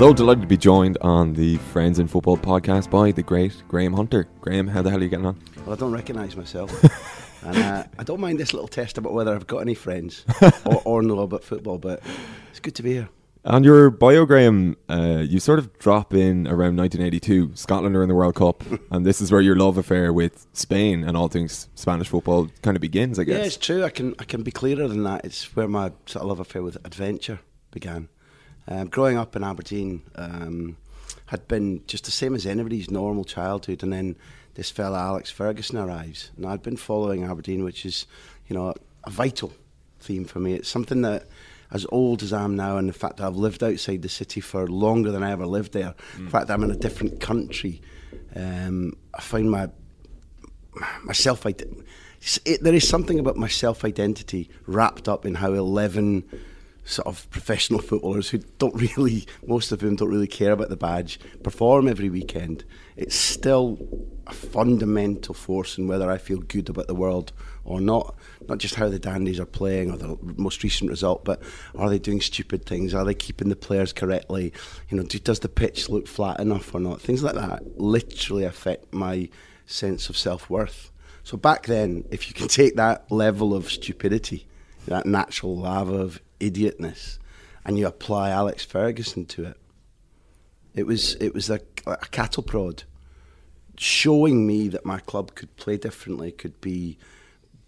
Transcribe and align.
So 0.00 0.14
delighted 0.14 0.40
to 0.40 0.46
be 0.46 0.56
joined 0.56 0.96
on 1.02 1.34
the 1.34 1.58
Friends 1.58 1.98
in 1.98 2.08
Football 2.08 2.38
podcast 2.38 2.88
by 2.88 3.12
the 3.12 3.22
great 3.22 3.62
Graham 3.68 3.92
Hunter. 3.92 4.26
Graham, 4.40 4.66
how 4.66 4.80
the 4.80 4.88
hell 4.88 4.98
are 4.98 5.02
you 5.02 5.10
getting 5.10 5.26
on? 5.26 5.38
Well, 5.66 5.74
I 5.74 5.78
don't 5.78 5.92
recognise 5.92 6.34
myself. 6.36 6.72
and 7.44 7.58
uh, 7.58 7.84
I 7.98 8.04
don't 8.04 8.18
mind 8.18 8.40
this 8.40 8.54
little 8.54 8.66
test 8.66 8.96
about 8.96 9.12
whether 9.12 9.34
I've 9.34 9.46
got 9.46 9.58
any 9.58 9.74
friends 9.74 10.24
or, 10.64 10.80
or 10.86 11.02
know 11.02 11.18
about 11.18 11.44
football, 11.44 11.76
but 11.76 12.02
it's 12.48 12.60
good 12.60 12.74
to 12.76 12.82
be 12.82 12.94
here. 12.94 13.10
On 13.44 13.62
your 13.62 13.90
bio, 13.90 14.24
Graham, 14.24 14.78
uh, 14.88 15.18
you 15.18 15.38
sort 15.38 15.58
of 15.58 15.78
drop 15.78 16.14
in 16.14 16.46
around 16.46 16.78
1982. 16.78 17.50
Scotland 17.54 17.94
are 17.94 18.02
in 18.02 18.08
the 18.08 18.14
World 18.14 18.36
Cup, 18.36 18.64
and 18.90 19.04
this 19.04 19.20
is 19.20 19.30
where 19.30 19.42
your 19.42 19.56
love 19.56 19.76
affair 19.76 20.14
with 20.14 20.46
Spain 20.54 21.04
and 21.04 21.14
all 21.14 21.28
things 21.28 21.68
Spanish 21.74 22.08
football 22.08 22.48
kind 22.62 22.74
of 22.74 22.80
begins, 22.80 23.18
I 23.18 23.24
guess. 23.24 23.38
Yeah, 23.38 23.44
it's 23.44 23.56
true. 23.58 23.84
I 23.84 23.90
can 23.90 24.14
I 24.18 24.24
can 24.24 24.44
be 24.44 24.50
clearer 24.50 24.88
than 24.88 25.02
that. 25.02 25.26
It's 25.26 25.54
where 25.54 25.68
my 25.68 25.92
sort 26.06 26.22
of 26.22 26.28
love 26.28 26.40
affair 26.40 26.62
with 26.62 26.78
adventure 26.86 27.40
began. 27.70 28.08
Um, 28.70 28.86
growing 28.86 29.18
up 29.18 29.34
in 29.34 29.42
Aberdeen 29.42 30.02
um, 30.14 30.76
had 31.26 31.46
been 31.48 31.82
just 31.88 32.04
the 32.04 32.12
same 32.12 32.34
as 32.36 32.46
anybody's 32.46 32.88
normal 32.88 33.24
childhood, 33.24 33.82
and 33.82 33.92
then 33.92 34.16
this 34.54 34.70
fella 34.70 34.98
Alex 34.98 35.30
Ferguson 35.30 35.76
arrives. 35.78 36.30
and 36.36 36.46
I'd 36.46 36.62
been 36.62 36.76
following 36.76 37.24
Aberdeen, 37.24 37.64
which 37.64 37.84
is 37.84 38.06
you 38.46 38.54
know 38.54 38.74
a 39.04 39.10
vital 39.10 39.52
theme 39.98 40.24
for 40.24 40.38
me. 40.38 40.54
It's 40.54 40.68
something 40.68 41.02
that 41.02 41.26
as 41.72 41.84
old 41.90 42.22
as 42.22 42.32
I 42.32 42.42
am 42.42 42.54
now, 42.54 42.76
and 42.76 42.88
the 42.88 42.92
fact 42.92 43.16
that 43.16 43.26
I've 43.26 43.36
lived 43.36 43.62
outside 43.62 44.02
the 44.02 44.08
city 44.08 44.40
for 44.40 44.66
longer 44.68 45.10
than 45.10 45.22
I 45.22 45.32
ever 45.32 45.46
lived 45.46 45.72
there, 45.72 45.94
mm. 46.16 46.24
the 46.24 46.30
fact 46.30 46.46
that 46.46 46.54
I'm 46.54 46.64
in 46.64 46.70
a 46.70 46.76
different 46.76 47.20
country, 47.20 47.80
um, 48.36 48.94
I 49.12 49.20
find 49.20 49.50
my 49.50 49.68
my 51.02 51.12
self 51.12 51.44
identity. 51.44 51.82
There 52.60 52.74
is 52.74 52.86
something 52.86 53.18
about 53.18 53.36
my 53.36 53.48
self 53.48 53.84
identity 53.84 54.48
wrapped 54.66 55.08
up 55.08 55.26
in 55.26 55.34
how 55.34 55.54
eleven 55.54 56.24
sort 56.84 57.06
of 57.06 57.28
professional 57.30 57.80
footballers 57.80 58.30
who 58.30 58.38
don't 58.58 58.74
really, 58.74 59.26
most 59.46 59.72
of 59.72 59.80
whom 59.80 59.96
don't 59.96 60.10
really 60.10 60.26
care 60.26 60.52
about 60.52 60.68
the 60.68 60.76
badge, 60.76 61.18
perform 61.42 61.88
every 61.88 62.08
weekend. 62.08 62.64
It's 62.96 63.14
still 63.14 63.78
a 64.26 64.32
fundamental 64.32 65.34
force 65.34 65.78
in 65.78 65.88
whether 65.88 66.10
I 66.10 66.18
feel 66.18 66.38
good 66.38 66.68
about 66.68 66.86
the 66.86 66.94
world 66.94 67.32
or 67.64 67.80
not. 67.80 68.14
Not 68.48 68.58
just 68.58 68.74
how 68.74 68.88
the 68.88 68.98
Dandies 68.98 69.40
are 69.40 69.46
playing 69.46 69.90
or 69.90 69.96
the 69.96 70.18
most 70.36 70.62
recent 70.62 70.90
result, 70.90 71.24
but 71.24 71.42
are 71.76 71.88
they 71.88 71.98
doing 71.98 72.20
stupid 72.20 72.66
things? 72.66 72.94
Are 72.94 73.04
they 73.04 73.14
keeping 73.14 73.48
the 73.48 73.56
players 73.56 73.92
correctly? 73.92 74.52
You 74.88 74.96
know, 74.96 75.04
does 75.04 75.40
the 75.40 75.48
pitch 75.48 75.88
look 75.88 76.06
flat 76.06 76.40
enough 76.40 76.74
or 76.74 76.80
not? 76.80 77.00
Things 77.00 77.22
like 77.22 77.34
that 77.34 77.80
literally 77.80 78.44
affect 78.44 78.92
my 78.92 79.28
sense 79.66 80.08
of 80.08 80.16
self 80.16 80.50
worth. 80.50 80.90
So 81.22 81.36
back 81.36 81.66
then, 81.66 82.04
if 82.10 82.28
you 82.28 82.34
can 82.34 82.48
take 82.48 82.76
that 82.76 83.10
level 83.10 83.54
of 83.54 83.70
stupidity, 83.70 84.46
that 84.86 85.06
natural 85.06 85.56
lava 85.56 85.94
of 85.94 86.20
idiotness, 86.40 87.18
and 87.64 87.78
you 87.78 87.86
apply 87.86 88.30
Alex 88.30 88.64
Ferguson 88.64 89.26
to 89.26 89.44
it, 89.44 89.56
it 90.74 90.86
was 90.86 91.14
it 91.16 91.34
was 91.34 91.50
a, 91.50 91.60
a 91.86 91.96
cattle 91.96 92.42
prod, 92.42 92.84
showing 93.76 94.46
me 94.46 94.68
that 94.68 94.84
my 94.84 94.98
club 95.00 95.34
could 95.34 95.54
play 95.56 95.76
differently, 95.76 96.32
could 96.32 96.60
be 96.60 96.98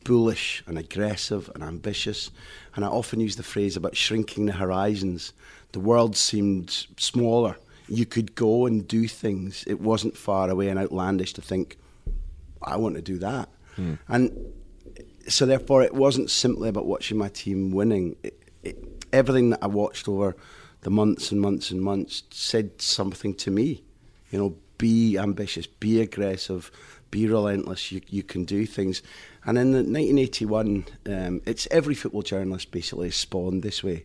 bullish 0.05 0.63
and 0.67 0.79
aggressive 0.79 1.51
and 1.55 1.63
ambitious. 1.63 2.31
And 2.75 2.85
I 2.85 2.89
often 2.89 3.21
use 3.21 3.37
the 3.37 3.43
phrase 3.43 3.77
about 3.77 3.97
shrinking 3.97 4.47
the 4.47 4.53
horizons. 4.53 5.33
The 5.73 5.81
world 5.81 6.17
seemed 6.17 6.87
smaller. 6.97 7.57
You 7.89 8.07
could 8.07 8.35
go 8.35 8.67
and 8.67 8.87
do 8.87 9.09
things. 9.09 9.65
It 9.67 9.81
wasn't 9.81 10.17
far 10.17 10.49
away 10.51 10.69
and 10.69 10.79
outlandish 10.79 11.33
to 11.35 11.43
think, 11.43 11.77
I 12.63 12.77
want 12.77 12.97
to 12.97 13.03
do 13.03 13.19
that. 13.19 13.49
Mm. 13.77 13.99
And 14.09 14.53
so, 15.29 15.47
therefore, 15.47 15.83
it 15.83 15.95
wasn't 15.95 16.31
simply 16.31 16.69
about 16.69 16.87
watching 16.87 17.17
my 17.17 17.29
team 17.29 17.71
winning. 17.71 18.17
It, 18.23 18.42
it, 18.63 19.05
everything 19.13 19.51
that 19.51 19.61
I 19.63 19.67
watched 19.67 20.09
over 20.09 20.37
the 20.83 20.91
months 20.91 21.31
and 21.31 21.41
months 21.41 21.71
and 21.71 21.81
months 21.81 22.23
said 22.31 22.81
something 22.81 23.35
to 23.35 23.51
me. 23.51 23.83
You 24.31 24.39
know, 24.39 24.57
be 24.79 25.19
ambitious, 25.19 25.67
be 25.67 26.01
aggressive, 26.01 26.71
be 27.11 27.27
relentless. 27.27 27.93
You, 27.93 28.01
you 28.09 28.23
can 28.23 28.45
do 28.45 28.67
things. 28.67 29.03
And 29.45 29.59
in 29.59 29.73
1981, 29.73 30.87
um, 31.07 31.43
it's 31.47 31.69
every 31.71 31.95
football 31.95 32.23
journalist 32.23 32.71
basically 32.71 33.11
spawned 33.11 33.63
this 33.63 33.85
way. 33.85 34.05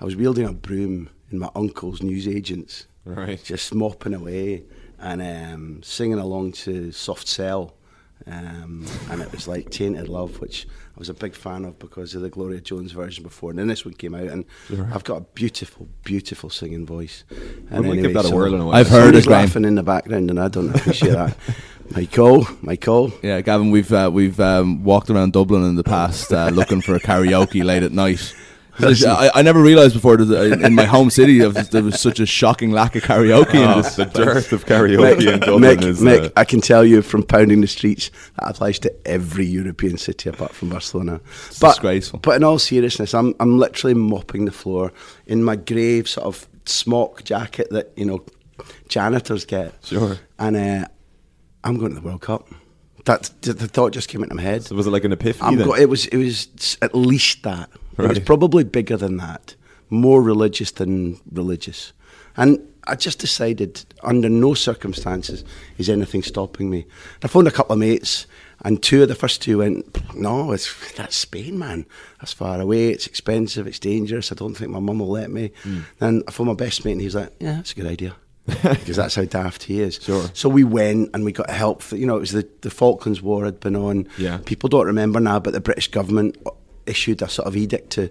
I 0.00 0.04
was 0.04 0.16
wielding 0.16 0.46
a 0.46 0.52
broom 0.52 1.10
in 1.30 1.38
my 1.40 1.50
uncle's 1.54 2.02
newsagents, 2.02 2.86
right. 3.04 3.42
just 3.42 3.74
mopping 3.74 4.14
away 4.14 4.64
and 4.98 5.20
um, 5.20 5.82
singing 5.82 6.18
along 6.18 6.52
to 6.52 6.92
Soft 6.92 7.26
Cell 7.26 7.74
um, 8.26 8.84
and 9.10 9.22
it 9.22 9.30
was 9.32 9.48
like 9.48 9.70
Tainted 9.70 10.08
Love, 10.08 10.40
which 10.40 10.66
I 10.98 11.00
was 11.00 11.08
a 11.08 11.14
big 11.14 11.36
fan 11.36 11.64
of 11.64 11.78
because 11.78 12.16
of 12.16 12.22
the 12.22 12.28
Gloria 12.28 12.60
Jones 12.60 12.90
version 12.90 13.22
before. 13.22 13.50
And 13.50 13.58
then 13.60 13.68
this 13.68 13.84
one 13.84 13.94
came 13.94 14.16
out, 14.16 14.24
and 14.24 14.44
sure. 14.66 14.90
I've 14.92 15.04
got 15.04 15.18
a 15.18 15.20
beautiful, 15.20 15.86
beautiful 16.02 16.50
singing 16.50 16.84
voice. 16.84 17.22
And 17.70 17.86
anyway, 17.86 18.02
give 18.02 18.14
that 18.14 18.24
a 18.24 18.34
whirl 18.34 18.52
in 18.52 18.60
a 18.60 18.66
while. 18.66 18.74
I've 18.74 18.88
heard 18.88 19.14
it 19.14 19.28
laughing 19.28 19.64
in 19.64 19.76
the 19.76 19.84
background, 19.84 20.28
and 20.28 20.40
I 20.40 20.48
don't 20.48 20.74
appreciate 20.74 21.12
that. 21.12 21.36
Michael, 21.90 22.48
Michael. 22.62 23.12
Yeah, 23.22 23.40
Gavin, 23.42 23.70
we've 23.70 23.92
uh, 23.92 24.10
we've 24.12 24.40
um, 24.40 24.82
walked 24.82 25.08
around 25.08 25.34
Dublin 25.34 25.62
in 25.62 25.76
the 25.76 25.84
past 25.84 26.32
uh, 26.32 26.48
looking 26.48 26.80
for 26.80 26.96
a 26.96 27.00
karaoke 27.00 27.62
late 27.62 27.84
at 27.84 27.92
night. 27.92 28.34
I, 28.80 29.30
I, 29.34 29.42
never 29.42 29.60
realised 29.60 29.94
before 29.94 30.16
that 30.16 30.60
in 30.60 30.74
my 30.74 30.84
home 30.84 31.10
city 31.10 31.38
there 31.38 31.82
was 31.82 32.00
such 32.00 32.20
a 32.20 32.26
shocking 32.26 32.70
lack 32.70 32.96
of 32.96 33.02
karaoke 33.02 33.54
oh, 33.54 33.72
in 33.72 33.82
this. 33.82 33.96
The 33.96 34.04
dearth 34.04 34.52
of 34.52 34.66
karaoke 34.66 35.16
Mick, 35.16 35.32
in 35.32 35.40
Dublin 35.40 35.62
Mick, 35.62 35.84
is. 35.84 36.00
Mick, 36.00 36.26
uh, 36.26 36.30
I 36.36 36.44
can 36.44 36.60
tell 36.60 36.84
you 36.84 37.02
from 37.02 37.22
pounding 37.22 37.60
the 37.60 37.66
streets 37.66 38.10
that 38.36 38.50
applies 38.50 38.78
to 38.80 39.08
every 39.08 39.46
European 39.46 39.98
city 39.98 40.28
apart 40.28 40.52
from 40.52 40.70
Barcelona. 40.70 41.20
It's 41.48 41.58
but, 41.58 41.70
disgraceful. 41.70 42.20
But 42.20 42.36
in 42.36 42.44
all 42.44 42.58
seriousness, 42.58 43.14
I'm 43.14 43.34
I'm 43.40 43.58
literally 43.58 43.94
mopping 43.94 44.44
the 44.44 44.52
floor 44.52 44.92
in 45.26 45.42
my 45.42 45.56
grey 45.56 46.04
sort 46.04 46.26
of 46.26 46.48
smock 46.66 47.24
jacket 47.24 47.68
that 47.70 47.92
you 47.96 48.04
know 48.04 48.24
janitors 48.88 49.44
get. 49.44 49.74
Sure. 49.84 50.18
And 50.38 50.56
uh, 50.56 50.88
I'm 51.64 51.78
going 51.78 51.94
to 51.94 52.00
the 52.00 52.06
World 52.06 52.22
Cup. 52.22 52.48
That 53.04 53.30
the 53.40 53.54
thought 53.54 53.92
just 53.92 54.08
came 54.08 54.22
into 54.22 54.34
my 54.34 54.42
head. 54.42 54.64
So 54.64 54.74
was 54.74 54.86
it 54.86 54.90
like 54.90 55.04
an 55.04 55.12
epiphany? 55.12 55.56
Go- 55.56 55.74
it 55.74 55.88
was. 55.88 56.06
It 56.06 56.18
was 56.18 56.76
at 56.82 56.94
least 56.94 57.42
that. 57.44 57.70
Right. 57.98 58.06
It 58.06 58.08
was 58.08 58.18
probably 58.20 58.64
bigger 58.64 58.96
than 58.96 59.16
that, 59.18 59.54
more 59.90 60.22
religious 60.22 60.70
than 60.70 61.20
religious. 61.32 61.92
And 62.36 62.60
I 62.86 62.94
just 62.94 63.18
decided, 63.18 63.84
under 64.02 64.28
no 64.28 64.54
circumstances 64.54 65.44
is 65.76 65.90
anything 65.90 66.22
stopping 66.22 66.70
me. 66.70 66.86
I 67.22 67.28
phoned 67.28 67.48
a 67.48 67.50
couple 67.50 67.74
of 67.74 67.80
mates, 67.80 68.26
and 68.64 68.82
two 68.82 69.02
of 69.02 69.08
the 69.08 69.14
first 69.14 69.42
two 69.42 69.58
went, 69.58 70.14
"No, 70.14 70.52
it's 70.52 70.72
that's 70.94 71.16
Spain, 71.16 71.58
man. 71.58 71.84
That's 72.20 72.32
far 72.32 72.60
away. 72.60 72.88
It's 72.90 73.06
expensive. 73.06 73.66
It's 73.66 73.78
dangerous. 73.80 74.32
I 74.32 74.36
don't 74.36 74.54
think 74.54 74.70
my 74.70 74.80
mum 74.80 75.00
will 75.00 75.10
let 75.10 75.30
me." 75.30 75.50
Mm. 75.64 75.82
Then 75.98 76.22
I 76.28 76.30
phoned 76.30 76.48
my 76.48 76.54
best 76.54 76.84
mate, 76.84 76.92
and 76.92 77.00
he 77.00 77.06
was 77.06 77.16
like, 77.16 77.32
"Yeah, 77.40 77.56
that's 77.56 77.72
a 77.72 77.74
good 77.74 77.86
idea." 77.86 78.14
because 78.62 78.96
that's 78.96 79.14
how 79.14 79.24
daft 79.24 79.64
he 79.64 79.82
is. 79.82 80.00
Sure. 80.02 80.30
So 80.32 80.48
we 80.48 80.64
went 80.64 81.10
and 81.12 81.22
we 81.22 81.32
got 81.32 81.50
help. 81.50 81.82
For, 81.82 81.96
you 81.96 82.06
know, 82.06 82.16
it 82.16 82.20
was 82.20 82.32
the, 82.32 82.48
the 82.62 82.70
Falklands 82.70 83.20
War 83.20 83.44
had 83.44 83.60
been 83.60 83.76
on. 83.76 84.08
Yeah. 84.16 84.38
People 84.46 84.70
don't 84.70 84.86
remember 84.86 85.20
now, 85.20 85.38
but 85.38 85.52
the 85.52 85.60
British 85.60 85.88
government 85.88 86.38
issued 86.88 87.22
a 87.22 87.28
sort 87.28 87.46
of 87.48 87.56
edict 87.56 87.90
to 87.90 88.10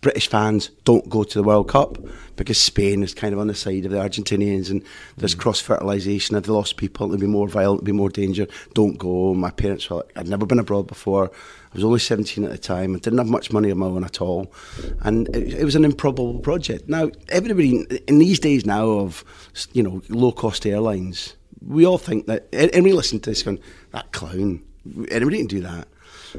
British 0.00 0.28
fans 0.28 0.70
don't 0.84 1.08
go 1.08 1.24
to 1.24 1.38
the 1.38 1.42
World 1.42 1.68
Cup 1.68 1.98
because 2.36 2.58
Spain 2.58 3.02
is 3.02 3.14
kind 3.14 3.32
of 3.32 3.40
on 3.40 3.46
the 3.46 3.54
side 3.54 3.84
of 3.84 3.90
the 3.90 3.96
Argentinians 3.96 4.70
and 4.70 4.82
there's 5.16 5.34
mm. 5.34 5.38
cross 5.38 5.60
fertilisation. 5.60 6.34
They've 6.34 6.48
lost 6.48 6.76
people, 6.76 7.06
It'll 7.06 7.18
be 7.18 7.26
more 7.26 7.48
violent, 7.48 7.78
it'll 7.78 7.86
be 7.86 7.92
more 7.92 8.10
danger. 8.10 8.46
Don't 8.74 8.98
go. 8.98 9.34
My 9.34 9.50
parents 9.50 9.88
were 9.88 9.96
like, 9.96 10.12
I'd 10.16 10.28
never 10.28 10.46
been 10.46 10.58
abroad 10.58 10.86
before. 10.86 11.30
I 11.30 11.74
was 11.74 11.84
only 11.84 11.98
17 11.98 12.44
at 12.44 12.50
the 12.50 12.58
time. 12.58 12.94
I 12.94 12.98
didn't 12.98 13.18
have 13.18 13.28
much 13.28 13.52
money 13.52 13.70
of 13.70 13.78
my 13.78 13.86
own 13.86 14.04
at 14.04 14.20
all. 14.20 14.52
And 15.00 15.28
it, 15.34 15.54
it 15.54 15.64
was 15.64 15.74
an 15.74 15.84
improbable 15.84 16.38
project. 16.38 16.88
Now, 16.88 17.10
everybody 17.30 17.80
in 18.06 18.18
these 18.18 18.38
days 18.38 18.64
now 18.66 18.86
of, 18.88 19.24
you 19.72 19.82
know, 19.82 20.02
low 20.08 20.32
cost 20.32 20.66
airlines, 20.66 21.34
we 21.66 21.86
all 21.86 21.98
think 21.98 22.26
that, 22.26 22.46
and 22.52 22.84
we 22.84 22.92
listen 22.92 23.20
to 23.20 23.30
this 23.30 23.42
going, 23.42 23.58
that 23.92 24.12
clown, 24.12 24.62
anybody 25.10 25.38
can 25.38 25.46
do 25.46 25.60
that. 25.62 25.88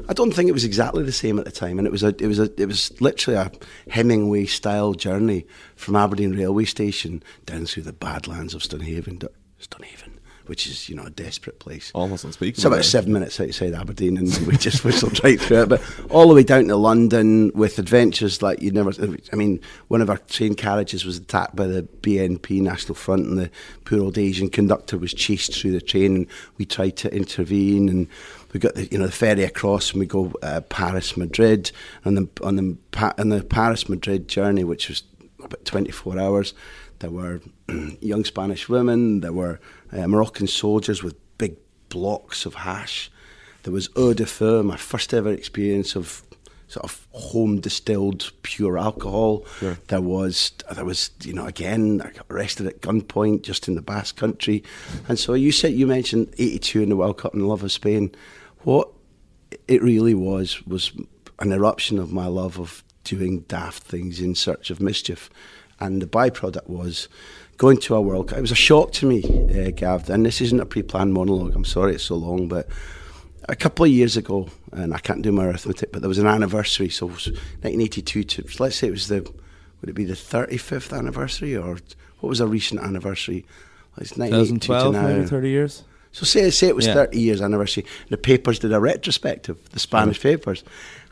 I 0.08 0.12
don't 0.12 0.32
think 0.32 0.48
it 0.48 0.52
was 0.52 0.64
exactly 0.64 1.02
the 1.02 1.12
same 1.12 1.38
at 1.38 1.44
the 1.44 1.50
time, 1.50 1.78
and 1.78 1.86
it 1.86 1.90
was 1.90 2.02
a, 2.02 2.08
it 2.18 2.26
was 2.26 2.38
a, 2.38 2.50
it 2.60 2.66
was 2.66 2.98
literally 3.00 3.38
a 3.38 3.50
Hemingway 3.90 4.46
style 4.46 4.94
journey 4.94 5.46
from 5.76 5.96
Aberdeen 5.96 6.34
railway 6.36 6.64
station 6.64 7.22
down 7.44 7.66
through 7.66 7.84
the 7.84 7.92
badlands 7.92 8.54
of 8.54 8.62
Stonehaven, 8.62 9.20
Stonehaven, 9.58 10.20
which 10.46 10.66
is 10.66 10.88
you 10.88 10.94
know 10.94 11.04
a 11.04 11.10
desperate 11.10 11.58
place. 11.58 11.90
Almost 11.94 12.24
unspeakable. 12.24 12.58
It's 12.58 12.64
about 12.64 12.84
seven 12.84 13.12
minutes 13.12 13.40
outside 13.40 13.74
Aberdeen, 13.74 14.16
and 14.16 14.36
we 14.46 14.56
just 14.56 14.84
whistled 14.84 15.18
right 15.24 15.40
through 15.40 15.62
it. 15.62 15.68
But 15.68 15.82
all 16.10 16.28
the 16.28 16.34
way 16.34 16.42
down 16.42 16.68
to 16.68 16.76
London 16.76 17.50
with 17.54 17.78
adventures 17.78 18.42
like 18.42 18.60
you 18.60 18.70
never. 18.70 18.92
I 19.32 19.36
mean, 19.36 19.60
one 19.88 20.02
of 20.02 20.10
our 20.10 20.18
train 20.18 20.54
carriages 20.54 21.04
was 21.04 21.16
attacked 21.16 21.56
by 21.56 21.66
the 21.66 21.82
BNP 21.82 22.60
National 22.60 22.94
Front, 22.94 23.26
and 23.26 23.38
the 23.38 23.50
poor 23.84 24.00
old 24.00 24.18
Asian 24.18 24.48
conductor 24.50 24.98
was 24.98 25.12
chased 25.14 25.54
through 25.54 25.72
the 25.72 25.80
train. 25.80 26.16
And 26.16 26.26
we 26.58 26.64
tried 26.64 26.96
to 26.98 27.14
intervene, 27.14 27.88
and 27.88 28.08
we 28.56 28.60
got 28.60 28.74
the 28.74 28.86
you 28.86 28.96
know 28.96 29.04
the 29.04 29.12
ferry 29.12 29.42
across, 29.42 29.90
and 29.90 30.00
we 30.00 30.06
go 30.06 30.32
uh, 30.42 30.62
Paris 30.62 31.14
Madrid, 31.14 31.70
and 32.04 32.16
the 32.16 32.26
on 32.42 32.56
the 32.56 32.76
on 33.18 33.28
the 33.28 33.44
Paris 33.44 33.86
Madrid 33.86 34.28
journey, 34.28 34.64
which 34.64 34.88
was 34.88 35.02
about 35.44 35.62
24 35.66 36.18
hours. 36.18 36.54
There 37.00 37.10
were 37.10 37.42
young 38.00 38.24
Spanish 38.24 38.66
women, 38.66 39.20
there 39.20 39.34
were 39.34 39.60
uh, 39.92 40.06
Moroccan 40.06 40.46
soldiers 40.46 41.02
with 41.02 41.16
big 41.36 41.56
blocks 41.90 42.46
of 42.46 42.54
hash. 42.54 43.10
There 43.64 43.74
was 43.74 43.90
eau 43.94 44.14
de 44.14 44.24
feu, 44.24 44.62
my 44.62 44.78
first 44.78 45.12
ever 45.12 45.30
experience 45.30 45.94
of 45.94 46.22
sort 46.68 46.84
of 46.84 47.06
home 47.12 47.60
distilled 47.60 48.32
pure 48.42 48.78
alcohol. 48.78 49.44
Sure. 49.58 49.78
There 49.88 50.00
was 50.00 50.52
there 50.74 50.84
was 50.84 51.10
you 51.22 51.32
know 51.32 51.46
again 51.46 52.00
I 52.00 52.10
got 52.10 52.26
arrested 52.30 52.66
at 52.66 52.80
gunpoint 52.80 53.42
just 53.42 53.68
in 53.68 53.74
the 53.74 53.82
Basque 53.82 54.16
Country, 54.16 54.64
and 55.08 55.18
so 55.18 55.34
you 55.34 55.52
said 55.52 55.74
you 55.74 55.86
mentioned 55.86 56.34
'82 56.38 56.82
in 56.82 56.88
the 56.88 56.96
World 56.96 57.18
Cup 57.18 57.34
and 57.34 57.46
love 57.46 57.62
of 57.62 57.72
Spain. 57.72 58.14
What 58.66 58.90
it 59.68 59.80
really 59.80 60.12
was 60.12 60.66
was 60.66 60.90
an 61.38 61.52
eruption 61.52 62.00
of 62.00 62.10
my 62.10 62.26
love 62.26 62.58
of 62.58 62.82
doing 63.04 63.42
daft 63.42 63.84
things 63.84 64.18
in 64.18 64.34
search 64.34 64.70
of 64.70 64.80
mischief, 64.80 65.30
and 65.78 66.02
the 66.02 66.06
byproduct 66.08 66.68
was 66.68 67.08
going 67.58 67.76
to 67.82 67.94
a 67.94 68.00
World 68.00 68.26
Cup. 68.26 68.38
It 68.38 68.40
was 68.40 68.50
a 68.50 68.56
shock 68.56 68.90
to 68.94 69.06
me, 69.06 69.22
uh, 69.22 69.70
Gav, 69.70 70.10
and 70.10 70.26
this 70.26 70.40
isn't 70.40 70.58
a 70.58 70.66
pre-planned 70.66 71.12
monologue. 71.12 71.54
I'm 71.54 71.64
sorry 71.64 71.94
it's 71.94 72.02
so 72.02 72.16
long, 72.16 72.48
but 72.48 72.66
a 73.48 73.54
couple 73.54 73.84
of 73.84 73.92
years 73.92 74.16
ago, 74.16 74.48
and 74.72 74.92
I 74.92 74.98
can't 74.98 75.22
do 75.22 75.30
my 75.30 75.44
arithmetic, 75.44 75.92
but 75.92 76.02
there 76.02 76.08
was 76.08 76.18
an 76.18 76.26
anniversary. 76.26 76.88
So 76.88 77.06
1982 77.06 78.24
to 78.24 78.48
let's 78.58 78.74
say 78.74 78.88
it 78.88 78.90
was 78.90 79.06
the 79.06 79.20
would 79.80 79.90
it 79.90 79.92
be 79.92 80.06
the 80.06 80.14
35th 80.14 80.92
anniversary 80.92 81.56
or 81.56 81.78
what 82.18 82.28
was 82.28 82.40
a 82.40 82.48
recent 82.48 82.80
anniversary? 82.80 83.46
It's 83.98 84.10
2012, 84.10 84.92
maybe 84.92 85.24
30 85.24 85.50
years. 85.50 85.84
So 86.16 86.24
say 86.24 86.48
say 86.48 86.68
it 86.68 86.74
was 86.74 86.86
Yeah. 86.86 86.94
30 86.94 87.20
years 87.20 87.42
anniversary. 87.42 87.84
The 88.08 88.16
papers 88.16 88.58
did 88.58 88.72
a 88.72 88.80
retrospective, 88.80 89.58
the 89.72 89.78
Spanish 89.78 90.18
papers, 90.18 90.64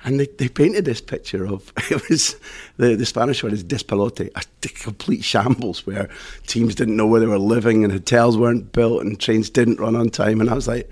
and 0.03 0.19
they, 0.19 0.27
they 0.39 0.49
painted 0.49 0.87
this 0.87 1.03
picture 1.03 1.45
of 1.47 1.71
it 1.91 2.09
was 2.09 2.37
the, 2.79 2.97
the 2.97 3.05
Spanish 3.05 3.43
word 3.43 3.53
is 3.53 3.63
despelote, 3.63 4.31
a 4.35 4.69
complete 4.69 5.23
shambles 5.23 5.87
where 5.87 6.09
teams 6.47 6.75
didn't 6.75 6.97
know 6.97 7.07
where 7.07 7.21
they 7.21 7.27
were 7.27 7.39
living 7.39 7.85
and 7.85 7.93
hotels 7.93 8.39
weren't 8.39 8.73
built 8.73 9.03
and 9.03 9.21
trains 9.21 9.51
didn't 9.51 9.79
run 9.79 9.95
on 9.95 10.09
time. 10.09 10.41
And 10.41 10.49
I 10.49 10.55
was 10.55 10.67
like, 10.67 10.91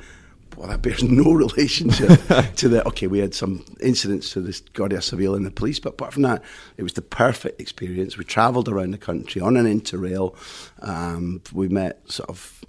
well, 0.58 0.68
that 0.68 0.82
bears 0.82 1.02
no 1.02 1.32
relationship 1.46 2.10
to 2.56 2.68
the. 2.68 2.86
Okay, 2.88 3.06
we 3.06 3.18
had 3.20 3.34
some 3.34 3.64
incidents 3.80 4.30
to 4.34 4.42
this 4.42 4.60
Guardia 4.74 5.00
Civil 5.00 5.34
and 5.34 5.46
the 5.46 5.50
police, 5.50 5.80
but 5.80 5.94
apart 5.94 6.12
from 6.12 6.24
that, 6.24 6.42
it 6.76 6.82
was 6.82 6.92
the 6.92 7.00
perfect 7.00 7.62
experience. 7.62 8.18
We 8.18 8.24
travelled 8.24 8.68
around 8.68 8.90
the 8.90 8.98
country 8.98 9.40
on 9.40 9.56
an 9.56 9.64
interrail. 9.64 10.34
Um, 10.80 11.40
we 11.54 11.68
met 11.68 11.98
sort 12.12 12.28
of 12.28 12.62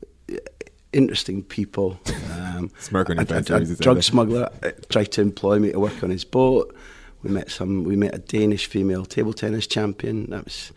interesting 0.93 1.43
people. 1.43 1.99
Um, 2.55 2.69
Smirk 2.77 3.09
on 3.09 3.15
your 3.15 3.23
a, 3.23 3.25
face, 3.25 3.49
a, 3.49 3.55
a 3.55 3.75
drug 3.77 3.97
that. 3.97 4.03
smuggler 4.03 4.49
uh, 4.61 4.71
tried 4.89 5.11
to 5.13 5.21
employ 5.21 5.57
me 5.57 5.71
to 5.71 5.79
work 5.79 6.03
on 6.03 6.11
his 6.11 6.23
boat. 6.23 6.75
We 7.23 7.31
met 7.31 7.49
some. 7.49 7.83
We 7.83 7.95
met 7.95 8.13
a 8.13 8.19
Danish 8.19 8.67
female 8.67 9.05
table 9.05 9.33
tennis 9.33 9.65
champion. 9.65 10.29
That 10.29 10.45
was 10.45 10.71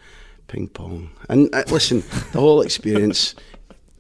ping 0.49 0.69
pong. 0.69 1.11
And 1.29 1.55
uh, 1.55 1.65
listen, 1.71 2.03
the 2.33 2.41
whole 2.41 2.63
experience. 2.63 3.35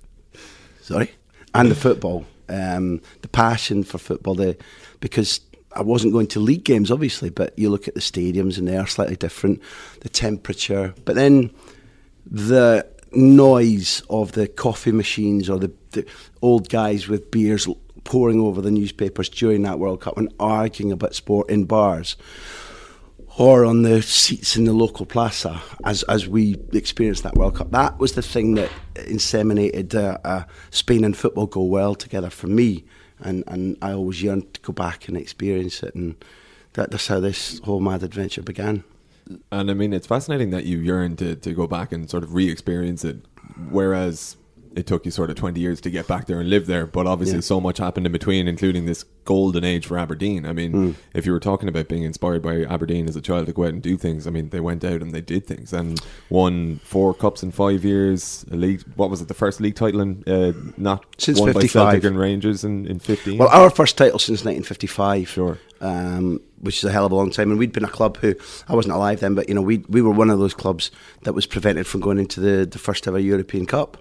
Sorry, 0.81 1.11
and 1.55 1.71
the 1.71 1.75
football, 1.75 2.25
um, 2.49 3.03
the 3.21 3.29
passion 3.29 3.85
for 3.85 3.99
football. 3.99 4.35
The 4.35 4.57
because 5.01 5.41
I 5.75 5.83
wasn't 5.83 6.15
going 6.15 6.29
to 6.29 6.41
league 6.41 6.65
games, 6.65 6.91
obviously, 6.91 7.29
but 7.29 7.57
you 7.59 7.69
look 7.69 7.87
at 7.87 7.95
the 7.95 8.01
stadiums 8.01 8.57
and 8.57 8.67
they 8.67 8.77
are 8.77 8.87
slightly 8.87 9.17
different. 9.17 9.61
The 10.01 10.09
temperature, 10.09 10.95
but 11.05 11.15
then 11.15 11.51
the 12.25 12.87
noise 13.13 14.03
of 14.11 14.33
the 14.33 14.49
coffee 14.49 14.93
machines 14.93 15.49
or 15.49 15.59
the, 15.59 15.73
the 15.97 16.07
old 16.43 16.69
guys 16.69 17.09
with 17.09 17.31
beers 17.31 17.69
pouring 18.05 18.41
over 18.41 18.63
the 18.63 18.71
newspapers 18.71 19.29
during 19.29 19.63
that 19.63 19.79
World 19.79 20.01
Cup 20.01 20.17
and 20.17 20.33
arguing 20.39 20.93
about 20.93 21.15
sport 21.15 21.51
in 21.51 21.65
bars 21.65 22.17
or 23.39 23.65
on 23.67 23.83
the 23.83 24.01
seats 24.01 24.57
in 24.57 24.65
the 24.65 24.73
local 24.73 25.05
plaza 25.05 25.61
as, 25.85 26.03
as 26.05 26.27
we 26.27 26.57
experienced 26.73 27.23
that 27.23 27.35
World 27.35 27.57
Cup. 27.57 27.71
That 27.71 27.99
was 27.99 28.13
the 28.13 28.23
thing 28.23 28.55
that 28.55 28.71
inseminated 28.95 29.95
uh, 29.95 30.19
uh, 30.25 30.45
Spain 30.71 31.05
and 31.05 31.17
football 31.17 31.47
go 31.47 31.63
well 31.63 31.95
together 31.95 32.31
for 32.31 32.47
me. 32.47 32.85
And, 33.21 33.45
and 33.47 33.77
I 33.83 33.93
always 33.93 34.23
yearned 34.23 34.55
to 34.55 34.61
go 34.61 34.73
back 34.73 35.09
and 35.09 35.17
experience 35.17 35.83
it. 35.83 35.95
And 35.95 36.17
that, 36.75 36.91
that's 36.91 37.09
how 37.09 37.21
this 37.21 37.59
whole 37.61 37.81
mad 37.81 38.03
adventure 38.03 38.43
began. 38.43 38.85
And 39.51 39.71
I 39.71 39.75
mean, 39.75 39.93
it's 39.93 40.07
fascinating 40.07 40.51
that 40.51 40.65
you 40.65 40.79
yearn 40.79 41.17
to, 41.17 41.37
to 41.37 41.53
go 41.53 41.67
back 41.67 41.93
and 41.93 42.09
sort 42.09 42.23
of 42.23 42.33
re 42.35 42.49
experience 42.49 43.05
it, 43.05 43.17
whereas 43.71 44.37
it 44.77 44.87
took 44.87 45.05
you 45.07 45.11
sort 45.11 45.31
of 45.31 45.37
20 45.37 45.59
years 45.59 45.81
to 45.81 45.91
get 45.91 46.07
back 46.07 46.27
there 46.27 46.39
and 46.39 46.49
live 46.51 46.67
there. 46.67 46.87
But 46.87 47.07
obviously, 47.07 47.37
Yeah. 47.39 47.41
so 47.41 47.61
much 47.61 47.79
happened 47.79 48.05
in 48.07 48.13
between, 48.13 48.47
including 48.47 48.85
this 48.85 49.05
golden 49.25 49.65
age 49.65 49.87
for 49.87 49.99
Aberdeen. 49.99 50.45
I 50.45 50.53
mean, 50.53 50.71
Hmm. 50.73 50.91
if 51.15 51.25
you 51.27 51.33
were 51.33 51.41
talking 51.41 51.69
about 51.69 51.89
being 51.89 52.03
inspired 52.03 52.43
by 52.43 52.63
Aberdeen 52.63 53.09
as 53.09 53.17
a 53.17 53.23
child 53.23 53.47
to 53.47 53.53
go 53.53 53.65
out 53.65 53.71
and 53.71 53.81
do 53.83 53.97
things, 53.97 54.27
I 54.27 54.31
mean, 54.31 54.51
they 54.51 54.61
went 54.61 54.85
out 54.85 55.01
and 55.01 55.13
they 55.13 55.23
did 55.23 55.47
things 55.47 55.73
and 55.73 55.99
won 56.29 56.81
four 56.85 57.15
cups 57.15 57.43
in 57.43 57.51
five 57.53 57.85
years. 57.85 58.45
A 58.51 58.57
league, 58.57 58.83
what 58.97 59.09
was 59.11 59.23
it, 59.23 59.29
the 59.29 59.35
first 59.35 59.61
league 59.63 59.75
title 59.77 60.01
in, 60.03 60.23
uh, 60.27 60.53
not 60.77 61.07
Since 61.17 61.41
won 61.41 61.49
by 61.55 61.61
55. 61.61 61.73
Celtic 61.93 62.05
and 62.05 62.19
Rangers 62.19 62.63
in, 62.63 62.87
in 62.87 62.99
15? 62.99 63.39
Well, 63.39 63.49
our 63.49 63.71
first 63.71 63.97
title 63.97 64.19
since 64.19 64.45
1955. 64.45 65.29
Sure. 65.29 65.59
Um, 65.81 66.41
which 66.61 66.79
is 66.79 66.85
a 66.85 66.93
hell 66.93 67.05
of 67.07 67.13
a 67.13 67.15
long 67.15 67.31
time. 67.31 67.51
And 67.51 67.59
we'd 67.59 67.73
been 67.73 67.85
a 67.85 67.89
club 67.89 68.17
who, 68.19 68.35
I 68.69 68.75
wasn't 68.75 68.95
alive 68.95 69.21
then, 69.21 69.35
but, 69.35 69.49
you 69.49 69.55
know, 69.55 69.61
we, 69.63 69.79
we 69.89 70.01
were 70.03 70.11
one 70.11 70.31
of 70.31 70.39
those 70.39 70.55
clubs 70.55 70.91
that 71.23 71.33
was 71.35 71.47
prevented 71.47 71.87
from 71.87 72.01
going 72.01 72.19
into 72.19 72.41
the, 72.41 72.65
the 72.67 72.79
first 72.79 73.07
ever 73.09 73.19
European 73.19 73.67
Cup. 73.67 73.97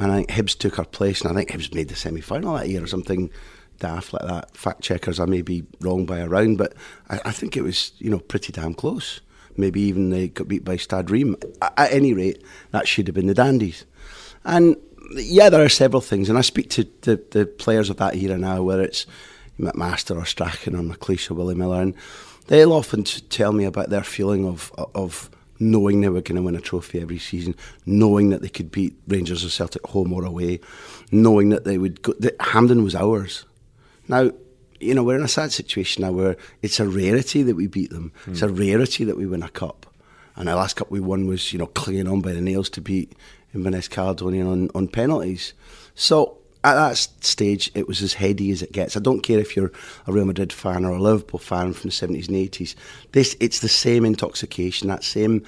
And 0.00 0.10
I 0.10 0.16
think 0.16 0.30
Hibs 0.30 0.56
took 0.56 0.76
her 0.76 0.84
place, 0.84 1.20
and 1.20 1.30
I 1.30 1.34
think 1.34 1.50
Hibs 1.50 1.74
made 1.74 1.88
the 1.88 1.94
semi 1.94 2.22
final 2.22 2.54
that 2.54 2.70
year 2.70 2.82
or 2.82 2.86
something 2.86 3.30
daft 3.78 4.14
like 4.14 4.26
that. 4.26 4.56
Fact 4.56 4.80
checkers, 4.80 5.20
I 5.20 5.26
may 5.26 5.42
be 5.42 5.64
wrong 5.80 6.06
by 6.06 6.18
a 6.18 6.28
round, 6.28 6.56
but 6.56 6.72
I, 7.10 7.20
I 7.26 7.32
think 7.32 7.54
it 7.54 7.62
was, 7.62 7.92
you 7.98 8.08
know, 8.10 8.18
pretty 8.18 8.50
damn 8.50 8.72
close. 8.72 9.20
Maybe 9.58 9.82
even 9.82 10.08
they 10.08 10.28
got 10.28 10.48
beat 10.48 10.64
by 10.64 10.76
Stade 10.76 11.10
Reims. 11.10 11.36
At, 11.60 11.74
at 11.76 11.92
any 11.92 12.14
rate, 12.14 12.42
that 12.70 12.88
should 12.88 13.08
have 13.08 13.14
been 13.14 13.26
the 13.26 13.34
Dandies. 13.34 13.84
And 14.42 14.76
yeah, 15.12 15.50
there 15.50 15.62
are 15.62 15.68
several 15.68 16.00
things, 16.00 16.30
and 16.30 16.38
I 16.38 16.42
speak 16.42 16.70
to 16.70 16.88
the, 17.02 17.22
the 17.32 17.44
players 17.44 17.90
of 17.90 17.98
that 17.98 18.16
era 18.16 18.38
now, 18.38 18.62
whether 18.62 18.82
it's 18.82 19.04
McMaster 19.58 20.16
or 20.16 20.24
Strachan 20.24 20.74
or 20.74 20.82
McLeish 20.82 21.30
or 21.30 21.34
Willie 21.34 21.54
Miller, 21.54 21.82
and 21.82 21.94
they'll 22.46 22.72
often 22.72 23.04
t- 23.04 23.20
tell 23.28 23.52
me 23.52 23.64
about 23.64 23.90
their 23.90 24.02
feeling 24.02 24.46
of 24.46 24.72
of 24.94 25.30
knowing 25.60 26.00
they 26.00 26.08
were 26.08 26.22
going 26.22 26.36
to 26.36 26.42
win 26.42 26.56
a 26.56 26.60
trophy 26.60 27.00
every 27.00 27.18
season, 27.18 27.54
knowing 27.86 28.30
that 28.30 28.42
they 28.42 28.48
could 28.48 28.70
beat 28.70 28.96
Rangers 29.06 29.44
or 29.44 29.50
Celtic 29.50 29.86
home 29.86 30.12
or 30.12 30.24
away, 30.24 30.58
knowing 31.12 31.50
that 31.50 31.64
they 31.64 31.78
would 31.78 32.02
go, 32.02 32.14
that 32.18 32.40
Hampden 32.40 32.82
was 32.82 32.94
ours. 32.94 33.44
Now, 34.08 34.32
you 34.80 34.94
know, 34.94 35.04
we're 35.04 35.16
in 35.16 35.22
a 35.22 35.28
sad 35.28 35.52
situation 35.52 36.02
now 36.02 36.12
where 36.12 36.36
it's 36.62 36.80
a 36.80 36.88
rarity 36.88 37.42
that 37.42 37.54
we 37.54 37.66
beat 37.66 37.90
them. 37.90 38.12
Hmm. 38.24 38.32
It's 38.32 38.42
a 38.42 38.48
rarity 38.48 39.04
that 39.04 39.18
we 39.18 39.26
win 39.26 39.42
a 39.42 39.50
cup. 39.50 39.86
And 40.36 40.48
the 40.48 40.56
last 40.56 40.76
cup 40.76 40.90
we 40.90 41.00
won 41.00 41.26
was, 41.26 41.52
you 41.52 41.58
know, 41.58 41.66
clinging 41.66 42.08
on 42.08 42.22
by 42.22 42.32
the 42.32 42.40
nails 42.40 42.70
to 42.70 42.80
beat 42.80 43.12
Inverness 43.54 43.88
Caledonian 43.88 44.46
on, 44.46 44.70
on 44.74 44.88
penalties. 44.88 45.52
So 45.94 46.38
at 46.62 46.74
that 46.74 46.96
stage, 46.96 47.70
it 47.74 47.88
was 47.88 48.02
as 48.02 48.12
heady 48.12 48.50
as 48.50 48.62
it 48.62 48.72
gets. 48.72 48.96
I 48.96 49.00
don't 49.00 49.22
care 49.22 49.38
if 49.38 49.56
you're 49.56 49.72
a 50.06 50.12
Real 50.12 50.26
Madrid 50.26 50.52
fan 50.52 50.84
or 50.84 50.92
a 50.92 51.00
Liverpool 51.00 51.38
fan 51.38 51.72
from 51.72 51.88
the 51.88 51.94
70s 51.94 52.28
and 52.28 52.36
80s. 52.36 52.74
This, 53.12 53.36
it's 53.40 53.60
the 53.60 53.68
same 53.68 54.04
intoxication, 54.04 54.88
that 54.88 55.04
same 55.04 55.44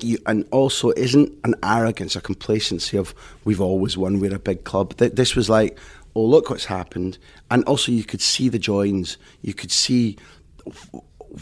you, 0.00 0.18
and 0.26 0.46
also 0.50 0.90
isn't 0.92 1.32
an 1.44 1.54
arrogance 1.62 2.16
or 2.16 2.20
complacency 2.20 2.96
of 2.96 3.14
we've 3.44 3.60
always 3.60 3.96
won, 3.96 4.20
we're 4.20 4.34
a 4.34 4.38
big 4.38 4.64
club. 4.64 4.96
Th- 4.96 5.12
This 5.12 5.34
was 5.34 5.48
like, 5.48 5.78
oh 6.14 6.24
look 6.24 6.50
what's 6.50 6.64
happened, 6.64 7.18
and 7.50 7.64
also 7.64 7.92
you 7.92 8.04
could 8.04 8.20
see 8.20 8.48
the 8.48 8.58
joins, 8.58 9.16
you 9.42 9.54
could 9.54 9.70
see 9.70 10.16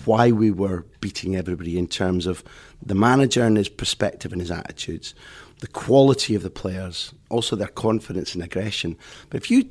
why 0.04 0.30
we 0.32 0.50
were 0.50 0.85
beating 1.00 1.37
everybody 1.37 1.78
in 1.78 1.87
terms 1.87 2.26
of 2.26 2.42
the 2.85 2.94
manager 2.94 3.44
and 3.44 3.56
his 3.56 3.68
perspective 3.68 4.32
and 4.32 4.40
his 4.40 4.50
attitudes, 4.50 5.14
the 5.60 5.66
quality 5.66 6.34
of 6.34 6.42
the 6.42 6.50
players, 6.50 7.12
also 7.30 7.56
their 7.56 7.68
confidence 7.68 8.34
and 8.34 8.42
aggression. 8.42 8.96
But 9.30 9.42
if 9.42 9.50
you 9.50 9.68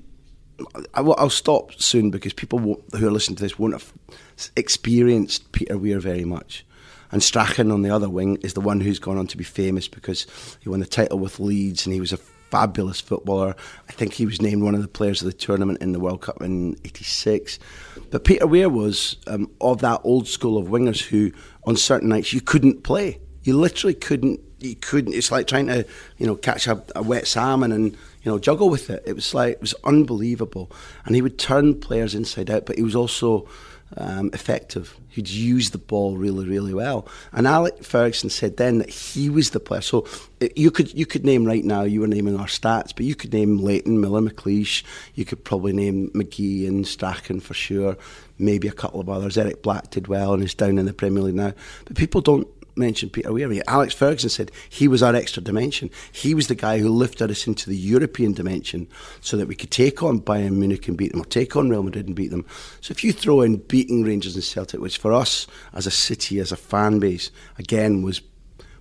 I 0.94 1.02
will, 1.02 1.16
I'll 1.18 1.30
stop 1.30 1.74
soon 1.74 2.12
because 2.12 2.34
people 2.34 2.60
who 2.60 3.08
are 3.08 3.12
listening 3.12 3.36
to 3.38 3.44
this 3.44 3.60
won't 3.60 3.74
have 3.74 3.92
experienced 4.56 5.52
Peter 5.52 5.78
Weir 5.78 6.00
very 6.00 6.24
much. 6.24 6.66
And 7.12 7.22
Strachan 7.22 7.72
on 7.72 7.82
the 7.82 7.90
other 7.90 8.10
wing 8.10 8.38
is 8.38 8.54
the 8.54 8.62
one 8.62 8.82
who's 8.82 9.00
gone 9.00 9.18
on 9.18 9.28
to 9.28 9.38
be 9.38 9.44
famous 9.44 9.88
because 9.88 10.26
he 10.62 10.70
won 10.70 10.80
the 10.80 10.86
title 10.86 11.20
with 11.20 11.40
Leeds 11.40 11.86
and 11.86 11.94
he 11.94 12.00
was 12.00 12.14
a 12.14 12.18
fabulous 12.18 13.02
footballer. 13.02 13.56
I 13.90 13.92
think 13.92 14.14
he 14.14 14.26
was 14.26 14.42
named 14.42 14.64
one 14.64 14.76
of 14.76 14.82
the 14.82 14.88
players 14.88 15.22
of 15.22 15.26
the 15.26 15.34
tournament 15.34 15.82
in 15.82 15.92
the 15.92 16.00
World 16.00 16.22
Cup 16.22 16.42
in 16.42 16.78
'86. 16.86 17.60
But 18.12 18.24
Peter 18.24 18.48
Weir 18.48 18.70
was 18.70 19.18
um, 19.28 19.52
of 19.62 19.82
that 19.82 20.02
old 20.04 20.28
school 20.28 20.58
of 20.58 20.68
wingers 20.68 21.02
who, 21.02 21.32
on 21.66 21.76
certain 21.76 22.10
nights, 22.10 22.34
you 22.34 22.42
couldn't 22.42 22.84
play. 22.84 23.20
You 23.44 23.58
literally 23.58 23.94
couldn't. 23.94 24.40
You 24.60 24.76
couldn't. 24.76 25.14
It's 25.14 25.32
like 25.32 25.48
trying 25.48 25.68
to, 25.68 25.86
you 26.18 26.26
know, 26.26 26.36
catch 26.36 26.68
a, 26.68 26.84
a 26.96 27.04
wet 27.04 27.28
salmon 27.28 27.72
and 27.72 27.92
you 27.92 28.32
know 28.32 28.40
juggle 28.40 28.70
with 28.70 28.90
it. 28.90 29.04
It 29.06 29.14
was 29.14 29.34
like 29.34 29.54
it 29.54 29.62
was 29.62 29.76
unbelievable. 29.84 30.72
And 31.06 31.16
he 31.16 31.22
would 31.22 31.38
turn 31.38 31.80
players 31.80 32.16
inside 32.16 32.50
out, 32.50 32.66
but 32.66 32.78
he 32.78 32.84
was 32.84 32.96
also 32.96 33.48
um, 33.98 34.30
effective. 34.34 34.98
He'd 35.10 35.30
use 35.30 35.70
the 35.70 35.78
ball 35.78 36.18
really, 36.18 36.48
really 36.48 36.74
well. 36.74 37.08
And 37.32 37.48
Alec 37.48 37.84
Ferguson 37.84 38.30
said 38.30 38.58
then 38.58 38.80
that 38.80 38.90
he 38.90 39.30
was 39.30 39.52
the 39.52 39.60
player. 39.60 39.82
So 39.82 40.06
you 40.56 40.72
could 40.72 40.94
you 40.94 41.06
could 41.06 41.24
name 41.24 41.46
right 41.46 41.64
now. 41.64 41.84
You 41.84 42.02
were 42.02 42.08
naming 42.08 42.38
our 42.38 42.48
stats, 42.48 42.94
but 42.96 43.06
you 43.06 43.16
could 43.16 43.32
name 43.32 43.60
Leighton, 43.60 44.02
Miller, 44.02 44.22
McLeish. 44.22 44.84
You 45.14 45.24
could 45.24 45.44
probably 45.44 45.74
name 45.74 46.10
McGhee 46.14 46.68
and 46.68 46.86
Strachan 46.86 47.40
for 47.40 47.54
sure. 47.54 47.98
Maybe 48.38 48.68
a 48.68 48.74
couple 48.74 49.00
of 49.00 49.08
others. 49.08 49.38
Eric 49.38 49.62
Black 49.62 49.92
did 49.92 50.08
well 50.08 50.34
and 50.34 50.44
is 50.44 50.54
down 50.54 50.78
in 50.78 50.86
the 50.86 50.94
Premier 50.94 51.24
League 51.24 51.36
now. 51.36 51.54
But 51.86 51.96
people 51.96 52.20
don't 52.20 52.48
mentioned 52.76 53.14
Peter 53.14 53.32
Weir. 53.32 53.62
Alex 53.68 53.94
Ferguson 53.94 54.30
said 54.30 54.52
he 54.70 54.88
was 54.88 55.02
our 55.02 55.16
extra 55.16 55.42
dimension. 55.42 55.90
He 56.12 56.34
was 56.34 56.48
the 56.48 56.56
guy 56.56 56.80
who 56.80 56.90
lifted 56.90 57.32
us 57.32 57.48
into 57.48 57.70
the 57.70 57.78
European 57.78 58.34
dimension 58.34 58.88
so 59.22 59.38
that 59.38 59.48
we 59.48 59.56
could 59.56 59.72
take 59.72 60.04
on 60.04 60.20
Bayern 60.20 60.58
Munich 60.58 60.88
and 60.88 60.98
beat 60.98 61.12
them, 61.12 61.22
or 61.22 61.26
take 61.26 61.56
on 61.56 61.70
Real 61.70 61.84
Madrid 61.84 62.08
and 62.08 62.16
beat 62.16 62.32
them. 62.32 62.46
So 62.82 62.92
if 62.92 63.04
you 63.04 63.12
throw 63.12 63.42
in 63.42 63.58
beating 63.58 64.04
Rangers 64.04 64.36
and 64.36 64.44
Celtic, 64.44 64.80
which 64.80 64.98
for 64.98 65.14
us 65.14 65.48
as 65.74 65.88
a 65.88 65.92
city, 65.92 66.40
as 66.40 66.52
a 66.52 66.58
fan 66.58 67.00
base, 67.00 67.32
again 67.58 68.02
was 68.02 68.22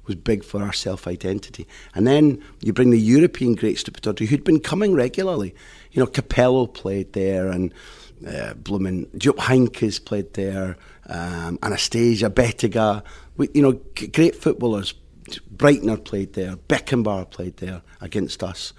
was 0.06 0.16
big 0.16 0.44
for 0.44 0.62
our 0.62 0.72
self 0.72 1.06
identity. 1.06 1.66
And 1.94 2.06
then 2.06 2.42
you 2.60 2.72
bring 2.72 2.90
the 2.90 3.00
European 3.00 3.54
greats 3.54 3.82
to 3.84 3.90
Pittodrie 3.90 4.26
who'd 4.26 4.44
been 4.44 4.60
coming 4.60 4.94
regularly. 4.94 5.54
You 5.92 6.00
know, 6.00 6.06
Capello 6.06 6.66
played 6.66 7.12
there 7.12 7.48
and 7.48 7.72
uh, 8.26 8.54
blooming 8.54 9.06
Jupp 9.18 9.36
Heynckes 9.36 10.02
played 10.04 10.34
there, 10.34 10.76
um, 11.08 11.58
Anastasi, 11.58 12.32
Bettega, 12.34 13.02
we, 13.36 13.48
you 13.54 13.62
know, 13.62 13.80
g- 13.94 14.06
great 14.08 14.36
footballers. 14.36 14.94
Breitner 15.56 16.04
played 16.04 16.34
there, 16.34 16.56
Beckenbauer 16.56 17.30
played 17.30 17.56
there 17.56 17.82
against 18.00 18.42
us. 18.42 18.72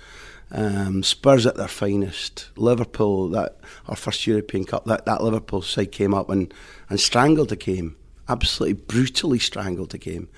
Um, 0.52 1.02
Spurs 1.02 1.46
at 1.46 1.58
their 1.58 1.68
finest. 1.68 2.50
Liverpool, 2.56 3.30
that 3.30 3.58
our 3.88 3.96
first 3.96 4.28
European 4.28 4.64
Cup, 4.64 4.86
that, 4.86 5.06
that 5.06 5.24
Liverpool 5.24 5.62
side 5.62 5.92
came 5.92 6.14
up 6.14 6.30
and, 6.30 6.54
and 6.90 7.00
strangled 7.00 7.50
the 7.50 7.56
game. 7.56 7.96
Absolutely 8.30 8.74
brutally 8.74 9.40
strangled 9.40 9.90
the 9.90 9.98
game. 9.98 10.30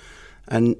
And 0.47 0.77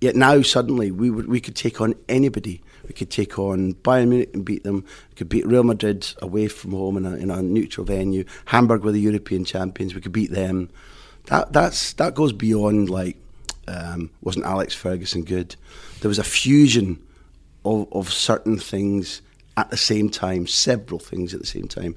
yet 0.00 0.14
now 0.14 0.42
suddenly 0.42 0.90
we 0.90 1.10
we 1.10 1.40
could 1.40 1.56
take 1.56 1.80
on 1.80 1.94
anybody. 2.08 2.62
We 2.86 2.94
could 2.94 3.10
take 3.10 3.38
on 3.38 3.74
Bayern 3.74 4.08
Munich 4.08 4.30
and 4.32 4.44
beat 4.44 4.62
them. 4.64 4.84
We 5.10 5.14
could 5.16 5.28
beat 5.28 5.46
Real 5.46 5.64
Madrid 5.64 6.08
away 6.22 6.48
from 6.48 6.70
home 6.70 6.96
in 6.96 7.04
a, 7.04 7.14
in 7.16 7.30
a 7.30 7.42
neutral 7.42 7.84
venue. 7.84 8.24
Hamburg 8.46 8.84
were 8.84 8.92
the 8.92 9.00
European 9.00 9.44
champions. 9.44 9.94
We 9.94 10.00
could 10.00 10.12
beat 10.12 10.30
them. 10.30 10.70
That 11.28 11.52
that's 11.52 11.92
that 11.94 12.14
goes 12.14 12.32
beyond 12.32 12.90
like 12.90 13.16
um, 13.68 14.10
wasn't 14.22 14.46
Alex 14.46 14.74
Ferguson 14.74 15.24
good? 15.24 15.56
There 16.00 16.08
was 16.08 16.18
a 16.18 16.24
fusion 16.24 17.02
of, 17.64 17.86
of 17.92 18.12
certain 18.12 18.58
things 18.58 19.20
at 19.56 19.70
the 19.70 19.76
same 19.76 20.08
time, 20.08 20.46
several 20.46 20.98
things 20.98 21.34
at 21.34 21.40
the 21.40 21.46
same 21.46 21.68
time, 21.68 21.96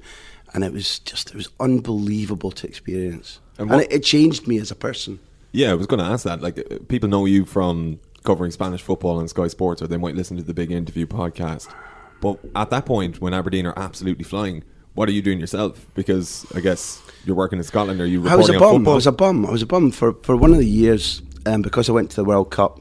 and 0.54 0.64
it 0.64 0.72
was 0.72 0.98
just 1.00 1.30
it 1.30 1.36
was 1.36 1.48
unbelievable 1.60 2.50
to 2.52 2.66
experience, 2.66 3.40
And 3.58 3.70
and, 3.70 3.82
it, 3.82 3.92
it 3.92 4.04
changed 4.04 4.46
me 4.46 4.58
as 4.58 4.70
a 4.70 4.74
person. 4.74 5.18
Yeah, 5.52 5.70
I 5.70 5.74
was 5.74 5.86
going 5.86 6.00
to 6.00 6.06
ask 6.06 6.24
that. 6.24 6.40
Like, 6.40 6.58
uh, 6.58 6.78
people 6.88 7.08
know 7.08 7.26
you 7.26 7.44
from 7.44 8.00
covering 8.24 8.50
Spanish 8.50 8.80
football 8.80 9.18
on 9.18 9.28
Sky 9.28 9.48
Sports, 9.48 9.82
or 9.82 9.86
they 9.86 9.96
might 9.96 10.14
listen 10.14 10.36
to 10.38 10.42
the 10.42 10.54
Big 10.54 10.70
Interview 10.70 11.06
podcast. 11.06 11.72
But 12.20 12.38
at 12.54 12.70
that 12.70 12.86
point, 12.86 13.20
when 13.20 13.34
Aberdeen 13.34 13.66
are 13.66 13.78
absolutely 13.78 14.24
flying, 14.24 14.62
what 14.94 15.08
are 15.08 15.12
you 15.12 15.22
doing 15.22 15.40
yourself? 15.40 15.86
Because 15.94 16.46
I 16.54 16.60
guess 16.60 17.02
you're 17.24 17.36
working 17.36 17.58
in 17.58 17.64
Scotland. 17.64 18.00
Are 18.00 18.06
you 18.06 18.28
I 18.28 18.36
was 18.36 18.50
reporting 18.50 18.54
a 18.54 18.54
on 18.54 18.60
bum. 18.60 18.80
football? 18.80 18.92
I 18.92 18.96
was 18.96 19.06
a 19.06 19.12
bum. 19.12 19.46
I 19.46 19.50
was 19.50 19.62
a 19.62 19.66
bum 19.66 19.90
for, 19.90 20.12
for 20.22 20.36
one 20.36 20.52
of 20.52 20.58
the 20.58 20.66
years 20.66 21.22
um, 21.46 21.62
because 21.62 21.88
I 21.88 21.92
went 21.92 22.10
to 22.10 22.16
the 22.16 22.24
World 22.24 22.50
Cup. 22.50 22.80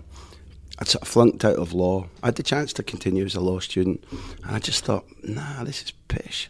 I 0.80 0.84
sort 0.84 1.04
of 1.04 1.08
flunked 1.08 1.46
out 1.46 1.58
of 1.58 1.74
law. 1.74 2.08
I 2.24 2.28
had 2.28 2.36
the 2.36 2.44
chance 2.44 2.74
to 2.74 2.84
continue 2.84 3.24
as 3.24 3.36
a 3.36 3.40
law 3.40 3.60
student, 3.60 4.04
and 4.44 4.56
I 4.56 4.60
just 4.60 4.84
thought, 4.84 5.06
nah, 5.24 5.64
this 5.64 5.84
is 5.84 5.92
pish. 6.08 6.50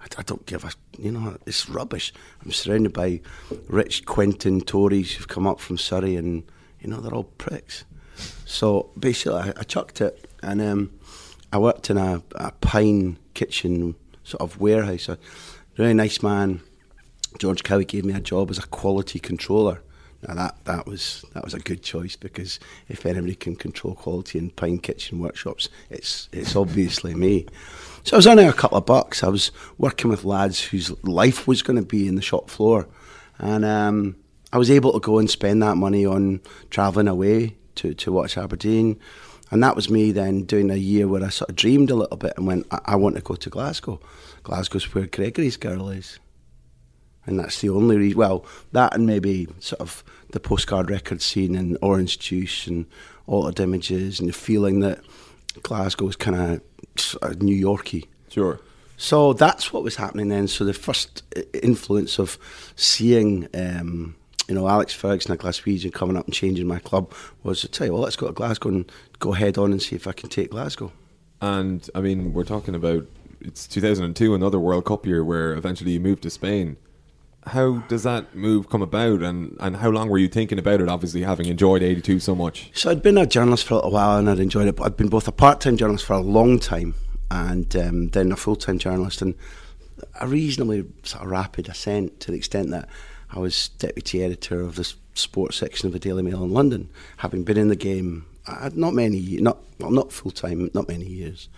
I, 0.00 0.06
I 0.18 0.22
don't 0.22 0.44
give 0.44 0.64
a, 0.64 0.70
you 0.98 1.10
know, 1.10 1.38
it's 1.46 1.68
rubbish. 1.68 2.12
I'm 2.44 2.52
surrounded 2.52 2.92
by 2.92 3.20
rich 3.68 4.04
Quentin 4.04 4.60
Tories 4.60 5.14
who've 5.14 5.28
come 5.28 5.46
up 5.46 5.60
from 5.60 5.78
Surrey, 5.78 6.16
and 6.16 6.44
you 6.80 6.88
know 6.88 7.00
they're 7.00 7.14
all 7.14 7.24
pricks. 7.24 7.84
So 8.44 8.90
basically, 8.98 9.38
I, 9.38 9.48
I 9.56 9.62
chucked 9.62 10.02
it, 10.02 10.30
and 10.42 10.60
um, 10.60 10.92
I 11.52 11.58
worked 11.58 11.88
in 11.88 11.96
a, 11.96 12.22
a 12.34 12.52
pine 12.52 13.16
kitchen 13.32 13.94
sort 14.30 14.40
of 14.40 14.60
warehouse. 14.60 15.08
A 15.08 15.18
really 15.76 15.94
nice 15.94 16.22
man, 16.22 16.60
George 17.38 17.62
Cowie, 17.62 17.84
gave 17.84 18.04
me 18.04 18.14
a 18.14 18.20
job 18.20 18.50
as 18.50 18.58
a 18.58 18.66
quality 18.66 19.18
controller. 19.18 19.82
Now 20.26 20.34
that 20.34 20.64
that 20.64 20.86
was 20.86 21.24
that 21.32 21.44
was 21.44 21.54
a 21.54 21.60
good 21.60 21.82
choice 21.82 22.14
because 22.14 22.60
if 22.88 23.06
anybody 23.06 23.34
can 23.34 23.56
control 23.56 23.94
quality 23.94 24.38
in 24.38 24.50
pine 24.50 24.78
kitchen 24.78 25.18
workshops, 25.18 25.70
it's 25.88 26.28
it's 26.32 26.54
obviously 26.54 27.14
me. 27.14 27.46
So 28.04 28.16
I 28.16 28.18
was 28.18 28.26
earning 28.26 28.48
a 28.48 28.52
couple 28.52 28.76
of 28.76 28.84
bucks. 28.86 29.22
I 29.24 29.28
was 29.28 29.50
working 29.78 30.10
with 30.10 30.24
lads 30.24 30.62
whose 30.62 30.90
life 31.04 31.48
was 31.48 31.62
going 31.62 31.78
to 31.78 31.84
be 31.84 32.06
in 32.06 32.16
the 32.16 32.22
shop 32.22 32.50
floor, 32.50 32.86
and 33.38 33.64
um, 33.64 34.16
I 34.52 34.58
was 34.58 34.70
able 34.70 34.92
to 34.92 35.00
go 35.00 35.18
and 35.18 35.30
spend 35.30 35.62
that 35.62 35.76
money 35.76 36.04
on 36.04 36.40
travelling 36.70 37.08
away 37.08 37.56
to, 37.76 37.94
to 37.94 38.12
watch 38.12 38.36
Aberdeen. 38.36 38.98
And 39.50 39.62
that 39.62 39.74
was 39.74 39.90
me 39.90 40.12
then 40.12 40.44
doing 40.44 40.70
a 40.70 40.76
year 40.76 41.08
where 41.08 41.24
I 41.24 41.28
sort 41.28 41.50
of 41.50 41.56
dreamed 41.56 41.90
a 41.90 41.96
little 41.96 42.16
bit 42.16 42.34
and 42.36 42.46
went, 42.46 42.66
I, 42.70 42.80
I 42.84 42.96
want 42.96 43.16
to 43.16 43.22
go 43.22 43.34
to 43.34 43.50
Glasgow. 43.50 44.00
Glasgow's 44.42 44.94
where 44.94 45.06
Gregory's 45.06 45.56
girl 45.56 45.90
is. 45.90 46.18
And 47.26 47.38
that's 47.38 47.60
the 47.60 47.68
only 47.68 47.96
reason. 47.96 48.18
Well, 48.18 48.44
that 48.72 48.94
and 48.94 49.06
maybe 49.06 49.48
sort 49.58 49.80
of 49.80 50.04
the 50.30 50.40
postcard 50.40 50.90
record 50.90 51.20
scene 51.20 51.54
and 51.54 51.76
Orange 51.82 52.18
Juice 52.18 52.66
and 52.66 52.86
altered 53.26 53.60
images 53.60 54.20
and 54.20 54.28
the 54.28 54.32
feeling 54.32 54.80
that 54.80 55.00
Glasgow 55.62 56.08
is 56.08 56.16
kind 56.16 56.60
of 57.22 57.42
New 57.42 57.54
Yorky. 57.54 58.08
Sure. 58.28 58.60
So 58.96 59.32
that's 59.32 59.72
what 59.72 59.82
was 59.82 59.96
happening 59.96 60.28
then. 60.28 60.46
So 60.46 60.64
the 60.64 60.74
first 60.74 61.22
influence 61.54 62.18
of 62.18 62.38
seeing, 62.76 63.48
um, 63.54 64.14
you 64.50 64.56
know, 64.56 64.68
Alex 64.68 64.92
Ferguson, 64.92 65.32
a 65.32 65.36
Glaswegian, 65.36 65.94
coming 65.94 66.16
up 66.16 66.24
and 66.24 66.34
changing 66.34 66.66
my 66.66 66.80
club 66.80 67.14
was 67.44 67.60
to 67.60 67.68
tell 67.68 67.86
you, 67.86 67.92
well, 67.92 68.02
let's 68.02 68.16
go 68.16 68.26
to 68.26 68.32
Glasgow 68.32 68.70
and 68.70 68.92
go 69.20 69.30
head 69.30 69.56
on 69.56 69.70
and 69.70 69.80
see 69.80 69.94
if 69.94 70.08
I 70.08 70.12
can 70.12 70.28
take 70.28 70.50
Glasgow. 70.50 70.92
And 71.40 71.88
I 71.94 72.00
mean, 72.00 72.34
we're 72.34 72.42
talking 72.42 72.74
about 72.74 73.06
it's 73.40 73.68
2002, 73.68 74.34
another 74.34 74.58
World 74.58 74.84
Cup 74.86 75.06
year 75.06 75.24
where 75.24 75.54
eventually 75.54 75.92
you 75.92 76.00
moved 76.00 76.24
to 76.24 76.30
Spain. 76.30 76.78
How 77.46 77.78
does 77.88 78.02
that 78.02 78.34
move 78.34 78.68
come 78.68 78.82
about, 78.82 79.22
and, 79.22 79.56
and 79.60 79.76
how 79.76 79.88
long 79.88 80.10
were 80.10 80.18
you 80.18 80.28
thinking 80.28 80.58
about 80.58 80.80
it? 80.80 80.88
Obviously, 80.88 81.22
having 81.22 81.46
enjoyed 81.46 81.82
82 81.82 82.18
so 82.18 82.34
much. 82.34 82.70
So 82.74 82.90
I'd 82.90 83.02
been 83.02 83.16
a 83.16 83.26
journalist 83.26 83.64
for 83.64 83.74
a 83.74 83.76
little 83.76 83.92
while 83.92 84.18
and 84.18 84.28
I'd 84.28 84.40
enjoyed 84.40 84.66
it, 84.66 84.76
but 84.76 84.84
I'd 84.84 84.96
been 84.96 85.08
both 85.08 85.28
a 85.28 85.32
part-time 85.32 85.76
journalist 85.76 86.04
for 86.04 86.14
a 86.14 86.20
long 86.20 86.58
time 86.58 86.96
and 87.30 87.74
um, 87.76 88.08
then 88.08 88.32
a 88.32 88.36
full-time 88.36 88.78
journalist 88.78 89.22
and 89.22 89.36
a 90.20 90.26
reasonably 90.26 90.84
sort 91.04 91.24
of 91.24 91.30
rapid 91.30 91.68
ascent 91.68 92.18
to 92.20 92.32
the 92.32 92.36
extent 92.36 92.70
that 92.70 92.88
I 93.32 93.38
was 93.38 93.68
deputy 93.78 94.22
editor 94.22 94.60
of 94.60 94.76
the 94.76 94.92
sports 95.14 95.56
section 95.56 95.86
of 95.86 95.92
the 95.92 95.98
Daily 95.98 96.22
Mail 96.22 96.42
in 96.42 96.52
London, 96.52 96.88
having 97.18 97.44
been 97.44 97.56
in 97.56 97.68
the 97.68 97.76
game 97.76 98.26
uh, 98.46 98.70
not 98.74 98.94
many, 98.94 99.20
not 99.40 99.58
well, 99.78 99.90
not 99.90 100.12
full-time, 100.12 100.70
not 100.74 100.88
many 100.88 101.06
years. 101.06 101.48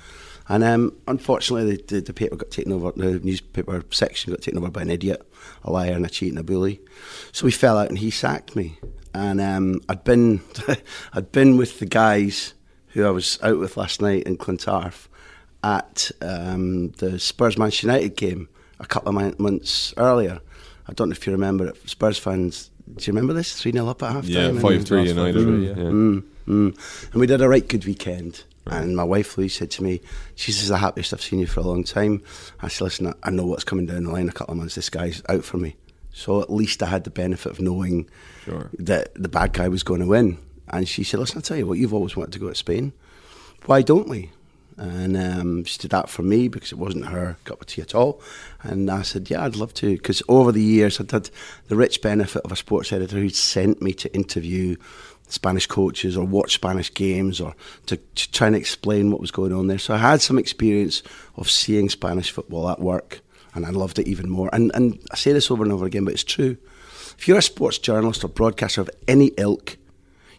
And 0.48 0.64
um, 0.64 0.96
unfortunately, 1.06 1.76
the, 1.76 1.94
the, 1.94 2.00
the 2.00 2.12
paper 2.12 2.36
got 2.36 2.50
taken 2.50 2.72
over. 2.72 2.92
The 2.92 3.20
newspaper 3.20 3.82
section 3.90 4.32
got 4.32 4.42
taken 4.42 4.58
over 4.58 4.70
by 4.70 4.82
an 4.82 4.90
idiot, 4.90 5.26
a 5.62 5.70
liar, 5.70 5.92
and 5.92 6.04
a 6.04 6.08
cheat 6.08 6.30
and 6.30 6.38
a 6.38 6.42
bully. 6.42 6.80
So 7.30 7.44
we 7.44 7.52
fell 7.52 7.78
out, 7.78 7.88
and 7.88 7.98
he 7.98 8.10
sacked 8.10 8.56
me. 8.56 8.78
And 9.14 9.40
um, 9.40 9.80
I'd 9.88 10.04
been, 10.04 10.40
I'd 11.12 11.32
been 11.32 11.56
with 11.56 11.78
the 11.78 11.86
guys 11.86 12.54
who 12.88 13.06
I 13.06 13.10
was 13.10 13.38
out 13.42 13.58
with 13.58 13.76
last 13.76 14.02
night 14.02 14.24
in 14.24 14.36
Clontarf 14.36 15.08
at 15.62 16.10
um, 16.20 16.88
the 16.92 17.18
Spurs 17.18 17.56
Manchester 17.56 17.86
United 17.86 18.16
game 18.16 18.48
a 18.80 18.86
couple 18.86 19.16
of 19.16 19.38
months 19.38 19.94
earlier. 19.96 20.40
I 20.88 20.92
don't 20.92 21.08
know 21.08 21.12
if 21.12 21.26
you 21.26 21.32
remember 21.32 21.68
it. 21.68 21.88
Spurs 21.88 22.18
fans, 22.18 22.70
do 22.96 23.04
you 23.04 23.12
remember 23.12 23.32
this? 23.32 23.60
3 23.60 23.72
0 23.72 23.86
up 23.88 24.02
at 24.02 24.12
half 24.12 24.24
time? 24.24 24.32
Yeah, 24.32 24.46
time? 24.48 24.58
5 24.60 24.84
3 24.84 25.08
United. 25.08 25.42
three, 25.42 25.68
yeah. 25.68 25.74
Mm, 25.74 26.22
mm. 26.48 27.10
And 27.12 27.20
we 27.20 27.26
did 27.26 27.40
a 27.40 27.48
right 27.48 27.66
good 27.66 27.84
weekend. 27.84 28.44
And 28.66 28.94
my 28.96 29.02
wife 29.02 29.36
Louise 29.36 29.54
said 29.56 29.72
to 29.72 29.82
me, 29.82 30.00
"She's 30.36 30.68
the 30.68 30.76
happiest 30.78 31.12
I've 31.12 31.20
seen 31.20 31.40
you 31.40 31.46
for 31.48 31.58
a 31.60 31.64
long 31.64 31.82
time." 31.82 32.22
I 32.60 32.68
said, 32.68 32.84
"Listen, 32.84 33.08
I- 33.08 33.14
I 33.24 33.30
know 33.30 33.44
what's 33.44 33.64
coming 33.64 33.86
down 33.86 34.04
the 34.04 34.12
line 34.12 34.28
a 34.28 34.32
couple 34.32 34.52
of 34.52 34.58
months. 34.58 34.76
This 34.76 34.88
guy's 34.88 35.20
out 35.28 35.44
for 35.44 35.56
me." 35.56 35.74
So 36.12 36.40
at 36.40 36.52
least 36.52 36.80
I 36.80 36.86
had 36.86 37.02
the 37.02 37.10
benefit 37.10 37.50
of 37.50 37.60
knowing 37.60 38.08
Sure. 38.44 38.70
that 38.78 39.10
the 39.20 39.28
bad 39.28 39.52
guy 39.52 39.66
was 39.68 39.82
going 39.82 39.98
to 40.00 40.06
win. 40.06 40.38
And 40.68 40.86
she 40.88 41.02
said, 41.02 41.18
"Listen, 41.18 41.38
I 41.38 41.40
tell 41.40 41.56
you 41.56 41.66
what, 41.66 41.78
you've 41.78 41.92
always 41.94 42.14
wanted 42.16 42.32
to 42.34 42.38
go 42.38 42.50
to 42.50 42.54
Spain. 42.54 42.92
Why 43.66 43.82
don't 43.82 44.08
we?" 44.08 44.30
And 44.76 45.16
um, 45.16 45.64
she 45.64 45.78
did 45.78 45.90
that 45.90 46.08
for 46.08 46.22
me 46.22 46.48
because 46.48 46.72
it 46.72 46.78
wasn't 46.78 47.06
her 47.06 47.36
cup 47.44 47.60
of 47.60 47.66
tea 47.66 47.82
at 47.82 47.94
all. 47.94 48.22
And 48.62 48.90
I 48.90 49.02
said, 49.02 49.28
"Yeah, 49.30 49.44
I'd 49.44 49.56
love 49.56 49.74
to." 49.74 49.96
Because 49.96 50.22
over 50.28 50.52
the 50.52 50.62
years, 50.62 50.98
I'd 50.98 51.10
had 51.10 51.30
the 51.68 51.76
rich 51.76 52.00
benefit 52.00 52.42
of 52.42 52.52
a 52.52 52.56
sports 52.56 52.92
editor 52.92 53.16
who'd 53.16 53.34
sent 53.34 53.82
me 53.82 53.92
to 53.94 54.14
interview 54.14 54.76
Spanish 55.28 55.66
coaches 55.66 56.16
or 56.16 56.24
watch 56.24 56.54
Spanish 56.54 56.92
games 56.92 57.40
or 57.40 57.54
to, 57.86 57.96
to 57.96 58.32
try 58.32 58.46
and 58.46 58.56
explain 58.56 59.10
what 59.10 59.20
was 59.20 59.30
going 59.30 59.52
on 59.52 59.66
there. 59.66 59.78
So 59.78 59.94
I 59.94 59.98
had 59.98 60.20
some 60.20 60.38
experience 60.38 61.02
of 61.36 61.50
seeing 61.50 61.88
Spanish 61.88 62.30
football 62.30 62.68
at 62.68 62.80
work, 62.80 63.20
and 63.54 63.66
I 63.66 63.70
loved 63.70 63.98
it 63.98 64.08
even 64.08 64.28
more. 64.28 64.48
And 64.52 64.70
and 64.74 64.98
I 65.10 65.16
say 65.16 65.32
this 65.32 65.50
over 65.50 65.62
and 65.62 65.72
over 65.72 65.86
again, 65.86 66.04
but 66.04 66.14
it's 66.14 66.24
true. 66.24 66.56
If 67.18 67.28
you're 67.28 67.38
a 67.38 67.42
sports 67.42 67.78
journalist 67.78 68.24
or 68.24 68.28
broadcaster 68.28 68.80
of 68.80 68.90
any 69.06 69.32
ilk, 69.36 69.76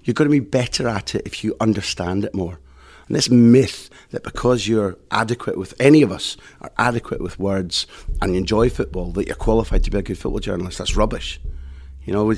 you're 0.04 0.14
going 0.14 0.30
to 0.30 0.32
be 0.32 0.40
better 0.40 0.88
at 0.88 1.16
it 1.16 1.22
if 1.26 1.44
you 1.44 1.56
understand 1.62 2.26
it 2.26 2.34
more. 2.34 2.60
And 3.08 3.16
this 3.16 3.30
myth 3.30 3.90
that 4.12 4.24
because 4.24 4.68
you're 4.68 4.98
adequate 5.12 5.58
with 5.58 5.74
any 5.80 6.02
of 6.02 6.12
us 6.12 6.38
are 6.62 6.72
adequate 6.78 7.22
with 7.22 7.40
words 7.40 7.88
and 8.22 8.34
you 8.34 8.38
enjoy 8.38 8.70
football 8.70 9.12
that 9.14 9.28
you're 9.28 9.36
qualified 9.36 9.84
to 9.84 9.92
be 9.92 9.98
a 9.98 10.02
good 10.02 10.18
football 10.18 10.40
journalist, 10.40 10.78
that's 10.78 10.96
rubbish. 10.96 11.40
You 12.06 12.14
know, 12.14 12.34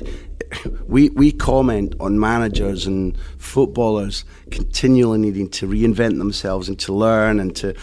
we, 0.87 1.09
we 1.09 1.31
comment 1.31 1.95
on 1.99 2.19
managers 2.19 2.85
and 2.85 3.17
footballers 3.37 4.23
continually 4.51 5.17
needing 5.17 5.49
to 5.49 5.67
reinvent 5.67 6.17
themselves 6.17 6.69
and 6.69 6.79
to 6.79 6.93
learn 6.93 7.39
and 7.39 7.55
to 7.57 7.75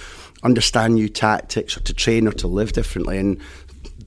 understand 0.44 0.94
new 0.94 1.08
tactics 1.08 1.76
or 1.76 1.80
to 1.80 1.94
train 1.94 2.28
or 2.28 2.32
to 2.32 2.46
live 2.46 2.72
differently. 2.72 3.18
And 3.18 3.40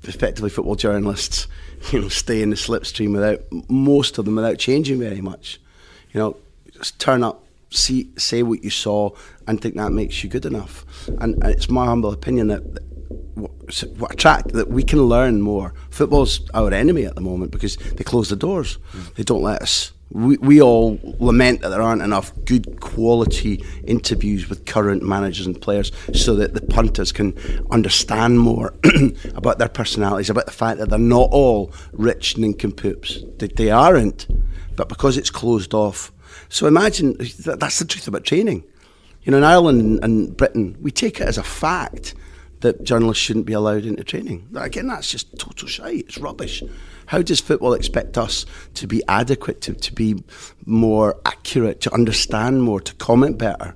effectively 0.08 0.50
football 0.50 0.75
journalists, 0.75 1.48
you 1.91 2.01
know, 2.01 2.08
stay 2.08 2.41
in 2.41 2.50
the 2.50 2.55
slipstream 2.55 3.13
without 3.13 3.41
most 3.70 4.17
of 4.17 4.25
them 4.25 4.36
without 4.36 4.58
changing 4.58 5.00
very 5.00 5.22
much. 5.22 5.60
You 6.13 6.20
know, 6.20 6.38
just 6.72 7.00
turn 7.00 7.24
up, 7.24 7.44
see, 7.69 8.10
say 8.17 8.43
what 8.43 8.63
you 8.63 8.69
saw, 8.69 9.12
and 9.48 9.62
think 9.62 9.75
that 9.75 9.91
makes 9.91 10.24
you 10.24 10.29
good 10.29 10.45
enough. 10.45 10.86
And, 11.07 11.36
and 11.43 11.45
it's 11.45 11.69
my 11.69 11.86
humble 11.86 12.12
opinion 12.12 12.48
that 12.48 12.63
what, 13.36 13.51
what 13.98 14.13
attract 14.13 14.53
that 14.53 14.69
we 14.69 14.84
can 14.84 15.03
learn 15.03 15.41
more. 15.41 15.74
Football's 15.89 16.41
our 16.53 16.74
enemy 16.74 17.05
at 17.05 17.15
the 17.15 17.22
moment 17.22 17.51
because 17.51 17.75
they 17.77 18.03
close 18.03 18.29
the 18.29 18.36
doors. 18.36 18.77
Mm. 18.93 19.13
They 19.15 19.24
don't 19.24 19.41
let 19.41 19.62
us. 19.62 19.91
We, 20.12 20.38
we 20.38 20.62
all 20.62 21.00
lament 21.19 21.62
that 21.62 21.69
there 21.69 21.81
aren't 21.81 22.03
enough 22.03 22.31
good 22.45 22.79
quality 22.79 23.65
interviews 23.86 24.48
with 24.48 24.65
current 24.65 25.03
managers 25.03 25.45
and 25.45 25.60
players 25.60 25.91
so 26.13 26.36
that 26.36 26.53
the 26.53 26.62
punters 26.62 27.12
can 27.12 27.36
understand 27.72 28.39
more 28.39 28.74
about 29.36 29.57
their 29.57 29.67
personalities, 29.67 30.29
about 30.29 30.45
the 30.45 30.51
fact 30.51 30.79
that 30.79 30.89
they're 30.89 31.00
not 31.00 31.29
all 31.31 31.74
rich 31.91 32.38
nincompoops. 32.38 33.24
They, 33.39 33.48
they 33.48 33.72
aren't, 33.72 34.27
but 34.75 34.89
because 34.89 35.17
it's 35.17 35.31
closed 35.31 35.74
off. 35.74 36.12
So 36.49 36.67
imagine 36.67 37.17
that, 37.17 37.57
that's 37.59 37.79
the 37.79 37.85
truth 37.85 38.07
about 38.07 38.23
training. 38.23 38.63
You 39.23 39.31
know, 39.31 39.37
in 39.39 39.43
Ireland 39.43 39.99
and 40.03 40.35
Britain, 40.37 40.77
we 40.81 40.91
take 40.91 41.19
it 41.19 41.27
as 41.27 41.37
a 41.37 41.43
fact 41.43 42.13
that 42.61 42.83
journalists 42.83 43.23
shouldn't 43.23 43.45
be 43.45 43.53
allowed 43.53 43.85
into 43.85 44.03
training. 44.03 44.47
Again, 44.55 44.87
that's 44.87 45.11
just 45.11 45.37
total 45.37 45.67
shite. 45.67 46.05
It's 46.05 46.17
rubbish. 46.17 46.63
How 47.07 47.21
does 47.21 47.39
football 47.39 47.73
expect 47.73 48.17
us 48.17 48.45
to 48.75 48.87
be 48.87 49.03
adequate, 49.07 49.61
to, 49.61 49.73
to 49.73 49.93
be 49.93 50.23
more 50.65 51.19
accurate, 51.25 51.81
to 51.81 51.93
understand 51.93 52.63
more, 52.63 52.81
to 52.81 52.93
comment 52.95 53.37
better 53.37 53.75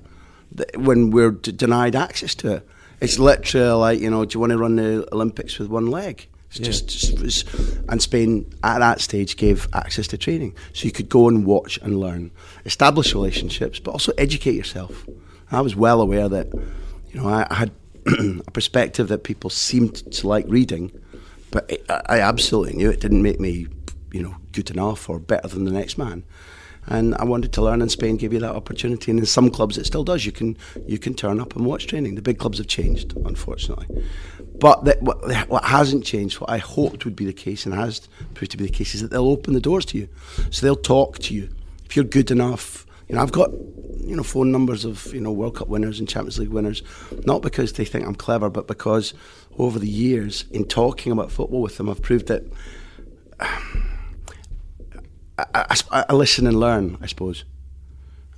when 0.76 1.10
we're 1.10 1.32
d- 1.32 1.52
denied 1.52 1.94
access 1.94 2.34
to 2.36 2.56
it? 2.56 2.68
It's 3.00 3.18
literally 3.18 3.70
like, 3.70 4.00
you 4.00 4.10
know, 4.10 4.24
do 4.24 4.34
you 4.34 4.40
want 4.40 4.50
to 4.50 4.58
run 4.58 4.76
the 4.76 5.08
Olympics 5.12 5.58
with 5.58 5.68
one 5.68 5.86
leg? 5.86 6.28
It's 6.50 6.58
yeah. 6.58 6.66
just, 6.66 7.48
and 7.88 8.02
Spain 8.02 8.52
at 8.64 8.80
that 8.80 9.00
stage 9.00 9.36
gave 9.36 9.68
access 9.72 10.08
to 10.08 10.18
training, 10.18 10.56
so 10.72 10.84
you 10.84 10.92
could 10.92 11.08
go 11.08 11.28
and 11.28 11.46
watch 11.46 11.78
and 11.82 12.00
learn, 12.00 12.32
establish 12.64 13.14
relationships, 13.14 13.78
but 13.78 13.92
also 13.92 14.12
educate 14.18 14.54
yourself. 14.54 15.06
I 15.52 15.60
was 15.60 15.76
well 15.76 16.00
aware 16.00 16.28
that, 16.28 16.52
you 17.12 17.20
know, 17.20 17.28
I, 17.28 17.46
I 17.50 17.54
had 17.54 17.70
a 18.46 18.50
perspective 18.50 19.08
that 19.08 19.22
people 19.22 19.50
seemed 19.50 19.94
to 20.12 20.26
like 20.26 20.44
reading, 20.48 20.90
but 21.52 21.70
it, 21.70 21.84
I 21.88 22.20
absolutely 22.20 22.74
knew 22.74 22.90
it 22.90 23.00
didn't 23.00 23.22
make 23.22 23.38
me, 23.38 23.68
you 24.12 24.22
know, 24.22 24.36
good 24.52 24.70
enough 24.70 25.08
or 25.08 25.18
better 25.20 25.48
than 25.48 25.64
the 25.64 25.72
next 25.72 25.98
man. 25.98 26.24
And 26.86 27.14
I 27.16 27.24
wanted 27.24 27.52
to 27.52 27.62
learn, 27.62 27.82
and 27.82 27.90
Spain 27.90 28.16
gave 28.16 28.32
you 28.32 28.40
that 28.40 28.54
opportunity. 28.54 29.10
And 29.10 29.20
in 29.20 29.26
some 29.26 29.50
clubs, 29.50 29.76
it 29.76 29.86
still 29.86 30.02
does. 30.02 30.24
You 30.24 30.32
can 30.32 30.56
you 30.86 30.98
can 30.98 31.14
turn 31.14 31.38
up 31.38 31.54
and 31.54 31.64
watch 31.64 31.86
training. 31.86 32.14
The 32.14 32.22
big 32.22 32.38
clubs 32.38 32.58
have 32.58 32.66
changed, 32.66 33.14
unfortunately. 33.24 33.86
But 34.60 35.02
what, 35.02 35.48
what 35.48 35.64
hasn't 35.64 36.04
changed, 36.04 36.40
what 36.40 36.50
I 36.50 36.58
hoped 36.58 37.06
would 37.06 37.16
be 37.16 37.24
the 37.24 37.32
case, 37.32 37.64
and 37.64 37.74
has 37.74 38.08
proved 38.34 38.52
to 38.52 38.58
be 38.58 38.64
the 38.64 38.72
case, 38.72 38.94
is 38.94 39.00
that 39.00 39.10
they'll 39.10 39.28
open 39.28 39.54
the 39.54 39.60
doors 39.60 39.86
to 39.86 39.98
you. 39.98 40.08
So 40.50 40.64
they'll 40.64 40.76
talk 40.76 41.18
to 41.20 41.34
you. 41.34 41.48
If 41.86 41.96
you're 41.96 42.04
good 42.04 42.30
enough, 42.30 42.86
you 43.08 43.16
know, 43.16 43.22
I've 43.22 43.32
got 43.32 43.50
you 43.52 44.14
know 44.16 44.22
phone 44.22 44.52
numbers 44.52 44.84
of 44.84 45.12
you 45.14 45.20
know 45.20 45.32
World 45.32 45.56
Cup 45.56 45.68
winners 45.68 45.98
and 45.98 46.08
Champions 46.08 46.38
League 46.38 46.50
winners, 46.50 46.82
not 47.24 47.42
because 47.42 47.72
they 47.72 47.84
think 47.84 48.06
I'm 48.06 48.14
clever, 48.14 48.50
but 48.50 48.68
because 48.68 49.14
over 49.58 49.78
the 49.78 49.88
years 49.88 50.44
in 50.50 50.64
talking 50.64 51.10
about 51.10 51.32
football 51.32 51.62
with 51.62 51.76
them, 51.76 51.88
I've 51.88 52.02
proved 52.02 52.28
that 52.28 52.44
I, 55.38 55.44
I, 55.90 56.04
I, 56.10 56.12
listen 56.12 56.46
and 56.46 56.60
learn, 56.60 56.98
I 57.00 57.06
suppose, 57.06 57.44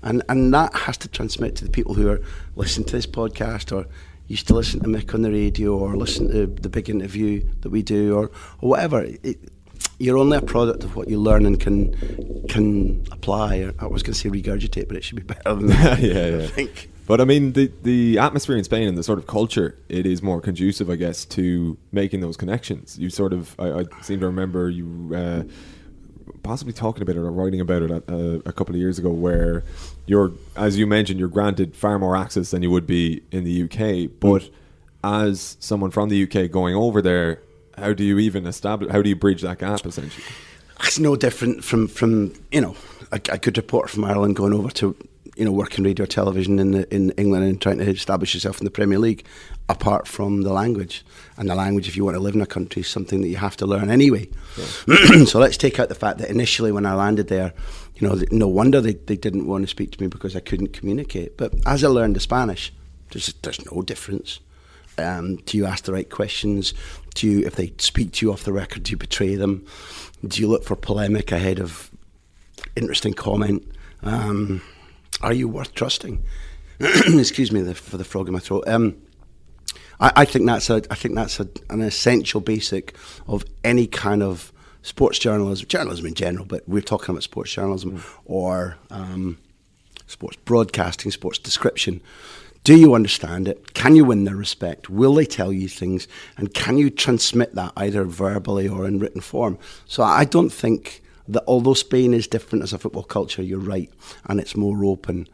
and 0.02 0.22
and 0.28 0.54
that 0.54 0.72
has 0.74 0.96
to 0.98 1.08
transmit 1.08 1.56
to 1.56 1.64
the 1.64 1.70
people 1.70 1.94
who 1.94 2.08
are 2.08 2.22
listening 2.54 2.86
to 2.86 2.92
this 2.92 3.06
podcast 3.06 3.76
or 3.76 3.86
used 4.32 4.48
to 4.48 4.54
listen 4.54 4.80
to 4.80 4.88
Mick 4.88 5.12
on 5.14 5.20
the 5.20 5.30
radio 5.30 5.76
or 5.76 5.94
listen 5.94 6.30
to 6.30 6.46
the 6.46 6.70
big 6.70 6.88
interview 6.88 7.44
that 7.60 7.68
we 7.68 7.82
do 7.82 8.16
or, 8.16 8.30
or 8.62 8.70
whatever. 8.70 9.02
It, 9.02 9.38
you're 9.98 10.16
only 10.16 10.38
a 10.38 10.42
product 10.42 10.84
of 10.84 10.96
what 10.96 11.08
you 11.08 11.20
learn 11.20 11.44
and 11.44 11.60
can 11.60 11.94
can 12.48 13.06
apply. 13.12 13.70
I 13.78 13.86
was 13.86 14.02
going 14.02 14.14
to 14.14 14.18
say 14.18 14.30
regurgitate, 14.30 14.88
but 14.88 14.96
it 14.96 15.04
should 15.04 15.16
be 15.16 15.22
better 15.22 15.54
than 15.54 15.66
that. 15.76 16.00
yeah, 16.00 16.26
yeah. 16.26 16.44
I 16.44 16.46
think. 16.46 16.88
But 17.06 17.20
I 17.20 17.24
mean, 17.24 17.52
the 17.52 17.70
the 17.82 18.18
atmosphere 18.18 18.56
in 18.56 18.64
Spain 18.64 18.88
and 18.88 18.96
the 18.96 19.02
sort 19.02 19.18
of 19.18 19.26
culture, 19.26 19.76
it 19.90 20.06
is 20.06 20.22
more 20.22 20.40
conducive, 20.40 20.88
I 20.88 20.96
guess, 20.96 21.26
to 21.26 21.76
making 21.92 22.20
those 22.20 22.38
connections. 22.38 22.98
You 22.98 23.10
sort 23.10 23.34
of, 23.34 23.54
I, 23.58 23.80
I 23.80 23.84
seem 24.00 24.20
to 24.20 24.26
remember 24.26 24.70
you 24.70 25.12
uh, 25.14 25.42
possibly 26.42 26.72
talking 26.72 27.02
about 27.02 27.16
it 27.16 27.18
or 27.18 27.30
writing 27.30 27.60
about 27.60 27.82
it 27.82 27.90
a, 27.90 28.42
a, 28.46 28.52
couple 28.52 28.74
of 28.74 28.80
years 28.80 28.98
ago, 28.98 29.10
where 29.10 29.64
you're, 30.06 30.32
as 30.56 30.78
you 30.78 30.86
mentioned, 30.86 31.18
you're 31.18 31.28
granted 31.28 31.74
far 31.76 31.98
more 31.98 32.16
access 32.16 32.50
than 32.50 32.62
you 32.62 32.70
would 32.70 32.86
be 32.86 33.22
in 33.30 33.44
the 33.44 33.62
UK. 33.64 34.10
But 34.20 34.42
mm. 34.42 34.50
as 35.02 35.56
someone 35.60 35.90
from 35.90 36.08
the 36.08 36.22
UK 36.22 36.50
going 36.50 36.74
over 36.74 37.02
there, 37.02 37.40
how 37.76 37.92
do 37.92 38.04
you 38.04 38.18
even 38.18 38.46
establish? 38.46 38.90
How 38.90 39.02
do 39.02 39.08
you 39.08 39.16
bridge 39.16 39.42
that 39.42 39.58
gap 39.58 39.84
essentially? 39.86 40.24
It's 40.84 40.98
no 40.98 41.16
different 41.16 41.64
from 41.64 41.88
from 41.88 42.34
you 42.50 42.60
know 42.60 42.76
a, 43.12 43.16
a 43.30 43.38
good 43.38 43.56
reporter 43.56 43.88
from 43.88 44.04
Ireland 44.04 44.36
going 44.36 44.52
over 44.52 44.70
to 44.70 44.96
you 45.36 45.44
know 45.44 45.52
working 45.52 45.84
radio 45.84 46.04
television 46.04 46.58
in 46.58 46.72
the, 46.72 46.94
in 46.94 47.10
England 47.12 47.44
and 47.44 47.60
trying 47.60 47.78
to 47.78 47.88
establish 47.88 48.34
yourself 48.34 48.60
in 48.60 48.64
the 48.64 48.70
Premier 48.70 48.98
League. 48.98 49.24
Apart 49.68 50.06
from 50.06 50.42
the 50.42 50.52
language, 50.52 51.04
and 51.36 51.48
the 51.48 51.54
language, 51.54 51.88
if 51.88 51.96
you 51.96 52.04
want 52.04 52.16
to 52.16 52.20
live 52.20 52.34
in 52.34 52.42
a 52.42 52.46
country, 52.46 52.80
is 52.80 52.88
something 52.88 53.22
that 53.22 53.28
you 53.28 53.36
have 53.36 53.56
to 53.56 53.66
learn 53.66 53.90
anyway. 53.90 54.28
Yeah. 54.86 55.24
so 55.24 55.38
let's 55.38 55.56
take 55.56 55.78
out 55.78 55.88
the 55.88 55.94
fact 55.94 56.18
that 56.18 56.28
initially, 56.28 56.72
when 56.72 56.84
I 56.84 56.94
landed 56.94 57.28
there, 57.28 57.54
you 57.96 58.06
know, 58.06 58.20
no 58.30 58.48
wonder 58.48 58.80
they, 58.80 58.94
they 58.94 59.16
didn't 59.16 59.46
want 59.46 59.62
to 59.62 59.68
speak 59.68 59.92
to 59.92 60.02
me 60.02 60.08
because 60.08 60.36
I 60.36 60.40
couldn't 60.40 60.72
communicate. 60.74 61.36
But 61.38 61.54
as 61.64 61.84
I 61.84 61.88
learned 61.88 62.16
the 62.16 62.20
Spanish, 62.20 62.72
there's 63.12 63.32
there's 63.42 63.64
no 63.72 63.82
difference. 63.82 64.40
Um, 64.98 65.36
do 65.36 65.56
you 65.56 65.64
ask 65.64 65.84
the 65.84 65.92
right 65.92 66.08
questions? 66.08 66.74
Do 67.14 67.26
you, 67.26 67.46
if 67.46 67.56
they 67.56 67.72
speak 67.78 68.12
to 68.12 68.26
you 68.26 68.32
off 68.32 68.44
the 68.44 68.52
record, 68.52 68.82
do 68.82 68.90
you 68.90 68.96
betray 68.96 69.36
them? 69.36 69.66
Do 70.26 70.40
you 70.40 70.48
look 70.48 70.64
for 70.64 70.76
polemic 70.76 71.32
ahead 71.32 71.58
of 71.58 71.90
interesting 72.76 73.14
comment? 73.14 73.66
Um, 74.02 74.60
are 75.22 75.32
you 75.32 75.48
worth 75.48 75.74
trusting? 75.74 76.22
Excuse 76.80 77.52
me 77.52 77.60
the, 77.60 77.74
for 77.74 77.96
the 77.96 78.04
frog 78.04 78.26
in 78.28 78.34
my 78.34 78.40
throat. 78.40 78.64
Um, 78.66 78.96
I, 80.00 80.12
I, 80.16 80.24
think 80.24 80.46
that's 80.46 80.68
a 80.68 80.82
I 80.90 80.94
think 80.94 81.14
that's 81.14 81.38
a, 81.38 81.48
an 81.70 81.80
essential 81.80 82.40
basic 82.40 82.94
of 83.28 83.44
any 83.62 83.86
kind 83.86 84.22
of 84.22 84.52
sports 84.82 85.18
journalism, 85.18 85.68
journalism 85.68 86.06
in 86.06 86.14
general, 86.14 86.44
but 86.44 86.68
we're 86.68 86.82
talking 86.82 87.10
about 87.10 87.22
sports 87.22 87.52
journalism 87.52 87.98
mm. 87.98 88.04
or 88.24 88.76
um, 88.90 89.38
sports 90.06 90.36
broadcasting, 90.44 91.10
sports 91.10 91.38
description. 91.38 92.00
Do 92.64 92.76
you 92.76 92.94
understand 92.94 93.48
it? 93.48 93.74
Can 93.74 93.96
you 93.96 94.04
win 94.04 94.24
their 94.24 94.36
respect? 94.36 94.88
Will 94.88 95.14
they 95.14 95.24
tell 95.24 95.52
you 95.52 95.68
things? 95.68 96.06
And 96.36 96.54
can 96.54 96.78
you 96.78 96.90
transmit 96.90 97.54
that 97.56 97.72
either 97.76 98.04
verbally 98.04 98.68
or 98.68 98.86
in 98.86 99.00
written 99.00 99.20
form? 99.20 99.58
So 99.86 100.04
I 100.04 100.24
don't 100.24 100.50
think 100.50 101.01
that 101.28 101.44
although 101.46 101.74
Spain 101.74 102.14
is 102.14 102.26
different 102.26 102.62
as 102.62 102.72
a 102.72 102.78
football 102.78 103.04
culture, 103.04 103.42
you're 103.42 103.58
right, 103.58 103.90
and 104.26 104.40
it's 104.40 104.56
more 104.56 104.84
open. 104.84 105.28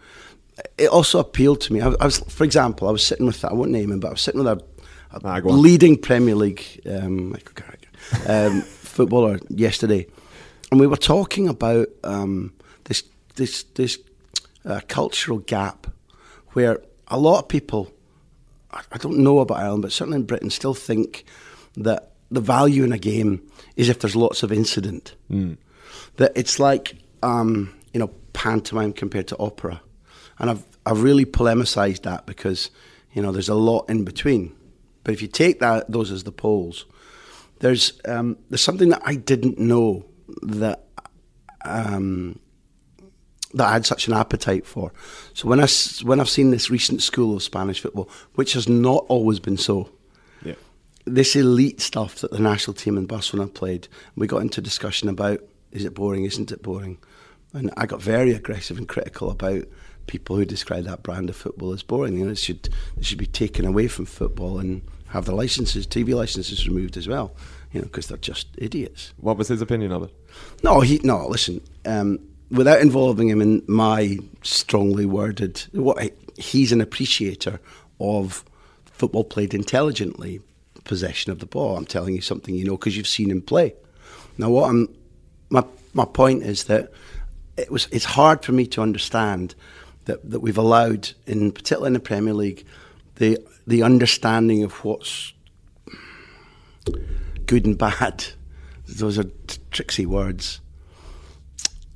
It 0.76 0.88
also 0.88 1.18
appealed 1.18 1.60
to 1.62 1.72
me. 1.72 1.80
I, 1.80 1.88
was, 1.88 2.18
for 2.18 2.44
example, 2.44 2.88
I 2.88 2.92
was 2.92 3.06
sitting 3.06 3.26
with, 3.26 3.44
I 3.44 3.52
won't 3.52 3.70
name 3.70 3.92
him, 3.92 4.00
but 4.00 4.08
I 4.08 4.12
was 4.12 4.20
sitting 4.20 4.42
with 4.42 4.48
a, 4.48 4.62
a 5.12 5.20
ah, 5.24 5.40
leading 5.44 5.96
Premier 5.96 6.34
League 6.34 6.64
um, 6.90 7.36
um, 8.26 8.60
footballer 8.62 9.38
yesterday, 9.48 10.06
and 10.70 10.80
we 10.80 10.86
were 10.86 10.96
talking 10.96 11.48
about 11.48 11.88
um, 12.04 12.52
this 12.84 13.04
this 13.36 13.62
this 13.74 13.98
uh, 14.64 14.80
cultural 14.88 15.38
gap 15.38 15.86
where 16.52 16.80
a 17.08 17.18
lot 17.18 17.38
of 17.38 17.48
people, 17.48 17.90
I 18.70 18.98
don't 18.98 19.18
know 19.18 19.38
about 19.38 19.58
Ireland, 19.58 19.82
but 19.82 19.92
certainly 19.92 20.16
in 20.16 20.24
Britain, 20.24 20.50
still 20.50 20.74
think 20.74 21.24
that 21.76 22.12
the 22.30 22.40
value 22.40 22.84
in 22.84 22.92
a 22.92 22.98
game 22.98 23.40
is 23.76 23.88
if 23.88 24.00
there's 24.00 24.16
lots 24.16 24.42
of 24.42 24.52
incident. 24.52 25.14
Mm. 25.30 25.56
That 26.18 26.32
it's 26.36 26.60
like, 26.60 26.96
um, 27.22 27.74
you 27.92 27.98
know, 27.98 28.10
pantomime 28.32 28.92
compared 28.92 29.26
to 29.28 29.38
opera. 29.38 29.80
And 30.38 30.50
I've, 30.50 30.64
I've 30.86 31.02
really 31.02 31.24
polemicized 31.24 32.02
that 32.02 32.26
because, 32.26 32.70
you 33.12 33.22
know, 33.22 33.32
there's 33.32 33.48
a 33.48 33.54
lot 33.54 33.90
in 33.90 34.04
between. 34.04 34.54
But 35.02 35.14
if 35.14 35.22
you 35.22 35.26
take 35.26 35.58
that, 35.58 35.90
those 35.90 36.12
as 36.12 36.22
the 36.22 36.32
poles, 36.32 36.86
there's, 37.60 37.98
um, 38.04 38.36
there's 38.50 38.60
something 38.60 38.90
that 38.90 39.02
I 39.04 39.16
didn't 39.16 39.58
know 39.58 40.04
that 40.42 40.84
um, 41.64 42.38
that 43.54 43.66
I 43.66 43.72
had 43.72 43.86
such 43.86 44.08
an 44.08 44.14
appetite 44.14 44.66
for. 44.66 44.92
So 45.34 45.48
when 45.48 45.60
I 45.60 45.66
when 46.02 46.20
I've 46.20 46.28
seen 46.28 46.50
this 46.50 46.70
recent 46.70 47.02
school 47.02 47.34
of 47.36 47.42
Spanish 47.42 47.80
football, 47.80 48.08
which 48.34 48.52
has 48.52 48.68
not 48.68 49.04
always 49.08 49.40
been 49.40 49.56
so, 49.56 49.90
yeah. 50.44 50.54
this 51.04 51.34
elite 51.34 51.80
stuff 51.80 52.16
that 52.16 52.30
the 52.30 52.38
national 52.38 52.74
team 52.74 52.98
in 52.98 53.06
Barcelona 53.06 53.48
played, 53.48 53.88
we 54.16 54.26
got 54.26 54.42
into 54.42 54.60
discussion 54.60 55.08
about 55.08 55.40
is 55.72 55.84
it 55.84 55.94
boring, 55.94 56.24
isn't 56.24 56.52
it 56.52 56.62
boring, 56.62 56.98
and 57.52 57.70
I 57.76 57.86
got 57.86 58.02
very 58.02 58.32
aggressive 58.32 58.78
and 58.78 58.88
critical 58.88 59.30
about 59.30 59.64
people 60.06 60.36
who 60.36 60.44
describe 60.44 60.84
that 60.84 61.02
brand 61.02 61.30
of 61.30 61.36
football 61.36 61.72
as 61.72 61.82
boring. 61.82 62.18
You 62.18 62.24
know, 62.24 62.32
it 62.32 62.38
should 62.38 62.68
it 62.96 63.04
should 63.04 63.18
be 63.18 63.26
taken 63.26 63.64
away 63.64 63.86
from 63.86 64.06
football 64.06 64.58
and 64.58 64.82
have 65.08 65.24
the 65.24 65.34
licenses, 65.34 65.86
TV 65.86 66.14
licenses 66.14 66.66
removed 66.66 66.96
as 66.96 67.06
well. 67.06 67.34
You 67.72 67.80
know, 67.80 67.86
because 67.86 68.08
they're 68.08 68.16
just 68.16 68.48
idiots. 68.56 69.12
What 69.18 69.36
was 69.36 69.48
his 69.48 69.62
opinion 69.62 69.92
of 69.92 70.02
it? 70.04 70.14
No, 70.62 70.80
he 70.80 71.00
no. 71.04 71.26
Listen, 71.28 71.60
um, 71.86 72.18
without 72.50 72.80
involving 72.80 73.28
him 73.28 73.40
in 73.40 73.62
my 73.66 74.18
strongly 74.42 75.06
worded, 75.06 75.64
what 75.72 76.12
he's 76.36 76.72
an 76.72 76.80
appreciator 76.80 77.60
of 78.00 78.44
football 78.84 79.24
played 79.24 79.54
intelligently, 79.54 80.40
possession 80.84 81.30
of 81.30 81.38
the 81.38 81.46
ball. 81.46 81.76
I'm 81.76 81.84
telling 81.84 82.14
you 82.14 82.20
something 82.20 82.54
you 82.54 82.64
know 82.64 82.76
because 82.76 82.96
you've 82.96 83.06
seen 83.06 83.30
him 83.30 83.42
play. 83.42 83.74
Now, 84.38 84.50
what 84.50 84.70
I'm 84.70 84.94
my 85.50 85.64
my 85.94 86.04
point 86.04 86.42
is 86.42 86.64
that 86.64 86.92
it 87.56 87.70
was 87.70 87.88
it's 87.90 88.04
hard 88.04 88.44
for 88.44 88.52
me 88.52 88.66
to 88.68 88.82
understand 88.82 89.54
that, 90.04 90.28
that 90.30 90.40
we've 90.40 90.58
allowed, 90.58 91.10
in 91.26 91.52
particularly 91.52 91.88
in 91.88 91.92
the 91.92 92.00
Premier 92.00 92.34
League, 92.34 92.64
the 93.16 93.38
the 93.66 93.82
understanding 93.82 94.62
of 94.62 94.84
what's 94.84 95.32
good 97.46 97.66
and 97.66 97.76
bad. 97.76 98.26
Those 98.86 99.18
are 99.18 99.24
t- 99.24 99.58
tricksy 99.70 100.06
words. 100.06 100.60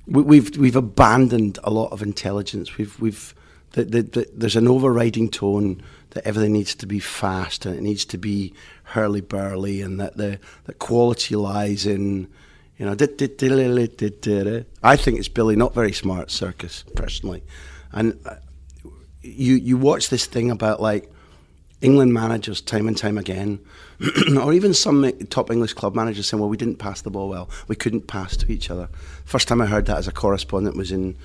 We, 0.07 0.23
we've 0.23 0.57
we've 0.57 0.77
abandoned 0.77 1.59
a 1.65 1.71
lot 1.71 1.93
of 1.93 2.03
intelligence. 2.03 2.77
We've 2.77 2.99
we've 3.01 3.35
the, 3.73 3.85
the, 3.85 4.03
the, 4.03 4.31
there's 4.35 4.57
an 4.57 4.69
overriding 4.69 5.31
tone 5.31 5.83
that 6.11 6.27
everything 6.27 6.53
needs 6.53 6.75
to 6.75 6.87
be 6.87 6.99
fast 6.99 7.65
and 7.65 7.75
it 7.75 7.81
needs 7.81 8.05
to 8.05 8.19
be 8.19 8.53
hurly 8.85 9.23
burly, 9.23 9.81
and 9.81 9.99
that 10.01 10.17
the 10.17 10.39
the 10.65 10.75
quality 10.75 11.37
lies 11.37 11.87
in 11.87 12.29
you 12.83 12.89
know. 12.89 12.97
I 14.83 14.97
think 14.97 15.21
it's 15.21 15.29
Billy 15.29 15.55
not 15.55 15.73
very 15.73 15.93
smart 15.93 16.33
circus 16.33 16.83
personally, 16.97 17.45
and 17.93 18.19
uh, 18.27 18.35
you 19.23 19.55
you 19.55 19.77
watch 19.77 20.11
this 20.11 20.27
thing 20.27 20.51
about 20.51 20.83
like 20.83 21.09
England 21.81 22.13
managers 22.13 22.61
time 22.61 22.89
and 22.89 22.99
time 22.99 23.19
again, 23.19 23.61
or 24.41 24.53
even 24.53 24.75
some 24.75 25.09
top 25.31 25.53
English 25.53 25.75
club 25.75 25.95
managers 25.95 26.27
saying, 26.27 26.41
"Well, 26.41 26.51
we 26.51 26.57
didn't 26.57 26.81
pass 26.81 27.03
the 27.03 27.11
ball 27.11 27.29
well. 27.29 27.49
We 27.69 27.77
couldn't 27.77 28.09
pass 28.09 28.37
to 28.39 28.51
each 28.51 28.69
other." 28.69 28.89
First 29.25 29.47
time 29.47 29.61
I 29.61 29.67
heard 29.67 29.87
that 29.87 29.99
as 29.99 30.09
a 30.09 30.13
correspondent 30.13 30.77
was 30.77 30.91
in 30.91 31.17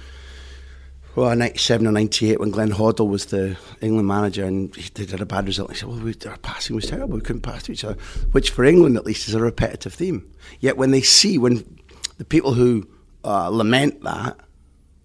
well, 1.18 1.36
97 1.36 1.88
or 1.88 1.92
98 1.92 2.40
when 2.40 2.52
Glenn 2.52 2.70
Hoddle 2.70 3.10
was 3.10 3.26
the 3.26 3.58
England 3.82 4.08
manager 4.08 4.46
and 4.46 4.76
he 4.76 4.88
did 4.90 5.20
a 5.20 5.26
bad 5.26 5.48
result. 5.48 5.72
He 5.72 5.78
said, 5.78 5.90
well, 5.90 5.98
we, 5.98 6.14
our 6.28 6.38
passing 6.38 6.76
was 6.76 6.86
terrible. 6.86 7.16
We 7.16 7.22
couldn't 7.22 7.42
pass 7.42 7.64
to 7.64 7.72
each 7.72 7.84
other, 7.84 8.00
which 8.34 8.52
for 8.52 8.64
England 8.64 8.98
at 8.98 9.06
least 9.06 9.28
is 9.28 9.34
a 9.34 9.42
repetitive 9.42 9.96
theme. 9.96 10.32
Yet 10.60 10.78
when 10.78 10.92
they 10.92 11.02
see, 11.02 11.40
when 11.40 11.80
the 12.20 12.24
people 12.24 12.54
who 12.54 12.88
uh, 13.24 13.50
lament 13.50 14.04
that, 14.04 14.38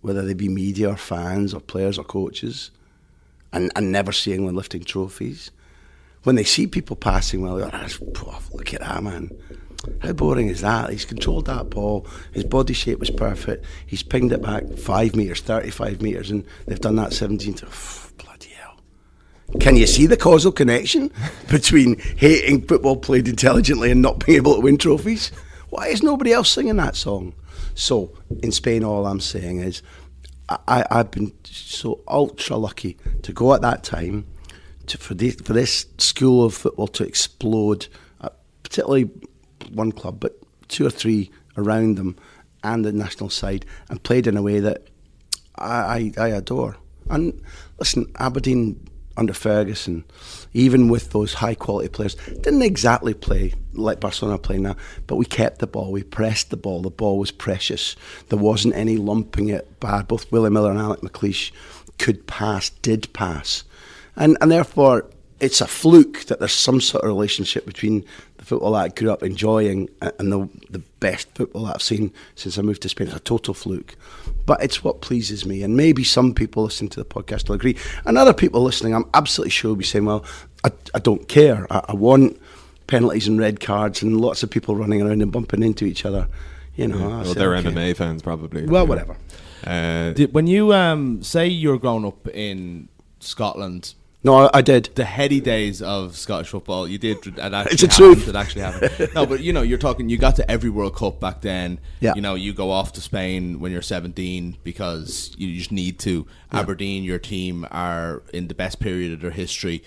whether 0.03 0.21
they 0.21 0.35
be 0.35 0.51
media 0.51 0.91
or 0.91 0.99
fans 0.99 1.55
or 1.55 1.61
players 1.61 1.97
or 1.97 2.05
coaches, 2.05 2.71
and, 3.51 3.73
and 3.75 3.91
never 3.91 4.13
see 4.13 4.35
England 4.35 4.59
lifting 4.59 4.85
trophies, 4.85 5.51
when 6.25 6.37
they 6.37 6.45
see 6.45 6.67
people 6.67 6.95
passing 6.95 7.41
well, 7.41 7.57
they're 7.57 7.69
like, 7.69 7.91
oh, 8.19 8.43
look 8.53 8.75
at 8.75 8.81
that, 8.81 9.03
man. 9.03 9.31
How 10.01 10.13
boring 10.13 10.49
is 10.49 10.61
that? 10.61 10.91
He's 10.91 11.05
controlled 11.05 11.47
that 11.47 11.71
ball. 11.71 12.07
His 12.33 12.45
body 12.45 12.73
shape 12.73 13.01
was 13.01 13.11
perfect. 13.11 13.65
He's 13.87 14.03
pinged 14.03 14.33
it 14.33 14.43
back 14.43 14.69
five 14.77 15.17
metres, 15.17 15.41
35 15.41 16.01
metres, 16.01 16.31
and 16.31 16.45
they've 16.67 16.81
done 16.81 16.97
that 16.97 17.13
17 17.13 17.55
to. 17.55 17.69
bloody 18.19 18.49
hell. 18.49 18.81
Can 19.59 19.77
you 19.77 19.87
see 19.87 20.07
the 20.07 20.17
causal 20.17 20.53
connection 20.53 21.11
between 21.51 21.99
hating 22.17 22.63
football 22.63 22.97
played 22.97 23.29
intelligently 23.29 23.91
and 23.91 24.03
not 24.03 24.25
being 24.25 24.37
able 24.37 24.55
to 24.55 24.61
win 24.61 24.79
trophies? 24.79 25.33
Why 25.71 25.89
is 25.89 26.03
nobody 26.03 26.33
else 26.33 26.51
singing 26.51 26.77
that 26.77 26.97
song? 26.97 27.35
So, 27.75 28.13
in 28.43 28.53
Spain, 28.53 28.85
all 28.85 29.07
I'm 29.07 29.21
saying 29.21 29.61
is 29.61 29.83
I, 30.69 30.85
I've 30.91 31.11
been 31.11 31.33
so 31.45 32.03
ultra 32.07 32.57
lucky 32.57 32.99
to 33.23 33.33
go 33.33 33.55
at 33.55 33.63
that 33.63 33.83
time 33.83 34.27
to, 34.87 34.99
for, 34.99 35.15
the, 35.15 35.31
for 35.31 35.53
this 35.53 35.87
school 35.99 36.45
of 36.45 36.55
football 36.55 36.89
to 36.89 37.05
explode, 37.05 37.87
uh, 38.21 38.29
particularly 38.63 39.11
one 39.73 39.93
club, 39.93 40.21
but 40.21 40.39
two 40.69 40.87
or 40.87 40.91
three 40.91 41.31
around 41.57 41.97
them 41.97 42.17
and 42.65 42.85
the 42.85 42.93
national 42.93 43.31
side, 43.31 43.67
and 43.91 44.03
played 44.03 44.27
in 44.27 44.37
a 44.37 44.43
way 44.43 44.61
that 44.61 44.87
I, 45.57 46.13
I, 46.17 46.25
I 46.25 46.29
adore. 46.29 46.77
And 47.11 47.41
listen, 47.79 48.11
Aberdeen 48.19 48.89
under 49.17 49.35
Ferguson, 49.35 50.05
even 50.55 50.89
with 50.89 51.11
those 51.11 51.35
high 51.35 51.55
quality 51.55 51.89
players, 51.89 52.15
didn't 52.15 52.63
exactly 52.63 53.15
play 53.15 53.55
like 53.75 54.01
Barcelona 54.01 54.39
play 54.39 54.59
now, 54.59 54.77
but 55.07 55.17
we 55.17 55.25
kept 55.25 55.59
the 55.59 55.67
ball, 55.67 55.93
we 55.93 56.03
pressed 56.03 56.51
the 56.51 56.57
ball, 56.57 56.83
the 56.83 56.91
ball 56.91 57.19
was 57.19 57.31
precious. 57.31 57.97
There 58.29 58.39
wasn't 58.39 58.75
any 58.75 58.97
lumping 58.97 59.49
it 59.49 59.81
bad. 59.81 60.09
Both 60.09 60.31
Willie 60.33 60.51
Miller 60.51 60.71
and 60.71 60.81
Alec 60.81 61.01
McLeish 61.01 61.53
could 61.99 62.27
pass, 62.27 62.71
did 62.71 63.13
pass. 63.13 63.65
And 64.17 64.37
and 64.41 64.51
therefore 64.51 65.07
it's 65.41 65.61
a 65.61 65.67
fluke 65.67 66.25
that 66.27 66.39
there's 66.39 66.53
some 66.53 66.81
sort 66.81 67.03
of 67.03 67.09
relationship 67.09 67.67
between 67.67 68.05
the 68.43 68.49
football 68.49 68.73
that 68.73 68.79
I 68.79 68.89
grew 68.89 69.13
up 69.13 69.23
enjoying 69.23 69.89
and 70.01 70.33
the 70.33 70.49
the 70.69 70.81
best 70.99 71.29
football 71.35 71.67
that 71.67 71.77
I've 71.77 71.83
seen 71.83 72.13
since 72.35 72.59
I 72.59 72.63
moved 72.63 72.83
to 72.83 72.89
Spain. 72.89 73.07
It's 73.07 73.17
a 73.17 73.21
total 73.21 73.55
fluke, 73.55 73.95
but 74.47 74.63
it's 74.63 74.83
what 74.83 75.01
pleases 75.01 75.47
me. 75.47 75.63
And 75.63 75.77
maybe 75.77 76.03
some 76.03 76.35
people 76.35 76.65
listening 76.65 76.91
to 76.91 77.01
the 77.01 77.07
podcast 77.07 77.49
will 77.49 77.55
agree, 77.55 77.77
and 78.05 78.19
other 78.19 78.35
people 78.35 78.61
listening, 78.63 78.95
I'm 78.95 79.09
absolutely 79.15 79.51
sure 79.51 79.71
will 79.71 79.77
be 79.77 79.85
saying, 79.85 80.07
"Well, 80.07 80.25
I, 80.65 80.73
I 80.93 80.99
don't 80.99 81.29
care. 81.29 81.69
I, 81.71 81.85
I 81.91 81.95
want 81.95 82.41
penalties 82.89 83.29
and 83.29 83.39
red 83.39 83.61
cards 83.61 84.03
and 84.03 84.21
lots 84.21 84.43
of 84.43 84.51
people 84.51 84.75
running 84.75 85.03
around 85.03 85.23
and 85.23 85.31
bumping 85.31 85.63
into 85.63 85.85
each 85.85 86.05
other." 86.05 86.29
You 86.75 86.89
know, 86.89 86.99
yeah. 86.99 87.23
well, 87.23 87.35
they're 87.35 87.57
okay. 87.57 87.71
MMA 87.71 87.97
fans 87.97 88.23
probably. 88.23 88.67
Well, 88.67 88.87
whatever. 88.89 89.17
Uh, 89.65 90.11
Did, 90.13 90.35
when 90.35 90.49
you 90.49 90.73
um, 90.73 91.23
say 91.23 91.47
you're 91.47 91.79
growing 91.79 92.05
up 92.05 92.27
in 92.29 92.89
Scotland 93.21 93.95
no, 94.25 94.51
I, 94.53 94.63
did. 94.63 94.91
The 94.95 95.05
heady 95.05 95.41
days 95.41 95.83
of 95.83 96.17
Scottish 96.17 96.49
football, 96.49 96.87
you 96.87 96.99
did. 96.99 97.19
It 97.27 97.39
actually 97.39 97.73
it's 97.73 97.83
a 97.83 97.89
truth. 97.89 98.29
It 98.29 98.37
actually 98.37 98.63
happened. 98.63 99.15
no, 99.15 99.27
but 99.27 99.41
you 99.41 99.53
know, 99.53 99.63
you're 99.63 99.79
talking. 99.79 100.09
You 100.09 100.19
got 100.19 100.37
to 100.37 100.51
every 100.51 100.71
World 100.71 100.95
Cup 100.95 101.19
back 101.21 101.41
then. 101.41 101.81
Yeah. 102.01 102.15
You 102.15 102.21
know, 102.21 102.35
you 102.35 102.53
go 102.53 102.71
off 102.71 102.93
to 102.95 103.01
Spain 103.01 103.59
when 103.61 103.73
you're 103.73 103.83
17 103.83 104.59
because 104.63 105.35
you 105.39 105.57
just 105.57 105.73
need 105.73 105.99
to. 106.01 106.27
Yeah. 106.53 106.61
Aberdeen, 106.61 107.05
your 107.05 107.19
team, 107.19 107.67
are 107.71 108.23
in 108.33 108.49
the 108.49 108.55
best 108.55 108.81
period 108.81 109.13
of 109.13 109.21
their 109.21 109.31
history. 109.31 109.83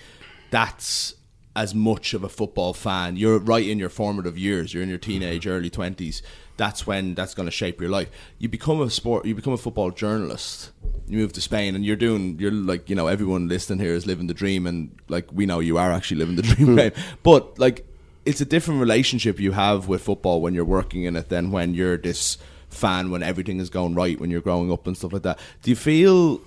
That's 0.50 1.14
as 1.54 1.74
much 1.74 2.12
of 2.12 2.22
a 2.22 2.28
football 2.28 2.74
fan. 2.74 3.16
You're 3.16 3.38
right 3.38 3.66
in 3.66 3.78
your 3.78 3.88
formative 3.88 4.36
years. 4.36 4.74
You're 4.74 4.82
in 4.82 4.90
your 4.90 4.98
teenage, 4.98 5.46
early 5.46 5.70
20s 5.70 6.20
that's 6.56 6.86
when 6.86 7.14
that's 7.14 7.34
going 7.34 7.46
to 7.46 7.52
shape 7.52 7.80
your 7.80 7.90
life. 7.90 8.08
You 8.38 8.48
become 8.48 8.80
a 8.80 8.90
sport, 8.90 9.26
you 9.26 9.34
become 9.34 9.52
a 9.52 9.58
football 9.58 9.90
journalist. 9.90 10.70
You 11.06 11.18
move 11.18 11.32
to 11.34 11.40
Spain, 11.40 11.74
and 11.74 11.84
you're 11.84 11.96
doing, 11.96 12.38
you're 12.38 12.50
like, 12.50 12.90
you 12.90 12.96
know, 12.96 13.06
everyone 13.06 13.48
listening 13.48 13.78
here 13.78 13.94
is 13.94 14.06
living 14.06 14.26
the 14.26 14.34
dream, 14.34 14.66
and 14.66 14.96
like 15.08 15.26
we 15.32 15.46
know 15.46 15.60
you 15.60 15.78
are 15.78 15.92
actually 15.92 16.18
living 16.18 16.36
the 16.36 16.42
dream, 16.54 16.76
right? 16.76 16.96
Hmm. 16.96 17.14
But 17.22 17.58
like, 17.58 17.86
it's 18.24 18.40
a 18.40 18.44
different 18.44 18.80
relationship 18.80 19.38
you 19.38 19.52
have 19.52 19.88
with 19.88 20.02
football 20.02 20.40
when 20.40 20.54
you're 20.54 20.64
working 20.64 21.04
in 21.04 21.16
it 21.16 21.28
than 21.28 21.50
when 21.52 21.74
you're 21.74 21.96
this 21.96 22.38
fan 22.68 23.10
when 23.10 23.22
everything 23.22 23.60
is 23.60 23.70
going 23.70 23.94
right 23.94 24.20
when 24.20 24.30
you're 24.30 24.40
growing 24.40 24.70
up 24.72 24.86
and 24.86 24.96
stuff 24.96 25.12
like 25.12 25.22
that. 25.22 25.38
Do 25.62 25.70
you 25.70 25.76
feel 25.76 26.40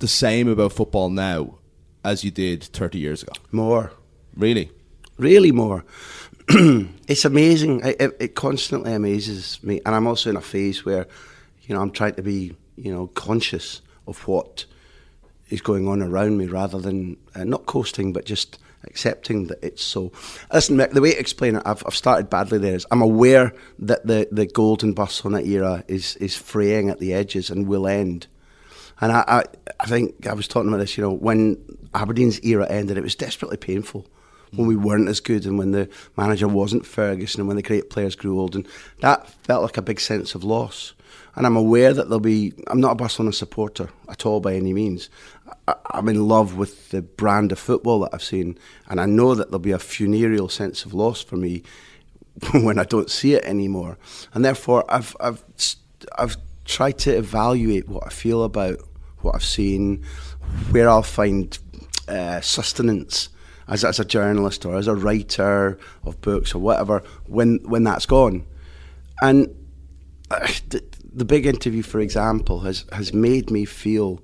the 0.00 0.08
same 0.08 0.48
about 0.48 0.72
football 0.72 1.10
now 1.10 1.58
as 2.04 2.24
you 2.24 2.30
did 2.30 2.64
30 2.64 2.98
years 2.98 3.22
ago? 3.22 3.32
More. 3.52 3.92
Really? 4.36 4.70
Really 5.18 5.52
more. 5.52 5.84
it's 6.48 7.24
amazing. 7.24 7.80
It, 7.80 8.00
it, 8.00 8.16
it, 8.20 8.34
constantly 8.36 8.92
amazes 8.92 9.60
me, 9.64 9.80
and 9.84 9.96
I'm 9.96 10.06
also 10.06 10.30
in 10.30 10.36
a 10.36 10.40
phase 10.40 10.84
where, 10.84 11.08
you 11.62 11.74
know, 11.74 11.80
I'm 11.80 11.90
trying 11.90 12.14
to 12.14 12.22
be, 12.22 12.54
you 12.76 12.92
know, 12.92 13.08
conscious 13.08 13.82
of 14.06 14.28
what 14.28 14.64
is 15.48 15.60
going 15.60 15.88
on 15.88 16.02
around 16.02 16.38
me, 16.38 16.46
rather 16.46 16.78
than 16.78 17.16
uh, 17.34 17.42
not 17.42 17.66
coasting, 17.66 18.12
but 18.12 18.24
just 18.24 18.60
accepting 18.84 19.48
that 19.48 19.58
it's 19.60 19.82
so. 19.82 20.12
Listen, 20.52 20.76
Mick, 20.76 20.92
the 20.92 21.00
way 21.00 21.14
to 21.14 21.18
explain 21.18 21.56
it, 21.56 21.62
I've, 21.66 21.82
I've 21.84 21.96
started 21.96 22.30
badly. 22.30 22.58
There 22.58 22.76
is, 22.76 22.86
I'm 22.92 23.02
aware 23.02 23.52
that 23.80 24.06
the 24.06 24.28
the 24.30 24.46
golden 24.46 24.92
Barcelona 24.92 25.42
era 25.42 25.82
is 25.88 26.14
is 26.16 26.36
fraying 26.36 26.90
at 26.90 27.00
the 27.00 27.12
edges 27.12 27.50
and 27.50 27.66
will 27.66 27.88
end. 27.88 28.28
And 29.00 29.10
I, 29.10 29.24
I, 29.26 29.44
I 29.80 29.86
think 29.86 30.28
I 30.28 30.32
was 30.32 30.46
talking 30.46 30.68
about 30.68 30.78
this. 30.78 30.96
You 30.96 31.02
know, 31.02 31.12
when 31.12 31.56
Aberdeen's 31.92 32.40
era 32.44 32.68
ended, 32.70 32.96
it 32.96 33.02
was 33.02 33.16
desperately 33.16 33.56
painful 33.56 34.06
when 34.56 34.66
we 34.66 34.76
weren't 34.76 35.08
as 35.08 35.20
good 35.20 35.46
and 35.46 35.58
when 35.58 35.72
the 35.72 35.88
manager 36.16 36.48
wasn't 36.48 36.86
Ferguson 36.86 37.40
and 37.40 37.48
when 37.48 37.56
the 37.56 37.62
great 37.62 37.90
players 37.90 38.16
grew 38.16 38.38
old. 38.38 38.54
And 38.54 38.66
that 39.00 39.28
felt 39.44 39.62
like 39.62 39.76
a 39.76 39.82
big 39.82 40.00
sense 40.00 40.34
of 40.34 40.44
loss. 40.44 40.94
And 41.34 41.46
I'm 41.46 41.56
aware 41.56 41.92
that 41.92 42.04
there'll 42.04 42.20
be, 42.20 42.54
I'm 42.66 42.80
not 42.80 42.92
a 42.92 42.96
Barcelona 42.96 43.32
supporter 43.32 43.90
at 44.08 44.24
all 44.24 44.40
by 44.40 44.54
any 44.54 44.72
means. 44.72 45.10
I, 45.68 45.74
I'm 45.90 46.08
in 46.08 46.26
love 46.26 46.56
with 46.56 46.90
the 46.90 47.02
brand 47.02 47.52
of 47.52 47.58
football 47.58 48.00
that 48.00 48.10
I've 48.14 48.22
seen. 48.22 48.58
And 48.88 49.00
I 49.00 49.06
know 49.06 49.34
that 49.34 49.48
there'll 49.48 49.58
be 49.58 49.72
a 49.72 49.78
funereal 49.78 50.48
sense 50.48 50.84
of 50.84 50.94
loss 50.94 51.22
for 51.22 51.36
me 51.36 51.62
when 52.52 52.78
I 52.78 52.84
don't 52.84 53.10
see 53.10 53.34
it 53.34 53.44
anymore. 53.44 53.98
And 54.32 54.44
therefore, 54.44 54.84
I've, 54.88 55.14
I've, 55.20 55.44
I've 56.18 56.36
tried 56.64 56.98
to 56.98 57.16
evaluate 57.16 57.88
what 57.88 58.06
I 58.06 58.10
feel 58.10 58.42
about 58.42 58.80
what 59.20 59.34
I've 59.34 59.44
seen, 59.44 60.04
where 60.70 60.88
I'll 60.88 61.02
find 61.02 61.56
uh, 62.08 62.40
sustenance 62.40 63.28
as, 63.68 63.84
as 63.84 63.98
a 63.98 64.04
journalist 64.04 64.64
or 64.64 64.76
as 64.76 64.86
a 64.86 64.94
writer 64.94 65.78
of 66.04 66.20
books 66.20 66.54
or 66.54 66.58
whatever 66.58 67.02
when 67.26 67.58
when 67.64 67.84
that's 67.84 68.06
gone. 68.06 68.44
And 69.22 69.48
uh, 70.30 70.46
the, 70.68 70.84
the 71.12 71.24
big 71.24 71.46
interview, 71.46 71.82
for 71.82 72.00
example, 72.00 72.60
has 72.60 72.84
has 72.92 73.12
made 73.12 73.50
me 73.50 73.64
feel 73.64 74.20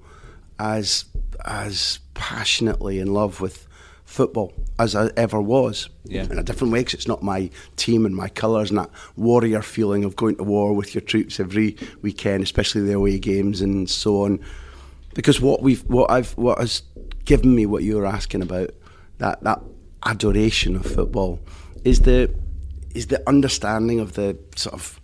as 0.58 1.04
as 1.44 1.98
passionately 2.14 2.98
in 2.98 3.12
love 3.12 3.40
with 3.40 3.66
football 4.04 4.52
as 4.78 4.94
I 4.94 5.10
ever 5.16 5.40
was. 5.40 5.88
Yeah. 6.04 6.24
In 6.24 6.38
a 6.38 6.42
different 6.42 6.72
way, 6.72 6.80
because 6.80 6.94
it's 6.94 7.08
not 7.08 7.22
my 7.22 7.50
team 7.76 8.04
and 8.04 8.14
my 8.14 8.28
colours 8.28 8.70
and 8.70 8.78
that 8.78 8.90
warrior 9.16 9.62
feeling 9.62 10.04
of 10.04 10.16
going 10.16 10.36
to 10.36 10.44
war 10.44 10.74
with 10.74 10.94
your 10.94 11.00
troops 11.00 11.40
every 11.40 11.76
weekend, 12.02 12.42
especially 12.42 12.82
the 12.82 12.92
away 12.92 13.18
games 13.18 13.62
and 13.62 13.88
so 13.88 14.22
on. 14.24 14.38
Because 15.14 15.40
what 15.40 15.62
we've, 15.62 15.82
what 15.88 16.10
I've, 16.10 16.32
what 16.32 16.58
has 16.58 16.82
given 17.24 17.54
me 17.54 17.64
what 17.64 17.82
you 17.82 17.96
were 17.96 18.06
asking 18.06 18.42
about 18.42 18.70
that 19.22 19.40
that 19.44 19.62
adoration 20.04 20.74
of 20.74 20.84
football 20.84 21.38
is 21.84 22.00
the 22.00 22.28
is 22.92 23.06
the 23.06 23.22
understanding 23.28 24.00
of 24.00 24.14
the 24.14 24.36
sort 24.56 24.74
of 24.74 25.00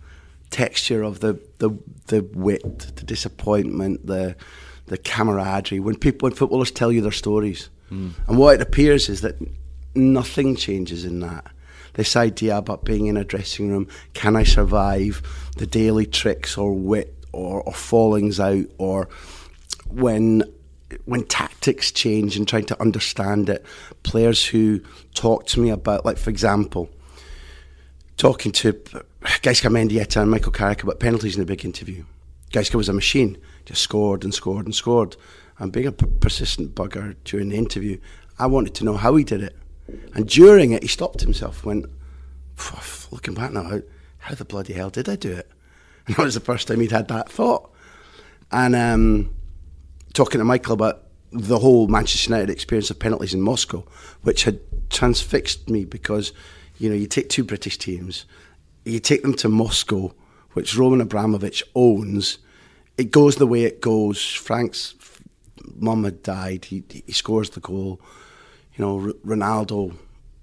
texture 0.49 1.03
of 1.03 1.21
the 1.21 1.39
the, 1.59 1.69
the 2.07 2.21
wit, 2.33 2.79
the 2.97 3.05
disappointment, 3.05 4.05
the 4.05 4.35
the 4.87 4.97
camaraderie. 4.97 5.79
When 5.79 5.95
people 5.95 6.27
when 6.27 6.35
footballers 6.35 6.69
tell 6.69 6.91
you 6.91 6.99
their 7.01 7.13
stories, 7.13 7.69
mm. 7.89 8.11
and 8.27 8.37
what 8.37 8.55
it 8.55 8.61
appears 8.61 9.07
is 9.07 9.21
that 9.21 9.35
nothing 9.95 10.57
changes 10.57 11.05
in 11.05 11.21
that. 11.21 11.47
This 11.93 12.15
idea 12.17 12.57
about 12.57 12.83
being 12.83 13.07
in 13.07 13.15
a 13.15 13.23
dressing 13.23 13.69
room, 13.69 13.87
can 14.13 14.35
I 14.35 14.43
survive 14.43 15.21
the 15.57 15.65
daily 15.65 16.05
tricks 16.05 16.57
or 16.57 16.73
wit 16.73 17.15
or, 17.31 17.61
or 17.61 17.73
fallings 17.73 18.39
out 18.39 18.65
or 18.77 19.09
when 19.87 20.43
when 21.05 21.23
tactics 21.25 21.91
change 21.91 22.37
and 22.37 22.47
trying 22.47 22.65
to 22.65 22.81
understand 22.81 23.49
it, 23.49 23.65
players 24.03 24.45
who 24.45 24.81
talk 25.13 25.45
to 25.47 25.59
me 25.59 25.69
about, 25.69 26.05
like 26.05 26.17
for 26.17 26.29
example, 26.29 26.89
talking 28.17 28.51
to 28.51 28.73
Gaizka 29.21 29.69
Mendieta 29.69 30.21
and 30.21 30.31
Michael 30.31 30.51
Carrick 30.51 30.83
about 30.83 30.99
penalties 30.99 31.35
in 31.35 31.41
a 31.41 31.45
big 31.45 31.63
interview. 31.63 32.03
Gaizka 32.51 32.75
was 32.75 32.89
a 32.89 32.93
machine, 32.93 33.37
just 33.65 33.81
scored 33.81 34.23
and 34.23 34.33
scored 34.33 34.65
and 34.65 34.73
scored. 34.73 35.15
And 35.59 35.71
being 35.71 35.87
a 35.87 35.91
p- 35.91 36.07
persistent 36.19 36.73
bugger 36.73 37.15
during 37.23 37.49
the 37.49 37.57
interview, 37.57 37.99
I 38.37 38.47
wanted 38.47 38.73
to 38.75 38.85
know 38.85 38.97
how 38.97 39.15
he 39.15 39.23
did 39.23 39.43
it. 39.43 39.55
And 40.13 40.27
during 40.27 40.71
it, 40.71 40.83
he 40.83 40.87
stopped 40.87 41.21
himself, 41.21 41.65
went, 41.65 41.85
looking 43.11 43.33
back 43.33 43.51
now, 43.51 43.63
how, 43.63 43.81
how 44.19 44.35
the 44.35 44.45
bloody 44.45 44.73
hell 44.73 44.89
did 44.89 45.09
I 45.09 45.15
do 45.15 45.31
it? 45.31 45.49
And 46.07 46.15
that 46.15 46.23
was 46.23 46.33
the 46.33 46.39
first 46.39 46.67
time 46.67 46.79
he'd 46.79 46.91
had 46.91 47.07
that 47.09 47.29
thought. 47.29 47.71
And 48.51 48.75
um, 48.75 49.33
talking 50.13 50.39
to 50.39 50.45
Michael 50.45 50.73
about 50.73 51.03
the 51.31 51.59
whole 51.59 51.87
Manchester 51.87 52.31
United 52.31 52.49
experience 52.49 52.89
of 52.89 52.99
penalties 52.99 53.33
in 53.33 53.41
Moscow, 53.41 53.85
which 54.23 54.43
had 54.43 54.59
transfixed 54.89 55.69
me 55.69 55.85
because, 55.85 56.33
you 56.77 56.89
know, 56.89 56.95
you 56.95 57.07
take 57.07 57.29
two 57.29 57.43
British 57.43 57.77
teams, 57.77 58.25
you 58.85 58.99
take 58.99 59.21
them 59.21 59.35
to 59.35 59.49
Moscow, 59.49 60.13
which 60.53 60.75
Roman 60.75 61.01
Abramovich 61.01 61.63
owns. 61.75 62.39
It 62.97 63.11
goes 63.11 63.35
the 63.35 63.47
way 63.47 63.63
it 63.63 63.81
goes. 63.81 64.23
Frank's 64.23 64.95
mum 65.75 66.03
had 66.03 66.23
died. 66.23 66.65
He, 66.65 66.83
he 66.89 67.11
scores 67.11 67.51
the 67.51 67.59
goal. 67.59 68.01
You 68.75 68.85
know, 68.85 69.13
Ronaldo 69.25 69.95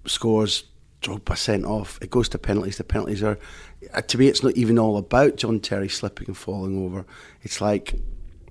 scores 0.07 0.64
Drogba 1.02 1.37
sent 1.37 1.64
off. 1.64 1.98
It 2.00 2.11
goes 2.11 2.29
to 2.31 2.38
penalties. 2.38 2.79
The 2.79 2.85
penalties 2.85 3.22
are, 3.22 3.38
to 4.07 4.18
me, 4.18 4.29
it's 4.29 4.42
not 4.42 4.57
even 4.57 4.79
all 4.79 4.96
about 4.96 5.37
John 5.37 5.61
Terry 5.61 5.88
slipping 5.88 6.29
and 6.29 6.37
falling 6.37 6.85
over. 6.85 7.05
It's 7.42 7.61
like, 7.61 8.00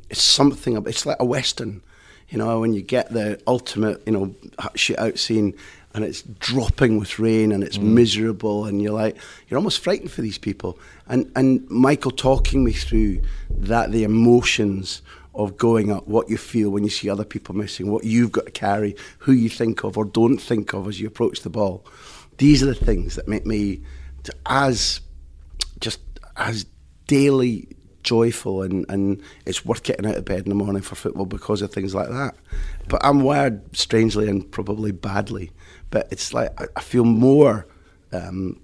it's 0.09 0.21
something. 0.21 0.77
It's 0.87 1.05
like 1.05 1.17
a 1.19 1.25
western, 1.25 1.81
you 2.29 2.37
know, 2.37 2.59
when 2.59 2.73
you 2.73 2.81
get 2.81 3.11
the 3.11 3.41
ultimate, 3.47 4.01
you 4.05 4.13
know, 4.13 4.35
shit 4.75 4.99
out 4.99 5.19
scene, 5.19 5.55
and 5.93 6.03
it's 6.03 6.23
dropping 6.23 6.99
with 6.99 7.19
rain 7.19 7.51
and 7.51 7.63
it's 7.63 7.77
mm. 7.77 7.83
miserable, 7.83 8.65
and 8.65 8.81
you're 8.81 8.93
like, 8.93 9.17
you're 9.47 9.57
almost 9.57 9.79
frightened 9.79 10.11
for 10.11 10.21
these 10.21 10.37
people. 10.37 10.79
And 11.07 11.31
and 11.35 11.69
Michael 11.69 12.11
talking 12.11 12.63
me 12.63 12.73
through 12.73 13.21
that, 13.49 13.91
the 13.91 14.03
emotions 14.03 15.01
of 15.33 15.57
going 15.57 15.91
up, 15.91 16.07
what 16.07 16.29
you 16.29 16.37
feel 16.37 16.69
when 16.69 16.85
you 16.85 16.89
see 16.89 17.09
other 17.09 17.25
people 17.25 17.53
missing, 17.53 17.91
what 17.91 18.05
you've 18.05 18.31
got 18.31 18.45
to 18.45 18.51
carry, 18.51 18.95
who 19.19 19.33
you 19.33 19.49
think 19.49 19.83
of 19.83 19.97
or 19.97 20.05
don't 20.05 20.37
think 20.37 20.73
of 20.73 20.87
as 20.87 21.01
you 21.01 21.07
approach 21.07 21.41
the 21.41 21.49
ball 21.49 21.85
these 22.37 22.61
are 22.61 22.67
the 22.67 22.75
things 22.75 23.15
that 23.15 23.27
make 23.27 23.45
me 23.45 23.81
as 24.45 25.01
just 25.79 25.99
as 26.37 26.65
daily 27.07 27.67
joyful 28.05 28.61
and, 28.61 28.85
and 28.87 29.21
it's 29.45 29.65
worth 29.65 29.83
getting 29.83 30.05
out 30.05 30.15
of 30.15 30.23
bed 30.23 30.43
in 30.43 30.49
the 30.49 30.55
morning 30.55 30.81
for 30.81 30.95
football 30.95 31.25
because 31.25 31.61
of 31.61 31.73
things 31.73 31.93
like 31.93 32.07
that. 32.07 32.35
But 32.87 33.03
I'm 33.03 33.21
wired 33.21 33.75
strangely 33.75 34.29
and 34.29 34.49
probably 34.49 34.91
badly. 34.91 35.51
But 35.89 36.07
it's 36.11 36.33
like 36.33 36.49
I, 36.61 36.67
I 36.77 36.81
feel 36.81 37.03
more 37.03 37.67
um, 38.13 38.61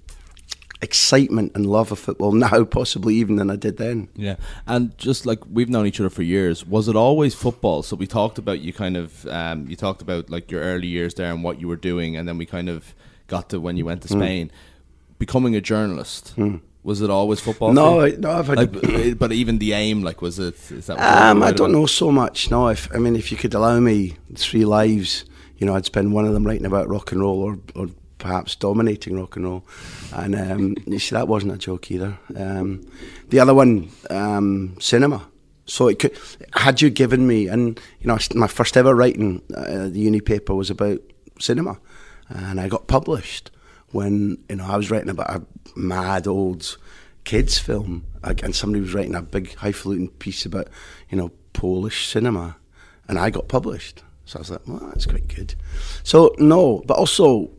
excitement 0.81 1.51
and 1.55 1.65
love 1.65 1.91
of 1.91 1.99
football 1.99 2.31
now, 2.47 2.63
possibly 2.63 3.15
even 3.15 3.35
than 3.35 3.49
I 3.49 3.55
did 3.55 3.77
then. 3.77 4.09
Yeah, 4.15 4.35
and 4.67 4.97
just 4.97 5.25
like 5.25 5.39
we've 5.49 5.69
known 5.69 5.87
each 5.87 5.99
other 5.99 6.09
for 6.09 6.23
years, 6.23 6.65
was 6.65 6.87
it 6.87 6.95
always 6.95 7.33
football? 7.35 7.83
So 7.83 7.95
we 7.95 8.07
talked 8.07 8.37
about 8.37 8.59
you 8.59 8.73
kind 8.73 8.95
of 8.95 9.25
um, 9.27 9.67
you 9.67 9.75
talked 9.75 10.01
about 10.01 10.29
like 10.29 10.51
your 10.51 10.61
early 10.61 10.87
years 10.87 11.15
there 11.15 11.31
and 11.31 11.43
what 11.43 11.59
you 11.59 11.67
were 11.67 11.75
doing, 11.75 12.15
and 12.15 12.27
then 12.27 12.37
we 12.37 12.45
kind 12.45 12.69
of 12.69 12.93
got 13.27 13.49
to 13.49 13.59
when 13.59 13.77
you 13.77 13.85
went 13.85 14.03
to 14.03 14.07
hmm. 14.07 14.19
Spain. 14.19 14.47
Mm. 14.47 14.51
Becoming 15.19 15.55
a 15.55 15.61
journalist. 15.61 16.33
Mm. 16.35 16.61
Was 16.83 17.01
it 17.01 17.09
always 17.09 17.39
football? 17.39 17.73
No, 17.73 18.01
I, 18.01 18.09
no. 18.11 18.31
I've 18.31 18.47
had, 18.47 18.57
like, 18.57 19.17
but 19.19 19.31
even 19.31 19.59
the 19.59 19.73
aim, 19.73 20.01
like, 20.01 20.21
was 20.21 20.39
it? 20.39 20.55
Is 20.71 20.87
that? 20.87 20.97
Um, 20.99 21.43
I 21.43 21.51
don't 21.51 21.71
know 21.71 21.85
so 21.85 22.11
much. 22.11 22.49
No, 22.49 22.69
if 22.69 22.93
I 22.93 22.97
mean, 22.97 23.15
if 23.15 23.31
you 23.31 23.37
could 23.37 23.53
allow 23.53 23.79
me 23.79 24.17
three 24.35 24.65
lives, 24.65 25.25
you 25.57 25.67
know, 25.67 25.75
I'd 25.75 25.85
spend 25.85 26.13
one 26.13 26.25
of 26.25 26.33
them 26.33 26.45
writing 26.45 26.65
about 26.65 26.89
rock 26.89 27.11
and 27.11 27.21
roll, 27.21 27.39
or, 27.39 27.59
or 27.75 27.87
perhaps 28.17 28.55
dominating 28.55 29.19
rock 29.19 29.35
and 29.35 29.45
roll. 29.45 29.63
And 30.13 30.35
um, 30.35 30.75
you 30.87 30.97
see, 30.97 31.15
that 31.15 31.27
wasn't 31.27 31.53
a 31.53 31.57
joke 31.57 31.91
either. 31.91 32.17
Um, 32.35 32.83
the 33.29 33.39
other 33.39 33.53
one, 33.53 33.89
um, 34.09 34.75
cinema. 34.79 35.27
So 35.65 35.87
it 35.87 35.99
could, 35.99 36.17
had 36.53 36.81
you 36.81 36.89
given 36.89 37.27
me, 37.27 37.47
and 37.47 37.79
you 37.99 38.07
know, 38.07 38.17
my 38.33 38.47
first 38.47 38.75
ever 38.75 38.95
writing, 38.95 39.43
uh, 39.55 39.87
the 39.87 39.99
uni 39.99 40.19
paper 40.19 40.55
was 40.55 40.71
about 40.71 40.99
cinema 41.39 41.77
and 42.33 42.59
I 42.59 42.67
got 42.67 42.87
published 42.87 43.51
when 43.91 44.37
you 44.49 44.55
know 44.57 44.65
I 44.65 44.77
was 44.77 44.89
writing 44.89 45.09
about 45.09 45.29
a 45.29 45.41
mad 45.75 46.27
old 46.27 46.77
kids 47.23 47.57
film, 47.57 48.05
and 48.23 48.55
somebody 48.55 48.81
was 48.81 48.93
writing 48.93 49.15
a 49.15 49.21
big 49.21 49.53
highfalutin 49.55 50.09
piece 50.09 50.45
about 50.45 50.67
you 51.09 51.17
know 51.17 51.31
Polish 51.53 52.07
cinema, 52.07 52.57
and 53.07 53.17
I 53.19 53.29
got 53.29 53.47
published. 53.47 54.03
So 54.25 54.37
I 54.37 54.41
was 54.41 54.51
like, 54.51 54.67
well, 54.67 54.79
that's 54.93 55.05
quite 55.05 55.27
good. 55.27 55.55
So 56.03 56.33
no, 56.37 56.83
but 56.85 56.97
also 56.97 57.49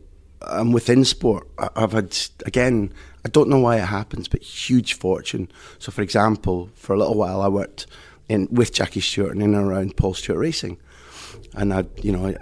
um, 0.43 0.71
within 0.71 1.05
sport, 1.05 1.47
I've 1.75 1.91
had 1.91 2.17
again. 2.45 2.93
I 3.25 3.29
don't 3.29 3.47
know 3.47 3.59
why 3.59 3.77
it 3.77 3.85
happens, 3.85 4.27
but 4.27 4.41
huge 4.41 4.95
fortune. 4.95 5.49
So, 5.79 5.93
for 5.93 6.01
example, 6.01 6.69
for 6.73 6.93
a 6.93 6.97
little 6.97 7.15
while, 7.15 7.41
I 7.41 7.47
worked 7.47 7.87
in 8.27 8.49
with 8.51 8.73
Jackie 8.73 8.99
Stewart 8.99 9.31
and 9.31 9.41
in 9.41 9.55
and 9.55 9.65
around 9.65 9.95
Paul 9.95 10.13
Stewart 10.13 10.39
Racing 10.39 10.77
and 11.55 11.73
I, 11.73 11.85
you 12.01 12.11
know, 12.11 12.35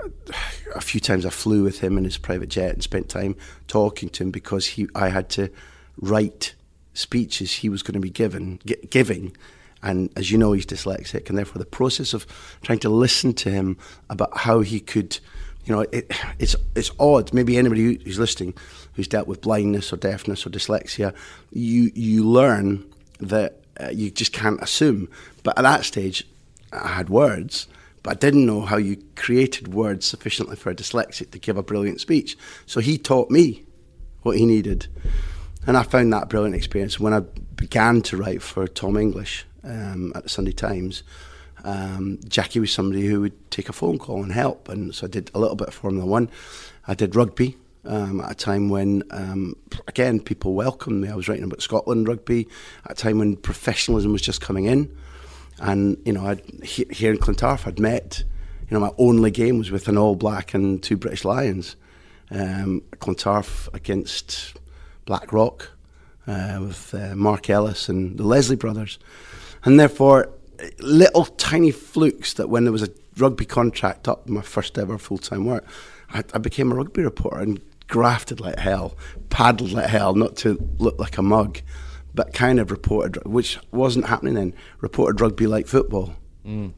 a 0.76 0.82
few 0.82 1.00
times 1.00 1.26
I 1.26 1.30
flew 1.30 1.64
with 1.64 1.80
him 1.80 1.98
in 1.98 2.04
his 2.04 2.18
private 2.18 2.50
jet 2.50 2.74
and 2.74 2.84
spent 2.84 3.10
time 3.10 3.36
talking 3.68 4.10
to 4.10 4.24
him 4.24 4.32
because 4.32 4.66
he, 4.66 4.88
I 4.96 5.10
had 5.10 5.30
to 5.32 5.50
write 5.98 6.56
speeches 6.94 7.54
he 7.54 7.70
was 7.70 7.84
going 7.84 7.94
to 7.94 8.00
be 8.00 8.10
given, 8.10 8.60
giving, 8.90 9.36
and 9.84 10.10
as 10.16 10.32
you 10.32 10.38
know, 10.38 10.52
he's 10.52 10.66
dyslexic, 10.66 11.30
and 11.30 11.38
therefore 11.38 11.60
the 11.60 11.66
process 11.66 12.14
of 12.14 12.28
trying 12.62 12.80
to 12.80 12.90
listen 12.90 13.34
to 13.34 13.50
him 13.50 13.78
about 14.10 14.38
how 14.38 14.60
he 14.60 14.80
could, 14.80 15.18
you 15.66 15.76
know, 15.76 15.82
it, 15.92 16.12
it's 16.40 16.56
it's 16.76 16.92
odd. 17.00 17.34
Maybe 17.34 17.58
anybody 17.58 18.00
who's 18.04 18.20
listening 18.20 18.54
who's 18.94 19.08
dealt 19.08 19.28
with 19.28 19.42
blindness 19.42 19.92
or 19.92 19.98
deafness 19.98 20.46
or 20.46 20.50
dyslexia, 20.50 21.16
you 21.52 21.92
you 21.96 22.24
learn 22.24 22.86
that 23.20 23.62
uh, 23.80 23.90
you 23.90 24.12
just 24.12 24.34
can't 24.34 24.62
assume. 24.62 25.10
But 25.44 25.58
at 25.58 25.64
that 25.64 25.86
stage, 25.86 26.28
I 26.72 26.90
had 26.90 27.10
words 27.10 27.68
but 28.04 28.12
I 28.12 28.14
didn't 28.16 28.46
know 28.46 28.62
how 28.62 28.78
you 28.78 29.04
created 29.16 29.74
words 29.74 30.06
sufficiently 30.06 30.56
for 30.56 30.70
a 30.70 30.76
dyslexic 30.76 31.32
to 31.32 31.40
give 31.40 31.58
a 31.58 31.64
brilliant 31.64 32.02
speech. 32.02 32.38
So 32.66 32.80
he 32.80 32.98
taught 32.98 33.30
me 33.30 33.64
what 34.24 34.38
he 34.38 34.46
needed. 34.46 34.88
And 35.68 35.78
I 35.78 35.84
found 35.84 36.12
that 36.14 36.30
brilliant 36.30 36.56
experience 36.56 37.00
when 37.00 37.14
I 37.14 37.20
began 37.20 38.02
to 38.04 38.18
write 38.18 38.42
for 38.42 38.68
Tom 38.68 38.98
English 38.98 39.46
um, 39.64 40.12
at 40.16 40.24
the 40.24 40.30
Sunday 40.30 40.52
Times. 40.52 41.04
Um, 41.64 42.20
Jackie 42.28 42.60
was 42.60 42.74
somebody 42.74 43.06
who 43.06 43.22
would 43.22 43.52
take 43.52 43.70
a 43.70 43.74
phone 43.74 44.00
call 44.00 44.24
and 44.24 44.32
help. 44.32 44.68
And 44.70 44.96
so 44.96 45.06
I 45.06 45.10
did 45.10 45.30
a 45.36 45.40
little 45.40 45.56
bit 45.56 45.68
of 45.68 45.76
Formula 45.76 46.06
One. 46.06 46.30
I 46.88 46.96
did 46.96 47.16
rugby 47.16 47.58
um, 47.86 48.22
at 48.22 48.32
a 48.32 48.36
time 48.36 48.70
when, 48.70 49.04
um, 49.12 49.56
again, 49.88 50.20
people 50.20 50.54
welcomed 50.54 51.02
me. 51.02 51.10
I 51.10 51.16
was 51.16 51.28
writing 51.28 51.44
about 51.44 51.62
Scotland 51.62 52.08
rugby 52.08 52.48
at 52.86 52.92
a 52.92 52.96
time 52.96 53.20
when 53.20 53.36
professionalism 53.36 54.12
was 54.12 54.22
just 54.22 54.42
coming 54.42 54.66
in. 54.66 54.96
And 55.62 55.98
you 56.06 56.12
know, 56.12 56.26
I'd, 56.26 56.42
here 56.64 57.12
in 57.12 57.18
Clontarf, 57.18 57.68
I'd 57.68 57.80
met. 57.80 58.24
You 58.70 58.76
know, 58.76 58.82
my 58.82 58.92
only 58.98 59.32
game 59.32 59.58
was 59.58 59.70
with 59.70 59.88
an 59.88 59.98
All 59.98 60.16
Black 60.16 60.54
and 60.54 60.82
two 60.82 60.98
British 60.98 61.24
Lions. 61.24 61.76
Um, 62.32 62.82
Clontarf 63.00 63.70
against 63.74 64.58
Blackrock 65.06 65.70
uh, 66.28 66.60
with 66.62 66.94
uh, 66.94 67.16
Mark 67.16 67.50
Ellis 67.50 67.90
and 67.90 68.18
the 68.18 68.24
Leslie 68.24 68.56
brothers, 68.56 68.98
and 69.64 69.80
therefore 69.80 70.30
little 70.80 71.26
tiny 71.26 71.72
flukes 71.72 72.34
that 72.34 72.50
when 72.50 72.64
there 72.64 72.72
was 72.72 72.84
a 72.84 72.90
rugby 73.18 73.46
contract 73.46 74.08
up, 74.08 74.28
my 74.28 74.42
first 74.42 74.78
ever 74.78 74.98
full 74.98 75.18
time 75.18 75.46
work, 75.46 75.66
I, 76.12 76.24
I 76.34 76.38
became 76.38 76.72
a 76.72 76.76
rugby 76.76 77.04
reporter 77.04 77.40
and 77.40 77.62
grafted 77.88 78.40
like 78.40 78.58
hell, 78.58 78.96
paddled 79.30 79.72
like 79.72 79.90
hell, 79.90 80.16
not 80.16 80.38
to 80.38 80.58
look 80.78 80.98
like 81.00 81.18
a 81.18 81.22
mug 81.22 81.60
but 82.14 82.34
kind 82.34 82.60
of 82.60 82.72
reported, 82.72 83.24
which 83.26 83.58
wasn't 83.72 84.06
happening 84.06 84.34
then, 84.34 84.54
reported 84.80 85.22
rugby 85.22 85.48
like 85.48 85.68
football. 85.68 86.16
Mm. 86.46 86.74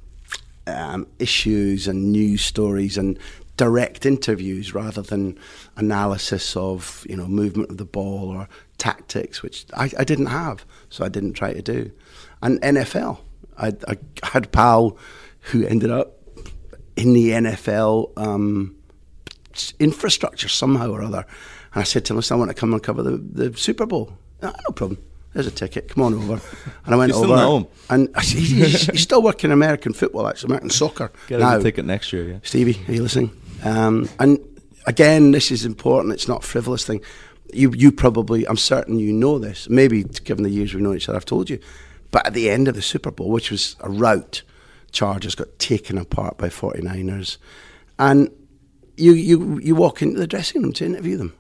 Um, 0.66 1.08
issues 1.20 1.88
and 1.88 2.12
news 2.12 2.44
stories 2.44 2.98
and 2.98 3.20
direct 3.58 4.06
interviews 4.06 4.74
rather 4.74 5.02
than 5.02 5.38
analysis 5.76 6.56
of 6.56 7.06
you 7.10 7.16
know 7.16 7.28
movement 7.28 7.70
of 7.70 7.78
the 7.78 7.86
ball 7.86 8.30
or 8.30 8.48
tactics, 8.78 9.42
which 9.44 9.66
I, 9.76 9.92
I 9.98 10.04
didn't 10.04 10.28
have, 10.28 10.66
so 10.90 11.06
I 11.06 11.10
didn't 11.10 11.34
try 11.34 11.54
to 11.54 11.62
do. 11.62 11.92
And 12.42 12.62
NFL, 12.62 13.20
I, 13.58 13.74
I 13.88 13.98
had 14.24 14.46
a 14.46 14.50
pal 14.50 14.98
who 15.52 15.66
ended 15.66 15.92
up 15.92 16.20
in 16.96 17.14
the 17.14 17.30
NFL 17.32 18.18
um, 18.18 18.76
infrastructure 19.80 20.48
somehow 20.48 20.92
or 20.92 21.02
other. 21.02 21.26
And 21.74 21.82
I 21.82 21.84
said 21.84 22.06
to 22.06 22.14
him, 22.14 22.18
listen, 22.18 22.36
I 22.36 22.38
want 22.38 22.50
to 22.50 22.56
come 22.56 22.74
and 22.74 22.82
cover 22.82 23.04
the, 23.04 23.18
the 23.18 23.58
Super 23.58 23.86
Bowl. 23.86 24.14
"Ah, 24.42 24.54
no 24.68 24.74
problem. 24.74 25.02
There's 25.34 25.48
a 25.48 25.52
ticket. 25.52 25.90
Come 25.90 26.04
on 26.04 26.14
over. 26.14 26.40
And 26.86 26.94
I 26.94 26.98
went 26.98 27.12
You 27.12 27.18
still 27.18 27.32
over. 27.34 27.42
know? 27.64 27.70
And 27.90 28.10
he's, 28.22 28.50
he's, 28.52 28.86
he's 28.88 29.02
still 29.02 29.22
working 29.24 29.52
American 29.52 29.94
football, 29.94 30.28
actually, 30.28 30.48
American 30.48 30.70
soccer. 30.70 31.12
Get 31.28 31.40
now. 31.40 31.58
a 31.58 31.62
ticket 31.62 31.86
next 31.86 32.14
year, 32.14 32.30
yeah. 32.30 32.38
Stevie, 32.44 32.80
are 32.88 32.94
you 32.94 33.02
listening? 33.02 33.32
Um, 33.64 34.08
and 34.20 34.38
again, 34.86 35.32
this 35.32 35.50
is 35.52 35.66
important. 35.66 36.14
It's 36.14 36.28
not 36.28 36.44
a 36.44 36.48
frivolous 36.48 36.86
thing. 36.86 37.02
You, 37.52 37.74
you 37.76 37.92
probably, 37.92 38.46
I'm 38.48 38.58
certain 38.58 39.00
you 39.00 39.12
know 39.12 39.40
this. 39.40 39.70
Maybe 39.70 40.04
given 40.04 40.44
the 40.44 40.50
years 40.50 40.74
we've 40.74 40.84
known 40.84 40.96
each 40.98 41.10
other, 41.10 41.16
I've 41.18 41.26
told 41.26 41.50
you. 41.50 41.60
But 42.12 42.28
at 42.28 42.34
the 42.34 42.50
end 42.50 42.68
of 42.68 42.76
the 42.76 42.82
Super 42.82 43.10
Bowl, 43.10 43.30
which 43.30 43.50
was 43.50 43.76
a 43.80 43.90
rout, 43.90 44.44
Chargers 44.92 45.34
got 45.34 45.48
taken 45.58 45.98
apart 45.98 46.38
by 46.38 46.50
49ers. 46.50 47.38
And 47.98 48.30
you, 48.98 49.14
you, 49.14 49.60
you 49.60 49.74
walk 49.76 50.04
into 50.04 50.20
the 50.20 50.28
dressing 50.28 50.62
room 50.62 50.74
to 50.74 50.86
interview 50.86 51.18
them. 51.18 51.34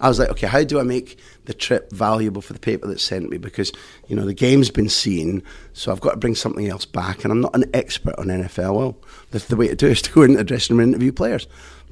I 0.00 0.08
was 0.08 0.18
like, 0.18 0.30
okay, 0.30 0.46
how 0.46 0.64
do 0.64 0.80
I 0.80 0.82
make 0.82 1.18
the 1.44 1.52
trip 1.52 1.92
valuable 1.92 2.40
for 2.40 2.54
the 2.54 2.58
paper 2.58 2.86
that 2.88 3.00
sent 3.00 3.28
me? 3.28 3.36
Because, 3.36 3.70
you 4.08 4.16
know, 4.16 4.24
the 4.24 4.34
game's 4.34 4.70
been 4.70 4.88
seen, 4.88 5.42
so 5.74 5.92
I've 5.92 6.00
got 6.00 6.12
to 6.12 6.16
bring 6.16 6.34
something 6.34 6.68
else 6.68 6.86
back. 6.86 7.22
And 7.22 7.30
I'm 7.30 7.42
not 7.42 7.54
an 7.54 7.70
expert 7.74 8.14
on 8.18 8.26
NFL. 8.26 8.74
Well, 8.74 8.96
the, 9.30 9.40
the 9.40 9.56
way 9.56 9.68
to 9.68 9.76
do 9.76 9.86
it 9.86 9.92
is 9.92 10.02
to 10.02 10.12
go 10.12 10.22
into 10.22 10.38
the 10.38 10.44
dressing 10.44 10.76
room 10.76 10.84
and 10.84 10.94
interview 10.94 11.12
players. 11.12 11.46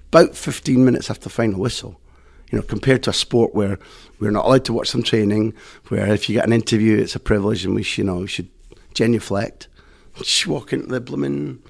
About 0.09 0.35
15 0.35 0.83
minutes 0.83 1.11
after 1.11 1.25
the 1.25 1.31
final 1.31 1.61
whistle, 1.61 2.01
you 2.51 2.59
know, 2.59 2.63
compared 2.63 3.03
to 3.03 3.11
a 3.11 3.15
sport 3.15 3.55
where 3.55 3.79
we're 4.21 4.31
not 4.31 4.47
allowed 4.47 4.65
to 4.65 4.73
watch 4.73 4.89
some 4.89 5.03
training, 5.03 5.53
where 5.89 6.11
if 6.13 6.31
you 6.31 6.35
get 6.35 6.47
an 6.47 6.53
interview, 6.55 6.97
it's 6.97 7.15
a 7.15 7.21
privilege 7.21 7.67
and 7.67 7.75
we 7.75 7.83
should, 7.83 7.99
you 7.99 8.05
know, 8.05 8.25
should 8.25 8.49
genuflect. 8.95 9.69
Just 10.17 10.47
walk 10.47 10.73
into 10.73 10.87
the 10.87 11.01
blooming, 11.01 11.63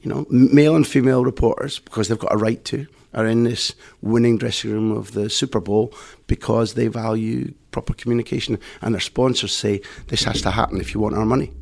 you 0.00 0.08
know, 0.08 0.26
male 0.30 0.74
and 0.74 0.86
female 0.86 1.22
reporters, 1.22 1.80
because 1.80 2.08
they've 2.08 2.18
got 2.18 2.34
a 2.34 2.38
right 2.38 2.64
to, 2.64 2.86
are 3.14 3.26
in 3.26 3.44
this 3.44 3.74
winning 4.02 4.38
dressing 4.38 4.72
room 4.72 4.92
of 4.92 5.12
the 5.12 5.30
Super 5.30 5.60
Bowl 5.60 5.92
because 6.26 6.74
they 6.74 6.88
value 6.88 7.54
proper 7.70 7.94
communication. 7.94 8.58
And 8.82 8.94
their 8.94 9.00
sponsors 9.00 9.54
say 9.54 9.80
this 10.08 10.24
has 10.24 10.42
to 10.42 10.50
happen 10.50 10.80
if 10.80 10.94
you 10.94 11.00
want 11.00 11.16
our 11.16 11.24
money. 11.24 11.52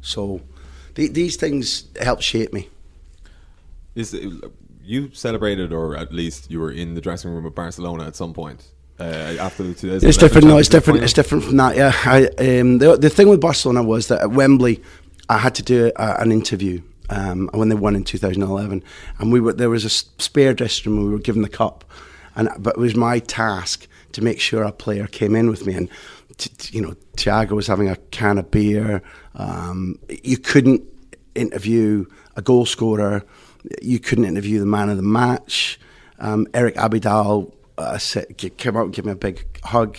So 0.00 0.40
th- 0.94 1.12
these 1.12 1.36
things 1.36 1.84
help 2.00 2.20
shape 2.20 2.52
me. 2.52 2.68
Is 3.94 4.14
it, 4.14 4.32
you 4.82 5.10
celebrated, 5.12 5.72
or 5.72 5.96
at 5.96 6.12
least 6.12 6.50
you 6.50 6.60
were 6.60 6.72
in 6.72 6.94
the 6.94 7.00
dressing 7.00 7.30
room 7.32 7.44
of 7.46 7.54
Barcelona 7.54 8.06
at 8.06 8.16
some 8.16 8.32
point 8.32 8.68
uh, 9.00 9.36
after 9.40 9.62
the 9.62 9.74
2011 9.74 10.08
It's 10.08 10.18
different. 10.18 10.46
No, 10.46 10.58
it's 10.58 10.68
different. 10.68 10.96
final? 10.98 11.04
It's 11.04 11.12
different 11.12 11.44
from 11.44 11.56
that. 11.56 11.76
Yeah. 11.76 11.92
I, 12.04 12.26
um, 12.58 12.78
the 12.78 12.96
the 12.96 13.10
thing 13.10 13.28
with 13.28 13.40
Barcelona 13.40 13.82
was 13.82 14.08
that 14.08 14.20
at 14.20 14.30
Wembley, 14.30 14.82
I 15.28 15.38
had 15.38 15.54
to 15.56 15.62
do 15.62 15.90
a, 15.96 16.20
an 16.20 16.32
interview 16.32 16.82
um, 17.10 17.50
when 17.52 17.68
they 17.68 17.74
won 17.74 17.96
in 17.96 18.04
2011, 18.04 18.82
and 19.18 19.32
we 19.32 19.40
were 19.40 19.52
there 19.52 19.70
was 19.70 19.84
a 19.84 19.90
spare 19.90 20.54
dressing 20.54 20.96
room. 20.96 21.04
We 21.04 21.10
were 21.10 21.18
given 21.18 21.42
the 21.42 21.48
cup, 21.48 21.84
and 22.34 22.48
but 22.58 22.76
it 22.76 22.80
was 22.80 22.96
my 22.96 23.18
task 23.18 23.86
to 24.12 24.22
make 24.22 24.40
sure 24.40 24.62
a 24.62 24.72
player 24.72 25.06
came 25.06 25.36
in 25.36 25.50
with 25.50 25.66
me 25.66 25.74
and. 25.74 25.88
T- 26.38 26.74
you 26.74 26.80
know, 26.80 26.94
Thiago 27.18 27.50
was 27.50 27.66
having 27.66 27.90
a 27.90 27.96
can 27.96 28.38
of 28.38 28.50
beer. 28.50 29.02
Um, 29.34 29.98
you 30.22 30.38
couldn't 30.38 30.82
interview 31.34 32.06
a 32.36 32.40
goal 32.40 32.64
scorer. 32.64 33.24
You 33.82 33.98
couldn't 33.98 34.24
interview 34.24 34.58
the 34.58 34.64
man 34.64 34.88
of 34.88 34.96
the 34.96 35.02
match. 35.02 35.78
Um, 36.18 36.46
Eric 36.54 36.76
Abidal 36.76 37.52
uh, 37.78 37.98
said, 37.98 38.36
came 38.36 38.76
out 38.76 38.84
and 38.84 38.94
gave 38.94 39.04
me 39.04 39.12
a 39.12 39.16
big 39.16 39.44
hug 39.64 39.98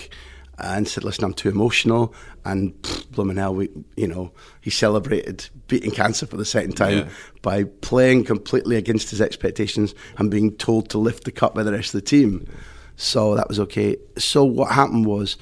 and 0.64 0.88
said, 0.88 1.04
"Listen, 1.04 1.24
I'm 1.26 1.34
too 1.34 1.50
emotional." 1.50 2.14
And 2.46 2.74
pfft, 2.82 3.12
blooming 3.12 3.38
hell, 3.38 3.54
we, 3.56 3.70
you 3.96 4.08
know, 4.08 4.32
he 4.62 4.70
celebrated 4.70 5.50
beating 5.68 5.92
cancer 5.92 6.26
for 6.26 6.38
the 6.38 6.46
second 6.46 6.74
time 6.78 6.98
Yeah. 7.00 7.10
by 7.42 7.66
playing 7.66 8.24
completely 8.26 8.76
against 8.76 9.10
his 9.10 9.22
expectations 9.22 9.94
and 10.18 10.32
being 10.32 10.52
told 10.54 10.90
to 10.90 10.98
lift 10.98 11.24
the 11.26 11.32
cup 11.32 11.54
by 11.56 11.64
the 11.64 11.72
rest 11.72 11.94
of 11.94 12.02
the 12.02 12.08
team. 12.08 12.48
So 12.96 13.36
that 13.36 13.48
was 13.48 13.60
okay. 13.60 13.98
So 14.18 14.44
what 14.44 14.72
happened 14.72 15.06
was, 15.06 15.38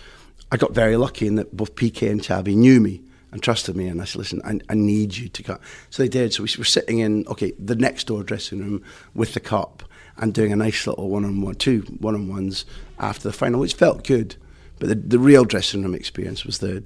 I 0.51 0.57
got 0.57 0.73
very 0.73 0.95
lucky 0.97 1.27
in 1.27 1.35
that 1.35 1.55
both 1.55 1.75
Piqué 1.75 2.09
and 2.09 2.21
Xavi 2.21 2.55
knew 2.55 2.79
me 2.79 3.01
and 3.31 3.43
trusted 3.43 3.75
me, 3.75 3.87
and 3.87 4.01
I 4.01 4.05
said, 4.05 4.19
"Listen, 4.19 4.41
I, 4.43 4.59
I 4.69 4.75
need 4.75 5.15
you 5.15 5.29
to 5.29 5.43
cut. 5.43 5.61
So 5.89 6.01
they 6.03 6.09
did. 6.09 6.33
So 6.33 6.43
we 6.43 6.49
were 6.57 6.63
sitting 6.63 6.99
in 6.99 7.25
okay 7.27 7.51
the 7.59 7.75
next 7.75 8.07
door 8.07 8.23
dressing 8.23 8.59
room 8.59 8.81
with 9.13 9.33
the 9.33 9.39
cup 9.39 9.83
and 10.17 10.33
doing 10.33 10.51
a 10.51 10.55
nice 10.55 10.85
little 10.87 11.09
one-on-one, 11.09 11.55
two 11.55 11.81
one-on-ones 11.99 12.65
after 12.99 13.29
the 13.29 13.33
final, 13.33 13.59
which 13.61 13.73
felt 13.75 14.03
good. 14.03 14.35
But 14.79 14.89
the, 14.89 14.95
the 14.95 15.19
real 15.19 15.45
dressing 15.45 15.83
room 15.83 15.93
experience 15.93 16.45
was 16.45 16.59
the 16.59 16.81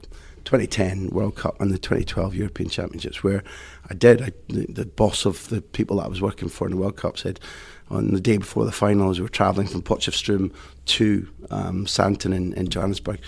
2010 0.45 1.09
World 1.09 1.35
Cup 1.35 1.59
and 1.61 1.71
the 1.71 1.77
2012 1.77 2.35
European 2.35 2.69
Championships, 2.69 3.23
where 3.23 3.43
I 3.89 3.93
did. 3.93 4.21
I, 4.21 4.31
the, 4.49 4.65
the 4.67 4.85
boss 4.85 5.25
of 5.25 5.47
the 5.49 5.61
people 5.61 5.97
that 5.97 6.05
I 6.05 6.09
was 6.09 6.21
working 6.21 6.49
for 6.49 6.67
in 6.67 6.71
the 6.71 6.77
World 6.77 6.97
Cup 6.97 7.17
said 7.17 7.39
on 7.89 8.11
the 8.11 8.21
day 8.21 8.37
before 8.37 8.65
the 8.65 8.71
finals, 8.71 9.19
we 9.19 9.23
were 9.23 9.29
travelling 9.29 9.67
from 9.67 9.81
Potchefstroom 9.81 10.51
to 10.85 11.27
um, 11.49 11.85
Sandton 11.85 12.33
in, 12.33 12.53
in 12.53 12.69
Johannesburg. 12.69 13.19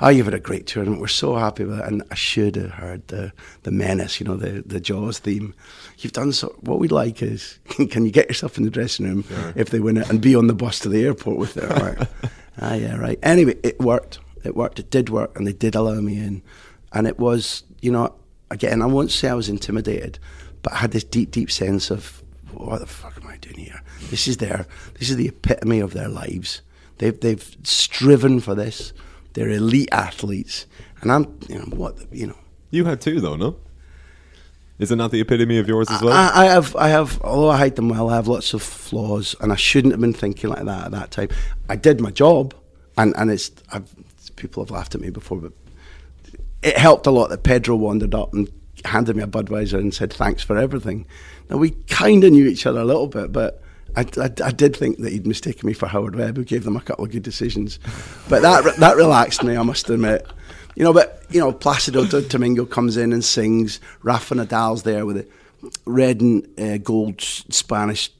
Oh, 0.00 0.08
you've 0.08 0.26
had 0.26 0.34
a 0.34 0.40
great 0.40 0.66
tournament. 0.66 1.00
We're 1.00 1.08
so 1.08 1.36
happy 1.36 1.64
with 1.64 1.78
it. 1.78 1.86
And 1.86 2.02
I 2.10 2.14
should 2.14 2.56
have 2.56 2.72
heard 2.72 3.06
the, 3.08 3.32
the 3.62 3.70
menace, 3.70 4.20
you 4.20 4.26
know, 4.26 4.36
the, 4.36 4.62
the 4.64 4.80
Jaws 4.80 5.18
theme. 5.18 5.54
You've 5.98 6.12
done 6.12 6.32
so. 6.32 6.48
What 6.60 6.78
we'd 6.78 6.92
like 6.92 7.22
is, 7.22 7.58
can 7.90 8.04
you 8.04 8.10
get 8.10 8.28
yourself 8.28 8.56
in 8.58 8.64
the 8.64 8.70
dressing 8.70 9.06
room 9.06 9.24
if 9.54 9.70
they 9.70 9.80
win 9.80 9.96
it 9.96 10.08
and 10.08 10.20
be 10.20 10.34
on 10.34 10.46
the 10.46 10.54
bus 10.54 10.78
to 10.80 10.88
the 10.88 11.04
airport 11.04 11.38
with 11.38 11.56
it? 11.56 12.08
Ah, 12.60 12.74
yeah, 12.74 12.96
right. 12.96 13.18
Anyway, 13.22 13.56
it 13.62 13.80
worked. 13.80 14.18
It 14.44 14.54
worked. 14.56 14.78
It 14.78 14.90
did 14.90 15.08
work. 15.08 15.36
And 15.36 15.46
they 15.46 15.52
did 15.52 15.74
allow 15.74 16.00
me 16.00 16.16
in. 16.18 16.42
And 16.92 17.06
it 17.06 17.18
was, 17.18 17.62
you 17.80 17.90
know, 17.90 18.14
again, 18.50 18.82
I 18.82 18.86
won't 18.86 19.10
say 19.10 19.28
I 19.28 19.34
was 19.34 19.48
intimidated, 19.48 20.18
but 20.62 20.72
I 20.72 20.76
had 20.76 20.90
this 20.90 21.04
deep, 21.04 21.30
deep 21.30 21.50
sense 21.50 21.90
of, 21.90 22.22
what 22.52 22.80
the 22.80 22.86
fuck 22.86 23.16
am 23.16 23.26
I 23.26 23.38
doing 23.38 23.56
here? 23.56 23.80
This 24.10 24.28
is 24.28 24.36
their, 24.36 24.66
this 24.98 25.08
is 25.08 25.16
the 25.16 25.28
epitome 25.28 25.80
of 25.80 25.94
their 25.94 26.08
lives. 26.08 26.60
They've, 26.98 27.18
they've 27.18 27.56
striven 27.62 28.40
for 28.40 28.54
this. 28.54 28.92
They're 29.32 29.48
elite 29.48 29.88
athletes. 29.90 30.66
And 31.00 31.10
I'm, 31.10 31.38
you 31.48 31.58
know, 31.58 31.64
what, 31.74 31.96
you 32.12 32.26
know, 32.26 32.36
You 32.70 32.84
had 32.84 33.00
two, 33.00 33.20
though, 33.20 33.36
no? 33.36 33.56
Is 34.78 34.90
it 34.90 34.96
not 34.96 35.10
the 35.10 35.20
epitome 35.20 35.58
of 35.58 35.68
yours 35.68 35.88
as 35.90 36.02
well? 36.02 36.12
I, 36.12 36.42
I 36.42 36.44
have, 36.46 36.74
I 36.76 36.88
have. 36.88 37.20
Although 37.22 37.50
I 37.50 37.58
hide 37.58 37.76
them 37.76 37.88
well, 37.88 38.10
I 38.10 38.16
have 38.16 38.26
lots 38.26 38.52
of 38.54 38.62
flaws, 38.62 39.36
and 39.40 39.52
I 39.52 39.56
shouldn't 39.56 39.92
have 39.92 40.00
been 40.00 40.12
thinking 40.12 40.50
like 40.50 40.64
that 40.64 40.86
at 40.86 40.90
that 40.92 41.10
time. 41.10 41.28
I 41.68 41.76
did 41.76 42.00
my 42.00 42.10
job, 42.10 42.54
and 42.96 43.14
and 43.16 43.30
it's 43.30 43.50
I've, 43.70 43.88
people 44.36 44.64
have 44.64 44.70
laughed 44.70 44.94
at 44.94 45.00
me 45.00 45.10
before, 45.10 45.38
but 45.38 45.52
it 46.62 46.76
helped 46.76 47.06
a 47.06 47.10
lot 47.10 47.28
that 47.30 47.42
Pedro 47.42 47.76
wandered 47.76 48.14
up 48.14 48.32
and 48.32 48.50
handed 48.84 49.14
me 49.16 49.22
a 49.22 49.26
Budweiser 49.26 49.78
and 49.78 49.94
said 49.94 50.12
thanks 50.12 50.42
for 50.42 50.56
everything. 50.56 51.06
Now 51.48 51.58
we 51.58 51.70
kind 51.88 52.24
of 52.24 52.32
knew 52.32 52.46
each 52.46 52.66
other 52.66 52.80
a 52.80 52.84
little 52.84 53.08
bit, 53.08 53.32
but. 53.32 53.58
I, 53.94 54.06
I, 54.16 54.30
I 54.42 54.50
did 54.52 54.74
think 54.74 55.00
that 55.00 55.12
he'd 55.12 55.26
mistaken 55.26 55.66
me 55.66 55.74
for 55.74 55.86
Howard 55.86 56.16
Webb, 56.16 56.38
who 56.38 56.44
gave 56.44 56.64
them 56.64 56.76
a 56.76 56.80
couple 56.80 57.04
of 57.04 57.10
good 57.10 57.22
decisions, 57.22 57.78
but 58.26 58.40
that 58.40 58.76
that 58.76 58.96
relaxed 58.96 59.44
me. 59.44 59.54
I 59.54 59.62
must 59.62 59.90
admit, 59.90 60.26
you 60.74 60.84
know. 60.84 60.92
But 60.92 61.22
you 61.30 61.40
know, 61.40 61.52
Placido 61.52 62.04
Domingo 62.28 62.64
comes 62.64 62.96
in 62.96 63.12
and 63.12 63.24
sings. 63.24 63.80
Rafa 64.02 64.34
Nadal's 64.34 64.82
there 64.82 65.06
with 65.06 65.18
a 65.18 65.26
red 65.84 66.20
and 66.20 66.46
uh, 66.58 66.78
gold 66.78 67.20
Spanish 67.20 68.10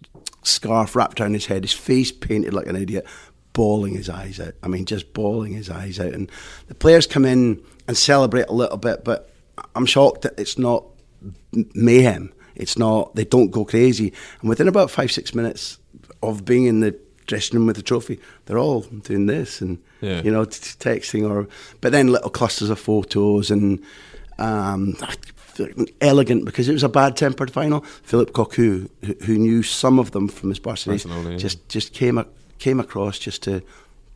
scarf 0.42 0.96
wrapped 0.96 1.20
around 1.20 1.34
his 1.34 1.46
head, 1.46 1.64
his 1.64 1.72
face 1.72 2.12
painted 2.12 2.54
like 2.54 2.66
an 2.66 2.76
idiot, 2.76 3.06
bawling 3.52 3.94
his 3.94 4.08
eyes 4.08 4.40
out. 4.40 4.54
I 4.62 4.68
mean, 4.68 4.84
just 4.84 5.12
bawling 5.12 5.52
his 5.52 5.70
eyes 5.70 6.00
out. 6.00 6.12
And 6.12 6.30
the 6.68 6.74
players 6.74 7.06
come 7.06 7.24
in 7.24 7.62
and 7.86 7.96
celebrate 7.96 8.48
a 8.48 8.52
little 8.52 8.76
bit, 8.76 9.04
but 9.04 9.30
I'm 9.74 9.86
shocked 9.86 10.22
that 10.22 10.38
it's 10.38 10.58
not 10.58 10.84
mayhem. 11.74 12.32
It's 12.54 12.78
not, 12.78 13.14
they 13.14 13.24
don't 13.24 13.50
go 13.50 13.64
crazy. 13.64 14.12
And 14.40 14.48
within 14.48 14.68
about 14.68 14.90
five, 14.90 15.10
six 15.10 15.34
minutes 15.34 15.78
of 16.22 16.44
being 16.44 16.66
in 16.66 16.80
the 16.80 16.98
dressing 17.26 17.58
room 17.58 17.66
with 17.66 17.76
the 17.76 17.82
trophy, 17.82 18.18
they're 18.46 18.58
all 18.58 18.80
doing 18.82 19.26
this 19.26 19.60
and, 19.60 19.78
Yeah. 20.00 20.22
you 20.22 20.30
know, 20.30 20.44
t- 20.44 20.58
t- 20.60 20.90
texting 20.90 21.28
or, 21.28 21.48
but 21.80 21.92
then 21.92 22.08
little 22.08 22.30
clusters 22.30 22.70
of 22.70 22.78
photos 22.80 23.50
and, 23.50 23.80
um, 24.38 24.96
elegant 26.00 26.44
because 26.44 26.68
it 26.68 26.72
was 26.72 26.82
a 26.82 26.88
bad 26.88 27.16
tempered 27.16 27.50
final. 27.50 27.80
Phillip 28.02 28.32
Cocu, 28.32 28.88
who, 29.04 29.14
who 29.24 29.38
knew 29.38 29.62
some 29.62 29.98
of 29.98 30.12
them 30.12 30.28
from 30.28 30.48
his 30.48 30.58
Barcelona, 30.58 30.98
Barcelona, 31.02 31.30
yeah. 31.32 31.36
just 31.36 31.68
just 31.68 31.92
came 31.92 32.18
a, 32.18 32.26
came 32.58 32.80
across 32.80 33.18
just 33.18 33.42
to 33.42 33.62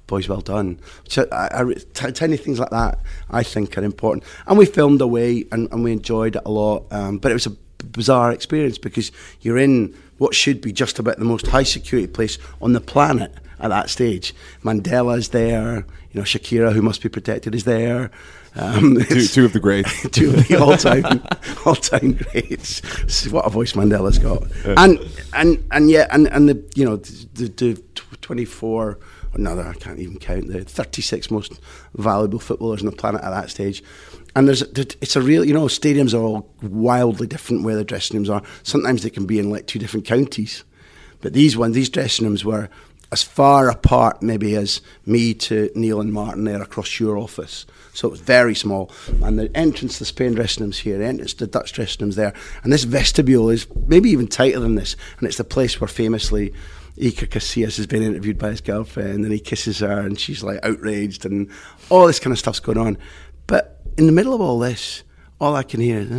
boys 0.06 0.28
well 0.28 0.40
done. 0.40 0.78
So 1.08 1.26
I, 1.32 1.48
I, 1.62 1.74
t- 1.74 2.12
tiny 2.12 2.36
things 2.36 2.58
like 2.58 2.70
that 2.70 3.00
I 3.30 3.42
think 3.42 3.76
are 3.76 3.84
important. 3.84 4.24
And 4.46 4.56
we 4.56 4.64
filmed 4.64 5.00
away 5.00 5.44
and, 5.52 5.70
and 5.72 5.84
we 5.84 5.92
enjoyed 5.92 6.36
it 6.36 6.42
a 6.46 6.50
lot. 6.50 6.84
Um, 6.90 7.18
but 7.18 7.30
it 7.30 7.34
was 7.34 7.46
a 7.46 7.50
bizarre 7.84 8.32
experience 8.32 8.78
because 8.78 9.12
you're 9.40 9.58
in 9.58 9.94
what 10.18 10.34
should 10.34 10.60
be 10.60 10.72
just 10.72 10.98
about 10.98 11.18
the 11.18 11.24
most 11.24 11.46
high 11.48 11.62
security 11.62 12.06
place 12.06 12.38
on 12.60 12.72
the 12.72 12.80
planet 12.80 13.32
at 13.58 13.68
that 13.68 13.90
stage. 13.90 14.34
Mandela's 14.62 15.30
there. 15.30 15.86
You 16.12 16.20
know, 16.20 16.22
Shakira, 16.22 16.72
who 16.72 16.82
must 16.82 17.02
be 17.02 17.08
protected, 17.08 17.54
is 17.54 17.64
there. 17.64 18.10
Um, 18.54 18.98
two, 19.04 19.26
two 19.26 19.44
of 19.44 19.52
the 19.52 19.60
greats. 19.60 20.08
two 20.10 20.30
of 20.30 20.48
the 20.48 20.56
all-time 20.56 21.22
all-time 21.66 22.12
greats. 22.14 23.30
What 23.30 23.44
a 23.44 23.50
voice 23.50 23.74
Mandela's 23.74 24.18
got, 24.18 24.44
and 24.64 24.98
and 25.34 25.62
and 25.70 25.90
yeah, 25.90 26.06
and 26.10 26.26
and 26.28 26.48
the 26.48 26.64
you 26.74 26.84
know 26.84 26.96
the, 26.96 27.48
the 27.48 27.82
twenty-four. 28.22 28.98
Or 29.34 29.38
no, 29.38 29.60
I 29.60 29.74
can't 29.74 29.98
even 29.98 30.18
count 30.18 30.48
the 30.48 30.64
thirty-six 30.64 31.30
most 31.30 31.60
valuable 31.94 32.38
footballers 32.38 32.80
on 32.80 32.86
the 32.86 32.96
planet 32.96 33.22
at 33.22 33.30
that 33.30 33.50
stage. 33.50 33.82
And 34.36 34.46
there's 34.46 34.60
it's 34.62 35.16
a 35.16 35.22
real 35.22 35.44
you 35.46 35.54
know 35.54 35.64
stadiums 35.64 36.12
are 36.12 36.22
all 36.22 36.48
wildly 36.62 37.26
different 37.26 37.64
where 37.64 37.74
the 37.74 37.84
dressing 37.84 38.16
rooms 38.16 38.28
are. 38.28 38.42
Sometimes 38.62 39.02
they 39.02 39.10
can 39.10 39.24
be 39.24 39.38
in 39.38 39.50
like 39.50 39.66
two 39.66 39.78
different 39.78 40.04
counties. 40.04 40.62
But 41.22 41.32
these 41.32 41.56
ones, 41.56 41.74
these 41.74 41.88
dressing 41.88 42.26
rooms 42.26 42.44
were 42.44 42.68
as 43.10 43.22
far 43.22 43.70
apart 43.70 44.22
maybe 44.22 44.54
as 44.54 44.82
me 45.06 45.32
to 45.32 45.70
Neil 45.74 46.02
and 46.02 46.12
Martin 46.12 46.44
there 46.44 46.60
across 46.60 47.00
your 47.00 47.16
office. 47.16 47.64
So 47.94 48.08
it 48.08 48.10
was 48.10 48.20
very 48.20 48.54
small. 48.54 48.92
And 49.22 49.38
the 49.38 49.50
entrance 49.56 49.94
to 49.94 49.98
the 50.00 50.04
Spain 50.04 50.34
dressing 50.34 50.64
rooms 50.64 50.78
here, 50.80 51.00
entrance 51.00 51.32
to 51.34 51.46
the 51.46 51.50
Dutch 51.50 51.72
dressing 51.72 52.04
rooms 52.04 52.16
there. 52.16 52.34
And 52.62 52.70
this 52.70 52.84
vestibule 52.84 53.48
is 53.48 53.66
maybe 53.86 54.10
even 54.10 54.28
tighter 54.28 54.60
than 54.60 54.74
this. 54.74 54.96
And 55.18 55.26
it's 55.26 55.38
the 55.38 55.44
place 55.44 55.80
where 55.80 55.88
famously 55.88 56.52
Iker 56.98 57.28
Casillas 57.28 57.76
has 57.76 57.86
been 57.86 58.02
interviewed 58.02 58.38
by 58.38 58.50
his 58.50 58.62
girlfriend 58.62 59.24
and 59.24 59.32
he 59.32 59.38
kisses 59.38 59.80
her 59.80 60.00
and 60.00 60.18
she's 60.18 60.42
like 60.42 60.58
outraged 60.62 61.26
and 61.26 61.50
all 61.90 62.06
this 62.06 62.18
kind 62.18 62.32
of 62.32 62.38
stuff's 62.38 62.60
going 62.60 62.78
on. 62.78 62.96
In 63.96 64.06
the 64.06 64.12
middle 64.12 64.34
of 64.34 64.40
all 64.40 64.58
this, 64.58 65.02
all 65.40 65.54
I 65.56 65.62
can 65.62 65.80
hear 65.80 66.00
is 66.00 66.10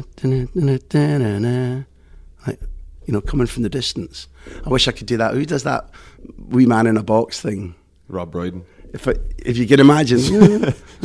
like, 2.46 2.60
you 3.06 3.14
know, 3.14 3.22
coming 3.22 3.48
from 3.48 3.64
the 3.64 3.70
distance. 3.70 4.28
I 4.66 4.70
wish 4.70 4.88
I 4.88 4.92
could 4.92 5.08
do 5.08 5.18
that. 5.18 5.34
Who 5.34 5.46
does 5.46 5.64
that 5.64 5.90
wee 6.38 6.66
man 6.66 6.88
in 6.88 6.98
a 6.98 7.04
box 7.04 7.40
thing? 7.42 7.76
Rob 8.08 8.32
Brydon. 8.32 8.66
If 8.94 9.08
I, 9.08 9.16
if 9.40 9.58
you 9.58 9.68
can 9.68 9.80
imagine. 9.80 10.20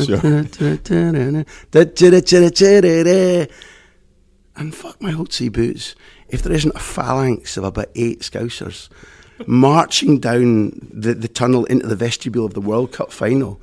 and 4.56 4.74
fuck 4.74 5.00
my 5.02 5.10
Hootsy 5.10 5.52
boots. 5.52 5.94
If 6.28 6.42
there 6.42 6.52
isn't 6.52 6.74
a 6.74 6.80
phalanx 6.80 7.56
of 7.56 7.64
about 7.64 7.88
eight 7.94 8.20
scousers 8.20 8.88
marching 9.46 10.18
down 10.20 10.72
the, 10.92 11.14
the 11.14 11.28
tunnel 11.28 11.64
into 11.66 11.86
the 11.86 11.96
vestibule 11.96 12.46
of 12.46 12.54
the 12.54 12.60
World 12.60 12.92
Cup 12.92 13.12
final, 13.12 13.60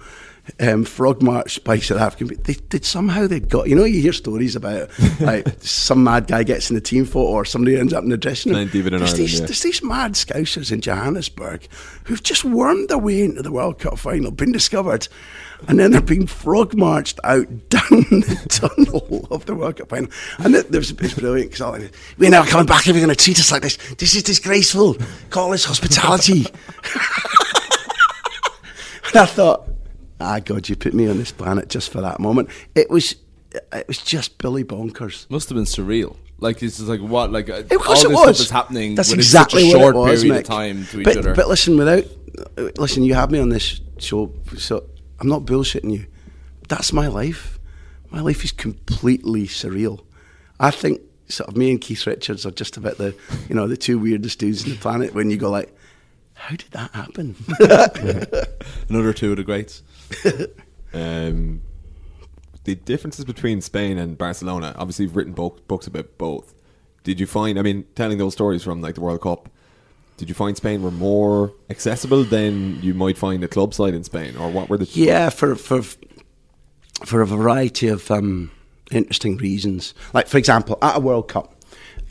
um, 0.60 0.84
frog 0.84 1.22
march 1.22 1.64
by 1.64 1.78
South 1.80 2.00
African. 2.00 2.42
They 2.44 2.54
did 2.54 2.86
somehow 2.86 3.28
they 3.28 3.40
got 3.40 3.68
you 3.68 3.76
know 3.76 3.86
you 3.86 4.02
hear 4.02 4.14
stories 4.14 4.56
about 4.56 4.90
like 5.20 5.48
some 5.62 6.04
mad 6.04 6.28
guy 6.28 6.44
gets 6.44 6.70
in 6.70 6.76
the 6.76 6.82
team 6.82 7.06
photo 7.06 7.30
or 7.30 7.46
somebody 7.46 7.78
ends 7.78 7.94
up 7.94 8.04
in 8.04 8.10
the 8.10 8.18
dressing 8.18 8.54
room. 8.54 8.70
There's, 8.72 9.14
Ireland, 9.14 9.18
these, 9.18 9.40
yeah. 9.40 9.46
there's 9.46 9.62
these 9.62 9.84
mad 9.84 10.14
scousers 10.14 10.72
in 10.72 10.82
Johannesburg 10.82 11.68
who've 12.06 12.24
just 12.24 12.44
wormed 12.44 12.90
their 12.90 12.98
way 12.98 13.22
into 13.22 13.42
the 13.42 13.52
World 13.52 13.80
Cup 13.80 14.00
final, 14.00 14.32
been 14.32 14.52
discovered, 14.52 15.08
and 15.68 15.78
then 15.80 15.92
they're 15.92 16.02
being 16.02 16.28
frog 16.28 16.74
marched 16.74 17.20
out 17.24 17.48
down 17.70 17.90
the 17.90 18.46
tunnel 18.50 19.28
of 19.32 19.46
the 19.46 19.56
World 19.56 19.78
Cup 19.78 19.90
final. 19.90 20.10
And 20.40 20.56
it, 20.56 20.72
there's 20.72 20.92
it's 20.92 21.14
brilliant 21.14 21.52
because 21.52 21.90
we're 22.18 22.30
never 22.30 22.50
coming 22.50 22.66
back 22.66 22.88
if 22.88 22.96
you're 22.96 23.06
going 23.06 23.10
to 23.10 23.24
treat 23.24 23.40
us 23.40 23.52
like 23.52 23.62
this. 23.62 23.78
This 23.98 24.16
is 24.16 24.24
disgraceful. 24.24 24.96
Call 25.30 25.50
this 25.52 25.66
hospitality. 25.66 26.46
and 29.08 29.16
I 29.16 29.26
thought, 29.26 29.69
ah, 30.20 30.40
God, 30.40 30.70
you 30.70 30.76
put 30.76 30.94
me 30.94 31.08
on 31.08 31.18
this 31.18 31.32
planet 31.32 31.70
just 31.70 31.92
for 31.92 32.02
that 32.02 32.20
moment. 32.20 32.50
It 32.76 32.90
was, 32.90 33.16
it 33.74 33.88
was 33.88 33.98
just 34.00 34.38
Billy 34.38 34.64
bonkers. 34.64 35.30
Must 35.30 35.50
have 35.50 35.56
been 35.56 35.66
surreal. 35.66 36.16
Like 36.42 36.64
it's 36.64 36.78
just 36.78 36.88
like 36.90 37.02
what 37.02 37.32
like 37.32 37.50
Of 37.50 37.68
course 37.70 38.06
all 38.06 38.12
it 38.12 38.16
this 38.16 38.28
was. 38.28 38.36
stuff 38.38 38.46
is 38.46 38.50
happening. 38.50 38.96
That's 38.96 39.12
exactly 39.12 39.70
such 39.72 39.76
a 39.76 39.78
what 39.78 39.94
short 39.94 39.96
it 39.96 40.00
was, 40.00 40.24
period 40.24 40.38
Mick. 40.38 40.40
of 40.40 40.48
time 40.48 40.86
to 40.86 41.00
each 41.00 41.04
but, 41.04 41.18
other. 41.18 41.36
But 41.36 41.48
listen, 41.50 41.78
without 41.78 42.06
listen, 42.78 43.04
you 43.04 43.14
have 43.14 43.30
me 43.30 43.40
on 43.40 43.50
this 43.50 43.82
show, 43.98 44.32
so 44.58 44.86
I'm 45.20 45.28
not 45.28 45.44
bullshitting 45.44 45.92
you. 45.92 46.06
That's 46.70 46.94
my 46.94 47.08
life. 47.08 47.60
My 48.10 48.22
life 48.22 48.44
is 48.46 48.52
completely 48.54 49.48
surreal. 49.48 50.00
I 50.60 50.72
think 50.72 51.02
sort 51.28 51.50
of 51.50 51.58
me 51.58 51.72
and 51.72 51.82
Keith 51.82 52.08
Richards 52.08 52.46
are 52.46 52.52
just 52.52 52.78
about 52.78 52.98
the 52.98 53.16
you 53.50 53.56
know 53.56 53.68
the 53.68 53.78
two 53.78 54.00
weirdest 54.00 54.40
dudes 54.40 54.64
on 54.64 54.70
the 54.70 54.78
planet. 54.78 55.14
When 55.14 55.30
you 55.30 55.38
go 55.38 55.50
like, 55.50 55.76
how 56.36 56.56
did 56.56 56.72
that 56.72 56.92
happen? 56.92 57.36
Another 58.90 59.14
two 59.14 59.32
of 59.32 59.38
the 59.38 59.44
greats. 59.44 59.84
Um, 60.94 61.62
the 62.64 62.76
differences 62.76 63.26
between 63.26 63.62
Spain 63.62 63.98
and 63.98 64.18
Barcelona. 64.18 64.76
Obviously, 64.78 65.06
you've 65.06 65.16
written 65.16 65.34
bo- 65.34 65.58
books 65.68 65.88
about 65.88 66.18
both. 66.18 66.54
Did 67.04 67.20
you 67.20 67.28
find? 67.28 67.58
I 67.58 67.62
mean, 67.62 67.86
telling 67.96 68.18
those 68.18 68.34
stories 68.34 68.64
from 68.64 68.82
like 68.82 68.96
the 68.96 69.02
World 69.02 69.22
Cup. 69.22 69.50
Did 70.18 70.28
you 70.28 70.36
find 70.36 70.58
Spain 70.58 70.84
were 70.84 70.92
more 70.92 71.54
accessible 71.70 72.24
than 72.26 72.82
you 72.82 72.94
might 72.94 73.18
find 73.18 73.42
a 73.44 73.48
club 73.48 73.74
side 73.74 73.94
in 73.94 74.04
Spain, 74.04 74.36
or 74.36 74.52
what 74.52 74.70
were 74.70 74.78
the? 74.78 74.86
Yeah, 74.86 75.30
for 75.30 75.56
for 75.56 75.82
for 77.06 77.22
a 77.22 77.26
variety 77.26 77.88
of 77.88 78.12
um, 78.12 78.52
interesting 78.92 79.38
reasons. 79.38 79.94
Like 80.14 80.28
for 80.28 80.38
example, 80.38 80.78
at 80.82 80.98
a 80.98 81.00
World 81.00 81.30
Cup, 81.30 81.56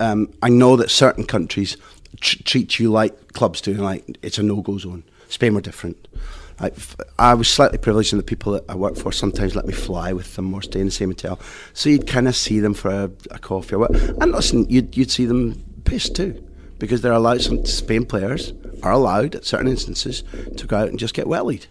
um, 0.00 0.32
I 0.42 0.48
know 0.48 0.76
that 0.76 0.90
certain 0.90 1.24
countries 1.24 1.76
tr- 2.20 2.42
treat 2.44 2.78
you 2.78 2.90
like 2.90 3.34
clubs 3.34 3.60
do, 3.60 3.74
like 3.74 4.18
it's 4.22 4.38
a 4.38 4.42
no-go 4.42 4.78
zone. 4.78 5.04
Spain 5.28 5.54
were 5.54 5.60
different. 5.60 6.08
I 7.18 7.34
was 7.34 7.48
slightly 7.48 7.78
privileged 7.78 8.12
in 8.12 8.16
the 8.16 8.24
people 8.24 8.52
that 8.52 8.64
I 8.68 8.74
work 8.74 8.96
for 8.96 9.12
sometimes 9.12 9.54
let 9.54 9.66
me 9.66 9.72
fly 9.72 10.12
with 10.12 10.34
them 10.34 10.52
or 10.52 10.62
stay 10.62 10.80
in 10.80 10.86
the 10.86 10.92
same 10.92 11.10
hotel. 11.10 11.38
So 11.72 11.88
you'd 11.88 12.06
kind 12.06 12.26
of 12.26 12.34
see 12.34 12.58
them 12.58 12.74
for 12.74 12.90
a, 12.90 13.10
a 13.30 13.38
coffee 13.38 13.76
or 13.76 13.80
what. 13.80 13.94
And 13.94 14.32
listen, 14.32 14.68
you'd, 14.68 14.96
you'd 14.96 15.10
see 15.10 15.26
them 15.26 15.62
pissed 15.84 16.16
too 16.16 16.44
because 16.78 17.00
they're 17.00 17.12
allowed, 17.12 17.42
some 17.42 17.64
Spain 17.64 18.04
players 18.04 18.52
are 18.82 18.92
allowed 18.92 19.36
at 19.36 19.44
certain 19.44 19.68
instances 19.68 20.24
to 20.56 20.66
go 20.66 20.76
out 20.76 20.88
and 20.88 20.98
just 20.98 21.14
get 21.14 21.26
wellied. 21.26 21.66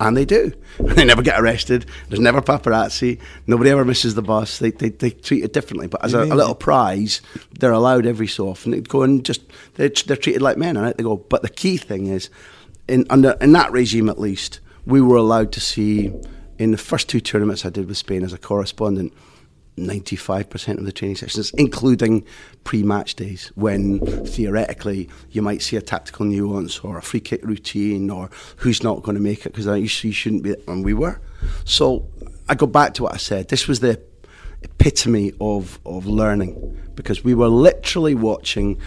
And 0.00 0.16
they 0.16 0.24
do. 0.24 0.52
And 0.78 0.90
they 0.90 1.04
never 1.04 1.22
get 1.22 1.40
arrested. 1.40 1.86
There's 2.08 2.20
never 2.20 2.42
paparazzi. 2.42 3.20
Nobody 3.46 3.70
ever 3.70 3.84
misses 3.84 4.14
the 4.14 4.22
bus. 4.22 4.58
They, 4.58 4.70
they, 4.70 4.88
they 4.88 5.10
treat 5.10 5.44
it 5.44 5.52
differently. 5.52 5.86
But 5.86 6.04
as 6.04 6.14
a, 6.14 6.24
a 6.24 6.34
little 6.34 6.54
prize, 6.54 7.22
they're 7.58 7.72
allowed 7.72 8.04
every 8.04 8.26
so 8.26 8.48
often. 8.48 8.72
They 8.72 8.80
go 8.80 9.02
and 9.02 9.24
just, 9.24 9.42
they're, 9.74 9.90
they're 9.90 10.16
treated 10.16 10.42
like 10.42 10.58
men. 10.58 10.76
And 10.76 10.84
out 10.84 10.96
they 10.96 11.04
go. 11.04 11.16
But 11.16 11.42
the 11.42 11.48
key 11.48 11.76
thing 11.76 12.08
is, 12.08 12.28
in, 12.88 13.06
under, 13.10 13.36
in 13.40 13.52
that 13.52 13.72
regime 13.72 14.08
at 14.08 14.18
least, 14.18 14.60
we 14.86 15.00
were 15.00 15.16
allowed 15.16 15.52
to 15.52 15.60
see, 15.60 16.12
in 16.58 16.70
the 16.70 16.78
first 16.78 17.08
two 17.08 17.20
tournaments 17.20 17.64
I 17.64 17.70
did 17.70 17.88
with 17.88 17.96
Spain 17.96 18.22
as 18.22 18.32
a 18.32 18.38
correspondent, 18.38 19.12
95% 19.76 20.78
of 20.78 20.84
the 20.84 20.92
training 20.92 21.16
sessions, 21.16 21.50
including 21.54 22.24
pre 22.62 22.82
match 22.82 23.14
days, 23.16 23.50
when 23.56 23.98
theoretically 24.24 25.08
you 25.30 25.42
might 25.42 25.62
see 25.62 25.76
a 25.76 25.82
tactical 25.82 26.26
nuance 26.26 26.78
or 26.80 26.96
a 26.96 27.02
free 27.02 27.20
kick 27.20 27.44
routine 27.44 28.08
or 28.08 28.30
who's 28.56 28.82
not 28.82 29.02
going 29.02 29.16
to 29.16 29.22
make 29.22 29.46
it 29.46 29.52
because 29.52 30.04
you 30.04 30.12
shouldn't 30.12 30.42
be, 30.42 30.54
and 30.68 30.84
we 30.84 30.94
were. 30.94 31.20
So 31.64 32.08
I 32.48 32.54
go 32.54 32.66
back 32.66 32.94
to 32.94 33.02
what 33.02 33.14
I 33.14 33.16
said. 33.16 33.48
This 33.48 33.66
was 33.66 33.80
the 33.80 34.00
epitome 34.64 35.32
of, 35.40 35.78
of 35.86 36.06
learning 36.06 36.80
because 36.94 37.22
we 37.22 37.34
were 37.34 37.48
literally 37.48 38.14
watching 38.14 38.80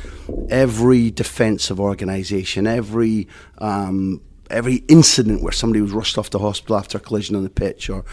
every 0.50 1.12
defensive 1.12 1.80
organisation, 1.80 2.68
every 2.68 3.28
um, 3.60 4.22
every 4.50 4.76
incident 4.88 5.44
where 5.44 5.52
somebody 5.52 5.82
was 5.82 5.92
rushed 5.92 6.18
off 6.18 6.30
to 6.30 6.40
hospital 6.40 6.78
after 6.78 6.98
a 6.98 7.02
collision 7.02 7.36
on 7.36 7.44
the 7.44 7.50
pitch, 7.50 7.90
or 7.90 8.06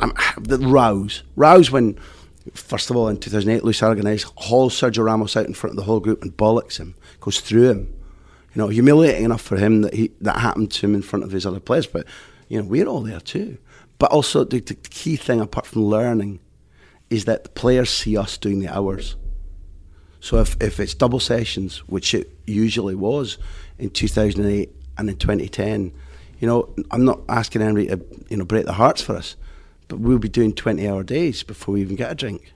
um, 0.00 0.12
the 0.38 0.58
rows, 0.58 1.22
rows 1.36 1.70
when. 1.70 1.98
First 2.52 2.90
of 2.90 2.96
all, 2.96 3.08
in 3.08 3.16
2008, 3.16 3.64
Luis 3.64 3.80
Aragonés 3.80 4.30
hauls 4.36 4.78
Sergio 4.78 5.02
Ramos 5.02 5.34
out 5.34 5.46
in 5.46 5.54
front 5.54 5.70
of 5.72 5.76
the 5.78 5.84
whole 5.84 5.98
group 5.98 6.20
and 6.20 6.36
bollocks 6.36 6.76
him, 6.76 6.94
goes 7.20 7.40
through 7.40 7.70
him. 7.70 7.94
You 8.54 8.60
know, 8.60 8.68
humiliating 8.68 9.24
enough 9.24 9.40
for 9.40 9.56
him 9.56 9.80
that 9.80 9.94
he 9.94 10.12
that 10.20 10.40
happened 10.40 10.70
to 10.72 10.86
him 10.86 10.94
in 10.94 11.00
front 11.00 11.24
of 11.24 11.30
his 11.30 11.46
other 11.46 11.58
players. 11.58 11.86
But 11.86 12.06
you 12.50 12.60
know, 12.60 12.68
we're 12.68 12.84
all 12.84 13.00
there 13.00 13.20
too. 13.20 13.56
But 13.98 14.10
also, 14.10 14.44
the, 14.44 14.60
the 14.60 14.74
key 14.74 15.16
thing 15.16 15.40
apart 15.40 15.64
from 15.64 15.84
learning 15.84 16.40
is 17.14 17.26
that 17.26 17.44
the 17.44 17.50
players 17.50 17.90
see 17.90 18.16
us 18.16 18.36
doing 18.36 18.60
the 18.60 18.68
hours. 18.68 19.16
So 20.20 20.38
if, 20.38 20.56
if 20.60 20.80
it's 20.80 20.94
double 20.94 21.20
sessions, 21.20 21.78
which 21.86 22.14
it 22.14 22.30
usually 22.46 22.94
was 22.94 23.38
in 23.78 23.90
2008 23.90 24.70
and 24.98 25.08
in 25.08 25.16
2010, 25.16 25.92
you 26.40 26.48
know, 26.48 26.74
I'm 26.90 27.04
not 27.04 27.20
asking 27.28 27.62
anybody 27.62 27.86
to, 27.88 28.00
you 28.28 28.36
know, 28.36 28.44
break 28.44 28.64
their 28.64 28.74
hearts 28.74 29.02
for 29.02 29.16
us, 29.16 29.36
but 29.88 30.00
we'll 30.00 30.18
be 30.18 30.28
doing 30.28 30.52
20 30.52 30.88
hour 30.88 31.02
days 31.02 31.42
before 31.42 31.74
we 31.74 31.82
even 31.82 31.96
get 31.96 32.10
a 32.10 32.14
drink. 32.14 32.52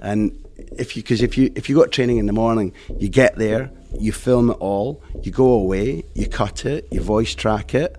And 0.00 0.44
if 0.76 0.96
you, 0.96 1.02
because 1.02 1.22
if 1.22 1.38
you 1.38 1.52
if 1.54 1.68
you 1.68 1.76
got 1.76 1.92
training 1.92 2.16
in 2.16 2.26
the 2.26 2.32
morning, 2.32 2.72
you 2.98 3.08
get 3.08 3.36
there, 3.36 3.70
you 3.98 4.10
film 4.10 4.50
it 4.50 4.54
all, 4.54 5.02
you 5.22 5.30
go 5.30 5.50
away, 5.50 6.04
you 6.14 6.26
cut 6.26 6.64
it, 6.64 6.88
you 6.90 7.00
voice 7.00 7.34
track 7.34 7.74
it, 7.74 7.96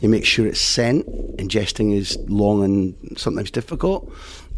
you 0.00 0.08
make 0.08 0.24
sure 0.24 0.46
it's 0.46 0.60
sent. 0.60 1.06
Ingesting 1.38 1.96
is 1.96 2.18
long 2.28 2.62
and 2.62 3.18
sometimes 3.18 3.50
difficult. 3.50 4.12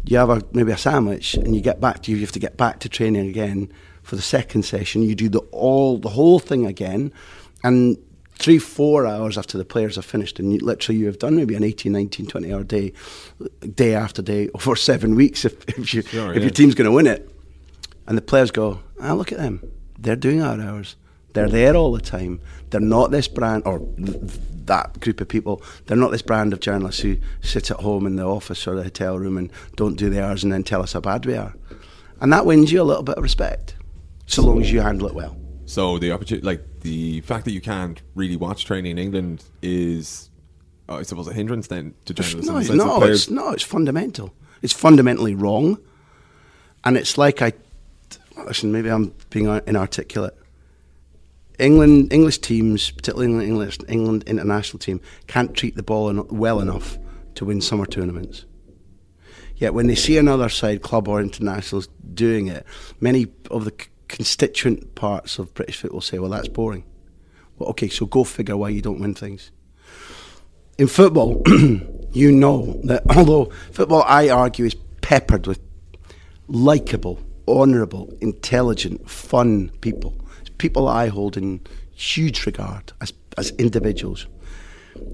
You 0.05 0.17
have 0.17 0.29
a 0.29 0.41
maybe 0.51 0.71
a 0.71 0.77
sandwich, 0.77 1.33
and 1.35 1.55
you 1.55 1.61
get 1.61 1.79
back 1.79 2.03
to 2.03 2.11
you 2.11 2.19
have 2.19 2.31
to 2.33 2.39
get 2.39 2.57
back 2.57 2.79
to 2.79 2.89
training 2.89 3.27
again 3.27 3.71
for 4.03 4.15
the 4.15 4.21
second 4.21 4.63
session. 4.63 5.01
You 5.03 5.15
do 5.15 5.29
the 5.29 5.39
all 5.51 5.97
the 5.97 6.09
whole 6.09 6.39
thing 6.39 6.65
again, 6.65 7.13
and 7.63 7.97
three, 8.35 8.59
four 8.59 9.05
hours 9.05 9.37
after 9.37 9.57
the 9.57 9.65
players 9.65 9.95
have 9.95 10.05
finished, 10.05 10.39
and 10.39 10.51
you, 10.51 10.59
literally 10.59 10.99
you 10.99 11.05
have 11.05 11.19
done 11.19 11.35
maybe 11.35 11.55
an 11.55 11.63
18, 11.63 11.91
19, 11.91 12.27
20 12.27 12.53
hour 12.53 12.63
day, 12.63 12.93
day 13.75 13.95
after 13.95 14.21
day, 14.21 14.49
over 14.55 14.75
seven 14.75 15.15
weeks 15.15 15.45
if, 15.45 15.67
if, 15.69 15.93
you, 15.93 16.01
Sure, 16.01 16.31
if 16.31 16.37
yeah. 16.37 16.41
your 16.41 16.49
team's 16.49 16.75
going 16.75 16.89
to 16.89 16.91
win 16.91 17.07
it. 17.07 17.29
And 18.05 18.17
the 18.17 18.21
players 18.21 18.51
go, 18.51 18.81
ah, 19.01 19.13
look 19.13 19.31
at 19.31 19.37
them. 19.37 19.63
They're 19.97 20.17
doing 20.17 20.41
our 20.41 20.59
hours. 20.59 20.97
They're 21.33 21.47
there 21.47 21.75
all 21.75 21.93
the 21.93 22.01
time. 22.01 22.41
They're 22.69 22.81
not 22.81 23.11
this 23.11 23.27
brand, 23.29 23.63
or 23.65 23.79
th- 23.79 24.17
that 24.65 24.99
group 24.99 25.21
of 25.21 25.27
people, 25.27 25.61
they're 25.85 25.97
not 25.97 26.11
this 26.11 26.21
brand 26.21 26.53
of 26.53 26.59
journalists 26.59 27.01
who 27.01 27.17
sit 27.41 27.71
at 27.71 27.79
home 27.79 28.05
in 28.07 28.15
the 28.15 28.23
office 28.25 28.67
or 28.67 28.75
the 28.75 28.83
hotel 28.83 29.17
room 29.19 29.37
and 29.37 29.51
don't 29.75 29.95
do 29.95 30.09
the 30.09 30.23
hours 30.23 30.43
and 30.43 30.51
then 30.53 30.63
tell 30.63 30.81
us 30.81 30.93
how 30.93 30.99
bad 30.99 31.25
we 31.25 31.35
are. 31.35 31.53
And 32.21 32.31
that 32.31 32.45
wins 32.45 32.71
you 32.71 32.81
a 32.81 32.83
little 32.83 33.03
bit 33.03 33.17
of 33.17 33.23
respect, 33.23 33.75
so 34.25 34.41
long 34.41 34.61
as 34.61 34.71
you 34.71 34.81
handle 34.81 35.07
it 35.07 35.13
well. 35.13 35.35
So 35.65 35.97
the 35.97 36.11
opportunity, 36.11 36.45
like 36.45 36.63
the 36.81 37.21
fact 37.21 37.45
that 37.45 37.51
you 37.51 37.61
can't 37.61 38.01
really 38.15 38.35
watch 38.35 38.65
training 38.65 38.91
in 38.91 38.97
England, 38.97 39.43
is, 39.61 40.29
uh, 40.87 40.95
I 40.95 41.03
suppose, 41.03 41.27
a 41.27 41.33
hindrance 41.33 41.67
then 41.67 41.93
to 42.05 42.13
journalism. 42.13 42.53
No, 42.53 42.59
it's, 42.59 42.69
no, 42.69 42.97
players- 42.99 43.21
it's, 43.23 43.29
no, 43.29 43.51
it's 43.51 43.63
fundamental. 43.63 44.33
It's 44.61 44.73
fundamentally 44.73 45.35
wrong. 45.35 45.77
And 46.85 46.97
it's 46.97 47.17
like 47.17 47.41
I, 47.41 47.53
listen, 48.45 48.71
maybe 48.71 48.89
I'm 48.89 49.13
being 49.29 49.47
inarticulate. 49.67 50.35
England, 51.59 52.11
English 52.11 52.39
teams, 52.39 52.91
particularly 52.91 53.45
English 53.45 53.77
England 53.87 54.23
international 54.25 54.79
team, 54.79 54.99
can't 55.27 55.53
treat 55.53 55.75
the 55.75 55.83
ball 55.83 56.11
well 56.29 56.59
enough 56.59 56.97
to 57.35 57.45
win 57.45 57.61
summer 57.61 57.85
tournaments. 57.85 58.45
Yet 59.55 59.73
when 59.73 59.87
they 59.87 59.95
see 59.95 60.17
another 60.17 60.49
side, 60.49 60.81
club 60.81 61.07
or 61.07 61.21
internationals, 61.21 61.87
doing 62.13 62.47
it, 62.47 62.65
many 62.99 63.27
of 63.51 63.65
the 63.65 63.71
c- 63.71 63.87
constituent 64.07 64.95
parts 64.95 65.39
of 65.39 65.53
British 65.53 65.77
football 65.77 66.01
say, 66.01 66.19
"Well, 66.19 66.31
that's 66.31 66.47
boring." 66.47 66.83
Well, 67.57 67.69
okay, 67.69 67.87
so 67.87 68.05
go 68.05 68.23
figure 68.23 68.57
why 68.57 68.69
you 68.69 68.81
don't 68.81 68.99
win 68.99 69.13
things. 69.13 69.51
In 70.77 70.87
football, 70.87 71.43
you 72.11 72.31
know 72.31 72.79
that 72.83 73.03
although 73.15 73.45
football, 73.71 74.03
I 74.07 74.29
argue, 74.29 74.65
is 74.65 74.75
peppered 75.01 75.45
with 75.45 75.59
likable, 76.47 77.19
honourable, 77.47 78.11
intelligent, 78.21 79.07
fun 79.09 79.69
people. 79.81 80.15
People 80.63 80.87
I 80.87 81.09
hold 81.09 81.35
in 81.35 81.59
huge 81.91 82.45
regard 82.45 82.93
as, 83.01 83.11
as 83.37 83.49
individuals. 83.57 84.27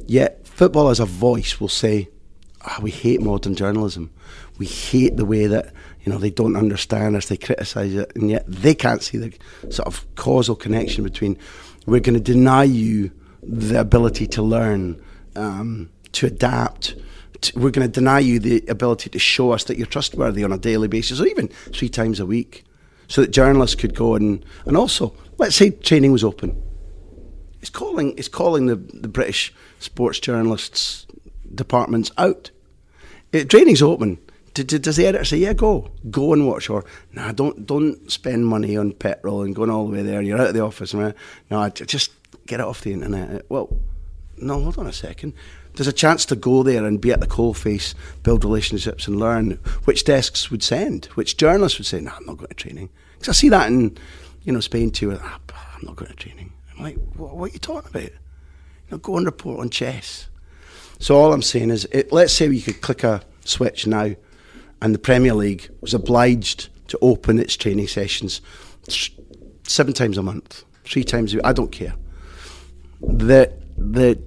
Yet 0.05 0.45
football 0.45 0.89
as 0.89 0.99
a 0.99 1.05
voice 1.05 1.59
will 1.59 1.69
say, 1.83 2.07
"Ah, 2.61 2.77
we 2.83 2.91
hate 2.91 3.19
modern 3.19 3.55
journalism. 3.55 4.11
We 4.59 4.67
hate 4.67 5.17
the 5.17 5.25
way 5.25 5.47
that 5.47 5.73
you 6.03 6.11
know 6.11 6.19
they 6.19 6.29
don't 6.29 6.55
understand 6.55 7.15
us, 7.15 7.29
they 7.29 7.37
criticise 7.37 7.95
it, 7.95 8.11
and 8.15 8.29
yet 8.29 8.43
they 8.45 8.75
can't 8.75 9.01
see 9.01 9.17
the 9.17 9.33
sort 9.71 9.87
of 9.87 10.05
causal 10.13 10.55
connection 10.55 11.03
between 11.03 11.35
we're 11.87 11.99
going 11.99 12.23
to 12.23 12.33
deny 12.33 12.65
you 12.65 13.09
the 13.41 13.79
ability 13.79 14.27
to 14.27 14.43
learn, 14.43 15.03
um, 15.35 15.89
to 16.11 16.27
adapt. 16.27 16.95
t- 17.41 17.53
we're 17.55 17.71
going 17.71 17.87
to 17.87 17.99
deny 18.01 18.19
you 18.19 18.37
the 18.37 18.63
ability 18.67 19.09
to 19.09 19.17
show 19.17 19.49
us 19.49 19.63
that 19.63 19.77
you're 19.77 19.87
trustworthy 19.87 20.43
on 20.43 20.51
a 20.51 20.59
daily 20.59 20.87
basis, 20.87 21.19
or 21.19 21.25
even 21.25 21.47
three 21.73 21.89
times 21.89 22.19
a 22.19 22.25
week, 22.27 22.65
so 23.07 23.21
that 23.21 23.31
journalists 23.31 23.75
could 23.75 23.95
go 23.95 24.13
and 24.13 24.45
and 24.67 24.77
also 24.77 25.11
let's 25.39 25.55
say 25.55 25.71
training 25.71 26.11
was 26.11 26.23
open. 26.23 26.61
It's 27.61 27.69
calling 27.69 28.17
it's 28.17 28.27
calling 28.27 28.67
the, 28.67 28.75
the 28.75 29.07
British 29.07 29.53
sports 29.79 30.19
journalists 30.19 31.07
departments 31.53 32.11
out. 32.17 32.51
It, 33.31 33.49
training's 33.49 33.81
open. 33.81 34.19
Does 34.53 34.95
the 34.97 35.05
editor 35.05 35.23
say, 35.23 35.37
"Yeah, 35.37 35.53
go, 35.53 35.91
go 36.09 36.33
and 36.33 36.47
watch," 36.47 36.69
or 36.69 36.83
"Nah, 37.13 37.31
don't 37.31 37.65
don't 37.65 38.11
spend 38.11 38.45
money 38.45 38.75
on 38.75 38.91
petrol 38.91 39.43
and 39.43 39.55
going 39.55 39.69
all 39.69 39.87
the 39.87 39.93
way 39.93 40.03
there. 40.03 40.21
You're 40.21 40.41
out 40.41 40.49
of 40.49 40.53
the 40.53 40.63
office." 40.63 40.93
man. 40.93 41.13
No, 41.49 41.69
just 41.69 42.11
get 42.45 42.59
it 42.59 42.65
off 42.65 42.81
the 42.81 42.93
internet. 42.93 43.45
Well, 43.49 43.69
no, 44.37 44.61
hold 44.61 44.77
on 44.77 44.87
a 44.87 44.93
second. 44.93 45.33
There's 45.75 45.87
a 45.87 45.93
chance 45.93 46.25
to 46.25 46.35
go 46.35 46.63
there 46.63 46.83
and 46.83 46.99
be 46.99 47.11
at 47.11 47.21
the 47.21 47.27
coalface, 47.27 47.93
build 48.23 48.43
relationships, 48.43 49.07
and 49.07 49.19
learn 49.19 49.51
which 49.85 50.03
desks 50.03 50.51
would 50.51 50.63
send, 50.63 51.05
which 51.15 51.37
journalists 51.37 51.77
would 51.77 51.87
say, 51.87 52.01
"No, 52.01 52.11
I'm 52.17 52.25
not 52.25 52.37
going 52.37 52.49
to 52.49 52.55
training." 52.55 52.89
Because 53.13 53.29
I 53.29 53.33
see 53.39 53.49
that 53.49 53.67
in, 53.67 53.97
you 54.43 54.51
know, 54.53 54.59
Spain 54.59 54.91
too. 54.91 55.17
Ah, 55.21 55.39
I'm 55.75 55.85
not 55.85 55.95
going 55.95 56.09
to 56.11 56.17
training. 56.17 56.53
I'm 56.77 56.83
like, 56.83 56.97
what, 57.15 57.35
what 57.35 57.49
are 57.51 57.53
you 57.53 57.59
talking 57.59 57.89
about? 57.89 58.03
You 58.03 58.11
know, 58.91 58.97
go 58.97 59.17
and 59.17 59.25
report 59.25 59.59
on 59.59 59.69
chess. 59.69 60.29
So 60.99 61.15
all 61.15 61.31
I'm 61.33 61.41
saying 61.41 61.69
is, 61.69 61.85
it, 61.91 62.11
let's 62.11 62.33
say 62.33 62.49
we 62.49 62.61
could 62.61 62.81
click 62.81 63.03
a 63.03 63.21
switch 63.45 63.87
now, 63.87 64.15
and 64.81 64.93
the 64.93 64.99
Premier 64.99 65.33
League 65.33 65.69
was 65.81 65.93
obliged 65.93 66.69
to 66.89 66.97
open 67.01 67.39
its 67.39 67.55
training 67.55 67.87
sessions 67.87 68.41
seven 69.63 69.93
times 69.93 70.17
a 70.17 70.23
month, 70.23 70.63
three 70.83 71.03
times 71.03 71.33
a 71.33 71.37
week. 71.37 71.45
I 71.45 71.53
don't 71.53 71.71
care. 71.71 71.93
The 73.01 73.53
the 73.77 74.19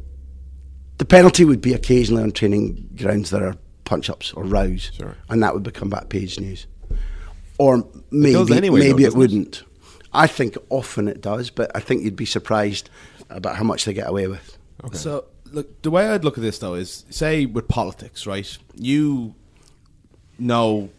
the 0.98 1.04
penalty 1.04 1.44
would 1.44 1.60
be 1.60 1.74
occasionally 1.74 2.22
on 2.22 2.32
training 2.32 2.88
grounds 2.96 3.30
that 3.30 3.42
are 3.42 3.56
punch 3.84 4.08
ups 4.08 4.32
or 4.32 4.44
rows, 4.44 4.90
Sure. 4.96 5.16
and 5.28 5.42
that 5.42 5.52
would 5.52 5.62
become 5.64 5.90
back 5.90 6.08
page 6.08 6.38
news. 6.40 6.66
Or 7.58 7.86
maybe 8.10 8.54
anyway, 8.56 8.80
though, 8.80 8.86
maybe 8.86 9.04
it 9.04 9.14
wouldn't. 9.14 9.60
it? 9.60 9.66
Wouldn't. 10.12 10.22
I 10.22 10.26
think 10.26 10.56
often 10.70 11.08
it 11.08 11.20
does, 11.20 11.50
but 11.50 11.70
I 11.74 11.80
think 11.80 12.02
you'd 12.02 12.16
be 12.16 12.26
surprised 12.26 12.90
about 13.30 13.56
how 13.56 13.64
much 13.64 13.84
they 13.84 13.92
get 13.92 14.08
away 14.08 14.26
with. 14.26 14.58
Okay. 14.84 14.96
So, 14.96 15.26
look, 15.52 15.82
the 15.82 15.90
way 15.90 16.08
I'd 16.08 16.24
look 16.24 16.38
at 16.38 16.42
this 16.42 16.58
though 16.58 16.74
is, 16.74 17.04
say, 17.10 17.46
with 17.46 17.68
politics, 17.68 18.26
right? 18.26 18.58
You 18.74 19.34
know 20.38 20.90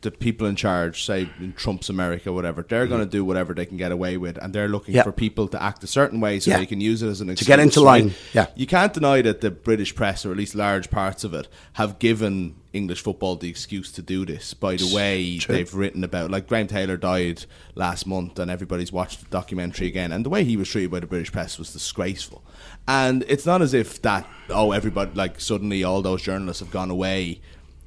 the 0.00 0.10
people 0.12 0.46
in 0.46 0.54
charge, 0.54 1.04
say 1.04 1.28
in 1.40 1.52
Trump's 1.54 1.88
America, 1.88 2.32
whatever, 2.32 2.64
they're 2.68 2.86
going 2.86 3.00
to 3.00 3.06
mm-hmm. 3.06 3.10
do 3.10 3.24
whatever 3.24 3.52
they 3.52 3.66
can 3.66 3.76
get 3.76 3.90
away 3.90 4.16
with, 4.16 4.36
and 4.38 4.54
they're 4.54 4.68
looking 4.68 4.94
Yeah. 4.94 5.02
for 5.02 5.10
people 5.10 5.48
to 5.48 5.60
act 5.60 5.82
a 5.82 5.88
certain 5.88 6.20
way 6.20 6.38
so 6.38 6.52
Yeah. 6.52 6.58
they 6.58 6.66
can 6.66 6.80
use 6.80 7.02
it 7.02 7.08
as 7.08 7.20
an 7.20 7.30
excuse 7.30 7.46
to 7.46 7.50
get 7.50 7.58
into 7.58 7.80
line, 7.80 8.14
yeah. 8.32 8.46
you 8.54 8.66
can't 8.66 8.92
deny 8.92 9.22
that 9.22 9.40
the 9.40 9.50
British 9.50 9.94
press, 9.96 10.24
or 10.24 10.30
at 10.30 10.36
least 10.36 10.54
large 10.54 10.88
parts 10.90 11.24
of 11.24 11.34
it, 11.34 11.48
have 11.74 11.98
given 11.98 12.54
English 12.72 13.02
football 13.02 13.34
the 13.34 13.48
excuse 13.48 13.90
to 13.92 14.02
do 14.02 14.24
this 14.24 14.54
by 14.54 14.76
the 14.76 14.94
way 14.94 15.38
True. 15.38 15.54
they've 15.54 15.74
written 15.74 16.04
about. 16.04 16.30
Like 16.30 16.46
Graham 16.46 16.68
Taylor 16.68 16.96
died 16.96 17.44
last 17.74 18.06
month, 18.06 18.38
and 18.38 18.50
everybody's 18.50 18.92
watched 18.92 19.20
the 19.20 19.30
documentary 19.30 19.88
again, 19.88 20.12
and 20.12 20.24
the 20.24 20.30
way 20.30 20.44
he 20.44 20.56
was 20.56 20.68
treated 20.68 20.90
by 20.90 21.00
the 21.00 21.06
British 21.06 21.32
press 21.32 21.58
was 21.58 21.72
disgraceful. 21.72 22.44
And 22.86 23.24
it's 23.26 23.46
not 23.46 23.62
as 23.62 23.74
if 23.74 24.00
that 24.02 24.26
oh 24.50 24.72
everybody 24.72 25.10
like 25.14 25.40
suddenly 25.40 25.82
all 25.82 26.02
those 26.02 26.22
journalists 26.22 26.60
have 26.60 26.70
gone 26.70 26.90
away. 26.90 27.40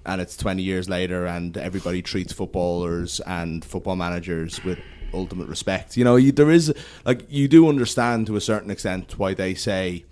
And 0.05 0.19
it's 0.19 0.35
20 0.37 0.63
years 0.63 0.89
later, 0.89 1.25
and 1.25 1.55
everybody 1.57 2.01
treats 2.01 2.33
footballers 2.33 3.19
and 3.21 3.63
football 3.63 3.95
managers 3.95 4.63
with 4.63 4.79
ultimate 5.13 5.47
respect. 5.47 5.97
You 5.97 6.03
know, 6.03 6.15
you, 6.15 6.31
there 6.31 6.49
is, 6.49 6.73
like, 7.05 7.25
you 7.29 7.47
do 7.47 7.69
understand 7.69 8.27
to 8.27 8.35
a 8.35 8.41
certain 8.41 8.71
extent 8.71 9.17
why 9.17 9.33
they 9.33 9.53
say, 9.53 10.05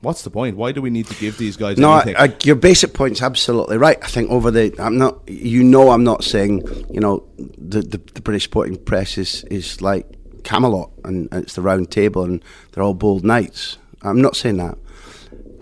What's 0.00 0.22
the 0.22 0.30
point? 0.30 0.56
Why 0.56 0.70
do 0.70 0.80
we 0.80 0.90
need 0.90 1.06
to 1.06 1.14
give 1.16 1.38
these 1.38 1.56
guys 1.56 1.76
No, 1.76 1.92
anything? 1.92 2.14
I, 2.16 2.26
I, 2.26 2.36
your 2.44 2.54
basic 2.54 2.94
point's 2.94 3.20
absolutely 3.20 3.78
right. 3.78 3.98
I 4.00 4.06
think 4.06 4.30
over 4.30 4.52
the, 4.52 4.72
I'm 4.78 4.96
not, 4.96 5.28
you 5.28 5.64
know, 5.64 5.90
I'm 5.90 6.04
not 6.04 6.22
saying, 6.22 6.62
you 6.88 7.00
know, 7.00 7.24
the 7.36 7.80
the, 7.80 7.98
the 8.14 8.20
British 8.20 8.44
sporting 8.44 8.76
press 8.76 9.18
is, 9.18 9.42
is 9.50 9.82
like 9.82 10.06
Camelot 10.44 10.92
and, 11.04 11.28
and 11.32 11.42
it's 11.42 11.54
the 11.54 11.62
round 11.62 11.90
table 11.90 12.22
and 12.22 12.44
they're 12.70 12.84
all 12.84 12.94
bold 12.94 13.24
knights. 13.24 13.78
I'm 14.02 14.22
not 14.22 14.36
saying 14.36 14.58
that. 14.58 14.78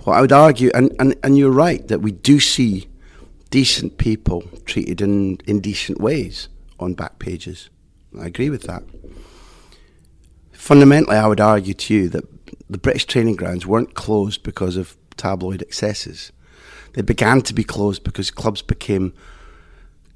What 0.05 0.18
I 0.18 0.20
would 0.20 0.33
argue, 0.33 0.70
and, 0.74 0.95
and, 0.99 1.16
and 1.22 1.39
you're 1.39 1.51
right, 1.51 1.87
that 1.89 2.01
we 2.01 2.12
do 2.12 2.39
see 2.39 2.89
decent 3.51 3.99
people 3.99 4.42
treated 4.64 5.01
in 5.01 5.38
indecent 5.47 6.01
ways 6.01 6.49
on 6.78 6.94
back 6.94 7.18
pages. 7.18 7.70
I 8.18 8.26
agree 8.26 8.51
with 8.51 8.62
that. 8.62 8.82
Fundamentally, 10.53 11.16
I 11.16 11.26
would 11.26 11.40
argue 11.40 11.74
to 11.74 11.94
you 11.94 12.09
that 12.09 12.24
the 12.68 12.78
British 12.78 13.07
training 13.07 13.36
grounds 13.36 13.66
weren't 13.66 13.94
closed 13.94 14.42
because 14.42 14.76
of 14.76 14.97
tabloid 15.16 15.62
excesses. 15.62 16.32
They 16.94 17.03
began 17.03 17.42
to 17.42 17.55
be 17.55 17.62
closed 17.62 18.03
because 18.03 18.30
clubs 18.30 18.62
became 18.62 19.12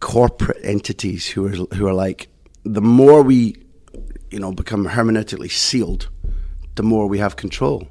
corporate 0.00 0.58
entities 0.64 1.28
who 1.28 1.46
are 1.46 1.76
who 1.76 1.86
are 1.86 1.94
like 1.94 2.28
the 2.64 2.80
more 2.80 3.22
we, 3.22 3.56
you 4.30 4.38
know, 4.38 4.52
become 4.52 4.86
hermeneutically 4.86 5.50
sealed, 5.50 6.08
the 6.74 6.82
more 6.82 7.06
we 7.06 7.18
have 7.18 7.36
control. 7.36 7.88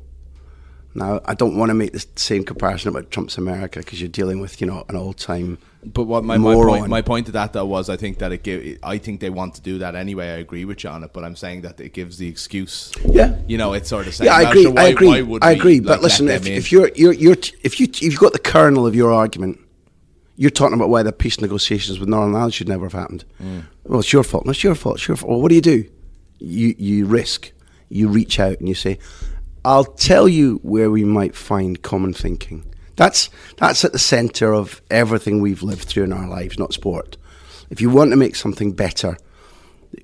Now, 0.95 1.21
I 1.25 1.35
don't 1.35 1.55
want 1.55 1.69
to 1.69 1.75
make 1.75 1.93
the 1.93 2.03
same 2.15 2.43
comparison 2.43 2.89
about 2.89 3.11
Trump's 3.11 3.37
America 3.37 3.79
because 3.79 4.01
you're 4.01 4.09
dealing 4.09 4.39
with, 4.41 4.59
you 4.59 4.65
know, 4.67 4.85
an 4.89 4.95
old 4.95 5.17
time. 5.17 5.59
But 5.85 6.03
what 6.05 6.23
my, 6.25 6.37
my 6.37 6.55
point 6.55 6.87
my 6.89 7.01
point 7.01 7.25
to 7.27 7.31
that 7.33 7.53
though 7.53 7.65
was 7.65 7.89
I 7.89 7.95
think 7.95 8.17
that 8.17 8.33
it 8.33 8.43
give 8.43 8.79
I 8.83 8.97
think 8.97 9.21
they 9.21 9.29
want 9.29 9.53
to 9.55 9.61
do 9.61 9.77
that 9.77 9.95
anyway. 9.95 10.27
I 10.27 10.37
agree 10.39 10.65
with 10.65 10.83
you 10.83 10.89
on 10.89 11.03
it, 11.05 11.13
but 11.13 11.23
I'm 11.23 11.37
saying 11.37 11.61
that 11.61 11.79
it 11.79 11.93
gives 11.93 12.17
the 12.17 12.27
excuse. 12.27 12.91
Yeah. 13.05 13.37
You 13.47 13.57
know, 13.57 13.71
it's 13.73 13.87
sort 13.87 14.07
of 14.07 14.13
saying 14.15 14.25
Yeah, 14.29 14.35
I 14.35 14.49
agree. 14.49 14.63
sure, 14.63 14.73
why, 14.73 14.81
I 14.81 14.87
agree. 14.87 15.39
I 15.41 15.51
agree. 15.51 15.79
like, 15.79 15.85
but 15.87 16.01
listen, 16.01 16.27
if, 16.27 16.45
if 16.47 16.71
you're 16.71 16.91
you're 16.95 17.13
you're 17.13 17.35
t- 17.35 17.55
if 17.63 17.79
you 17.79 17.85
if 17.87 18.01
you've 18.01 18.19
got 18.19 18.33
the 18.33 18.39
kernel 18.39 18.85
of 18.85 18.93
your 18.93 19.13
argument, 19.13 19.57
you're 20.35 20.49
talking 20.49 20.73
about 20.73 20.89
why 20.89 21.01
the 21.03 21.13
peace 21.13 21.39
negotiations 21.39 21.97
with 21.99 22.09
Northern 22.09 22.35
Ireland 22.35 22.55
should 22.55 22.67
never 22.67 22.85
have 22.85 22.93
happened. 22.93 23.23
Mm. 23.41 23.63
Well, 23.85 23.99
it's 23.99 24.11
your 24.11 24.23
fault. 24.23 24.45
No, 24.45 24.51
it's 24.51 24.63
your 24.63 24.75
fault. 24.75 24.97
It's 24.97 25.07
your 25.07 25.15
fault. 25.15 25.29
Well, 25.31 25.41
what 25.41 25.47
do 25.49 25.55
you 25.55 25.61
do? 25.61 25.85
You 26.39 26.75
you 26.77 27.05
risk. 27.05 27.53
You 27.87 28.09
reach 28.09 28.37
out 28.39 28.59
and 28.59 28.67
you 28.67 28.75
say, 28.75 28.99
"I'll 29.69 29.93
tell 30.09 30.27
you 30.27 30.59
where 30.63 30.89
we 30.89 31.03
might 31.03 31.35
find 31.35 31.81
common 31.81 32.13
thinking." 32.13 32.59
That's 32.95 33.29
that's 33.57 33.85
at 33.85 33.93
the 33.93 33.99
centre 33.99 34.53
of 34.53 34.81
everything 34.89 35.41
we've 35.41 35.63
lived 35.63 35.85
through 35.87 36.05
in 36.05 36.13
our 36.13 36.27
lives, 36.27 36.59
not 36.59 36.73
sport. 36.73 37.17
If 37.69 37.81
you 37.81 37.89
want 37.89 38.11
to 38.11 38.17
make 38.17 38.35
something 38.35 38.71
better, 38.73 39.17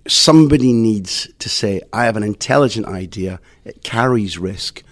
somebody 0.08 0.74
needs 0.74 1.30
to 1.40 1.50
say, 1.50 1.82
I 1.94 2.06
have 2.06 2.18
an 2.18 2.24
intelligent 2.24 2.88
idea, 2.88 3.40
it 3.64 3.84
carries 3.84 4.38
risk, 4.38 4.84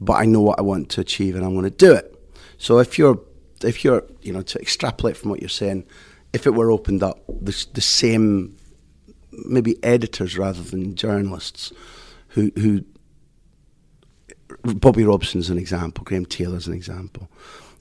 but 0.00 0.14
I 0.14 0.24
know 0.26 0.40
what 0.40 0.58
I 0.58 0.62
want 0.62 0.90
to 0.90 1.00
achieve 1.00 1.34
and 1.34 1.44
I'm 1.44 1.52
going 1.52 1.64
to 1.64 1.70
do 1.70 1.92
it. 1.92 2.14
So 2.58 2.78
if 2.78 2.98
you're, 2.98 3.20
if 3.62 3.84
you're, 3.84 4.04
you 4.22 4.32
know, 4.32 4.42
to 4.42 4.60
extrapolate 4.60 5.16
from 5.16 5.30
what 5.30 5.40
you're 5.40 5.48
saying, 5.48 5.84
if 6.32 6.46
it 6.46 6.54
were 6.54 6.70
opened 6.70 7.02
up, 7.02 7.24
the, 7.26 7.66
the 7.74 7.80
same, 7.80 8.56
maybe 9.32 9.82
editors 9.82 10.36
rather 10.36 10.62
than 10.62 10.94
journalists, 10.94 11.72
who, 12.28 12.52
who 12.56 12.84
Bobby 14.74 15.04
Robson's 15.04 15.50
an 15.50 15.58
example, 15.58 16.04
Graham 16.04 16.26
Taylor's 16.26 16.66
an 16.66 16.74
example, 16.74 17.28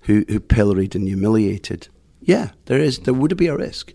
who 0.04 0.26
who 0.28 0.40
pilloried 0.40 0.96
and 0.96 1.08
humiliated. 1.08 1.88
Yeah, 2.22 2.52
there 2.66 2.80
is 2.80 3.00
there 3.00 3.14
would 3.14 3.36
be 3.38 3.48
a 3.48 3.56
risk, 3.56 3.94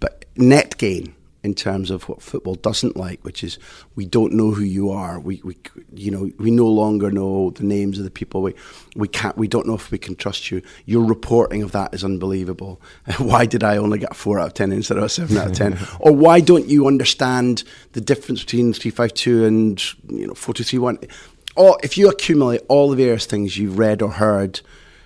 but 0.00 0.24
net 0.36 0.76
gain 0.78 1.14
in 1.44 1.54
terms 1.54 1.90
of 1.90 2.08
what 2.08 2.22
football 2.22 2.54
doesn't 2.54 2.96
like, 2.96 3.22
which 3.22 3.44
is 3.44 3.58
we 3.94 4.06
don't 4.06 4.32
know 4.32 4.52
who 4.52 4.64
you 4.64 4.90
are. 4.90 5.20
We, 5.20 5.42
we 5.44 5.58
you 5.92 6.10
know 6.10 6.30
we 6.38 6.50
no 6.50 6.66
longer 6.66 7.10
know 7.10 7.50
the 7.50 7.62
names 7.64 7.98
of 7.98 8.04
the 8.04 8.10
people. 8.10 8.40
We 8.40 8.54
we 8.96 9.06
can't 9.06 9.36
we 9.36 9.46
don't 9.46 9.66
know 9.66 9.74
if 9.74 9.90
we 9.90 9.98
can 9.98 10.16
trust 10.16 10.50
you. 10.50 10.62
Your 10.86 11.04
reporting 11.04 11.62
of 11.62 11.72
that 11.72 11.92
is 11.92 12.02
unbelievable. 12.02 12.80
why 13.18 13.44
did 13.44 13.62
I 13.62 13.76
only 13.76 13.98
get 13.98 14.12
a 14.12 14.14
four 14.14 14.40
out 14.40 14.46
of 14.48 14.54
ten 14.54 14.72
instead 14.72 14.96
of 14.96 15.04
a 15.04 15.08
seven 15.10 15.36
out 15.36 15.48
of 15.48 15.52
ten? 15.52 15.78
or 16.00 16.12
why 16.12 16.40
don't 16.40 16.66
you 16.66 16.86
understand 16.86 17.62
the 17.92 18.00
difference 18.00 18.42
between 18.42 18.72
three 18.72 18.90
five 18.90 19.12
two 19.12 19.44
and 19.44 19.80
you 20.08 20.26
know 20.26 20.34
four 20.34 20.54
two 20.54 20.64
three 20.64 20.78
one? 20.78 20.98
Or 21.56 21.78
if 21.82 21.96
you 21.96 22.08
accumulate 22.08 22.62
all 22.68 22.90
the 22.90 22.96
various 22.96 23.26
things 23.26 23.56
you've 23.56 23.78
read 23.78 24.02
or 24.02 24.10
heard 24.10 24.60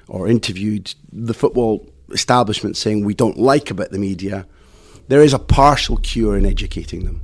or 0.07 0.29
interviewed 0.29 0.95
the 1.13 1.35
football 1.35 1.87
establishment 2.11 2.77
saying 2.77 3.05
we 3.05 3.15
don't 3.15 3.39
like 3.39 3.71
about 3.71 3.91
the 3.91 3.99
media 3.99 4.47
there 5.09 5.23
is 5.23 5.33
a 5.33 5.39
partial 5.39 5.97
cure 5.97 6.37
in 6.37 6.47
educating 6.47 7.05
them 7.05 7.23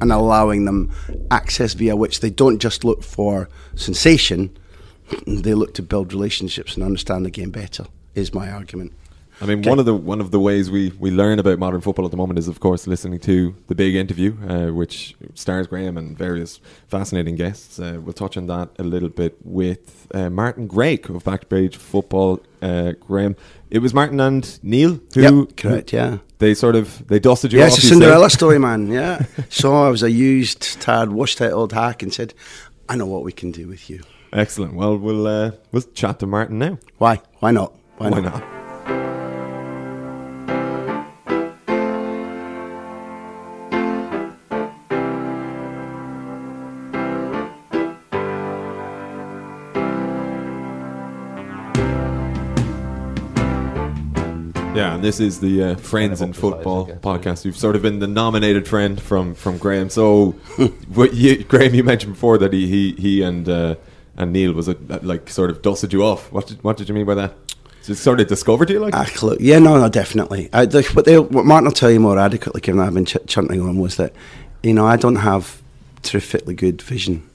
and 0.00 0.12
allowing 0.12 0.64
them 0.64 0.90
access 1.30 1.74
via 1.74 1.94
which 1.94 2.20
they 2.20 2.30
don't 2.30 2.58
just 2.58 2.84
look 2.84 3.04
for 3.04 3.48
sensation, 3.76 4.56
they 5.26 5.54
look 5.54 5.74
to 5.74 5.82
build 5.82 6.12
relationships 6.12 6.74
and 6.74 6.84
understand 6.84 7.24
the 7.24 7.30
game 7.30 7.50
better, 7.50 7.86
is 8.16 8.34
my 8.34 8.50
argument. 8.50 8.92
I 9.42 9.46
mean, 9.46 9.58
okay. 9.58 9.70
one 9.70 9.80
of 9.80 9.86
the 9.86 9.94
one 9.94 10.20
of 10.20 10.30
the 10.30 10.38
ways 10.38 10.70
we, 10.70 10.92
we 11.00 11.10
learn 11.10 11.40
about 11.40 11.58
modern 11.58 11.80
football 11.80 12.04
at 12.04 12.12
the 12.12 12.16
moment 12.16 12.38
is, 12.38 12.46
of 12.46 12.60
course, 12.60 12.86
listening 12.86 13.18
to 13.20 13.56
the 13.66 13.74
big 13.74 13.96
interview, 13.96 14.36
uh, 14.48 14.72
which 14.72 15.16
stars 15.34 15.66
Graham 15.66 15.96
and 15.96 16.16
various 16.16 16.60
fascinating 16.86 17.34
guests. 17.34 17.80
Uh, 17.80 17.98
we'll 18.00 18.12
touch 18.12 18.36
on 18.36 18.46
that 18.46 18.70
a 18.78 18.84
little 18.84 19.08
bit 19.08 19.36
with 19.42 20.06
uh, 20.14 20.30
Martin 20.30 20.68
Greig 20.68 21.10
of 21.10 21.24
Backpage 21.24 21.74
Football. 21.74 22.40
Uh, 22.62 22.92
Graham, 23.00 23.34
it 23.68 23.80
was 23.80 23.92
Martin 23.92 24.20
and 24.20 24.60
Neil 24.62 25.00
who 25.12 25.20
yep, 25.20 25.56
correct, 25.56 25.92
yeah. 25.92 26.18
They 26.38 26.54
sort 26.54 26.76
of 26.76 27.04
they 27.08 27.18
dusted 27.18 27.52
you 27.52 27.58
yeah, 27.58 27.66
off. 27.66 27.72
It's 27.72 27.82
a 27.82 27.88
Cinderella 27.88 28.30
story, 28.30 28.60
man. 28.60 28.86
Yeah. 28.92 29.24
so 29.48 29.74
I 29.74 29.88
was 29.88 30.04
a 30.04 30.10
used, 30.10 30.80
tired, 30.80 31.10
washed 31.10 31.40
out 31.40 31.52
old 31.52 31.72
hack 31.72 32.04
and 32.04 32.14
said, 32.14 32.32
"I 32.88 32.94
know 32.94 33.06
what 33.06 33.24
we 33.24 33.32
can 33.32 33.50
do 33.50 33.66
with 33.66 33.90
you." 33.90 34.02
Excellent. 34.32 34.74
Well, 34.74 34.96
we'll 34.96 35.26
uh, 35.26 35.50
we'll 35.72 35.82
chat 35.82 36.20
to 36.20 36.26
Martin 36.26 36.60
now. 36.60 36.78
Why? 36.98 37.20
Why 37.40 37.50
not? 37.50 37.74
Why, 37.96 38.10
Why 38.10 38.20
not? 38.20 38.40
not? 38.40 38.61
Yeah, 54.74 54.94
and 54.94 55.04
this 55.04 55.20
is 55.20 55.40
the 55.40 55.62
uh, 55.62 55.74
Friends 55.76 56.22
in 56.22 56.32
Football 56.32 56.86
podcast. 56.86 57.44
You've 57.44 57.58
sort 57.58 57.76
of 57.76 57.82
been 57.82 57.98
the 57.98 58.06
nominated 58.06 58.66
friend 58.66 58.98
from, 58.98 59.34
from 59.34 59.58
Graham. 59.58 59.90
So, 59.90 60.34
you, 61.12 61.44
Graham, 61.44 61.74
you 61.74 61.84
mentioned 61.84 62.14
before 62.14 62.38
that 62.38 62.54
he 62.54 62.66
he, 62.66 62.92
he 62.92 63.22
and 63.22 63.46
uh, 63.46 63.74
and 64.16 64.32
Neil 64.32 64.52
was 64.52 64.68
a, 64.68 64.76
like 65.02 65.28
sort 65.28 65.50
of 65.50 65.60
dusted 65.60 65.92
you 65.92 66.02
off. 66.02 66.32
What 66.32 66.46
did, 66.46 66.64
what 66.64 66.78
did 66.78 66.88
you 66.88 66.94
mean 66.94 67.04
by 67.04 67.14
that? 67.16 67.34
Sort 67.82 68.20
of 68.20 68.28
discovered 68.28 68.70
you, 68.70 68.80
like? 68.80 68.94
Uh, 68.94 69.36
yeah, 69.40 69.58
no, 69.58 69.78
no, 69.78 69.90
definitely. 69.90 70.48
I, 70.54 70.64
the, 70.64 70.82
what, 70.94 71.04
they, 71.04 71.18
what 71.18 71.44
Martin 71.44 71.66
will 71.66 71.72
tell 71.72 71.90
you 71.90 72.00
more 72.00 72.18
adequately, 72.18 72.62
given 72.62 72.80
I've 72.80 72.94
been 72.94 73.04
ch- 73.04 73.16
chanting 73.26 73.60
on, 73.60 73.78
was 73.78 73.96
that, 73.96 74.14
you 74.62 74.72
know, 74.72 74.86
I 74.86 74.96
don't 74.96 75.16
have 75.16 75.60
terrifically 76.02 76.54
good 76.54 76.80
vision. 76.80 77.28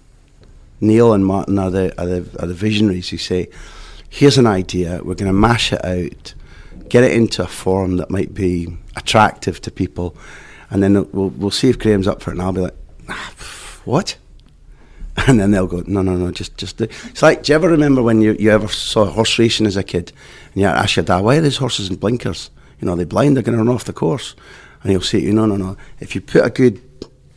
Neil 0.79 1.13
and 1.13 1.25
Martin 1.25 1.59
are 1.59 1.69
the, 1.69 2.01
are 2.01 2.05
the, 2.05 2.41
are 2.41 2.47
the 2.47 2.53
visionaries 2.53 3.09
who 3.09 3.17
say, 3.17 3.49
here's 4.09 4.37
an 4.37 4.47
idea, 4.47 5.01
we're 5.03 5.15
going 5.15 5.27
to 5.27 5.33
mash 5.33 5.73
it 5.73 5.83
out 5.83 6.33
get 6.89 7.03
it 7.03 7.11
into 7.11 7.43
a 7.43 7.47
form 7.47 7.97
that 7.97 8.09
might 8.09 8.33
be 8.33 8.67
attractive 8.95 9.61
to 9.61 9.71
people, 9.71 10.15
and 10.69 10.81
then 10.81 10.93
we'll 11.11 11.29
we'll 11.29 11.51
see 11.51 11.69
if 11.69 11.79
Graham's 11.79 12.07
up 12.07 12.21
for 12.21 12.31
it, 12.31 12.33
and 12.35 12.41
I'll 12.41 12.53
be 12.53 12.61
like, 12.61 12.75
ah, 13.09 13.33
what? 13.85 14.17
And 15.25 15.39
then 15.39 15.49
they'll 15.49 15.65
go, 15.65 15.83
no, 15.87 16.03
no, 16.03 16.15
no, 16.15 16.29
just 16.29 16.57
just. 16.57 16.77
Do. 16.77 16.83
It's 16.83 17.23
like, 17.23 17.41
do 17.41 17.51
you 17.51 17.55
ever 17.55 17.67
remember 17.67 18.03
when 18.03 18.21
you, 18.21 18.35
you 18.39 18.51
ever 18.51 18.67
saw 18.67 19.05
horse 19.05 19.39
racing 19.39 19.65
as 19.65 19.75
a 19.75 19.81
kid, 19.83 20.11
and 20.53 20.61
you 20.61 20.67
ask 20.67 20.95
your 20.95 21.05
dad, 21.05 21.21
why 21.21 21.37
are 21.37 21.41
these 21.41 21.57
horses 21.57 21.89
in 21.89 21.95
blinkers? 21.95 22.51
You 22.79 22.85
know, 22.85 22.93
are 22.93 22.97
they 22.97 23.03
blind? 23.03 23.35
They're 23.35 23.41
going 23.41 23.57
to 23.57 23.63
run 23.63 23.73
off 23.73 23.85
the 23.85 23.93
course, 23.93 24.35
and 24.83 24.91
he'll 24.91 25.01
say, 25.01 25.19
you 25.19 25.33
no, 25.33 25.47
no, 25.47 25.57
no. 25.57 25.75
If 25.99 26.13
you 26.13 26.21
put 26.21 26.45
a 26.45 26.51
good 26.51 26.79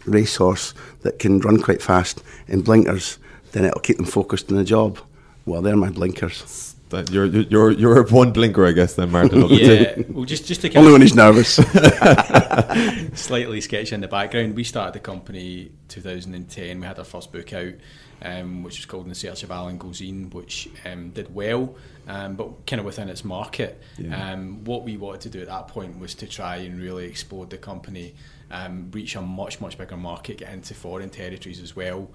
racehorse 0.05 0.75
that 1.01 1.19
can 1.19 1.41
run 1.41 1.63
quite 1.63 1.81
fast 1.81 2.23
in 2.49 2.61
blinkers, 2.61 3.19
then 3.53 3.65
it'll 3.65 3.81
keep 3.81 3.97
them 3.97 4.07
focused 4.07 4.51
on 4.51 4.59
the 4.59 4.65
job. 4.65 4.99
Well, 5.47 5.63
they're 5.63 5.77
my 5.77 5.91
blinkers. 5.91 6.70
That 6.91 7.11
you're 7.11 7.27
you're 7.27 7.71
you're 7.71 8.03
one 8.09 8.33
blinker, 8.33 8.67
I 8.67 8.73
guess. 8.73 8.95
Then 8.95 9.13
Martin. 9.13 9.47
yeah. 9.49 9.95
Well, 10.09 10.25
just 10.25 10.47
just 10.47 10.61
to 10.63 10.75
only 10.75 10.93
when 10.93 11.03
he's 11.03 11.15
nervous. 11.15 11.55
slightly 13.15 13.61
sketchy 13.61 13.95
in 13.95 14.01
the 14.01 14.09
background. 14.09 14.57
We 14.57 14.65
started 14.65 14.95
the 14.95 15.01
company 15.01 15.71
2010. 15.89 16.81
We 16.81 16.87
had 16.87 16.99
our 16.99 17.05
first 17.05 17.33
book 17.33 17.53
out, 17.53 17.75
um, 18.23 18.65
which 18.65 18.79
was 18.79 18.87
called 18.87 19.07
In 19.07 19.15
Search 19.15 19.45
of 19.45 19.53
Alan 19.53 19.79
Gilzean, 19.79 20.35
which 20.35 20.69
um, 20.85 21.11
did 21.11 21.33
well, 21.33 21.77
um, 22.09 22.35
but 22.35 22.67
kind 22.67 22.81
of 22.81 22.87
within 22.87 23.09
its 23.09 23.25
market. 23.25 23.81
Yeah. 23.97 24.33
Um, 24.33 24.65
what 24.65 24.83
we 24.83 24.97
wanted 24.97 25.21
to 25.23 25.29
do 25.31 25.41
at 25.41 25.47
that 25.47 25.69
point 25.69 25.99
was 25.99 26.15
to 26.17 26.27
try 26.27 26.57
and 26.57 26.81
really 26.81 27.07
explode 27.07 27.51
the 27.51 27.59
company, 27.59 28.17
um, 28.51 28.91
reach 28.93 29.15
a 29.15 29.23
much 29.23 29.61
much 29.61 29.79
bigger 29.79 29.97
market, 29.97 30.39
get 30.39 30.53
into 30.53 30.75
foreign 30.75 31.11
territories 31.11 31.61
as 31.61 31.77
well 31.77 32.11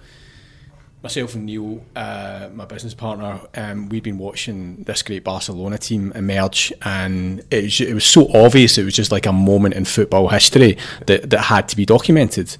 myself 1.03 1.35
and 1.35 1.45
Neil, 1.45 1.83
uh, 1.95 2.49
my 2.53 2.65
business 2.65 2.93
partner, 2.95 3.39
um, 3.55 3.89
we'd 3.89 4.03
been 4.03 4.17
watching 4.17 4.83
this 4.83 5.03
great 5.03 5.23
Barcelona 5.23 5.77
team 5.77 6.11
emerge, 6.13 6.73
and 6.81 7.43
it 7.51 7.65
was, 7.65 7.81
it 7.81 7.93
was 7.93 8.05
so 8.05 8.27
obvious. 8.33 8.77
It 8.77 8.85
was 8.85 8.95
just 8.95 9.11
like 9.11 9.25
a 9.25 9.33
moment 9.33 9.75
in 9.75 9.85
football 9.85 10.29
history 10.29 10.77
that, 11.05 11.29
that 11.29 11.41
had 11.41 11.69
to 11.69 11.75
be 11.75 11.85
documented. 11.85 12.57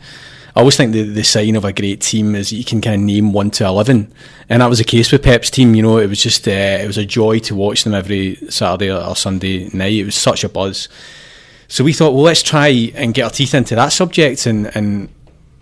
I 0.56 0.62
always 0.62 0.78
think 0.78 0.94
the, 0.94 1.04
the 1.04 1.24
sign 1.24 1.56
of 1.58 1.66
a 1.66 1.74
great 1.74 2.00
team 2.00 2.34
is 2.34 2.54
you 2.54 2.64
can 2.64 2.80
kind 2.80 3.02
of 3.02 3.02
name 3.02 3.34
one 3.34 3.52
to 3.52 3.66
eleven, 3.66 4.14
and 4.48 4.62
that 4.62 4.70
was 4.70 4.78
the 4.78 4.86
case 4.86 5.12
with 5.12 5.24
Pep's 5.24 5.50
team. 5.50 5.76
You 5.76 5.82
know, 5.82 5.98
it 5.98 6.08
was 6.08 6.22
just 6.22 6.48
uh, 6.48 6.52
it 6.52 6.88
was 6.88 6.98
a 6.98 7.06
joy 7.06 7.40
to 7.40 7.56
watch 7.56 7.84
them 7.84 7.94
every 7.94 8.36
Saturday 8.50 8.90
or 8.90 9.16
Sunday 9.18 9.70
night. 9.74 9.94
It 9.94 10.06
was 10.06 10.16
such 10.16 10.46
a 10.46 10.50
buzz. 10.50 10.88
So 11.68 11.84
we 11.84 11.92
thought, 11.94 12.14
well, 12.14 12.24
let's 12.24 12.44
try 12.44 12.68
and 12.96 13.14
get 13.14 13.24
our 13.24 13.32
teeth 13.32 13.54
into 13.54 13.76
that 13.76 13.90
subject 13.90 14.46
and 14.46 14.74
and 14.78 15.10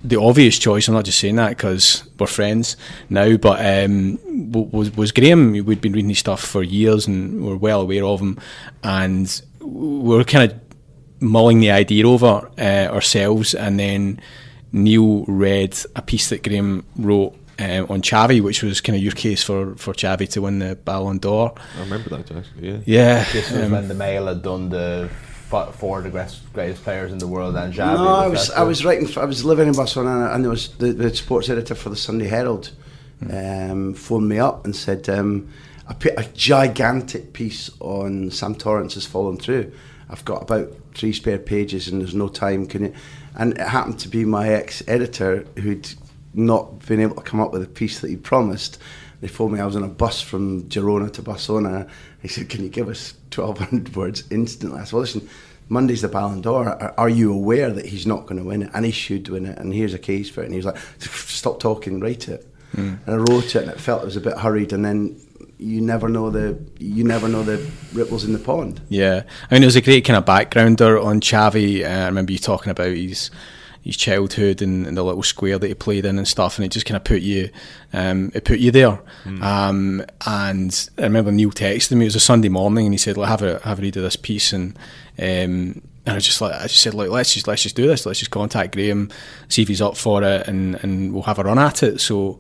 the 0.04 0.20
obvious 0.20 0.60
choice. 0.60 0.88
I'm 0.88 0.94
not 0.94 1.06
just 1.06 1.20
saying 1.20 1.38
that 1.38 1.50
because 1.50 2.04
we're 2.20 2.28
friends 2.28 2.76
now, 3.10 3.38
but 3.38 3.66
um, 3.66 4.20
was 4.52 4.96
was 4.96 5.12
Graham. 5.12 5.52
We'd 5.52 5.82
been 5.82 5.94
reading 5.94 6.10
his 6.10 6.20
stuff 6.20 6.42
for 6.42 6.62
years 6.62 7.08
and 7.08 7.46
we're 7.46 7.56
well 7.56 7.82
aware 7.82 8.06
of 8.06 8.20
him, 8.20 8.38
and 8.84 9.42
we 9.62 10.20
are 10.20 10.24
kind 10.24 10.52
of 10.52 10.60
mulling 11.22 11.60
the 11.60 11.72
idea 11.72 12.08
over 12.08 12.50
uh, 12.58 12.94
ourselves. 12.94 13.54
And 13.56 13.80
then 13.80 14.20
Neil 14.72 15.24
read 15.26 15.78
a 15.96 16.02
piece 16.02 16.30
that 16.30 16.44
Graham 16.44 16.86
wrote 16.98 17.36
um, 17.60 17.86
on 17.90 18.02
Xavi, 18.02 18.42
which 18.42 18.64
was 18.64 18.82
kind 18.82 18.98
of 18.98 19.04
your 19.04 19.14
case 19.14 19.44
for, 19.44 19.76
for 19.76 19.94
Xavi 19.94 20.30
to 20.32 20.42
win 20.42 20.60
the 20.60 20.76
Ballon 20.76 21.20
d'Or. 21.20 21.54
I 21.78 21.80
remember 21.82 22.10
that 22.10 22.32
actually. 22.32 22.70
Yeah. 22.70 22.80
Yeah. 22.86 23.32
This 23.32 23.52
was 23.52 23.64
um, 23.64 23.72
when 23.72 23.88
the 23.88 23.94
Mail 23.94 24.28
had 24.28 24.42
done 24.42 24.70
the 24.70 25.10
four 25.76 26.00
of 26.00 26.04
the 26.04 26.10
greatest, 26.10 26.54
greatest 26.54 26.84
players 26.84 27.12
in 27.12 27.18
the 27.18 27.28
world 27.28 27.56
and 27.56 27.74
Xavi. 27.74 27.96
No, 27.96 28.08
I 28.08 28.28
was 28.28 28.50
I 28.52 28.64
was 28.64 28.84
writing. 28.84 29.08
I 29.18 29.26
was 29.26 29.46
living 29.46 29.68
in 29.68 29.74
Barcelona, 29.74 30.34
and 30.34 30.44
there 30.44 30.50
was 30.52 30.70
the, 30.78 30.94
the 30.94 31.16
sports 31.16 31.50
editor 31.50 31.76
for 31.76 31.90
the 31.90 31.96
Sunday 31.96 32.28
Herald 32.28 32.72
mm. 33.22 33.72
um, 33.72 33.94
phoned 33.94 34.28
me 34.28 34.40
up 34.40 34.66
and 34.66 34.76
said 34.76 35.08
um, 35.10 35.50
I 35.88 35.94
put 35.94 36.14
a 36.18 36.28
gigantic 36.34 37.34
piece 37.34 37.70
on 37.80 38.32
Sam 38.32 38.56
Torrance 38.56 38.96
has 38.96 39.06
fallen 39.06 39.38
through. 39.38 39.72
I've 40.10 40.26
got 40.26 40.42
about 40.42 40.74
three 40.94 41.14
spare 41.14 41.40
pages, 41.40 41.88
and 41.88 42.02
there's 42.02 42.16
no 42.16 42.28
time. 42.28 42.68
Can 42.68 42.86
you? 42.86 42.94
And 43.36 43.54
it 43.54 43.68
happened 43.68 44.00
to 44.00 44.10
be 44.10 44.26
my 44.26 44.50
ex-editor 44.50 45.46
who'd 45.58 45.92
not 46.34 46.86
been 46.86 47.00
able 47.00 47.16
to 47.16 47.22
come 47.22 47.40
up 47.40 47.52
with 47.52 47.64
a 47.64 47.68
piece 47.68 48.00
that 48.02 48.10
he 48.10 48.16
promised. 48.16 48.80
They 49.22 49.28
phoned 49.28 49.54
me. 49.54 49.60
I 49.60 49.66
was 49.66 49.76
on 49.76 49.84
a 49.84 49.88
bus 49.88 50.22
from 50.22 50.64
Girona 50.64 51.12
to 51.14 51.22
Barcelona. 51.22 51.88
He 52.24 52.28
said, 52.28 52.50
"Can 52.50 52.64
you 52.64 52.70
give 52.70 52.90
us 52.90 53.14
1,200 53.36 53.96
words 53.96 54.24
instantly?" 54.32 54.80
I 54.80 54.86
said, 54.86 54.94
"Well, 54.94 55.02
listen." 55.02 55.30
Monday's 55.70 56.02
the 56.02 56.10
Ballon 56.10 56.42
d'Or. 56.42 56.68
Are, 56.68 56.94
are, 56.98 57.10
you 57.10 57.32
aware 57.32 57.72
that 57.72 57.86
he's 57.86 58.06
not 58.06 58.24
going 58.24 58.38
to 58.38 58.44
win 58.44 58.64
it? 58.64 58.70
And 58.74 58.86
he 58.86 58.92
should 58.92 59.30
win 59.30 59.46
it. 59.46 59.58
And 59.58 59.74
here's 59.74 59.94
a 59.94 59.98
case 59.98 60.30
for 60.30 60.42
it. 60.42 60.46
And 60.46 60.54
he 60.54 60.58
was 60.58 60.66
like, 60.66 60.78
stop 61.00 61.62
talking, 61.62 62.02
write 62.02 62.28
it. 62.28 62.46
Mm. 62.76 63.00
And 63.08 63.16
I 63.16 63.16
wrote 63.16 63.56
it, 63.56 63.64
and 63.64 63.72
it 63.72 63.80
felt 63.80 64.02
it 64.02 64.06
was 64.06 64.18
a 64.18 64.22
bit 64.22 64.38
hurried. 64.38 64.74
And 64.74 64.84
then 64.84 65.20
you 65.64 65.82
never 65.82 66.10
know 66.10 66.30
the 66.30 66.60
you 66.80 67.04
never 67.04 67.28
know 67.28 67.44
the 67.44 67.66
ripples 67.94 68.26
in 68.26 68.34
the 68.34 68.40
pond. 68.40 68.82
Yeah, 68.90 69.24
I 69.50 69.54
mean 69.54 69.64
it 69.64 69.68
was 69.68 69.76
a 69.76 69.82
great 69.82 70.06
kind 70.06 70.18
of 70.18 70.26
backgrounder 70.26 71.04
on 71.04 71.22
Xavi. 71.22 71.84
Uh, 71.84 71.88
I 71.88 72.06
remember 72.06 72.32
you 72.32 72.40
talking 72.40 72.72
about 72.72 72.92
his 72.92 73.32
his 73.84 73.98
childhood 73.98 74.62
and, 74.62 74.88
and, 74.88 74.96
the 74.96 75.04
little 75.04 75.24
square 75.24 75.60
that 75.60 75.68
he 75.68 75.74
played 75.74 76.06
in 76.06 76.18
and 76.18 76.28
stuff, 76.28 76.58
and 76.58 76.66
it 76.66 76.70
just 76.70 76.86
kind 76.86 76.96
of 76.96 77.04
put 77.04 77.22
you, 77.22 77.50
um, 77.92 78.32
it 78.34 78.46
put 78.46 78.60
you 78.60 78.72
there. 78.72 79.02
Mm. 79.26 79.44
Um, 79.44 80.06
and 80.26 80.90
I 80.98 81.04
remember 81.04 81.32
Neil 81.32 81.52
texted 81.52 81.92
me. 81.98 82.06
It 82.06 82.08
was 82.08 82.16
a 82.16 82.22
Sunday 82.22 82.50
morning, 82.50 82.86
and 82.86 82.94
he 82.94 82.98
said, 82.98 83.18
"Well, 83.18 83.28
have 83.28 83.42
a 83.42 83.60
have 83.60 83.80
a 83.80 83.82
read 83.82 83.98
of 83.98 84.04
this 84.04 84.16
piece." 84.16 84.54
And 84.54 84.78
um, 85.20 85.82
and 86.06 86.16
I 86.16 86.20
just 86.20 86.40
like 86.40 86.56
I 86.56 86.64
just 86.64 86.82
said, 86.82 86.94
"Like, 86.94 87.10
let's 87.10 87.34
just 87.34 87.48
let's 87.48 87.64
just 87.64 87.76
do 87.76 87.88
this. 87.88 88.06
Let's 88.06 88.20
just 88.20 88.32
contact 88.32 88.74
Graham, 88.74 89.10
see 89.50 89.62
if 89.62 89.68
he's 89.68 89.82
up 89.82 89.98
for 89.98 90.24
it, 90.24 90.48
and 90.48 90.76
and 90.76 91.14
we'll 91.14 91.24
have 91.24 91.40
a 91.40 91.44
run 91.44 91.60
at 91.60 91.84
it." 91.84 92.00
So 92.00 92.40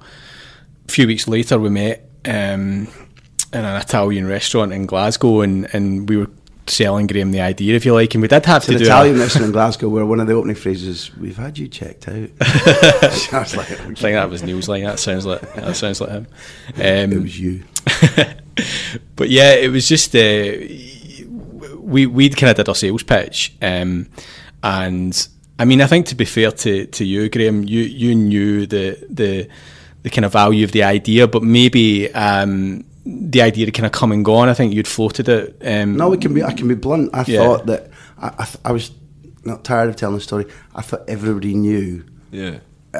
a 0.88 0.92
few 0.92 1.08
weeks 1.08 1.28
later, 1.28 1.60
we 1.60 1.70
met 1.70 2.10
um, 2.26 2.88
in 3.52 3.66
an 3.66 3.82
Italian 3.82 4.28
restaurant 4.28 4.72
in 4.72 4.86
Glasgow, 4.86 5.42
and 5.42 5.68
and 5.74 6.08
we 6.08 6.16
were 6.16 6.30
selling 6.74 7.08
Graham 7.08 7.32
the 7.32 7.42
idea, 7.42 7.76
if 7.76 7.86
you 7.86 7.94
like, 7.94 8.14
and 8.16 8.22
we 8.22 8.28
did 8.28 8.46
have 8.46 8.64
To 8.64 8.72
to 8.72 8.74
the 8.74 8.80
do. 8.80 8.86
Italian 8.86 9.20
restaurant 9.20 9.46
in 9.48 9.52
Glasgow, 9.52 9.90
where 9.90 10.06
one 10.06 10.20
of 10.20 10.28
the 10.28 10.34
opening 10.34 10.56
phrases, 10.56 11.16
"We've 11.18 11.38
had 11.38 11.58
you 11.58 11.68
checked 11.68 12.08
out." 12.08 12.30
I 12.42 13.40
was 13.40 13.56
like, 13.56 13.72
I 13.72 13.76
think 13.76 13.98
that 13.98 14.30
was 14.30 14.44
Neil's 14.44 14.68
line. 14.68 14.84
That 14.84 15.00
sounds 15.00 15.26
like 15.26 15.42
that 15.56 15.76
sounds 15.76 16.02
like 16.02 16.10
him. 16.12 16.28
"It 16.78 17.12
Um, 17.14 17.24
was 17.24 17.40
you." 17.40 17.64
but 19.16 19.30
yeah, 19.30 19.54
it 19.54 19.70
was 19.72 19.88
just 19.88 20.16
uh, 20.16 20.54
we 21.80 22.06
we 22.06 22.30
kind 22.30 22.50
of 22.52 22.58
did 22.58 22.70
our 22.70 22.76
sales 22.76 23.04
pitch, 23.04 23.54
um, 23.62 24.08
and 24.64 25.28
I 25.60 25.66
mean, 25.66 25.82
I 25.82 25.88
think 25.88 26.08
to 26.08 26.16
be 26.16 26.26
fair 26.26 26.52
to, 26.52 26.86
to 26.88 27.06
you, 27.06 27.30
Graham, 27.30 27.64
you 27.64 27.82
you 27.82 28.16
knew 28.16 28.66
the 28.66 29.06
the 29.10 29.48
the 30.04 30.10
kind 30.10 30.26
of 30.26 30.34
value 30.34 30.66
of 30.66 30.72
the 30.72 30.84
idea, 30.84 31.28
but 31.28 31.44
maybe 31.44 32.12
um, 32.14 32.84
the 33.06 33.42
idea 33.42 33.66
had 33.66 33.74
kind 33.74 33.86
of 33.86 33.92
come 33.92 34.12
and 34.12 34.24
go 34.24 34.34
gone. 34.34 34.50
I 34.50 34.54
think 34.54 34.74
you'd 34.74 34.88
floated 34.88 35.28
it. 35.30 35.62
Um, 35.66 35.98
No, 35.98 36.10
we 36.10 36.18
can 36.18 36.34
be. 36.34 36.44
I 36.44 36.54
can 36.54 36.68
be 36.68 36.76
blunt. 36.76 37.10
I 37.14 37.24
Yeah. 37.28 37.40
thought 37.44 37.66
that 37.68 37.90
I, 38.18 38.28
I, 38.40 38.46
th- 38.46 38.58
I 38.66 38.72
was 38.72 38.92
not 39.44 39.64
tired 39.64 39.90
of 39.90 39.96
telling 39.98 40.16
the 40.16 40.22
story. 40.22 40.46
I 40.74 40.82
thought 40.82 41.04
everybody 41.08 41.54
knew 41.54 42.06
Yeah. 42.32 42.60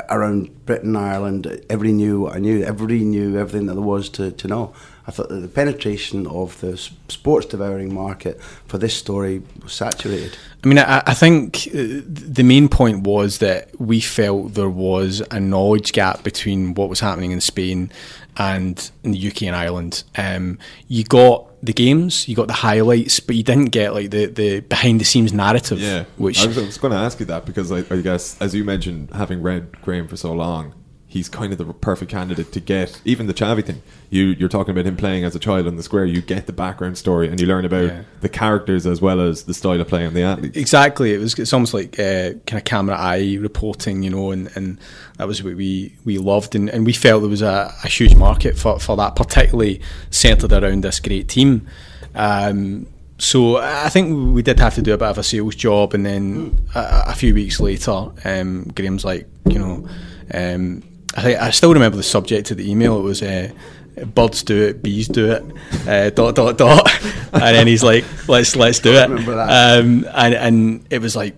around 0.10 0.66
Britain, 0.66 0.96
and 0.96 0.98
Ireland. 0.98 1.46
Everybody 1.70 1.94
knew 1.94 2.22
what 2.22 2.36
I 2.36 2.40
knew. 2.40 2.64
Everybody 2.64 3.04
knew 3.06 3.38
everything 3.38 3.68
that 3.68 3.74
there 3.76 3.82
was 3.82 4.10
to, 4.10 4.32
to 4.32 4.48
know. 4.48 4.74
I 5.06 5.12
thought 5.12 5.28
that 5.30 5.40
the 5.42 5.48
penetration 5.50 6.28
of 6.28 6.60
the 6.62 6.78
sports 7.10 7.46
devouring 7.48 7.94
market 7.94 8.42
for 8.68 8.78
this 8.78 8.94
story 8.96 9.42
was 9.62 9.74
saturated. 9.74 10.38
I 10.64 10.68
mean, 10.68 10.80
I, 10.80 11.04
I 11.06 11.14
think 11.14 11.68
uh, 11.76 12.02
the 12.06 12.44
main 12.44 12.70
point 12.70 13.04
was 13.06 13.40
that 13.40 13.70
we 13.80 14.00
felt 14.00 14.54
there 14.54 14.70
was 14.70 15.22
a 15.30 15.40
knowledge 15.42 15.92
gap 15.92 16.24
between 16.24 16.74
what 16.74 16.88
was 16.90 17.02
happening 17.02 17.32
in 17.32 17.42
Spain 17.42 17.92
and 18.38 18.92
in 19.04 19.12
the 19.12 19.28
UK 19.28 19.44
and 19.44 19.56
Ireland. 19.56 20.04
Um, 20.18 20.60
you 20.88 21.04
got 21.04 21.48
the 21.64 21.74
games, 21.74 22.28
you 22.28 22.36
got 22.36 22.48
the 22.48 22.54
highlights, 22.54 23.20
but 23.20 23.36
you 23.36 23.44
didn't 23.44 23.68
get 23.68 23.94
like 23.94 24.12
the, 24.12 24.26
the 24.26 24.60
behind 24.62 25.00
the 25.00 25.06
scenes 25.06 25.34
narrative. 25.34 25.80
Yeah, 25.80 26.06
which 26.18 26.42
I 26.42 26.48
was, 26.48 26.58
was 26.58 26.78
going 26.78 26.92
to 26.92 27.00
ask 27.00 27.20
you 27.20 27.26
that 27.28 27.46
because 27.46 27.72
I, 27.72 27.80
I 27.94 28.02
guess, 28.02 28.40
as 28.42 28.54
you 28.54 28.64
mentioned, 28.64 29.12
having 29.12 29.42
read 29.42 29.82
Graham 29.82 30.08
for 30.08 30.18
so 30.18 30.34
long, 30.34 30.74
he's 31.14 31.30
kind 31.30 31.52
of 31.52 31.60
the 31.60 31.66
perfect 31.74 32.10
candidate 32.10 32.52
to 32.52 32.60
get 32.60 33.00
even 33.06 33.28
the 33.28 33.34
Xavi 33.34 33.64
thing. 33.64 33.82
You 34.10 34.36
you're 34.40 34.50
talking 34.50 34.72
about 34.72 34.86
him 34.88 34.98
playing 34.98 35.24
as 35.26 35.36
a 35.36 35.40
child 35.40 35.68
on 35.68 35.76
the 35.76 35.84
square. 35.84 36.06
You 36.06 36.22
get 36.22 36.48
the 36.48 36.54
background 36.54 36.98
story 36.98 37.28
and 37.30 37.40
you 37.40 37.46
learn 37.48 37.66
about 37.66 37.86
Yeah. 37.86 38.02
the 38.22 38.30
characters 38.30 38.86
as 38.88 39.00
well 39.00 39.22
as 39.22 39.44
the 39.44 39.54
style 39.54 39.80
of 39.80 39.88
play 39.88 40.06
and 40.06 40.16
the 40.16 40.24
athletes. 40.24 40.58
Exactly, 40.58 41.14
it 41.14 41.20
was. 41.20 41.38
It's 41.38 41.54
almost 41.54 41.74
like 41.74 42.00
uh, 42.00 42.34
kind 42.48 42.58
of 42.58 42.64
camera 42.64 42.96
eye 42.98 43.38
reporting, 43.40 44.02
you 44.04 44.10
know, 44.10 44.32
and, 44.32 44.50
and 44.56 44.80
that 45.18 45.28
was 45.28 45.44
what 45.44 45.56
we, 45.56 45.96
we 46.04 46.18
loved, 46.18 46.56
and, 46.56 46.70
and 46.70 46.86
we 46.86 46.94
felt 46.94 47.22
there 47.22 47.30
was 47.30 47.42
a, 47.44 47.72
a 47.84 47.88
huge 47.88 48.16
market 48.16 48.58
for, 48.58 48.80
for 48.80 48.98
that, 48.98 49.16
particularly 49.16 49.82
centred 50.10 50.52
around 50.52 50.84
this 50.84 51.00
great 51.00 51.28
team. 51.30 51.68
Um, 52.16 52.88
so 53.20 53.58
I 53.58 53.90
think 53.90 54.34
we 54.36 54.42
did 54.42 54.60
have 54.60 54.76
to 54.76 54.82
do 54.82 54.94
a 54.94 54.98
bit 54.98 55.08
of 55.08 55.18
a 55.20 55.24
sales 55.24 55.56
job, 55.56 55.94
and 55.94 56.06
then 56.06 56.58
a, 56.76 57.04
a 57.10 57.14
few 57.16 57.34
weeks 57.34 57.60
later, 57.60 58.10
um, 58.26 58.64
Graham's 58.76 59.06
like, 59.06 59.28
you 59.46 59.60
know, 59.60 59.88
um, 60.34 60.84
I 61.16 61.36
I 61.36 61.50
still 61.52 61.74
remember 61.74 61.98
the 61.98 62.04
subject 62.04 62.52
of 62.52 62.58
the 62.58 62.70
email. 62.70 62.98
It 62.98 63.04
was. 63.04 63.22
Uh, 63.22 63.52
Birds 63.96 64.42
do 64.42 64.60
it, 64.60 64.82
bees 64.82 65.08
do 65.08 65.32
it, 65.32 65.44
uh, 65.88 66.10
dot 66.10 66.34
dot 66.34 66.58
dot, 66.58 66.92
and 67.32 67.42
then 67.56 67.68
he's 67.68 67.84
like, 67.84 68.04
"Let's 68.28 68.56
let's 68.56 68.80
do 68.80 68.92
it." 68.92 69.08
Um, 69.08 70.08
and 70.16 70.34
and 70.34 70.88
it 70.90 71.00
was 71.00 71.16
like 71.16 71.36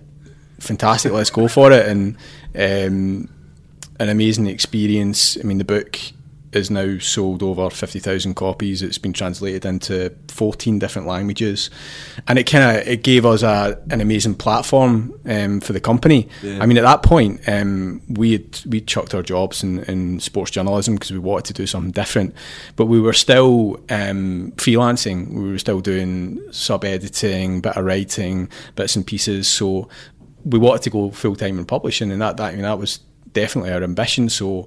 fantastic. 0.58 1.12
Let's 1.12 1.28
go 1.28 1.48
for 1.48 1.70
it, 1.70 1.86
and 1.86 2.16
um, 2.54 3.28
an 4.00 4.08
amazing 4.08 4.46
experience. 4.46 5.36
I 5.36 5.42
mean, 5.42 5.58
the 5.58 5.64
book 5.64 5.98
is 6.56 6.70
now 6.70 6.98
sold 6.98 7.42
over 7.42 7.70
fifty 7.70 8.00
thousand 8.00 8.34
copies. 8.34 8.82
It's 8.82 8.98
been 8.98 9.12
translated 9.12 9.64
into 9.64 10.14
fourteen 10.28 10.78
different 10.78 11.06
languages, 11.06 11.70
and 12.26 12.38
it 12.38 12.44
kind 12.44 12.78
of 12.78 12.88
it 12.88 13.02
gave 13.02 13.24
us 13.24 13.42
a 13.42 13.80
an 13.90 14.00
amazing 14.00 14.34
platform 14.34 15.18
um, 15.26 15.60
for 15.60 15.72
the 15.72 15.80
company. 15.80 16.28
Yeah. 16.42 16.58
I 16.60 16.66
mean, 16.66 16.78
at 16.78 16.82
that 16.82 17.02
point, 17.02 17.40
um, 17.48 18.02
we 18.08 18.32
had 18.32 18.60
we 18.66 18.80
chucked 18.80 19.14
our 19.14 19.22
jobs 19.22 19.62
in, 19.62 19.84
in 19.84 20.20
sports 20.20 20.50
journalism 20.50 20.94
because 20.94 21.12
we 21.12 21.18
wanted 21.18 21.44
to 21.46 21.52
do 21.52 21.66
something 21.66 21.92
different, 21.92 22.34
but 22.76 22.86
we 22.86 23.00
were 23.00 23.12
still 23.12 23.76
um, 23.90 24.52
freelancing. 24.56 25.32
We 25.32 25.52
were 25.52 25.58
still 25.58 25.80
doing 25.80 26.40
sub 26.52 26.84
editing, 26.84 27.60
bit 27.60 27.76
of 27.76 27.84
writing, 27.84 28.48
bits 28.74 28.96
and 28.96 29.06
pieces. 29.06 29.48
So 29.48 29.88
we 30.44 30.58
wanted 30.58 30.82
to 30.82 30.90
go 30.90 31.10
full 31.10 31.36
time 31.36 31.58
in 31.58 31.66
publishing, 31.66 32.10
and 32.10 32.22
that 32.22 32.36
that 32.38 32.52
I 32.52 32.52
mean, 32.52 32.62
that 32.62 32.78
was 32.78 33.00
definitely 33.32 33.72
our 33.72 33.82
ambition. 33.82 34.28
So 34.30 34.66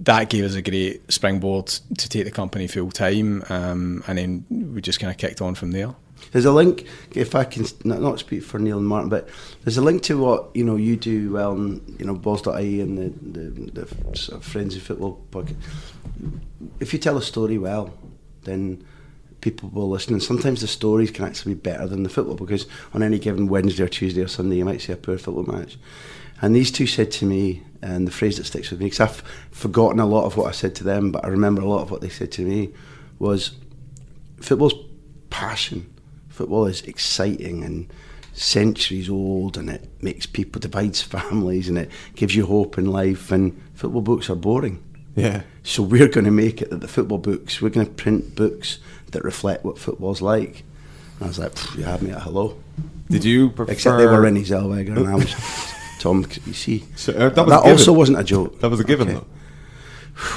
that 0.00 0.30
gave 0.30 0.44
us 0.44 0.54
a 0.54 0.62
great 0.62 1.10
springboard 1.12 1.66
to 1.66 2.08
take 2.08 2.24
the 2.24 2.30
company 2.30 2.66
full 2.66 2.90
time, 2.90 3.44
um, 3.48 4.02
and 4.06 4.18
then 4.18 4.46
we 4.74 4.80
just 4.80 4.98
kind 4.98 5.10
of 5.10 5.18
kicked 5.18 5.40
on 5.40 5.54
from 5.54 5.72
there. 5.72 5.94
There's 6.32 6.44
a 6.44 6.52
link, 6.52 6.86
if 7.12 7.34
I 7.34 7.44
can 7.44 7.66
not, 7.84 8.18
speak 8.18 8.42
for 8.42 8.58
Neil 8.58 8.78
and 8.78 8.86
Martin, 8.86 9.08
but 9.08 9.28
there's 9.64 9.78
a 9.78 9.82
link 9.82 10.02
to 10.04 10.18
what 10.18 10.50
you 10.54 10.64
know 10.64 10.76
you 10.76 10.96
do 10.96 11.32
well, 11.32 11.52
and 11.52 11.96
you 11.98 12.06
know 12.06 12.14
Balls.ie 12.14 12.80
and 12.80 12.98
the, 12.98 13.40
the, 13.40 13.70
the 13.84 14.16
sort 14.16 14.40
of 14.40 14.44
Friends 14.44 14.76
of 14.76 14.82
Football 14.82 15.22
podcast. 15.30 15.56
If 16.78 16.92
you 16.92 16.98
tell 16.98 17.16
a 17.16 17.22
story 17.22 17.58
well, 17.58 17.92
then 18.44 18.84
people 19.40 19.70
will 19.70 19.88
listen, 19.88 20.14
and 20.14 20.22
sometimes 20.22 20.60
the 20.60 20.68
stories 20.68 21.10
can 21.10 21.24
actually 21.24 21.54
be 21.54 21.60
better 21.60 21.86
than 21.86 22.02
the 22.02 22.10
football 22.10 22.36
because 22.36 22.66
on 22.94 23.02
any 23.02 23.18
given 23.18 23.48
Wednesday 23.48 23.82
or 23.82 23.88
Tuesday 23.88 24.22
or 24.22 24.28
Sunday 24.28 24.56
you 24.56 24.64
might 24.64 24.80
see 24.80 24.92
a 24.92 24.96
poor 24.96 25.18
football 25.18 25.44
match. 25.44 25.78
And 26.42 26.54
these 26.54 26.70
two 26.70 26.86
said 26.86 27.10
to 27.12 27.26
me, 27.26 27.62
and 27.82 28.06
the 28.06 28.12
phrase 28.12 28.36
that 28.36 28.44
sticks 28.44 28.70
with 28.70 28.80
me, 28.80 28.86
because 28.86 29.00
I've 29.00 29.22
forgotten 29.50 30.00
a 30.00 30.06
lot 30.06 30.24
of 30.24 30.36
what 30.36 30.46
I 30.48 30.52
said 30.52 30.74
to 30.76 30.84
them, 30.84 31.10
but 31.12 31.24
I 31.24 31.28
remember 31.28 31.62
a 31.62 31.68
lot 31.68 31.82
of 31.82 31.90
what 31.90 32.00
they 32.00 32.08
said 32.08 32.30
to 32.32 32.42
me, 32.42 32.70
was 33.18 33.52
football's 34.40 34.74
passion. 35.30 35.92
Football 36.28 36.66
is 36.66 36.82
exciting 36.82 37.62
and 37.64 37.90
centuries 38.32 39.08
old, 39.10 39.56
and 39.56 39.68
it 39.70 39.88
makes 40.02 40.26
people 40.26 40.60
divides 40.68 41.02
families, 41.02 41.68
and 41.68 41.78
it 41.78 41.90
gives 42.14 42.34
you 42.34 42.46
hope 42.46 42.78
in 42.78 42.86
life. 42.86 43.30
And 43.32 43.60
football 43.74 44.02
books 44.02 44.30
are 44.30 44.34
boring, 44.36 44.82
Yeah, 45.16 45.42
so 45.62 45.82
we're 45.82 46.08
going 46.08 46.24
to 46.24 46.30
make 46.30 46.62
it 46.62 46.70
that 46.70 46.80
the 46.80 46.88
football 46.88 47.18
books. 47.18 47.60
We're 47.60 47.70
going 47.70 47.86
to 47.86 47.92
print 47.92 48.34
books 48.34 48.78
that 49.12 49.24
reflect 49.24 49.64
what 49.64 49.78
football's 49.78 50.22
like. 50.22 50.64
And 51.18 51.24
I 51.24 51.26
was 51.26 51.38
like, 51.38 51.52
you 51.76 51.84
have 51.84 52.02
me 52.02 52.10
at 52.12 52.22
hello. 52.22 52.56
did 53.08 53.24
you 53.24 53.50
prefer? 53.50 53.72
Except 53.72 53.98
they 53.98 54.06
were 54.06 54.22
Renée 54.22 54.46
Zellweger, 54.46 54.96
and 54.96 55.08
I 55.08 55.14
was 55.16 55.34
Tom. 56.00 56.26
You 56.46 56.52
see, 56.52 56.84
So, 56.96 57.12
uh, 57.12 57.28
that 57.28 57.34
that, 57.36 57.46
was 57.46 57.54
a 57.54 57.70
also 57.70 57.92
wasn't 57.92 58.18
a 58.18 58.24
joke. 58.24 58.60
That 58.60 58.70
was 58.70 58.80
a 58.80 58.84
given, 58.84 59.08
Okay. 59.08 59.18
though. 59.18 59.26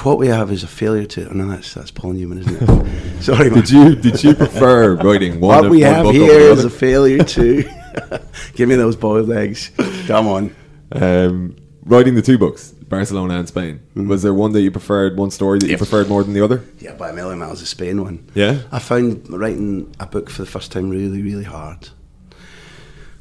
What 0.04 0.18
we 0.18 0.28
have 0.28 0.50
is 0.50 0.62
a 0.62 0.66
failure 0.66 1.04
to. 1.06 1.28
Oh, 1.28 1.32
no, 1.34 1.48
that's 1.48 1.74
that's 1.74 1.90
Paul 1.90 2.12
Newman, 2.12 2.38
isn't 2.38 2.56
it? 2.62 3.22
Sorry, 3.22 3.50
man. 3.50 3.60
Did 3.60 3.70
you 3.70 3.94
did 3.96 4.22
you 4.24 4.34
prefer 4.34 4.94
writing 5.06 5.40
one? 5.40 5.56
What 5.56 5.64
of- 5.66 5.70
we 5.70 5.82
one 5.82 5.92
have 5.94 6.04
book 6.04 6.14
here 6.14 6.30
over 6.30 6.32
the 6.44 6.52
is 6.52 6.58
other? 6.60 6.68
a 6.68 6.70
failure 6.70 7.22
to. 7.24 7.64
Give 8.54 8.68
me 8.68 8.76
those 8.76 8.96
boiled 8.96 9.30
eggs. 9.30 9.70
Come 10.06 10.26
on. 10.28 10.54
Um, 10.92 11.56
writing 11.84 12.14
the 12.14 12.22
two 12.22 12.38
books, 12.38 12.70
Barcelona 12.70 13.34
and 13.38 13.48
Spain. 13.48 13.80
Mm-hmm. 13.94 14.08
Was 14.08 14.22
there 14.22 14.32
one 14.32 14.52
that 14.52 14.62
you 14.62 14.70
preferred, 14.70 15.16
one 15.18 15.30
story 15.30 15.58
that 15.58 15.68
you 15.68 15.76
preferred 15.76 16.08
more 16.08 16.22
than 16.24 16.32
the 16.34 16.40
other? 16.40 16.64
Yeah, 16.80 16.94
by 16.94 17.10
a 17.10 17.12
million 17.12 17.38
miles, 17.38 17.60
the 17.60 17.66
Spain 17.66 18.02
one. 18.02 18.26
Yeah? 18.34 18.60
I 18.72 18.78
found 18.78 19.28
writing 19.28 19.94
a 20.00 20.06
book 20.06 20.30
for 20.30 20.42
the 20.42 20.50
first 20.50 20.72
time 20.72 20.88
really, 20.88 21.20
really 21.22 21.44
hard. 21.44 21.88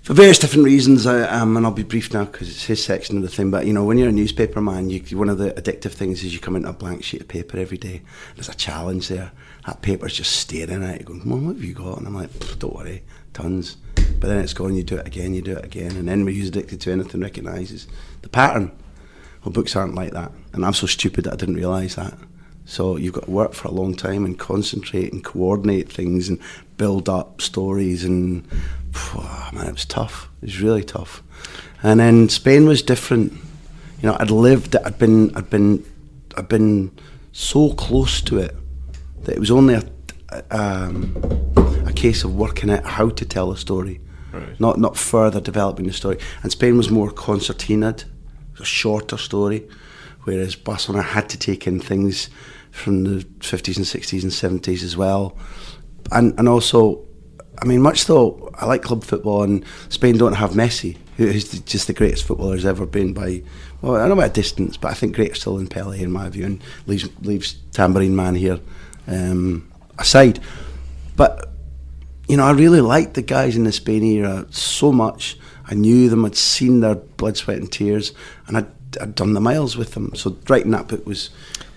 For 0.04 0.14
various 0.14 0.38
different 0.38 0.66
reasons, 0.66 1.08
I, 1.08 1.22
um, 1.22 1.56
and 1.56 1.66
I'll 1.66 1.72
be 1.72 1.82
brief 1.82 2.14
now 2.14 2.26
because 2.26 2.50
it's 2.50 2.66
his 2.66 2.84
section 2.84 3.16
of 3.16 3.24
the 3.24 3.30
thing. 3.30 3.50
But 3.52 3.66
you 3.66 3.72
know, 3.72 3.86
when 3.86 3.98
you're 3.98 4.10
a 4.10 4.12
newspaper 4.12 4.60
man, 4.60 4.90
you, 4.90 5.00
one 5.18 5.30
of 5.30 5.38
the 5.38 5.52
addictive 5.52 5.94
things 5.94 6.26
is 6.26 6.34
you 6.34 6.42
come 6.42 6.58
into 6.58 6.68
a 6.68 6.74
blank 6.74 7.06
sheet 7.06 7.22
of 7.22 7.30
paper 7.30 7.58
every 7.58 7.78
day. 7.78 8.02
There's 8.36 8.50
a 8.50 8.54
challenge 8.54 9.08
there. 9.08 9.32
That 9.66 9.82
paper's 9.82 10.14
just 10.14 10.36
staring 10.36 10.84
at 10.84 11.00
you, 11.00 11.06
going, 11.06 11.22
"Come 11.22 11.32
on, 11.32 11.46
what 11.46 11.56
have 11.56 11.64
you 11.64 11.74
got?" 11.74 12.00
And 12.00 12.08
I'm 12.08 12.16
like, 12.16 12.60
"Don't 12.60 12.76
worry, 12.76 13.02
tons." 13.32 13.78
But 13.96 14.28
then 14.28 14.40
it's 14.40 14.54
gone. 14.54 14.76
You 14.76 14.84
do 14.84 14.98
it 14.98 15.08
again. 15.08 15.34
You 15.34 15.42
do 15.42 15.56
it 15.56 15.64
again, 15.64 15.96
and 15.96 16.10
then 16.10 16.28
who's 16.28 16.50
addicted 16.50 16.82
to 16.82 16.92
anything, 16.92 17.22
recognises 17.22 17.88
the 18.24 18.28
pattern. 18.28 18.74
Well, 19.46 19.54
books 19.54 19.74
aren't 19.74 19.96
like 19.96 20.12
that, 20.12 20.34
and 20.52 20.66
I'm 20.66 20.74
so 20.74 20.86
stupid 20.86 21.24
that 21.24 21.34
I 21.34 21.38
didn't 21.38 21.56
realise 21.56 21.96
that. 21.96 22.18
So 22.66 22.98
you've 22.98 23.14
got 23.14 23.26
to 23.26 23.32
work 23.32 23.54
for 23.54 23.70
a 23.70 23.72
long 23.72 23.96
time 23.96 24.26
and 24.26 24.38
concentrate 24.38 25.14
and 25.14 25.24
coordinate 25.24 25.90
things 25.90 26.28
and 26.28 26.40
build 26.76 27.08
up 27.08 27.42
stories 27.42 28.04
and 28.04 28.46
man, 29.54 29.68
it 29.68 29.72
was 29.74 29.86
tough. 29.86 30.30
It 30.42 30.46
was 30.46 30.62
really 30.62 30.84
tough. 30.84 31.24
And 31.82 32.00
then 32.00 32.30
Spain 32.30 32.66
was 32.66 32.82
different. 32.82 33.34
You 34.02 34.10
know, 34.10 34.18
I'd 34.20 34.32
lived. 34.32 34.76
I'd 34.76 34.98
been. 34.98 35.36
I'd 35.36 35.50
been. 35.50 35.86
I'd 36.38 36.48
been 36.48 36.92
so 37.32 37.74
close 37.74 38.22
to 38.22 38.38
it 38.40 38.56
that 39.24 39.34
it 39.36 39.40
was 39.40 39.52
only 39.52 39.76
a 39.76 39.84
um, 40.52 41.16
a 41.88 41.94
case 41.94 42.24
of 42.24 42.36
working 42.36 42.70
out 42.72 42.86
how 42.86 43.10
to 43.10 43.26
tell 43.26 43.52
a 43.52 43.58
story, 43.58 44.00
Right. 44.32 44.60
not 44.60 44.80
not 44.80 44.98
further 44.98 45.40
developing 45.42 45.86
the 45.88 45.94
story. 45.94 46.18
And 46.42 46.52
Spain 46.52 46.78
was 46.78 46.90
more 46.90 47.12
concertinaed, 47.12 48.06
a 48.60 48.66
shorter 48.66 49.18
story, 49.18 49.68
whereas 50.24 50.56
Barcelona 50.56 51.04
had 51.04 51.30
to 51.30 51.38
take 51.38 51.68
in 51.68 51.80
things 51.80 52.30
from 52.72 53.04
the 53.04 53.24
50s 53.40 53.78
and 53.78 53.86
60s 53.86 54.24
and 54.24 54.32
70s 54.32 54.84
as 54.84 54.98
well. 54.98 55.38
And 56.12 56.34
and 56.40 56.48
also, 56.50 57.06
I 57.62 57.66
mean, 57.66 57.82
much 57.82 58.06
though 58.06 58.52
I 58.56 58.66
like 58.66 58.82
club 58.82 59.04
football, 59.04 59.44
and 59.44 59.64
Spain 59.90 60.18
don't 60.18 60.34
have 60.34 60.52
Messi, 60.52 60.98
who 61.18 61.28
is 61.28 61.50
the- 61.50 61.60
just 61.60 61.88
the 61.88 61.94
greatest 61.94 62.24
footballer 62.26 62.56
has 62.56 62.66
ever 62.66 62.86
been 62.86 63.14
by, 63.14 63.44
well, 63.82 63.96
I 63.96 64.00
don't 64.00 64.10
know 64.10 64.24
about 64.24 64.34
distance, 64.34 64.78
but 64.78 64.92
I 64.92 64.94
think 64.94 65.16
greater 65.16 65.36
still 65.36 65.58
than 65.58 65.68
Pele 65.68 66.02
in 66.02 66.12
my 66.12 66.30
view, 66.30 66.46
and 66.46 66.64
leaves 66.88 67.08
leaves 67.22 67.56
Tambourine 67.72 68.16
Man 68.16 68.36
here 68.36 68.60
um, 69.08 69.68
aside. 70.00 70.40
But 71.16 71.50
you 72.28 72.38
know, 72.38 72.44
I 72.44 72.52
really 72.52 72.82
liked 72.82 73.14
the 73.16 73.22
guys 73.22 73.56
in 73.56 73.66
the 73.66 73.72
Spain 73.72 74.04
era 74.04 74.46
so 74.50 74.92
much. 74.92 75.38
I 75.70 75.76
knew 75.76 76.10
them, 76.10 76.26
I'd 76.26 76.36
seen 76.36 76.80
their 76.80 76.96
blood, 76.96 77.38
sweat, 77.38 77.58
and 77.58 77.72
tears, 77.72 78.14
and 78.48 78.58
I'd, 78.58 78.68
I'd 79.00 79.16
done 79.16 79.34
the 79.34 79.42
miles 79.42 79.78
with 79.78 79.94
them. 79.94 80.16
So 80.16 80.38
writing 80.50 80.72
that 80.72 80.88
book 80.88 81.06
was 81.06 81.30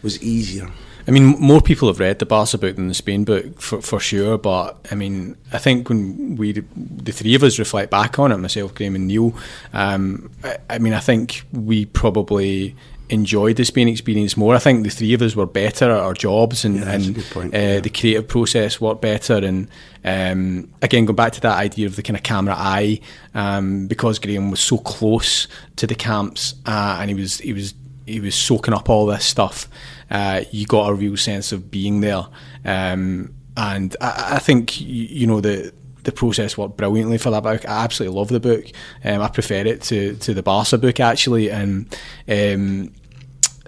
was 0.02 0.22
easier. 0.22 0.70
I 1.08 1.12
mean, 1.12 1.38
more 1.38 1.60
people 1.60 1.88
have 1.88 2.00
read 2.00 2.18
the 2.18 2.26
Barca 2.26 2.58
book 2.58 2.76
than 2.76 2.88
the 2.88 2.94
Spain 2.94 3.24
book 3.24 3.60
for, 3.60 3.80
for 3.80 4.00
sure. 4.00 4.38
But 4.38 4.76
I 4.90 4.94
mean, 4.94 5.36
I 5.52 5.58
think 5.58 5.88
when 5.88 6.36
we, 6.36 6.52
the 6.52 7.12
three 7.12 7.34
of 7.34 7.42
us, 7.42 7.58
reflect 7.58 7.90
back 7.90 8.18
on 8.18 8.32
it, 8.32 8.38
myself, 8.38 8.74
Graham, 8.74 8.96
and 8.96 9.06
Neil, 9.06 9.34
um, 9.72 10.30
I, 10.42 10.58
I 10.70 10.78
mean, 10.78 10.92
I 10.92 11.00
think 11.00 11.42
we 11.52 11.86
probably 11.86 12.74
enjoyed 13.08 13.56
the 13.56 13.64
Spain 13.64 13.88
experience 13.88 14.36
more. 14.36 14.54
I 14.54 14.58
think 14.58 14.82
the 14.82 14.90
three 14.90 15.14
of 15.14 15.22
us 15.22 15.36
were 15.36 15.46
better 15.46 15.90
at 15.90 16.00
our 16.00 16.14
jobs 16.14 16.64
and, 16.64 16.76
Yeah, 16.76 16.90
and 16.90 17.18
uh, 17.18 17.40
yeah. 17.52 17.80
the 17.80 17.90
creative 17.90 18.26
process 18.26 18.80
worked 18.80 19.00
better. 19.00 19.36
And 19.36 19.68
um, 20.04 20.72
again, 20.82 21.04
going 21.04 21.16
back 21.16 21.32
to 21.34 21.40
that 21.42 21.56
idea 21.56 21.86
of 21.86 21.96
the 21.96 22.02
kind 22.02 22.16
of 22.16 22.22
camera 22.22 22.54
eye, 22.56 23.00
um, 23.34 23.86
because 23.86 24.18
Graham 24.18 24.50
was 24.50 24.60
so 24.60 24.78
close 24.78 25.46
to 25.76 25.86
the 25.86 25.94
camps 25.94 26.54
uh, 26.66 26.98
and 27.00 27.10
he 27.10 27.14
was 27.14 27.38
he 27.38 27.52
was 27.52 27.74
he 28.06 28.20
was 28.20 28.34
soaking 28.34 28.74
up 28.74 28.88
all 28.88 29.06
this 29.06 29.24
stuff. 29.24 29.68
Uh, 30.10 30.42
you 30.50 30.66
got 30.66 30.90
a 30.90 30.94
real 30.94 31.16
sense 31.16 31.52
of 31.52 31.70
being 31.70 32.00
there, 32.00 32.26
um, 32.64 33.34
and 33.56 33.96
I, 34.00 34.34
I 34.36 34.38
think 34.38 34.80
you, 34.80 34.86
you 34.86 35.26
know 35.26 35.40
the 35.40 35.72
the 36.06 36.12
process 36.12 36.56
worked 36.56 36.76
brilliantly 36.76 37.18
for 37.18 37.30
that 37.30 37.42
book. 37.42 37.68
I 37.68 37.84
absolutely 37.84 38.16
love 38.16 38.28
the 38.28 38.40
book. 38.40 38.64
Um, 39.04 39.20
I 39.20 39.28
prefer 39.28 39.66
it 39.66 39.82
to, 39.82 40.14
to 40.14 40.34
the 40.34 40.42
Barca 40.42 40.78
book 40.78 41.00
actually, 41.00 41.50
and 41.50 41.94
um, 42.28 42.92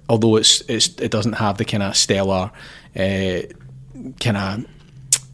although 0.09 0.37
it's, 0.37 0.63
it's 0.63 0.89
it 1.01 1.11
doesn't 1.11 1.35
have 1.35 1.59
the 1.59 1.65
kind 1.65 1.83
of 1.83 1.97
stellar 1.97 2.53
uh, 2.97 3.41
kind 4.21 4.37
of 4.37 4.65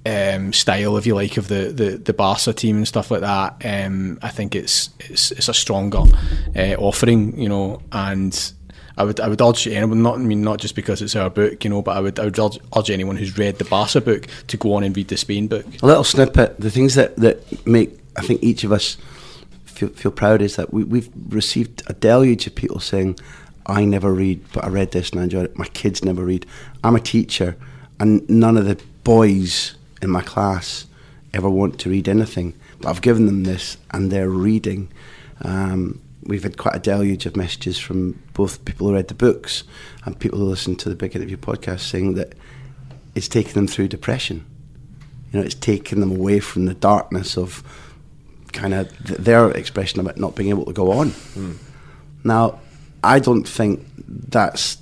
um, 0.07 0.53
style, 0.55 0.97
if 0.97 1.07
you 1.07 1.15
like, 1.15 1.37
of 1.37 1.49
the, 1.49 1.73
the, 1.73 1.99
the 1.99 2.15
Barca 2.15 2.55
team 2.55 2.79
and 2.79 2.89
stuff 2.89 3.11
like 3.11 3.21
that. 3.21 3.57
Um, 3.65 4.19
I 4.23 4.31
think 4.31 4.55
it's 4.55 4.89
it's, 5.01 5.31
it's 5.31 5.49
a 5.49 5.55
stronger 5.55 6.03
uh, 6.57 6.75
offering, 6.79 7.39
you 7.39 7.49
know, 7.49 7.83
and. 7.93 8.53
I 8.97 9.05
would 9.05 9.21
I 9.21 9.29
would 9.29 9.41
urge 9.41 9.67
anyone 9.67 10.03
not 10.03 10.17
I 10.17 10.19
mean 10.19 10.43
not 10.43 10.61
just 10.61 10.75
because 10.75 11.03
it's 11.03 11.17
our 11.17 11.31
book 11.31 11.65
you 11.65 11.71
know 11.71 11.83
but 11.83 11.97
I 11.97 12.01
would 12.01 12.19
I 12.19 12.25
would 12.27 12.39
urge, 12.39 12.59
urge 12.77 12.91
anyone 12.91 13.17
who's 13.17 13.37
read 13.37 13.59
the 13.59 13.65
Barca 13.65 14.01
book 14.01 14.27
to 14.49 14.57
go 14.57 14.75
on 14.75 14.85
and 14.85 14.97
read 14.97 15.09
the 15.09 15.17
Spain 15.17 15.49
book 15.49 15.67
A 15.83 15.87
little 15.87 16.05
snippet. 16.05 16.61
The 16.61 16.71
things 16.71 16.95
that, 16.95 17.17
that 17.17 17.67
make 17.67 17.99
I 18.17 18.23
think 18.23 18.43
each 18.43 18.65
of 18.65 18.73
us 18.73 18.97
feel, 19.65 19.89
feel 19.89 20.13
proud 20.13 20.41
is 20.41 20.57
that 20.57 20.73
we, 20.73 20.85
we've 20.85 21.11
received 21.29 21.83
a 21.87 21.93
deluge 21.93 22.47
of 22.47 22.55
people 22.55 22.81
saying, 22.81 23.19
"I 23.67 23.85
never 23.85 24.13
read, 24.13 24.45
but 24.53 24.65
I 24.65 24.69
read 24.69 24.93
this 24.93 25.11
and 25.11 25.21
I 25.21 25.25
enjoyed 25.25 25.47
it." 25.47 25.59
My 25.59 25.67
kids 25.67 26.05
never 26.05 26.25
read. 26.25 26.47
I'm 26.83 26.97
a 26.97 27.01
teacher, 27.01 27.57
and 28.01 28.29
none 28.29 28.57
of 28.57 28.67
the 28.67 28.81
boys 29.03 29.75
in 30.01 30.11
my 30.11 30.23
class 30.23 30.87
ever 31.33 31.51
want 31.51 31.79
to 31.81 31.91
read 31.91 32.09
anything, 32.09 32.55
but 32.81 32.89
I've 32.89 33.03
given 33.03 33.27
them 33.27 33.45
this, 33.45 33.77
and 33.91 34.11
they're 34.11 34.31
reading. 34.31 34.89
Um, 35.43 36.01
we've 36.27 36.43
had 36.43 36.57
quite 36.57 36.75
a 36.75 36.79
deluge 36.79 37.27
of 37.27 37.37
messages 37.37 37.79
from 37.79 38.21
both 38.33 38.65
people 38.65 38.89
who 38.89 38.95
read 38.95 39.09
the 39.09 39.15
books 39.15 39.65
and 40.05 40.19
people 40.19 40.39
who 40.39 40.45
listen 40.45 40.77
to 40.77 40.89
the 40.89 40.95
Big 40.95 41.15
Interview 41.15 41.37
podcast 41.37 41.81
saying 41.81 42.15
that 42.15 42.35
it's 43.15 43.29
taken 43.29 43.53
them 43.53 43.67
through 43.67 43.89
depression. 43.89 44.45
You 45.33 45.41
know, 45.41 45.45
it's 45.45 45.55
taken 45.55 46.01
them 46.01 46.11
away 46.11 46.41
from 46.41 46.67
the 46.67 46.75
darkness 46.75 47.37
of 47.37 47.63
kind 48.53 48.73
of 48.73 49.07
th- 49.07 49.19
their 49.19 49.51
expression 49.51 50.01
about 50.01 50.17
not 50.17 50.35
being 50.35 50.49
able 50.49 50.65
to 50.65 50.73
go 50.73 50.93
on. 50.93 51.11
Hmm. 51.11 51.53
Now, 52.23 52.61
I 53.03 53.19
don't 53.19 53.47
think 53.47 53.87
that's 54.07 54.79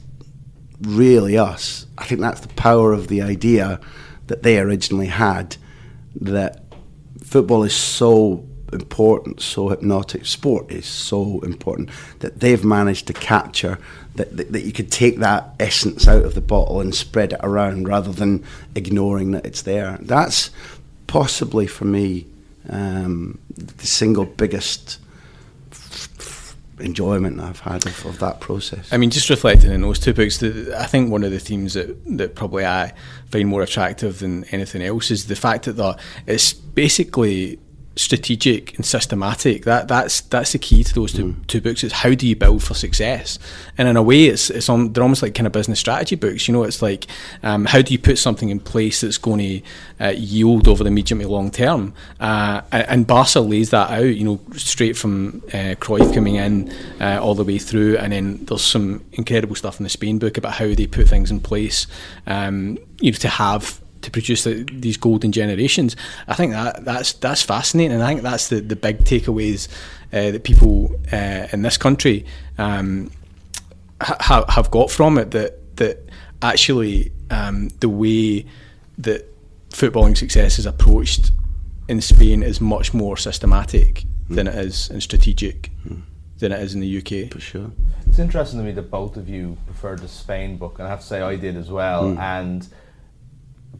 really 0.82 1.38
us. 1.38 1.86
I 1.98 2.04
think 2.04 2.20
that's 2.20 2.40
the 2.40 2.48
power 2.48 2.92
of 2.92 3.08
the 3.08 3.22
idea 3.22 3.80
that 4.26 4.42
they 4.42 4.58
originally 4.58 5.06
had 5.06 5.56
that 6.16 6.62
football 7.22 7.64
is 7.64 7.74
so 7.74 8.44
important, 8.72 9.40
so 9.40 9.68
hypnotic, 9.68 10.26
sport 10.26 10.70
is 10.70 10.86
so 10.86 11.40
important 11.40 11.90
that 12.20 12.40
they've 12.40 12.64
managed 12.64 13.06
to 13.08 13.12
capture 13.12 13.78
that, 14.14 14.36
that, 14.36 14.52
that 14.52 14.64
you 14.64 14.72
could 14.72 14.90
take 14.90 15.18
that 15.18 15.54
essence 15.58 16.06
out 16.06 16.24
of 16.24 16.34
the 16.34 16.40
bottle 16.40 16.80
and 16.80 16.94
spread 16.94 17.32
it 17.32 17.40
around 17.42 17.88
rather 17.88 18.12
than 18.12 18.44
ignoring 18.74 19.32
that 19.32 19.46
it's 19.46 19.62
there. 19.62 19.98
That's 20.00 20.50
possibly 21.06 21.66
for 21.66 21.84
me 21.84 22.26
um, 22.68 23.38
the 23.56 23.86
single 23.86 24.24
biggest 24.24 24.98
enjoyment 26.80 27.40
I've 27.40 27.60
had 27.60 27.86
of, 27.86 28.06
of 28.06 28.18
that 28.18 28.40
process. 28.40 28.92
I 28.92 28.96
mean, 28.96 29.10
just 29.10 29.30
reflecting 29.30 29.70
in 29.70 29.82
those 29.82 29.98
two 29.98 30.12
books, 30.12 30.38
the, 30.38 30.74
I 30.78 30.86
think 30.86 31.10
one 31.10 31.24
of 31.24 31.30
the 31.30 31.38
themes 31.38 31.74
that, 31.74 31.96
that 32.18 32.34
probably 32.34 32.66
I 32.66 32.92
find 33.30 33.48
more 33.48 33.62
attractive 33.62 34.18
than 34.18 34.44
anything 34.44 34.82
else 34.82 35.10
is 35.10 35.26
the 35.26 35.36
fact 35.36 35.64
that 35.64 35.74
the, 35.74 35.98
it's 36.26 36.52
basically 36.52 37.58
strategic 37.96 38.74
and 38.76 38.86
systematic. 38.86 39.64
That 39.64 39.88
that's 39.88 40.22
that's 40.22 40.52
the 40.52 40.58
key 40.58 40.82
to 40.84 40.94
those 40.94 41.12
two, 41.12 41.36
two 41.46 41.60
books. 41.60 41.84
Is 41.84 41.92
how 41.92 42.14
do 42.14 42.26
you 42.26 42.36
build 42.36 42.62
for 42.62 42.74
success? 42.74 43.38
And 43.76 43.88
in 43.88 43.96
a 43.96 44.02
way, 44.02 44.26
it's 44.26 44.50
it's 44.50 44.68
on 44.68 44.92
they're 44.92 45.02
almost 45.02 45.22
like 45.22 45.34
kind 45.34 45.46
of 45.46 45.52
business 45.52 45.80
strategy 45.80 46.16
books. 46.16 46.48
You 46.48 46.52
know, 46.52 46.64
it's 46.64 46.82
like 46.82 47.06
um, 47.42 47.64
how 47.66 47.82
do 47.82 47.92
you 47.92 47.98
put 47.98 48.18
something 48.18 48.48
in 48.48 48.60
place 48.60 49.02
that's 49.02 49.18
going 49.18 49.38
to 49.38 50.04
uh, 50.04 50.14
yield 50.16 50.68
over 50.68 50.84
the 50.84 50.90
medium 50.90 51.20
to 51.20 51.28
long 51.28 51.50
term? 51.50 51.94
Uh, 52.20 52.62
and, 52.72 52.88
and 52.88 53.06
Barca 53.06 53.40
lays 53.40 53.70
that 53.70 53.90
out. 53.90 54.04
You 54.04 54.24
know, 54.24 54.40
straight 54.54 54.96
from 54.96 55.42
uh, 55.48 55.76
Cruyff 55.80 56.14
coming 56.14 56.36
in 56.36 56.72
uh, 57.00 57.20
all 57.22 57.34
the 57.34 57.44
way 57.44 57.58
through, 57.58 57.98
and 57.98 58.12
then 58.12 58.44
there's 58.44 58.62
some 58.62 59.04
incredible 59.12 59.56
stuff 59.56 59.78
in 59.78 59.84
the 59.84 59.90
Spain 59.90 60.18
book 60.18 60.38
about 60.38 60.54
how 60.54 60.74
they 60.74 60.86
put 60.86 61.08
things 61.08 61.30
in 61.30 61.40
place. 61.40 61.86
Um, 62.26 62.78
you 63.00 63.10
know, 63.10 63.18
to 63.18 63.28
have 63.28 63.82
to 64.02 64.10
produce 64.10 64.44
the, 64.44 64.64
these 64.72 64.96
golden 64.96 65.32
generations. 65.32 65.96
I 66.28 66.34
think 66.34 66.52
that 66.52 66.84
that's 66.84 67.12
that's 67.14 67.42
fascinating, 67.42 67.92
and 67.92 68.02
I 68.02 68.08
think 68.08 68.22
that's 68.22 68.48
the, 68.48 68.60
the 68.60 68.76
big 68.76 69.00
takeaways 69.04 69.68
uh, 70.12 70.30
that 70.30 70.44
people 70.44 70.94
uh, 71.12 71.48
in 71.52 71.62
this 71.62 71.76
country 71.76 72.24
um, 72.58 73.10
ha- 74.00 74.44
have 74.48 74.70
got 74.70 74.90
from 74.90 75.18
it. 75.18 75.30
That 75.30 75.76
that 75.76 75.98
actually 76.42 77.12
um, 77.30 77.68
the 77.80 77.88
way 77.88 78.46
that 78.98 79.28
footballing 79.70 80.16
success 80.16 80.58
is 80.58 80.66
approached 80.66 81.32
in 81.88 82.00
Spain 82.00 82.42
is 82.42 82.60
much 82.60 82.94
more 82.94 83.16
systematic 83.16 84.04
than 84.28 84.46
it 84.46 84.54
is 84.54 84.88
and 84.90 85.02
strategic 85.02 85.70
than 86.38 86.52
it 86.52 86.60
is 86.60 86.74
in 86.74 86.80
the 86.80 86.98
UK. 86.98 87.30
for 87.32 87.40
sure. 87.40 87.70
It's 88.06 88.18
interesting 88.18 88.58
to 88.60 88.64
me 88.64 88.72
that 88.72 88.90
both 88.90 89.16
of 89.16 89.28
you 89.28 89.56
preferred 89.66 90.00
the 90.00 90.08
Spain 90.08 90.56
book, 90.58 90.78
and 90.78 90.86
I 90.86 90.90
have 90.90 91.00
to 91.00 91.06
say 91.06 91.22
I 91.22 91.36
did 91.36 91.56
as 91.56 91.70
well. 91.70 92.16
And 92.18 92.66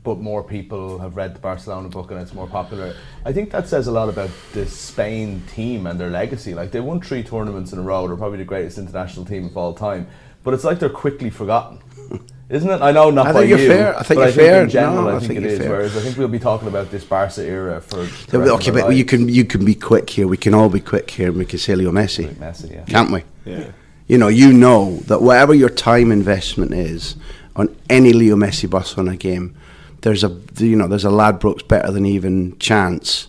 but 0.05 0.19
more 0.19 0.43
people 0.43 0.99
have 0.99 1.17
read 1.17 1.35
the 1.35 1.39
Barcelona 1.41 1.89
book, 1.89 2.11
and 2.11 2.21
it's 2.21 2.35
more 2.35 2.49
popular. 2.49 2.95
I 3.25 3.33
think 3.33 3.51
that 3.53 3.69
says 3.69 3.87
a 3.87 3.93
lot 3.93 4.09
about 4.09 4.31
the 4.53 4.67
Spain 4.67 5.43
team 5.55 5.87
and 5.87 5.99
their 6.01 6.11
legacy. 6.11 6.55
Like 6.55 6.73
they 6.73 6.81
won 6.81 7.01
three 7.01 7.23
tournaments 7.23 7.73
in 7.73 7.79
a 7.79 7.83
row; 7.83 8.07
they're 8.09 8.17
probably 8.17 8.39
the 8.39 8.45
greatest 8.45 8.79
international 8.79 9.25
team 9.25 9.47
of 9.47 9.57
all 9.57 9.75
time. 9.75 10.07
But 10.43 10.55
it's 10.55 10.65
like 10.65 10.81
they're 10.81 10.89
quickly 10.91 11.31
forgotten. 11.31 11.79
Isn't 12.49 12.69
it? 12.69 12.83
I 12.83 12.93
know 12.93 13.11
not 13.11 13.29
I 13.29 13.33
by 13.33 13.39
think 13.41 13.51
you're 13.51 13.59
you, 13.61 13.69
fair. 13.69 13.99
I 13.99 14.03
think 14.03 14.19
but 14.19 14.23
you're 14.23 14.29
I 14.29 14.33
think 14.33 14.37
fair. 14.49 14.63
in 14.65 14.69
general, 14.69 15.03
No, 15.05 15.09
I 15.09 15.17
I 15.17 15.19
think, 15.21 15.29
think 15.29 15.39
it 15.39 15.43
you're 15.45 15.51
is. 15.53 15.59
fair. 15.59 15.71
Whereas 15.71 15.97
I 15.97 16.01
think 16.01 16.19
we'll 16.19 16.29
be 16.29 16.39
talking 16.39 16.69
about 16.69 16.91
this 16.91 17.05
Barca 17.05 17.41
era 17.43 17.81
for. 17.81 18.05
the 18.05 18.41
Yeah, 18.41 18.41
rest 18.41 18.53
okay, 18.69 18.71
our 18.73 18.89
but 18.89 18.97
you 18.97 19.05
can 19.05 19.29
you 19.29 19.45
can 19.45 19.65
be 19.65 19.75
quick 19.75 20.11
here. 20.11 20.27
We 20.27 20.37
can 20.37 20.53
all 20.53 20.69
be 20.69 20.81
quick 20.81 21.11
here, 21.11 21.29
and 21.29 21.39
we 21.39 21.47
can 21.47 21.59
say 21.59 21.75
Leo 21.75 21.93
Messi, 21.93 22.27
Messi, 22.35 22.73
yeah. 22.73 22.85
can't 22.85 23.11
we? 23.11 23.23
Yeah. 23.47 23.71
You 24.09 24.19
know, 24.19 24.29
you 24.29 24.53
know 24.53 24.97
that 25.07 25.23
whatever 25.23 25.55
your 25.55 25.71
time 25.71 26.13
investment 26.13 26.75
is 26.75 27.17
on 27.57 27.75
any 27.89 28.13
Leo 28.13 28.37
Messi 28.37 28.69
Barcelona 28.69 29.17
game, 29.17 29.55
there's 30.03 30.25
a 30.25 30.37
you 30.59 30.77
know 30.77 30.87
there's 30.87 31.05
a 31.05 31.09
Ladbrokes 31.09 31.67
better 31.67 31.91
than 31.91 32.05
even 32.07 32.59
chance 32.59 33.29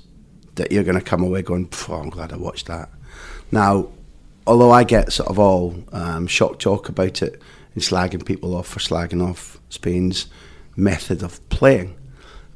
that 0.56 0.72
you're 0.72 0.84
going 0.84 0.98
to 0.98 1.04
come 1.04 1.24
away 1.24 1.42
going, 1.42 1.68
"Phew, 1.68 1.96
I'm 1.96 2.10
glad 2.10 2.34
I 2.34 2.38
watched 2.38 2.68
that. 2.68 2.90
Now, 3.52 3.90
although 4.46 4.72
I 4.72 4.84
get 4.84 5.14
sort 5.14 5.30
of 5.30 5.40
all 5.40 5.76
um, 5.92 6.28
shock 6.28 6.60
talk 6.60 6.90
about 6.90 7.22
it 7.22 7.42
and 7.74 7.84
slagging 7.84 8.26
people 8.26 8.56
off 8.56 8.68
for 8.68 8.80
slagging 8.80 9.26
off 9.26 9.60
Spain's 9.70 10.28
method 10.76 11.24
of 11.24 11.48
playing, 11.50 11.96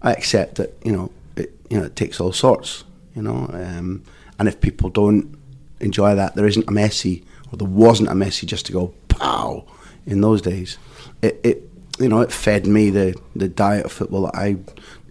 I 0.02 0.12
accept 0.14 0.56
that 0.56 0.76
you 0.84 0.92
know 0.92 1.12
it 1.36 1.56
you 1.70 1.80
know 1.80 1.86
it 1.86 1.96
takes 1.96 2.20
all 2.20 2.34
sorts, 2.34 2.84
you 3.16 3.22
know, 3.22 3.50
um, 3.54 4.04
and 4.40 4.48
if 4.48 4.60
people 4.60 4.90
don't 4.90 5.38
enjoy 5.80 6.16
that, 6.16 6.36
there 6.36 6.48
isn't 6.48 6.68
a 6.68 6.72
Messi 6.72 7.24
or 7.52 7.58
there 7.58 7.68
wasn't 7.68 8.10
a 8.10 8.14
Messi 8.14 8.46
just 8.46 8.66
to 8.66 8.72
go 8.72 8.94
pow 9.10 9.66
in 10.08 10.22
those 10.22 10.42
days. 10.42 10.78
It, 11.22 11.40
it 11.44 11.67
you 12.00 12.10
know 12.10 12.22
it 12.22 12.32
fed 12.32 12.68
me 12.68 12.90
the 12.90 13.20
the 13.36 13.48
diet 13.48 13.86
of 13.86 13.92
football 13.92 14.24
that 14.24 14.36
I 14.36 14.58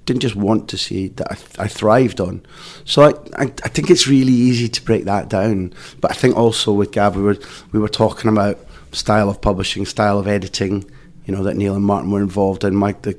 didn't 0.04 0.22
just 0.22 0.36
want 0.36 0.68
to 0.68 0.78
see 0.78 1.08
that 1.08 1.32
I, 1.32 1.64
I 1.64 1.68
thrived 1.68 2.20
on. 2.20 2.46
So 2.84 3.02
I, 3.02 3.10
I 3.42 3.44
I 3.64 3.68
think 3.68 3.90
it's 3.90 4.06
really 4.06 4.32
easy 4.32 4.68
to 4.68 4.84
break 4.84 5.04
that 5.04 5.28
down. 5.28 5.74
But 6.00 6.12
I 6.12 6.14
think 6.14 6.36
also 6.36 6.72
with 6.72 6.92
Gav 6.92 7.16
we 7.16 7.22
were 7.22 7.38
we 7.72 7.80
were 7.80 7.88
talking 7.88 8.30
about 8.30 8.58
style 8.92 9.28
of 9.28 9.40
publishing, 9.40 9.84
style 9.84 10.18
of 10.18 10.28
editing, 10.28 10.88
you 11.26 11.34
know 11.34 11.42
that 11.42 11.56
Neil 11.56 11.74
and 11.74 11.84
Martin 11.84 12.10
were 12.10 12.20
involved 12.20 12.64
in. 12.64 12.74
Mike 12.74 13.02
the 13.02 13.18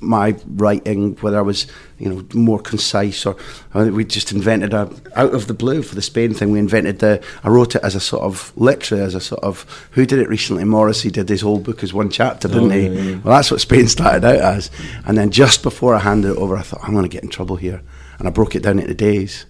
my 0.00 0.36
writing, 0.54 1.16
whether 1.16 1.38
I 1.38 1.42
was 1.42 1.66
you 1.98 2.08
know 2.08 2.24
more 2.32 2.60
concise 2.60 3.26
or 3.26 3.36
uh, 3.74 3.90
we 3.92 4.04
just 4.04 4.32
invented 4.32 4.72
a 4.72 4.90
out 5.16 5.34
of 5.34 5.46
the 5.46 5.54
blue 5.54 5.82
for 5.82 5.94
the 5.94 6.02
Spain 6.02 6.34
thing. 6.34 6.50
We 6.50 6.58
invented 6.58 7.00
the. 7.00 7.22
I 7.42 7.48
wrote 7.48 7.74
it 7.74 7.82
as 7.82 7.94
a 7.94 8.00
sort 8.00 8.22
of 8.22 8.52
literally 8.56 9.02
as 9.02 9.14
a 9.14 9.20
sort 9.20 9.42
of 9.42 9.88
who 9.92 10.06
did 10.06 10.18
it 10.18 10.28
recently. 10.28 10.64
Morrissey 10.64 11.10
did 11.10 11.28
his 11.28 11.40
whole 11.40 11.58
book 11.58 11.82
as 11.82 11.92
one 11.92 12.10
chapter, 12.10 12.48
didn't 12.48 12.72
oh, 12.72 12.74
he? 12.74 12.86
Yeah, 12.86 13.00
yeah. 13.00 13.16
Well, 13.18 13.36
that's 13.36 13.50
what 13.50 13.60
Spain 13.60 13.88
started 13.88 14.24
out 14.24 14.36
as. 14.36 14.70
And 15.04 15.18
then 15.18 15.30
just 15.30 15.62
before 15.62 15.94
I 15.94 15.98
handed 15.98 16.32
it 16.32 16.38
over, 16.38 16.56
I 16.56 16.62
thought 16.62 16.80
I'm 16.84 16.92
going 16.92 17.04
to 17.04 17.08
get 17.08 17.22
in 17.22 17.30
trouble 17.30 17.56
here, 17.56 17.82
and 18.18 18.28
I 18.28 18.30
broke 18.30 18.54
it 18.54 18.62
down 18.62 18.78
into 18.78 18.94
days. 18.94 19.46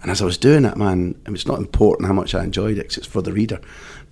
And 0.00 0.12
as 0.12 0.22
I 0.22 0.24
was 0.24 0.38
doing 0.38 0.64
it, 0.64 0.76
man, 0.76 1.20
it 1.26 1.30
was 1.30 1.46
not 1.46 1.58
important 1.58 2.06
how 2.06 2.14
much 2.14 2.34
I 2.34 2.44
enjoyed 2.44 2.78
it 2.78 2.82
because 2.82 2.98
it's 2.98 3.06
for 3.06 3.20
the 3.20 3.32
reader. 3.32 3.60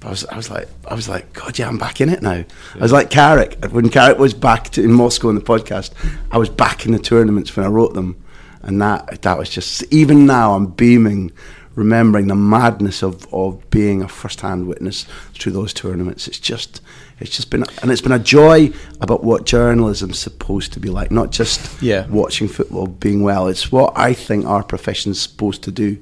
I 0.07 0.11
was, 0.11 0.25
I 0.27 0.37
was 0.37 0.51
like, 0.51 0.69
I 0.87 0.95
was 0.95 1.09
like, 1.09 1.33
God, 1.33 1.59
yeah, 1.59 1.67
I'm 1.67 1.79
back 1.79 2.01
in 2.01 2.09
it 2.09 2.23
now. 2.23 2.35
Yeah. 2.35 2.45
I 2.77 2.79
was 2.79 2.93
like 2.93 3.11
Carrick 3.11 3.65
when 3.73 3.91
Carrick 3.91 4.19
was 4.19 4.35
back 4.35 4.71
to, 4.71 4.83
in 4.83 4.93
Moscow 4.93 5.31
in 5.31 5.35
the 5.35 5.41
podcast. 5.41 5.91
I 6.31 6.39
was 6.39 6.49
back 6.49 6.87
in 6.87 6.93
the 6.93 7.01
tournaments 7.01 7.57
when 7.57 7.67
I 7.67 7.69
wrote 7.69 7.95
them, 7.95 8.23
and 8.63 8.81
that 8.81 9.23
that 9.23 9.37
was 9.37 9.51
just 9.51 9.83
even 9.93 10.25
now 10.25 10.55
I'm 10.55 10.67
beaming, 10.67 11.33
remembering 11.75 12.29
the 12.29 12.37
madness 12.37 13.03
of 13.03 13.27
of 13.35 13.69
being 13.71 14.01
a 14.01 14.07
first 14.07 14.43
hand 14.43 14.69
witness 14.69 15.07
through 15.35 15.53
those 15.53 15.75
tournaments. 15.75 16.29
It's 16.29 16.39
just 16.39 16.81
it's 17.19 17.35
just 17.35 17.51
been 17.51 17.65
and 17.83 17.91
it's 17.91 18.01
been 18.01 18.13
a 18.13 18.21
joy 18.21 18.71
about 19.01 19.25
what 19.25 19.45
journalism's 19.45 20.21
supposed 20.21 20.73
to 20.75 20.81
be 20.81 20.89
like, 20.89 21.11
not 21.11 21.33
just 21.33 21.83
yeah. 21.83 22.07
watching 22.07 22.47
football, 22.47 22.87
being 22.87 23.25
well. 23.25 23.49
It's 23.49 23.73
what 23.73 23.93
I 23.99 24.13
think 24.13 24.47
our 24.47 24.63
profession's 24.63 25.21
supposed 25.21 25.65
to 25.65 25.73
do. 25.73 26.01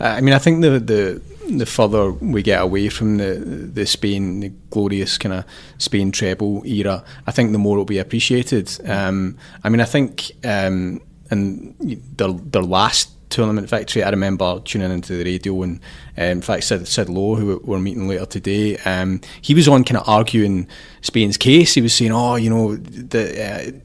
Uh, 0.00 0.04
I 0.04 0.20
mean, 0.20 0.34
I 0.34 0.38
think 0.38 0.62
the 0.62 0.78
the 0.78 1.22
the 1.50 1.66
further 1.66 2.12
we 2.12 2.42
get 2.42 2.60
away 2.60 2.88
from 2.88 3.18
the 3.18 3.34
the 3.34 3.86
Spain, 3.86 4.40
the 4.40 4.48
glorious 4.70 5.18
kind 5.18 5.34
of 5.34 5.44
Spain 5.78 6.12
treble 6.12 6.64
era, 6.66 7.04
I 7.26 7.30
think 7.32 7.52
the 7.52 7.58
more 7.58 7.76
it'll 7.76 7.84
be 7.84 7.98
appreciated. 7.98 8.70
Um, 8.88 9.36
I 9.64 9.68
mean, 9.68 9.80
I 9.80 9.86
think 9.86 10.32
um, 10.44 11.00
and 11.30 11.74
their 12.16 12.32
their 12.32 12.62
last 12.62 13.10
tournament 13.32 13.68
victory. 13.68 14.02
I 14.02 14.10
remember 14.10 14.60
tuning 14.60 14.92
into 14.92 15.16
the 15.16 15.24
radio 15.24 15.62
and, 15.62 15.80
um, 16.18 16.24
in 16.24 16.42
fact, 16.42 16.64
Sid, 16.64 16.86
Sid 16.86 17.08
Lowe, 17.08 17.34
who 17.34 17.60
we're 17.64 17.78
meeting 17.78 18.06
later 18.06 18.26
today, 18.26 18.76
um, 18.78 19.22
he 19.40 19.54
was 19.54 19.66
on 19.68 19.84
kind 19.84 19.96
of 19.96 20.06
arguing 20.06 20.68
Spain's 21.00 21.38
case. 21.38 21.72
He 21.74 21.80
was 21.80 21.94
saying, 21.94 22.12
oh, 22.12 22.36
you 22.36 22.50
know, 22.50 22.76
the. 22.76 23.82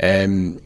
Uh, 0.00 0.24
um, 0.24 0.60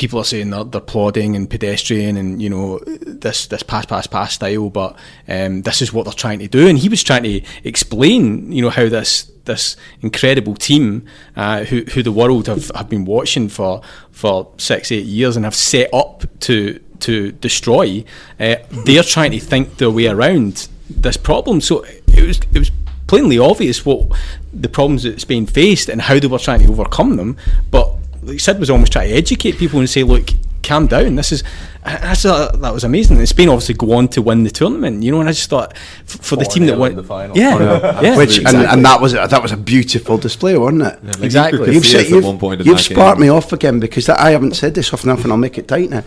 people 0.00 0.18
are 0.18 0.24
saying 0.24 0.48
they're, 0.48 0.64
they're 0.64 0.80
plodding 0.80 1.36
and 1.36 1.50
pedestrian 1.50 2.16
and 2.16 2.40
you 2.40 2.48
know 2.48 2.78
this 2.86 3.46
this 3.48 3.62
pass 3.62 3.84
pass 3.84 4.06
pass 4.06 4.32
style, 4.32 4.70
but 4.70 4.96
um, 5.28 5.60
this 5.62 5.82
is 5.82 5.92
what 5.92 6.04
they're 6.04 6.14
trying 6.14 6.38
to 6.38 6.48
do. 6.48 6.66
And 6.66 6.78
he 6.78 6.88
was 6.88 7.02
trying 7.02 7.24
to 7.24 7.42
explain, 7.64 8.50
you 8.50 8.62
know, 8.62 8.70
how 8.70 8.88
this 8.88 9.30
this 9.44 9.76
incredible 10.00 10.54
team, 10.54 11.04
uh, 11.36 11.64
who 11.64 11.82
who 11.82 12.02
the 12.02 12.12
world 12.12 12.46
have, 12.46 12.70
have 12.74 12.88
been 12.88 13.04
watching 13.04 13.50
for 13.50 13.82
for 14.10 14.50
six 14.56 14.90
eight 14.90 15.04
years 15.04 15.36
and 15.36 15.44
have 15.44 15.54
set 15.54 15.92
up 15.92 16.24
to 16.40 16.80
to 17.00 17.32
destroy, 17.32 18.02
uh, 18.40 18.56
they're 18.86 19.02
trying 19.02 19.32
to 19.32 19.40
think 19.40 19.76
their 19.76 19.90
way 19.90 20.06
around 20.06 20.68
this 20.88 21.18
problem. 21.18 21.60
So 21.60 21.84
it 21.84 22.26
was 22.26 22.40
it 22.54 22.58
was 22.58 22.70
plainly 23.06 23.38
obvious 23.38 23.84
what 23.84 24.06
the 24.52 24.68
problems 24.68 25.02
that 25.02 25.20
Spain 25.20 25.44
faced 25.44 25.90
and 25.90 26.00
how 26.00 26.18
they 26.18 26.26
were 26.26 26.38
trying 26.38 26.60
to 26.60 26.72
overcome 26.72 27.16
them. 27.16 27.36
But 27.70 27.99
like 28.22 28.40
Sid 28.40 28.58
was 28.58 28.70
almost 28.70 28.92
trying 28.92 29.08
to 29.08 29.14
educate 29.14 29.58
people 29.58 29.78
and 29.78 29.88
say, 29.88 30.02
look, 30.02 30.28
calm 30.62 30.86
down. 30.86 31.14
This 31.16 31.32
is 31.32 31.42
that's 31.84 32.24
a, 32.24 32.50
that 32.54 32.72
was 32.72 32.84
amazing. 32.84 33.18
And 33.18 33.28
Spain 33.28 33.48
obviously 33.48 33.74
go 33.74 33.92
on 33.92 34.08
to 34.08 34.22
win 34.22 34.44
the 34.44 34.50
tournament, 34.50 35.02
you 35.02 35.10
know. 35.10 35.20
And 35.20 35.28
I 35.28 35.32
just 35.32 35.48
thought 35.48 35.76
for 36.04 36.36
the 36.36 36.44
team 36.44 36.66
that 36.66 36.78
won 36.78 36.96
the 36.96 37.02
final, 37.02 37.36
yeah, 37.36 37.58
yeah, 37.58 38.00
yeah. 38.00 38.16
Which 38.16 38.38
exactly. 38.38 38.64
and, 38.64 38.72
and, 38.72 38.84
that 38.84 39.00
was 39.00 39.12
that 39.12 39.42
was 39.42 39.52
a 39.52 39.56
beautiful 39.56 40.18
display, 40.18 40.56
wasn't 40.56 40.82
it? 40.82 40.98
Yeah, 41.02 41.10
like 41.12 41.22
exactly. 41.22 41.72
You've, 41.72 41.84
you've, 41.84 42.66
you've 42.66 42.80
sparked 42.80 43.20
me 43.20 43.28
off 43.28 43.52
again 43.52 43.80
because 43.80 44.06
that, 44.06 44.20
I 44.20 44.30
haven't 44.30 44.54
said 44.54 44.74
this 44.74 44.92
often 44.92 45.10
enough, 45.10 45.24
and 45.24 45.32
I'll 45.32 45.38
make 45.38 45.58
it 45.58 45.68
tight 45.68 45.90
now 45.90 46.04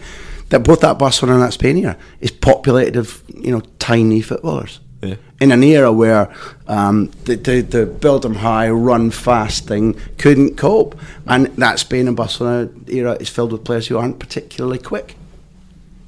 that 0.49 0.59
both 0.59 0.82
that 0.82 0.99
Barcelona 0.99 1.39
and 1.39 1.43
that 1.43 1.53
Spain 1.53 1.78
era 1.78 1.97
is 2.22 2.30
populated 2.30 2.95
of 2.95 3.24
you 3.28 3.51
know 3.51 3.61
tiny 3.80 4.22
footballers. 4.22 4.80
Yeah. 5.04 5.16
In 5.41 5.51
an 5.51 5.64
era 5.64 5.91
where 5.91 6.34
um, 6.68 7.12
the, 7.26 7.36
the, 7.36 7.62
the 7.62 7.86
build 7.86 8.22
them 8.22 8.36
high, 8.36 8.70
run 8.70 9.12
fast 9.12 9.68
thing 9.68 9.99
couldn't 10.18 10.56
cope, 10.56 10.97
and 11.28 11.47
that 11.58 11.80
Spain 11.80 12.08
and 12.08 12.16
Barcelona 12.16 12.70
era 12.88 13.14
is 13.20 13.30
filled 13.30 13.51
with 13.51 13.64
players 13.66 13.88
who 13.88 13.97
aren't 13.97 14.20
particularly 14.20 14.80
quick. 14.80 15.18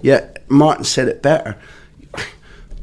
Yet 0.01 0.49
Martin 0.49 0.85
said 0.85 1.07
it 1.07 1.21
better. 1.21 1.57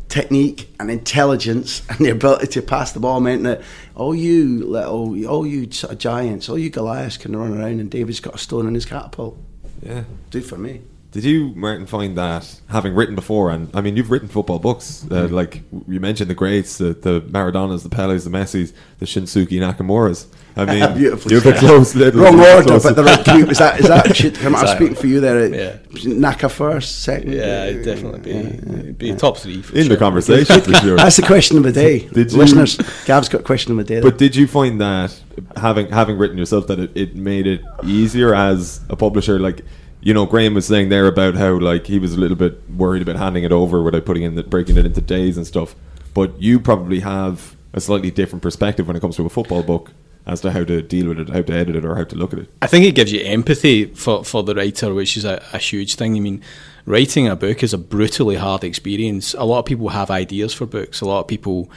Technique 0.09 0.69
and 0.79 0.91
intelligence 0.91 1.83
and 1.89 1.99
the 1.99 2.11
ability 2.11 2.49
to 2.49 2.63
pass 2.63 2.93
the 2.93 3.01
ball 3.01 3.21
meant 3.21 3.45
that 3.45 3.63
all 3.95 4.15
you 4.15 4.67
little, 4.67 5.27
all 5.27 5.47
you 5.47 5.71
sort 5.73 5.93
of 5.93 5.99
giants, 5.99 6.49
all 6.49 6.59
you 6.59 6.69
Goliaths 6.69 7.17
can 7.17 7.35
run 7.35 7.57
around, 7.57 7.81
and 7.81 7.91
David's 7.91 8.21
got 8.21 8.35
a 8.35 8.39
stone 8.39 8.67
in 8.67 8.75
his 8.75 8.85
catapult. 8.85 9.39
Yeah, 9.83 10.05
do 10.31 10.43
for 10.43 10.59
me. 10.59 10.83
Did 11.13 11.25
you, 11.25 11.53
Martin, 11.55 11.85
find 11.85 12.17
that 12.17 12.61
having 12.71 12.95
written 12.95 13.15
before, 13.15 13.51
and 13.51 13.69
I 13.75 13.83
mean, 13.83 13.99
you've 13.99 14.11
written 14.11 14.29
football 14.29 14.59
books, 14.59 15.05
uh, 15.05 15.09
mm-hmm. 15.09 15.35
like 15.35 15.63
you 15.87 16.01
mentioned 16.01 16.31
the 16.31 16.35
greats, 16.35 16.79
the, 16.79 16.95
the 16.95 17.21
Maradonas, 17.21 17.83
the 17.83 17.91
Peles, 17.91 18.25
the 18.25 18.31
Messis, 18.31 18.73
the 18.99 19.05
Shunsuke 19.05 19.51
Nakamuras. 19.51 20.27
I 20.57 20.65
mean, 20.91 20.99
you 20.99 21.11
have 21.11 21.47
a 21.47 21.59
close 21.59 21.95
little 21.95 22.23
wrong 22.23 22.41
order, 22.41 22.63
close 22.63 22.85
but 22.85 22.97
the 22.97 23.05
right 23.05 23.23
group 23.27 23.51
is 23.51 23.59
that 23.59 23.81
is 23.81 23.89
that 23.89 24.17
shit? 24.17 24.43
I'm, 24.43 24.57
speaking 24.67 24.95
for 24.95 25.07
you 25.07 25.21
there. 25.21 25.55
Yeah. 25.55 25.77
Naka 26.05 26.49
first, 26.49 27.03
second. 27.03 27.35
Yeah, 27.35 27.67
it'd 27.67 27.85
definitely 27.85 28.21
be 28.21 28.31
yeah, 28.31 28.93
be 28.93 29.07
yeah. 29.09 29.17
top 29.17 29.37
three 29.37 29.57
in 29.57 29.63
sure. 29.63 29.85
the 29.85 29.97
conversation 29.99 30.63
for 30.63 30.73
sure. 30.77 30.97
That's 30.97 31.17
the 31.17 31.27
question 31.27 31.59
of 31.59 31.63
the 31.65 31.73
day. 31.73 32.09
Did 32.09 32.33
you, 32.33 32.39
Listeners, 32.39 32.79
Gav's 33.05 33.29
got 33.29 33.43
a 33.43 33.45
question 33.45 33.73
of 33.73 33.79
the 33.79 33.85
day. 33.85 34.01
But 34.01 34.17
did 34.17 34.35
you 34.35 34.47
find 34.47 34.81
that 34.81 35.19
having 35.57 35.91
having 35.91 36.17
written 36.17 36.39
yourself 36.39 36.69
that 36.69 36.79
it, 36.79 36.91
it 36.95 37.17
made 37.17 37.47
it 37.47 37.61
easier 37.85 38.35
as 38.35 38.81
a 38.89 38.97
publisher, 38.97 39.39
like? 39.39 39.63
You 40.03 40.13
know, 40.13 40.27
Graham 40.27 40.55
was 40.55 40.67
saying 40.67 40.89
there 40.89 41.07
about 41.07 41.37
how 41.37 41.59
like 41.59 41.87
he 41.87 41.99
was 41.99 42.15
a 42.15 42.21
little 42.21 42.37
bit 42.37 42.69
worried 42.71 43.03
about 43.03 43.17
handing 43.17 43.45
it 43.45 43.53
over 43.53 43.83
without 43.83 44.05
putting 44.05 44.25
in 44.25 44.35
the, 44.35 44.43
breaking 44.43 44.77
it 44.77 44.85
into 44.85 45.01
days 45.01 45.37
and 45.37 45.47
stuff. 45.47 45.77
But 46.13 46.41
you 46.43 46.59
probably 46.61 47.01
have 47.01 47.57
a 47.73 47.81
slightly 47.81 48.11
different 48.11 48.43
perspective 48.43 48.87
when 48.87 48.97
it 48.97 49.01
comes 49.01 49.17
to 49.17 49.25
a 49.25 49.31
football 49.31 49.63
book 49.63 49.93
as 50.27 50.41
to 50.41 50.51
how 50.53 50.65
to 50.65 50.83
deal 50.83 51.09
with 51.09 51.21
it, 51.21 51.29
how 51.31 51.43
to 51.43 51.53
edit 51.53 51.77
it, 51.77 51.85
or 51.85 51.97
how 51.97 52.05
to 52.05 52.17
look 52.17 52.33
at 52.33 52.41
it. 52.41 52.51
I 52.61 52.67
think 52.67 52.85
it 52.85 52.95
gives 52.95 53.13
you 53.13 53.21
empathy 53.25 53.87
for, 53.87 54.25
for 54.25 54.43
the 54.43 54.55
writer, 54.55 54.93
which 54.93 55.17
is 55.17 55.25
a, 55.25 55.43
a 55.53 55.59
huge 55.59 55.95
thing. 55.95 56.17
I 56.17 56.21
mean, 56.21 56.43
writing 56.85 57.29
a 57.29 57.37
book 57.37 57.63
is 57.63 57.73
a 57.73 57.79
brutally 57.79 58.37
hard 58.37 58.65
experience. 58.65 59.35
A 59.35 59.45
lot 59.45 59.61
of 59.61 59.65
people 59.67 59.89
have 59.89 60.11
ideas 60.11 60.53
for 60.53 60.67
books. 60.67 61.01
A 61.01 61.07
lot 61.07 61.21
of 61.21 61.29
people 61.29 61.71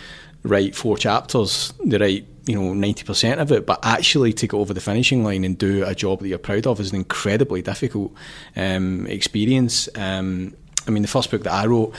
write 0.45 0.75
four 0.75 0.97
chapters. 0.97 1.73
They 1.83 1.97
write 1.97 2.27
you 2.45 2.55
know 2.55 2.73
ninety 2.73 3.03
percent 3.03 3.39
of 3.39 3.51
it, 3.51 3.65
but 3.65 3.79
actually 3.83 4.33
take 4.33 4.53
it 4.53 4.57
over 4.57 4.73
the 4.73 4.81
finishing 4.81 5.23
line 5.23 5.43
and 5.43 5.57
do 5.57 5.83
a 5.85 5.95
job 5.95 6.19
that 6.19 6.27
you're 6.27 6.37
proud 6.37 6.67
of 6.67 6.79
is 6.79 6.91
an 6.91 6.97
incredibly 6.97 7.61
difficult 7.61 8.13
um, 8.55 9.07
experience. 9.07 9.89
Um, 9.95 10.55
I 10.87 10.91
mean, 10.91 11.01
the 11.01 11.07
first 11.07 11.31
book 11.31 11.43
that 11.43 11.53
I 11.53 11.65
wrote, 11.65 11.95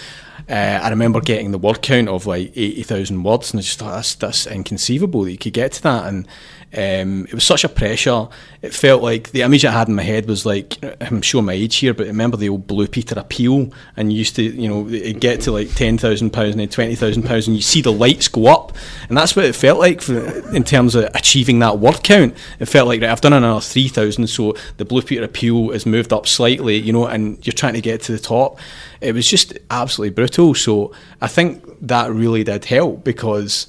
uh, 0.49 0.81
I 0.83 0.89
remember 0.91 1.21
getting 1.21 1.51
the 1.51 1.59
word 1.59 1.83
count 1.83 2.09
of 2.09 2.27
like 2.27 2.53
eighty 2.55 2.85
thousand 2.85 3.25
words, 3.25 3.53
and 3.53 3.59
I 3.59 3.63
just 3.63 3.79
thought 3.79 3.95
that's 3.95 4.15
that's 4.15 4.47
inconceivable 4.47 5.25
that 5.25 5.33
you 5.33 5.39
could 5.39 5.53
get 5.53 5.73
to 5.73 5.83
that, 5.83 6.07
and 6.07 6.29
um, 6.75 7.25
it 7.25 7.35
was 7.35 7.45
such 7.45 7.65
a 7.65 7.69
pressure. 7.69 8.29
It 8.61 8.75
felt 8.75 9.03
like 9.03 9.31
the 9.31 9.43
image 9.43 9.65
I 9.65 9.71
had 9.71 9.89
in 9.89 9.95
my 9.95 10.03
head 10.03 10.27
was 10.27 10.45
like 10.45 10.79
I'm 11.01 11.23
showing 11.23 11.47
my 11.47 11.53
age 11.53 11.77
here, 11.77 11.95
but 11.95 12.07
remember 12.07 12.37
the 12.37 12.49
old 12.49 12.67
Blue 12.67 12.89
Peter 12.89 13.19
appeal, 13.19 13.73
and 13.97 14.13
you 14.13 14.19
used 14.19 14.37
to, 14.37 14.43
you 14.43 14.69
know, 14.69 14.85
get 15.15 15.43
to 15.43 15.53
like 15.53 15.73
ten 15.75 15.97
thousand 15.97 16.31
pounds 16.31 16.51
and 16.51 16.61
then 16.61 16.69
twenty 16.69 16.95
thousand 16.95 17.23
pounds, 17.23 17.47
and 17.47 17.57
you 17.57 17.63
see 17.63 17.81
the 17.81 17.93
lights 17.93 18.29
go 18.29 18.47
up, 18.47 18.77
and 19.09 19.17
that's 19.17 19.37
what 19.37 19.45
it 19.45 19.55
felt 19.55 19.79
like 19.79 20.03
for, 20.03 20.19
in 20.55 20.65
terms 20.65 20.95
of 20.95 21.05
achieving 21.15 21.61
that 21.61 21.79
word 21.79 22.03
count. 22.03 22.37
It 22.59 22.67
felt 22.67 22.89
like 22.89 23.01
right, 23.01 23.11
I've 23.11 23.21
done 23.21 23.33
another 23.33 23.61
three 23.61 23.89
thousand, 23.89 24.27
so 24.27 24.55
the 24.77 24.85
Blue 24.85 25.03
Peter 25.03 25.25
appeal 25.25 25.71
has 25.71 25.87
moved 25.87 26.13
up 26.13 26.27
slightly, 26.27 26.77
you 26.77 26.93
know, 26.93 27.07
and 27.07 27.45
you're 27.47 27.53
trying 27.53 27.75
to 27.75 27.81
get 27.81 28.03
to 28.03 28.13
the 28.13 28.19
top. 28.19 28.59
It 29.01 29.15
was 29.15 29.29
just 29.29 29.57
absolutely 29.71 30.15
brutal. 30.15 30.55
So 30.55 30.93
I 31.21 31.29
think 31.29 31.65
that 31.83 32.11
really 32.11 32.45
did 32.45 32.65
help 32.65 33.05
because 33.05 33.67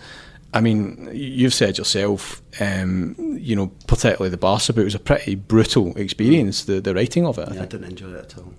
I 0.58 0.62
mean, 0.62 1.08
you've 1.14 1.54
said 1.54 1.78
yourself, 1.78 2.42
um, 2.60 3.16
you 3.40 3.56
know, 3.56 3.68
particularly 3.86 4.32
the 4.32 4.38
Barca 4.38 4.74
book 4.74 4.86
was 4.86 4.96
a 4.96 5.00
pretty 5.00 5.36
brutal 5.36 5.96
experience. 5.96 6.64
The 6.64 6.82
the 6.82 6.96
writing 6.96 7.28
of 7.28 7.38
it. 7.38 7.48
I, 7.48 7.54
yeah, 7.54 7.62
I 7.62 7.66
didn't 7.66 7.92
enjoy 7.92 8.14
it 8.14 8.34
at 8.34 8.38
all. 8.40 8.54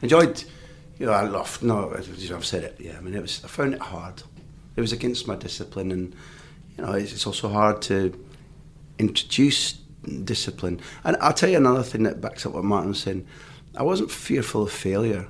Enjoyed, 0.00 0.42
you 0.98 1.04
know, 1.04 1.12
I 1.12 1.24
loved. 1.24 1.62
No, 1.62 1.92
I've 1.94 2.46
said 2.46 2.64
it. 2.64 2.76
Yeah, 2.78 2.96
I 2.96 3.02
mean, 3.02 3.14
it 3.14 3.20
was. 3.20 3.44
I 3.44 3.48
found 3.48 3.74
it 3.74 3.80
hard. 3.80 4.22
It 4.76 4.80
was 4.80 4.92
against 4.92 5.28
my 5.28 5.36
discipline, 5.36 5.92
and 5.92 6.16
you 6.78 6.84
know, 6.84 6.92
it's, 6.92 7.12
it's 7.12 7.26
also 7.26 7.50
hard 7.50 7.82
to 7.82 8.18
introduce 8.98 9.74
discipline. 10.24 10.80
And 11.04 11.18
I'll 11.20 11.34
tell 11.34 11.50
you 11.50 11.58
another 11.58 11.82
thing 11.82 12.04
that 12.04 12.22
backs 12.22 12.46
up 12.46 12.54
what 12.54 12.64
Martin 12.64 12.90
was 12.90 13.00
saying. 13.00 13.26
I 13.76 13.82
wasn't 13.82 14.10
fearful 14.10 14.62
of 14.62 14.72
failure, 14.72 15.28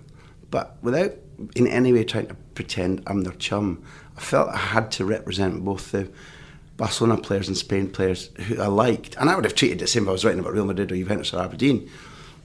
but 0.52 0.76
without 0.82 1.14
in 1.56 1.66
any 1.66 1.92
way 1.92 2.04
trying 2.04 2.28
to 2.28 2.34
pretend 2.54 3.02
I'm 3.08 3.22
their 3.22 3.32
chum. 3.32 3.82
I 4.20 4.22
felt 4.22 4.50
I 4.50 4.58
had 4.58 4.92
to 4.92 5.06
represent 5.06 5.64
both 5.64 5.92
the 5.92 6.10
Barcelona 6.76 7.20
players 7.20 7.48
and 7.48 7.56
Spain 7.56 7.88
players 7.88 8.28
who 8.46 8.60
I 8.60 8.66
liked, 8.66 9.16
and 9.16 9.30
I 9.30 9.34
would 9.34 9.44
have 9.44 9.54
treated 9.54 9.78
it 9.78 9.80
the 9.80 9.86
same 9.86 10.02
if 10.02 10.08
I 10.10 10.12
was 10.12 10.24
writing 10.24 10.40
about 10.40 10.52
Real 10.52 10.66
Madrid 10.66 10.92
or 10.92 10.96
Juventus 10.96 11.32
or 11.32 11.42
Aberdeen. 11.42 11.90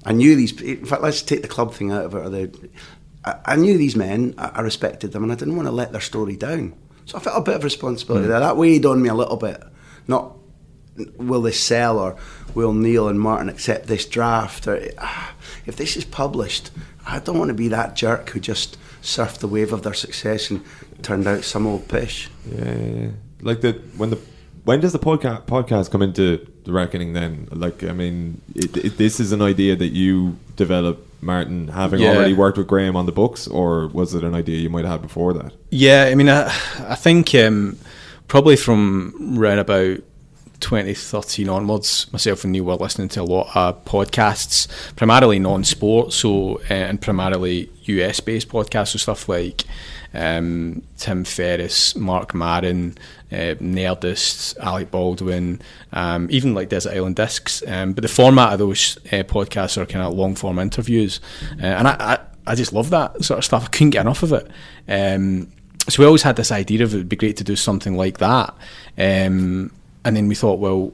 I 0.05 0.13
knew 0.13 0.35
these. 0.35 0.59
In 0.61 0.85
fact, 0.85 1.01
let's 1.01 1.21
take 1.21 1.41
the 1.41 1.47
club 1.49 1.73
thing 1.73 1.91
out 1.91 2.05
of 2.05 2.15
it. 2.15 2.17
Or 2.17 2.29
the, 2.29 2.69
I, 3.25 3.35
I 3.45 3.55
knew 3.57 3.77
these 3.77 3.95
men. 3.95 4.35
I, 4.37 4.51
I, 4.55 4.61
respected 4.61 5.11
them, 5.11 5.23
and 5.23 5.31
I 5.31 5.35
didn't 5.35 5.57
want 5.57 5.67
to 5.67 5.71
let 5.71 5.91
their 5.91 6.01
story 6.01 6.37
down. 6.37 6.75
So 7.05 7.17
I 7.17 7.21
felt 7.21 7.37
a 7.37 7.41
bit 7.41 7.55
of 7.55 7.63
responsibility 7.63 8.25
mm. 8.25 8.29
there. 8.29 8.39
That 8.39 8.57
weighed 8.57 8.85
on 8.85 9.01
me 9.01 9.09
a 9.09 9.13
little 9.13 9.37
bit. 9.37 9.61
Not 10.07 10.33
will 11.17 11.41
they 11.41 11.51
sell 11.51 11.99
or 11.99 12.15
will 12.53 12.71
Neil 12.73 13.09
and 13.09 13.19
Martin 13.19 13.49
accept 13.49 13.87
this 13.87 14.05
draft? 14.05 14.65
Or 14.67 14.81
ah, 14.97 15.33
if 15.65 15.75
this 15.75 15.97
is 15.97 16.05
published, 16.05 16.71
I 17.05 17.19
don't 17.19 17.37
want 17.37 17.49
to 17.49 17.55
be 17.55 17.67
that 17.67 17.95
jerk 17.95 18.29
who 18.29 18.39
just 18.39 18.77
surfed 19.05 19.37
the 19.39 19.47
wave 19.47 19.71
of 19.71 19.83
their 19.83 19.93
success 19.93 20.49
and 20.49 20.61
turned 21.03 21.27
out 21.27 21.43
some 21.43 21.67
old 21.67 21.87
pish. 21.87 22.29
Yeah, 22.51 22.65
yeah, 22.65 22.85
yeah. 23.01 23.07
like 23.41 23.61
the 23.61 23.73
when 23.97 24.09
the 24.09 24.19
when 24.65 24.79
does 24.79 24.93
the 24.93 24.99
podcast 24.99 25.45
podcast 25.45 25.91
come 25.91 26.01
into 26.01 26.45
the 26.63 26.71
reckoning? 26.73 27.13
Then, 27.13 27.47
like, 27.51 27.83
I 27.83 27.91
mean, 27.93 28.41
it, 28.55 28.75
it, 28.77 28.97
this 28.97 29.19
is 29.19 29.31
an 29.31 29.41
idea 29.41 29.75
that 29.75 29.89
you 29.89 30.37
developed, 30.55 31.07
Martin, 31.21 31.67
having 31.67 31.99
Yeah. 31.99 32.15
already 32.15 32.33
worked 32.33 32.57
with 32.57 32.65
Graham 32.65 32.95
on 32.95 33.05
the 33.05 33.11
books, 33.11 33.47
or 33.47 33.87
was 33.89 34.15
it 34.15 34.23
an 34.23 34.33
idea 34.33 34.57
you 34.57 34.69
might 34.71 34.83
have 34.85 34.93
had 34.93 35.01
before 35.03 35.33
that? 35.33 35.53
Yeah, 35.69 36.05
I 36.11 36.15
mean, 36.15 36.29
I, 36.29 36.45
I 36.79 36.95
think 36.95 37.35
um, 37.35 37.77
probably 38.27 38.55
from 38.55 39.37
around 39.37 39.59
about 39.59 39.99
2013 40.59 41.49
onwards, 41.49 42.11
myself 42.11 42.43
and 42.43 42.53
Neil 42.53 42.63
were 42.63 42.75
listening 42.75 43.09
to 43.09 43.21
a 43.21 43.23
lot 43.23 43.55
of 43.55 43.83
podcasts, 43.85 44.67
primarily 44.95 45.39
non-sport, 45.39 46.13
so 46.13 46.57
uh, 46.69 46.73
and 46.73 47.01
primarily 47.01 47.69
US-based 47.83 48.49
podcasts, 48.49 48.89
so 48.89 48.97
stuff 48.97 49.29
like 49.29 49.63
um, 50.13 50.81
Tim 50.97 51.23
Ferriss, 51.23 51.95
Marc 51.95 52.33
Maron, 52.33 52.97
uh, 53.31 53.55
Nerdist, 53.59 54.57
Alec 54.57 54.91
Baldwin, 54.91 55.61
um, 55.93 56.27
even 56.31 56.53
like 56.53 56.69
Desert 56.69 56.93
Island 56.93 57.15
Discs. 57.17 57.63
Um, 57.67 57.93
but 57.93 58.01
the 58.01 58.07
format 58.07 58.53
of 58.53 58.59
those 58.59 58.97
uh, 59.07 59.23
podcasts 59.23 59.77
are 59.77 59.85
kind 59.85 60.05
of 60.05 60.13
long-form 60.13 60.59
interviews, 60.59 61.19
and 61.59 61.87
I, 61.87 61.95
I, 61.99 62.19
I 62.47 62.55
just 62.55 62.73
love 62.73 62.89
that 62.91 63.23
sort 63.23 63.39
of 63.39 63.45
stuff. 63.45 63.65
I 63.65 63.67
couldn't 63.67 63.91
get 63.91 64.01
enough 64.01 64.23
of 64.23 64.33
it. 64.33 64.49
Um, 64.87 65.51
so 65.87 66.01
we 66.01 66.07
always 66.07 66.23
had 66.23 66.35
this 66.35 66.51
idea 66.51 66.83
of 66.83 66.93
it 66.93 66.97
would 66.97 67.09
be 67.09 67.15
great 67.15 67.37
to 67.37 67.43
do 67.43 67.55
something 67.55 67.95
like 67.95 68.17
that. 68.17 68.55
And 70.05 70.15
then 70.15 70.29
we 70.29 70.35
thought, 70.35 70.59
well, 70.59 70.93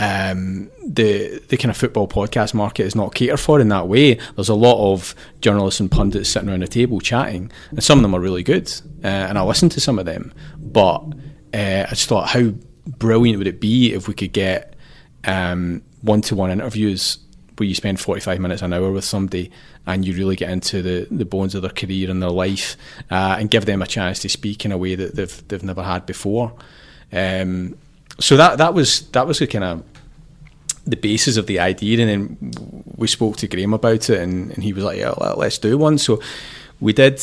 um, 0.00 0.70
the 0.84 1.40
the 1.48 1.56
kind 1.56 1.70
of 1.70 1.76
football 1.76 2.08
podcast 2.08 2.52
market 2.52 2.84
is 2.84 2.96
not 2.96 3.14
catered 3.14 3.38
for 3.38 3.60
in 3.60 3.68
that 3.68 3.86
way. 3.86 4.18
There's 4.34 4.48
a 4.48 4.54
lot 4.54 4.92
of 4.92 5.14
journalists 5.40 5.78
and 5.78 5.90
pundits 5.90 6.28
sitting 6.30 6.48
around 6.48 6.64
a 6.64 6.68
table 6.68 7.00
chatting, 7.00 7.52
and 7.70 7.84
some 7.84 7.98
of 7.98 8.02
them 8.02 8.14
are 8.14 8.20
really 8.20 8.42
good, 8.42 8.68
uh, 9.04 9.06
and 9.06 9.38
I 9.38 9.44
listen 9.44 9.68
to 9.68 9.80
some 9.80 10.00
of 10.00 10.06
them. 10.06 10.32
But 10.58 10.98
uh, 11.54 11.86
I 11.86 11.90
just 11.90 12.08
thought, 12.08 12.30
how 12.30 12.52
brilliant 12.86 13.38
would 13.38 13.46
it 13.46 13.60
be 13.60 13.92
if 13.92 14.08
we 14.08 14.14
could 14.14 14.32
get 14.32 14.74
one 15.24 16.20
to 16.20 16.34
one 16.34 16.50
interviews 16.50 17.18
where 17.56 17.68
you 17.68 17.74
spend 17.74 18.00
45 18.00 18.40
minutes 18.40 18.62
an 18.62 18.72
hour 18.72 18.90
with 18.90 19.04
somebody 19.04 19.50
and 19.86 20.04
you 20.04 20.12
really 20.14 20.36
get 20.36 20.50
into 20.50 20.82
the, 20.82 21.06
the 21.10 21.24
bones 21.24 21.54
of 21.54 21.62
their 21.62 21.70
career 21.70 22.10
and 22.10 22.20
their 22.20 22.30
life 22.30 22.76
uh, 23.10 23.36
and 23.38 23.50
give 23.50 23.64
them 23.64 23.80
a 23.80 23.86
chance 23.86 24.18
to 24.18 24.28
speak 24.28 24.64
in 24.64 24.72
a 24.72 24.78
way 24.78 24.96
that 24.96 25.14
they've 25.14 25.48
they've 25.48 25.62
never 25.62 25.82
had 25.82 26.04
before. 26.04 26.52
Um, 27.12 27.76
so 28.18 28.36
that 28.36 28.58
that 28.58 28.74
was 28.74 29.08
that 29.08 29.26
was 29.26 29.38
the 29.38 29.46
kind 29.46 29.64
of 29.64 29.82
the 30.86 30.96
basis 30.96 31.36
of 31.36 31.46
the 31.46 31.58
idea, 31.60 32.00
and 32.00 32.10
then 32.10 32.84
we 32.96 33.06
spoke 33.08 33.36
to 33.38 33.48
Graham 33.48 33.74
about 33.74 34.10
it, 34.10 34.20
and, 34.20 34.50
and 34.52 34.62
he 34.62 34.72
was 34.72 34.84
like, 34.84 34.98
"Yeah, 34.98 35.14
let- 35.18 35.38
let's 35.38 35.58
do 35.58 35.78
one." 35.78 35.98
So 35.98 36.20
we 36.80 36.92
did. 36.92 37.22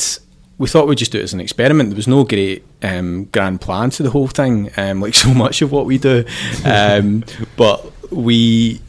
We 0.57 0.67
thought 0.67 0.87
we'd 0.87 0.97
just 0.97 1.11
do 1.11 1.19
it 1.19 1.23
as 1.23 1.33
an 1.33 1.39
experiment. 1.39 1.89
There 1.89 1.95
was 1.95 2.07
no 2.07 2.23
great 2.23 2.63
um, 2.83 3.25
grand 3.25 3.61
plan 3.61 3.89
to 3.91 4.03
the 4.03 4.11
whole 4.11 4.27
thing, 4.27 4.69
um, 4.77 5.01
like 5.01 5.13
so 5.25 5.33
much 5.33 5.61
of 5.61 5.71
what 5.71 5.85
we 5.85 5.97
do. 5.97 6.23
Um, 6.65 7.23
but 7.57 7.91
we 8.11 8.81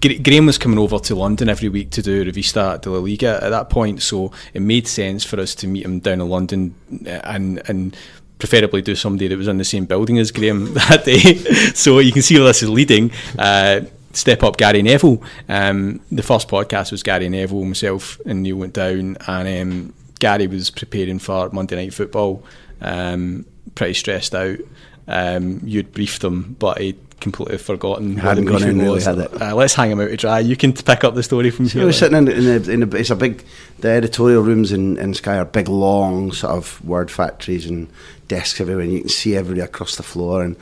Graham 0.00 0.46
was 0.46 0.56
coming 0.56 0.78
over 0.78 0.98
to 1.00 1.14
London 1.16 1.48
every 1.48 1.68
week 1.68 1.90
to 1.90 2.02
do 2.02 2.22
a 2.22 2.24
Revista 2.24 2.80
de 2.80 2.90
la 2.90 2.98
Liga 2.98 3.40
at 3.42 3.50
that 3.50 3.70
point, 3.70 4.02
so 4.02 4.30
it 4.54 4.62
made 4.62 4.86
sense 4.86 5.24
for 5.24 5.40
us 5.40 5.54
to 5.56 5.66
meet 5.66 5.84
him 5.84 5.98
down 5.98 6.20
in 6.20 6.28
London 6.28 6.74
uh, 7.06 7.10
and 7.24 7.60
and 7.68 7.96
preferably 8.40 8.82
do 8.82 8.96
somebody 8.96 9.28
that 9.28 9.38
was 9.38 9.48
in 9.48 9.58
the 9.58 9.64
same 9.64 9.84
building 9.84 10.18
as 10.18 10.32
Graham 10.32 10.74
that 10.74 11.04
day. 11.04 11.36
so 11.74 11.98
you 12.00 12.12
can 12.12 12.22
see 12.22 12.36
where 12.36 12.48
this 12.48 12.62
is 12.62 12.70
leading. 12.70 13.12
Uh, 13.38 13.82
step 14.12 14.42
up 14.42 14.56
Gary 14.56 14.82
Neville. 14.82 15.22
Um, 15.48 16.00
the 16.10 16.22
first 16.22 16.48
podcast 16.48 16.90
was 16.90 17.02
Gary 17.02 17.28
Neville, 17.28 17.64
myself, 17.64 18.20
and 18.26 18.42
Neil 18.42 18.56
went 18.56 18.74
down, 18.74 19.16
and 19.26 19.62
um, 19.72 19.94
Gary 20.18 20.46
was 20.46 20.70
preparing 20.70 21.18
for 21.18 21.50
Monday 21.50 21.76
Night 21.76 21.94
Football, 21.94 22.42
um, 22.80 23.46
pretty 23.74 23.94
stressed 23.94 24.34
out. 24.34 24.58
Um, 25.06 25.60
you'd 25.64 25.92
briefed 25.92 26.22
him, 26.22 26.56
but 26.58 26.78
he'd 26.78 27.09
completely 27.20 27.58
forgotten. 27.58 28.16
Hadn't 28.16 28.46
gone 28.46 28.62
in 28.62 28.78
really, 28.78 28.94
was. 28.94 29.04
had 29.04 29.18
it? 29.18 29.40
Uh, 29.40 29.54
let's 29.54 29.74
hang 29.74 29.90
him 29.90 30.00
out 30.00 30.08
to 30.08 30.16
dry. 30.16 30.40
You 30.40 30.56
can 30.56 30.72
pick 30.72 31.04
up 31.04 31.14
the 31.14 31.22
story 31.22 31.50
from 31.50 31.68
So 31.68 31.78
here. 31.78 31.86
We're 31.86 31.92
sitting 31.92 32.16
in, 32.16 32.28
in, 32.28 32.46
a, 32.46 32.70
in 32.70 32.96
it's 32.96 33.10
a 33.10 33.16
big, 33.16 33.44
the 33.78 33.88
editorial 33.88 34.42
rooms 34.42 34.72
in, 34.72 34.96
in 34.98 35.14
Sky 35.14 35.36
are 35.38 35.44
big, 35.44 35.68
long 35.68 36.32
sort 36.32 36.54
of 36.54 36.84
word 36.84 37.10
factories 37.10 37.66
and 37.66 37.88
desks 38.28 38.60
everywhere, 38.60 38.84
and 38.84 38.92
you 38.92 39.00
can 39.00 39.08
see 39.08 39.36
everybody 39.36 39.60
across 39.60 39.96
the 39.96 40.02
floor. 40.02 40.42
And 40.42 40.56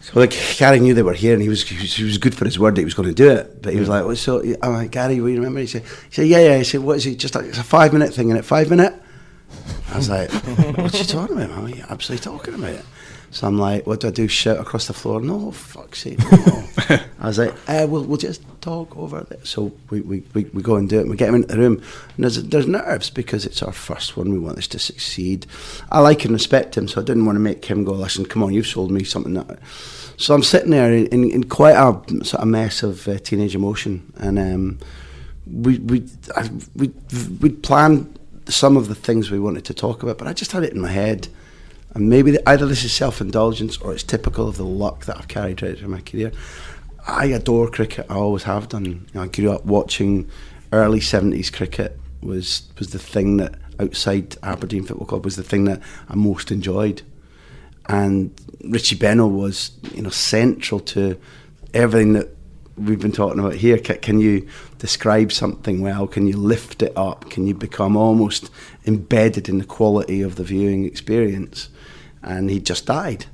so, 0.00 0.18
like, 0.18 0.34
Gary 0.56 0.80
knew 0.80 0.94
they 0.94 1.02
were 1.02 1.12
here, 1.12 1.34
and 1.34 1.42
he 1.42 1.48
was, 1.48 1.62
he 1.62 1.76
was 1.76 1.94
he 1.94 2.04
was 2.04 2.18
good 2.18 2.34
for 2.34 2.46
his 2.46 2.58
word 2.58 2.74
that 2.74 2.80
he 2.80 2.86
was 2.86 2.94
going 2.94 3.08
to 3.08 3.14
do 3.14 3.30
it. 3.30 3.62
But 3.62 3.74
he 3.74 3.80
was 3.80 3.88
like, 3.88 4.04
well, 4.04 4.16
"So, 4.16 4.42
I'm 4.62 4.72
like, 4.72 4.90
Gary, 4.90 5.20
will 5.20 5.28
you 5.28 5.36
remember?" 5.36 5.60
He 5.60 5.66
said, 5.66 5.82
"He 5.82 6.14
said, 6.14 6.26
yeah, 6.26 6.38
yeah." 6.38 6.58
He 6.58 6.64
said, 6.64 6.80
"What 6.80 6.96
is 6.96 7.06
it? 7.06 7.16
Just 7.16 7.34
like 7.34 7.44
it's 7.44 7.58
a 7.58 7.62
five 7.62 7.92
minute 7.92 8.14
thing, 8.14 8.30
in 8.30 8.36
it 8.36 8.44
five 8.44 8.70
minute." 8.70 8.94
I 9.92 9.96
was 9.96 10.08
like, 10.08 10.30
"What 10.78 10.94
you 10.98 11.04
talking 11.04 11.36
about, 11.36 11.50
man? 11.50 11.62
What 11.62 11.72
are 11.72 11.76
you 11.76 11.84
absolutely 11.88 12.24
talking 12.24 12.54
about?" 12.54 12.84
So 13.32 13.46
I'm 13.46 13.58
like, 13.58 13.86
"What 13.86 14.00
do 14.00 14.08
I 14.08 14.10
do? 14.10 14.26
Shout 14.26 14.58
across 14.58 14.86
the 14.88 14.92
floor?" 14.92 15.20
No, 15.20 15.52
fuck's 15.52 16.00
sake, 16.00 16.18
no. 16.18 16.64
I 17.20 17.26
was 17.26 17.38
like, 17.38 17.54
uh, 17.68 17.86
"We'll 17.88 18.04
we'll 18.04 18.16
just 18.18 18.42
talk 18.60 18.96
over 18.96 19.26
it." 19.30 19.46
So 19.46 19.72
we, 19.88 20.00
we, 20.00 20.22
we, 20.34 20.44
we 20.46 20.62
go 20.62 20.76
and 20.76 20.88
do 20.88 20.98
it. 20.98 21.02
and 21.02 21.10
We 21.10 21.16
get 21.16 21.28
him 21.28 21.36
into 21.36 21.48
the 21.48 21.58
room, 21.58 21.74
and 22.16 22.24
there's 22.24 22.42
there's 22.42 22.66
nerves 22.66 23.08
because 23.08 23.46
it's 23.46 23.62
our 23.62 23.72
first 23.72 24.16
one. 24.16 24.32
We 24.32 24.38
want 24.38 24.56
this 24.56 24.68
to 24.68 24.78
succeed. 24.78 25.46
I 25.92 26.00
like 26.00 26.24
and 26.24 26.32
respect 26.32 26.76
him, 26.76 26.88
so 26.88 27.00
I 27.00 27.04
didn't 27.04 27.24
want 27.24 27.36
to 27.36 27.40
make 27.40 27.64
him 27.64 27.84
go. 27.84 27.92
Listen, 27.92 28.24
come 28.24 28.42
on, 28.42 28.52
you've 28.52 28.66
sold 28.66 28.90
me 28.90 29.04
something 29.04 29.34
that. 29.34 29.58
So 30.16 30.34
I'm 30.34 30.42
sitting 30.42 30.70
there 30.70 30.92
in, 30.92 31.06
in, 31.06 31.30
in 31.30 31.44
quite 31.44 31.76
a 31.76 31.92
sort 32.24 32.42
of 32.42 32.48
mess 32.48 32.82
of 32.82 33.06
uh, 33.08 33.18
teenage 33.18 33.54
emotion, 33.54 34.12
and 34.18 34.38
um, 34.38 34.78
we 35.46 35.78
we 35.78 36.04
I, 36.36 36.50
we 36.74 36.90
we 37.40 37.50
planned 37.50 38.18
some 38.48 38.76
of 38.76 38.88
the 38.88 38.94
things 38.94 39.30
we 39.30 39.38
wanted 39.38 39.64
to 39.66 39.74
talk 39.74 40.02
about, 40.02 40.18
but 40.18 40.26
I 40.26 40.32
just 40.32 40.52
had 40.52 40.64
it 40.64 40.72
in 40.72 40.80
my 40.80 40.90
head, 40.90 41.28
and 41.94 42.08
maybe 42.08 42.32
the, 42.32 42.48
either 42.48 42.66
this 42.66 42.84
is 42.84 42.92
self 42.92 43.20
indulgence 43.20 43.78
or 43.78 43.92
it's 43.92 44.02
typical 44.02 44.48
of 44.48 44.56
the 44.56 44.64
luck 44.64 45.06
that 45.06 45.16
I've 45.16 45.28
carried 45.28 45.62
right 45.62 45.78
through 45.78 45.88
my 45.88 46.00
career. 46.00 46.32
I 47.06 47.26
adore 47.26 47.70
cricket. 47.70 48.06
I 48.08 48.14
always 48.14 48.44
have 48.44 48.68
done. 48.68 48.84
You 48.84 49.06
know, 49.14 49.22
I 49.22 49.26
grew 49.26 49.50
up 49.50 49.64
watching 49.64 50.30
early 50.72 51.00
seventies 51.00 51.50
cricket. 51.50 51.98
Was 52.22 52.68
was 52.78 52.90
the 52.90 52.98
thing 52.98 53.38
that 53.38 53.54
outside 53.78 54.36
Aberdeen 54.42 54.84
Football 54.84 55.06
Club 55.06 55.24
was 55.24 55.36
the 55.36 55.42
thing 55.42 55.64
that 55.64 55.80
I 56.08 56.14
most 56.14 56.50
enjoyed 56.52 57.02
and 57.90 58.32
Richie 58.64 58.96
Benaud 58.96 59.28
was 59.28 59.72
you 59.94 60.02
know 60.02 60.10
central 60.10 60.80
to 60.80 61.18
everything 61.74 62.12
that 62.12 62.28
we've 62.76 63.00
been 63.00 63.12
talking 63.12 63.40
about 63.40 63.54
here. 63.54 63.78
Can 63.78 64.20
you 64.20 64.48
describe 64.78 65.32
something 65.32 65.80
well? 65.80 66.06
Can 66.06 66.26
you 66.26 66.36
lift 66.36 66.82
it 66.82 66.92
up? 66.96 67.28
Can 67.30 67.46
you 67.46 67.54
become 67.54 67.96
almost 67.96 68.50
embedded 68.86 69.48
in 69.48 69.58
the 69.58 69.64
quality 69.64 70.22
of 70.22 70.36
the 70.36 70.44
viewing 70.44 70.84
experience? 70.84 71.68
And 72.22 72.50
he 72.50 72.60
just 72.60 72.86
died. 72.86 73.26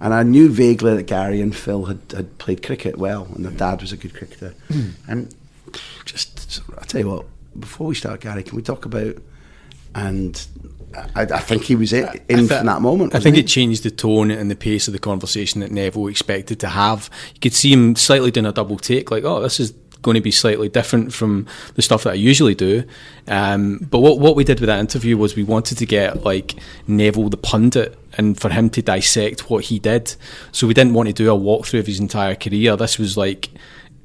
And 0.00 0.14
I 0.14 0.22
knew 0.22 0.48
vaguely 0.48 0.94
that 0.96 1.04
Gary 1.04 1.40
and 1.40 1.54
Phil 1.54 1.86
had, 1.86 1.98
had 2.14 2.38
played 2.38 2.62
cricket 2.62 2.98
well, 2.98 3.26
and 3.34 3.44
their 3.44 3.52
dad 3.52 3.80
was 3.80 3.92
a 3.92 3.96
good 3.96 4.14
cricketer. 4.14 4.54
Hmm. 4.68 4.90
and 5.08 5.34
just, 6.04 6.62
I 6.78 6.84
tell 6.84 7.00
you 7.00 7.08
what, 7.08 7.26
before 7.58 7.88
we 7.88 7.94
start, 7.94 8.20
Gary, 8.20 8.42
can 8.42 8.56
we 8.56 8.62
talk 8.62 8.84
about? 8.84 9.16
And 9.94 10.46
I, 11.14 11.22
I 11.22 11.40
think 11.40 11.64
he 11.64 11.74
was 11.74 11.92
it 11.92 12.22
in 12.28 12.46
from 12.46 12.66
that 12.66 12.80
moment. 12.80 13.14
I 13.14 13.20
think 13.20 13.36
it 13.36 13.46
changed 13.46 13.82
the 13.82 13.90
tone 13.90 14.30
and 14.30 14.50
the 14.50 14.56
pace 14.56 14.86
of 14.86 14.92
the 14.92 14.98
conversation 14.98 15.60
that 15.60 15.70
Neville 15.70 16.06
expected 16.06 16.60
to 16.60 16.68
have. 16.68 17.10
You 17.34 17.40
could 17.40 17.54
see 17.54 17.72
him 17.72 17.96
slightly 17.96 18.30
doing 18.30 18.46
a 18.46 18.52
double 18.52 18.78
take, 18.78 19.10
like, 19.10 19.24
"Oh, 19.24 19.42
this 19.42 19.60
is 19.60 19.72
going 20.02 20.14
to 20.14 20.20
be 20.20 20.30
slightly 20.30 20.68
different 20.68 21.12
from 21.12 21.46
the 21.74 21.82
stuff 21.82 22.04
that 22.04 22.10
I 22.10 22.14
usually 22.14 22.54
do." 22.54 22.84
Um, 23.26 23.86
but 23.90 24.00
what 24.00 24.18
what 24.18 24.36
we 24.36 24.44
did 24.44 24.60
with 24.60 24.68
that 24.68 24.80
interview 24.80 25.16
was 25.16 25.36
we 25.36 25.44
wanted 25.44 25.78
to 25.78 25.86
get 25.86 26.24
like 26.24 26.54
Neville 26.86 27.28
the 27.28 27.36
pundit 27.36 27.98
and 28.16 28.38
for 28.38 28.50
him 28.50 28.70
to 28.70 28.82
dissect 28.82 29.50
what 29.50 29.64
he 29.64 29.78
did. 29.78 30.14
So 30.52 30.66
we 30.66 30.74
didn't 30.74 30.94
want 30.94 31.08
to 31.08 31.12
do 31.12 31.32
a 31.32 31.38
walkthrough 31.38 31.80
of 31.80 31.86
his 31.86 32.00
entire 32.00 32.34
career. 32.34 32.76
This 32.76 32.98
was 32.98 33.16
like 33.16 33.50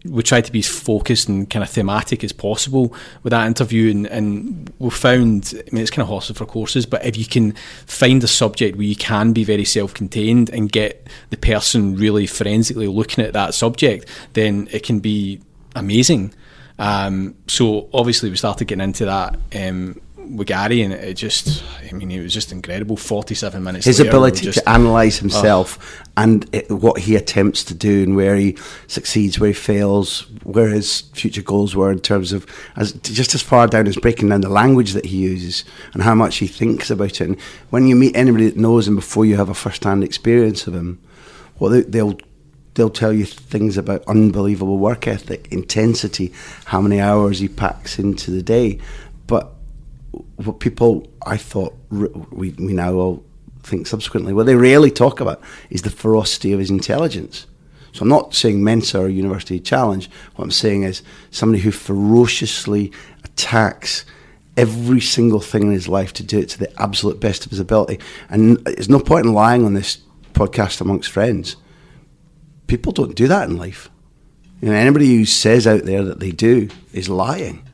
we 0.05 0.22
tried 0.22 0.45
to 0.45 0.51
be 0.51 0.59
as 0.59 0.68
focused 0.68 1.30
and 1.30 1.49
kind 1.49 1.63
of 1.63 1.69
thematic 1.69 2.23
as 2.23 2.34
possible 2.34 2.93
with 3.23 3.31
that 3.31 3.47
interview 3.47 3.89
and, 3.89 4.07
and 4.07 4.73
we 4.80 4.89
found 4.89 5.53
I 5.55 5.73
mean 5.73 5.81
it's 5.81 5.91
kind 5.91 6.03
of 6.03 6.09
horses 6.09 6.38
for 6.38 6.45
courses 6.45 6.85
but 6.85 7.05
if 7.05 7.18
you 7.18 7.26
can 7.26 7.53
find 7.85 8.23
a 8.23 8.27
subject 8.27 8.77
where 8.77 8.85
you 8.85 8.95
can 8.95 9.34
be 9.34 9.43
very 9.43 9.65
self-contained 9.65 10.49
and 10.49 10.72
get 10.72 11.07
the 11.30 11.38
person 11.38 11.95
really 11.95 12.27
forensically 12.27 12.88
looking 12.88 13.23
at 13.23 13.34
that 13.34 13.53
subject 13.53 14.07
then 14.34 14.68
it 14.72 14.84
can 14.84 14.99
be 14.99 15.39
amazing. 15.75 16.33
Um, 16.79 17.35
so 17.47 17.89
obviously 17.93 18.29
we 18.29 18.35
started 18.35 18.67
getting 18.67 18.83
into 18.83 19.05
that 19.05 19.37
um, 19.55 20.01
with 20.17 20.47
Gary 20.47 20.81
and 20.81 20.91
it 20.93 21.13
just 21.15 21.63
I 21.87 21.93
mean 21.93 22.09
it 22.09 22.21
was 22.23 22.33
just 22.33 22.51
incredible. 22.51 22.97
47 22.97 23.63
minutes 23.63 23.85
his 23.85 23.99
later, 23.99 24.09
ability 24.09 24.45
just- 24.45 24.59
to 24.59 24.73
analyse 24.73 25.19
himself 25.19 26.01
and 26.17 26.47
it, 26.51 26.71
what 26.71 26.99
he 26.99 27.15
attempts 27.15 27.63
to 27.65 27.73
do 27.75 28.03
and 28.03 28.15
where 28.15 28.35
he 28.35 28.57
succeeds, 28.87 29.39
where 29.39 29.49
he 29.49 29.53
fails, 29.53 30.21
where 30.43 30.69
his 30.69 31.01
future 31.13 31.41
goals 31.43 31.75
were 31.75 31.91
in 31.91 31.99
terms 31.99 32.31
of 32.33 32.45
as 32.75 32.93
just 32.93 33.35
as 33.35 33.41
far 33.43 33.67
down 33.67 33.87
as 33.87 33.95
breaking 33.97 34.29
down 34.29 34.41
the 34.41 34.49
language 34.49 34.93
that 34.93 35.05
he 35.05 35.17
uses 35.17 35.63
and 35.93 36.01
how 36.01 36.15
much 36.15 36.37
he 36.37 36.47
thinks 36.47 36.89
about 36.89 37.21
it. 37.21 37.21
And 37.21 37.39
when 37.69 37.85
you 37.87 37.95
meet 37.95 38.15
anybody 38.15 38.49
that 38.49 38.57
knows 38.57 38.87
him 38.87 38.95
before 38.95 39.25
you 39.25 39.37
have 39.37 39.49
a 39.49 39.53
first-hand 39.53 40.03
experience 40.03 40.65
of 40.65 40.73
him, 40.73 40.99
what 41.59 41.69
they, 41.69 41.81
they'll 41.81 42.17
they'll 42.73 42.89
tell 42.89 43.13
you 43.13 43.25
things 43.25 43.77
about 43.77 44.03
unbelievable 44.07 44.77
work 44.77 45.07
ethic, 45.07 45.47
intensity, 45.51 46.33
how 46.65 46.81
many 46.81 46.99
hours 46.99 47.39
he 47.39 47.47
packs 47.47 47.99
into 47.99 48.31
the 48.31 48.43
day. 48.43 48.79
But 49.27 49.53
what 50.37 50.59
people, 50.59 51.07
I 51.25 51.37
thought, 51.37 51.75
we, 51.89 52.51
we 52.51 52.73
now 52.73 52.93
all 52.93 53.23
think 53.63 53.87
subsequently, 53.87 54.33
what 54.33 54.45
they 54.45 54.55
rarely 54.55 54.91
talk 54.91 55.19
about 55.19 55.41
is 55.69 55.83
the 55.83 55.89
ferocity 55.89 56.53
of 56.53 56.59
his 56.59 56.69
intelligence. 56.69 57.45
So 57.93 58.01
I'm 58.01 58.09
not 58.09 58.33
saying 58.33 58.63
Mensa 58.63 58.99
or 58.99 59.07
University 59.07 59.59
Challenge. 59.59 60.09
What 60.35 60.45
I'm 60.45 60.51
saying 60.51 60.83
is 60.83 61.03
somebody 61.29 61.61
who 61.61 61.71
ferociously 61.71 62.91
attacks 63.23 64.03
every 64.57 64.99
single 64.99 65.39
thing 65.39 65.63
in 65.63 65.71
his 65.71 65.87
life 65.87 66.13
to 66.13 66.23
do 66.23 66.39
it 66.39 66.49
to 66.49 66.59
the 66.59 66.81
absolute 66.81 67.19
best 67.19 67.45
of 67.45 67.51
his 67.51 67.59
ability. 67.59 67.99
And 68.29 68.57
there's 68.65 68.89
no 68.89 68.99
point 68.99 69.25
in 69.25 69.33
lying 69.33 69.63
on 69.63 69.73
this 69.73 69.99
podcast 70.33 70.81
amongst 70.81 71.11
friends 71.11 71.55
people 72.68 72.91
don't 72.91 73.15
do 73.15 73.27
that 73.27 73.49
in 73.49 73.57
life. 73.57 73.90
You 74.61 74.69
know, 74.69 74.76
anybody 74.76 75.07
who 75.15 75.26
says 75.26 75.68
out 75.68 75.84
there 75.84 76.03
that 76.03 76.19
they 76.19 76.31
do 76.31 76.69
is 76.94 77.10
lying. 77.10 77.68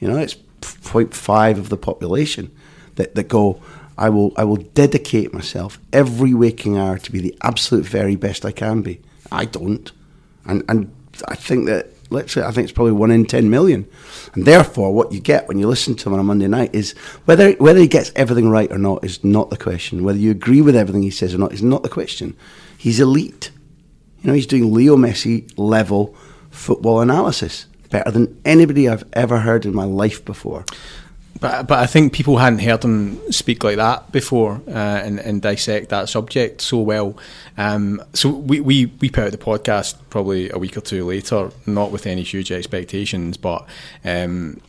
You 0.00 0.08
know, 0.08 0.18
it's 0.18 0.36
0.5 0.60 1.58
of 1.58 1.68
the 1.68 1.76
population 1.76 2.50
that, 2.94 3.14
that 3.14 3.28
go, 3.28 3.60
I 3.98 4.08
will, 4.08 4.32
I 4.36 4.44
will 4.44 4.56
dedicate 4.56 5.32
myself 5.32 5.78
every 5.92 6.34
waking 6.34 6.76
hour 6.78 6.98
to 6.98 7.12
be 7.12 7.20
the 7.20 7.36
absolute 7.42 7.84
very 7.84 8.16
best 8.16 8.44
I 8.44 8.52
can 8.52 8.82
be. 8.82 9.00
I 9.30 9.44
don't. 9.44 9.90
And, 10.46 10.64
and 10.68 10.94
I 11.28 11.34
think 11.34 11.66
that, 11.66 11.88
literally, 12.10 12.46
I 12.46 12.50
think 12.50 12.64
it's 12.64 12.72
probably 12.72 12.92
one 12.92 13.10
in 13.10 13.26
10 13.26 13.50
million. 13.50 13.86
And 14.34 14.44
therefore, 14.44 14.92
what 14.92 15.12
you 15.12 15.20
get 15.20 15.48
when 15.48 15.58
you 15.58 15.66
listen 15.66 15.94
to 15.96 16.08
him 16.08 16.14
on 16.14 16.20
a 16.20 16.24
Monday 16.24 16.48
night 16.48 16.74
is 16.74 16.92
whether, 17.24 17.52
whether 17.52 17.80
he 17.80 17.88
gets 17.88 18.12
everything 18.16 18.48
right 18.48 18.70
or 18.70 18.78
not 18.78 19.04
is 19.04 19.24
not 19.24 19.50
the 19.50 19.56
question. 19.56 20.04
Whether 20.04 20.18
you 20.18 20.30
agree 20.30 20.60
with 20.60 20.76
everything 20.76 21.02
he 21.02 21.10
says 21.10 21.34
or 21.34 21.38
not 21.38 21.52
is 21.52 21.62
not 21.62 21.82
the 21.82 21.88
question. 21.88 22.36
He's 22.78 23.00
elite. 23.00 23.50
Know, 24.26 24.32
he's 24.32 24.46
doing 24.46 24.74
Leo 24.74 24.96
Messi 24.96 25.50
level 25.56 26.14
football 26.50 27.00
analysis, 27.00 27.66
better 27.90 28.10
than 28.10 28.40
anybody 28.44 28.88
I've 28.88 29.04
ever 29.12 29.38
heard 29.40 29.64
in 29.64 29.74
my 29.74 29.84
life 29.84 30.24
before. 30.24 30.64
But 31.40 31.66
but 31.68 31.78
I 31.78 31.86
think 31.86 32.12
people 32.12 32.38
hadn't 32.38 32.60
heard 32.60 32.82
him 32.82 33.20
speak 33.30 33.62
like 33.62 33.76
that 33.76 34.10
before 34.10 34.62
uh, 34.66 34.70
and, 34.70 35.18
and 35.20 35.42
dissect 35.42 35.90
that 35.90 36.08
subject 36.08 36.60
so 36.60 36.80
well. 36.80 37.16
Um, 37.58 38.02
so 38.14 38.30
we, 38.30 38.60
we, 38.60 38.86
we 38.86 39.10
put 39.10 39.24
out 39.24 39.32
the 39.32 39.38
podcast 39.38 39.96
probably 40.10 40.50
a 40.50 40.58
week 40.58 40.76
or 40.76 40.80
two 40.80 41.04
later, 41.04 41.50
not 41.66 41.92
with 41.92 42.06
any 42.06 42.22
huge 42.22 42.50
expectations, 42.50 43.36
but 43.36 43.66
um, 44.04 44.60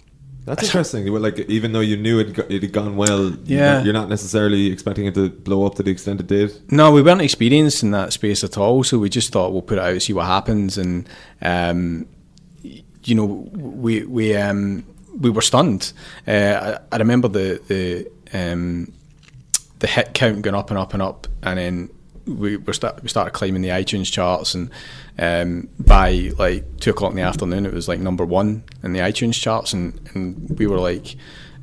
that's 0.47 0.63
interesting. 0.63 1.05
Like, 1.07 1.39
even 1.49 1.73
though 1.73 1.81
you 1.81 1.97
knew 1.97 2.19
it, 2.19 2.39
it 2.49 2.63
had 2.63 2.71
gone 2.71 2.95
well, 2.95 3.35
yeah, 3.43 3.83
you're 3.83 3.93
not 3.93 4.07
necessarily 4.07 4.67
expecting 4.71 5.05
it 5.05 5.13
to 5.15 5.29
blow 5.29 5.65
up 5.65 5.75
to 5.75 5.83
the 5.83 5.91
extent 5.91 6.21
it 6.21 6.27
did. 6.27 6.71
No, 6.71 6.89
we 6.91 7.01
weren't 7.01 7.21
experienced 7.21 7.83
in 7.83 7.91
that 7.91 8.13
space 8.13 8.45
at 8.45 8.57
all. 8.57 8.81
So 8.85 8.97
we 8.97 9.09
just 9.09 9.33
thought 9.33 9.51
we'll 9.51 9.61
put 9.61 9.77
it 9.77 9.81
out, 9.81 9.91
and 9.91 10.01
see 10.01 10.13
what 10.13 10.25
happens, 10.25 10.77
and 10.77 11.07
um, 11.41 12.07
you 12.63 13.15
know, 13.15 13.25
we 13.25 14.05
we 14.05 14.37
um, 14.37 14.85
we 15.19 15.29
were 15.29 15.41
stunned. 15.41 15.91
Uh, 16.25 16.79
I, 16.91 16.95
I, 16.95 16.97
remember 16.97 17.27
the 17.27 17.61
the 17.67 18.09
um, 18.33 18.93
the 19.79 19.87
hit 19.87 20.13
count 20.13 20.43
going 20.43 20.55
up 20.55 20.69
and 20.69 20.79
up 20.79 20.93
and 20.93 21.03
up, 21.03 21.27
and 21.43 21.59
then 21.59 21.89
we 22.25 22.55
we, 22.55 22.71
start, 22.71 23.03
we 23.03 23.09
started 23.09 23.31
climbing 23.31 23.63
the 23.63 23.69
iTunes 23.69 24.09
charts, 24.09 24.55
and 24.55 24.69
um, 25.19 25.69
by 25.79 26.31
like 26.37 26.79
two 26.79 26.91
o'clock 26.91 27.11
in 27.11 27.17
the 27.17 27.23
afternoon, 27.23 27.65
it 27.65 27.73
was 27.73 27.87
like 27.87 27.99
number 27.99 28.25
one 28.25 28.63
in 28.83 28.93
the 28.93 28.99
iTunes 28.99 29.41
charts, 29.41 29.73
and, 29.73 29.99
and 30.13 30.57
we 30.57 30.67
were 30.67 30.79
like 30.79 31.15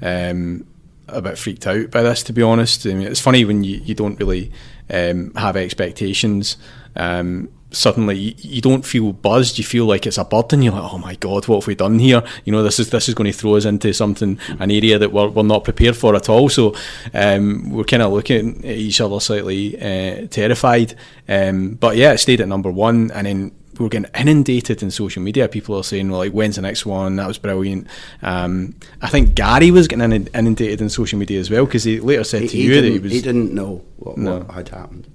um, 0.02 0.66
a 1.08 1.22
bit 1.22 1.38
freaked 1.38 1.66
out 1.66 1.90
by 1.90 2.02
this, 2.02 2.22
to 2.24 2.32
be 2.32 2.42
honest. 2.42 2.86
I 2.86 2.94
mean, 2.94 3.06
it's 3.06 3.20
funny 3.20 3.44
when 3.44 3.64
you, 3.64 3.76
you 3.78 3.94
don't 3.94 4.18
really 4.18 4.52
um, 4.90 5.32
have 5.34 5.56
expectations. 5.56 6.56
Um, 6.96 7.48
suddenly 7.74 8.34
you, 8.38 8.60
don't 8.60 8.84
feel 8.84 9.12
buzzed 9.12 9.58
you 9.58 9.64
feel 9.64 9.86
like 9.86 10.06
it's 10.06 10.18
a 10.18 10.24
burden 10.24 10.62
you're 10.62 10.72
like 10.72 10.92
oh 10.92 10.98
my 10.98 11.14
god 11.16 11.46
what 11.46 11.56
have 11.56 11.66
we 11.66 11.74
done 11.74 11.98
here 11.98 12.22
you 12.44 12.52
know 12.52 12.62
this 12.62 12.78
is 12.78 12.90
this 12.90 13.08
is 13.08 13.14
going 13.14 13.30
to 13.30 13.36
throw 13.36 13.56
us 13.56 13.64
into 13.64 13.92
something 13.92 14.38
an 14.58 14.70
area 14.70 14.98
that 14.98 15.12
we're, 15.12 15.28
we're 15.28 15.42
not 15.42 15.64
prepared 15.64 15.96
for 15.96 16.14
at 16.14 16.28
all 16.28 16.48
so 16.48 16.74
um, 17.12 17.70
we're 17.70 17.84
kind 17.84 18.02
of 18.02 18.12
looking 18.12 18.58
at 18.58 18.76
each 18.76 19.00
other 19.00 19.20
slightly 19.20 19.76
uh, 19.80 20.26
terrified 20.28 20.94
um, 21.28 21.74
but 21.74 21.96
yeah 21.96 22.12
it 22.12 22.18
stayed 22.18 22.40
at 22.40 22.48
number 22.48 22.70
one 22.70 23.10
and 23.10 23.26
then 23.26 23.52
we're 23.78 23.88
getting 23.88 24.10
inundated 24.14 24.82
in 24.82 24.90
social 24.90 25.22
media. 25.22 25.48
People 25.48 25.76
are 25.76 25.84
saying, 25.84 26.10
well, 26.10 26.18
like, 26.18 26.32
when's 26.32 26.56
the 26.56 26.62
next 26.62 26.86
one? 26.86 27.16
That 27.16 27.26
was 27.26 27.38
brilliant. 27.38 27.86
Um, 28.22 28.74
I 29.02 29.08
think 29.08 29.34
Gary 29.34 29.70
was 29.70 29.88
getting 29.88 30.28
inundated 30.34 30.80
in 30.80 30.88
social 30.88 31.18
media 31.18 31.40
as 31.40 31.50
well 31.50 31.66
because 31.66 31.84
he 31.84 32.00
later 32.00 32.24
said 32.24 32.42
he, 32.42 32.48
to 32.48 32.56
he 32.56 32.62
you 32.64 32.80
that 32.80 32.88
he 32.88 32.98
was. 32.98 33.12
He 33.12 33.20
didn't 33.20 33.52
know 33.52 33.84
what, 33.96 34.16
no. 34.16 34.38
what 34.38 34.50
had 34.54 34.68
happened. 34.68 35.08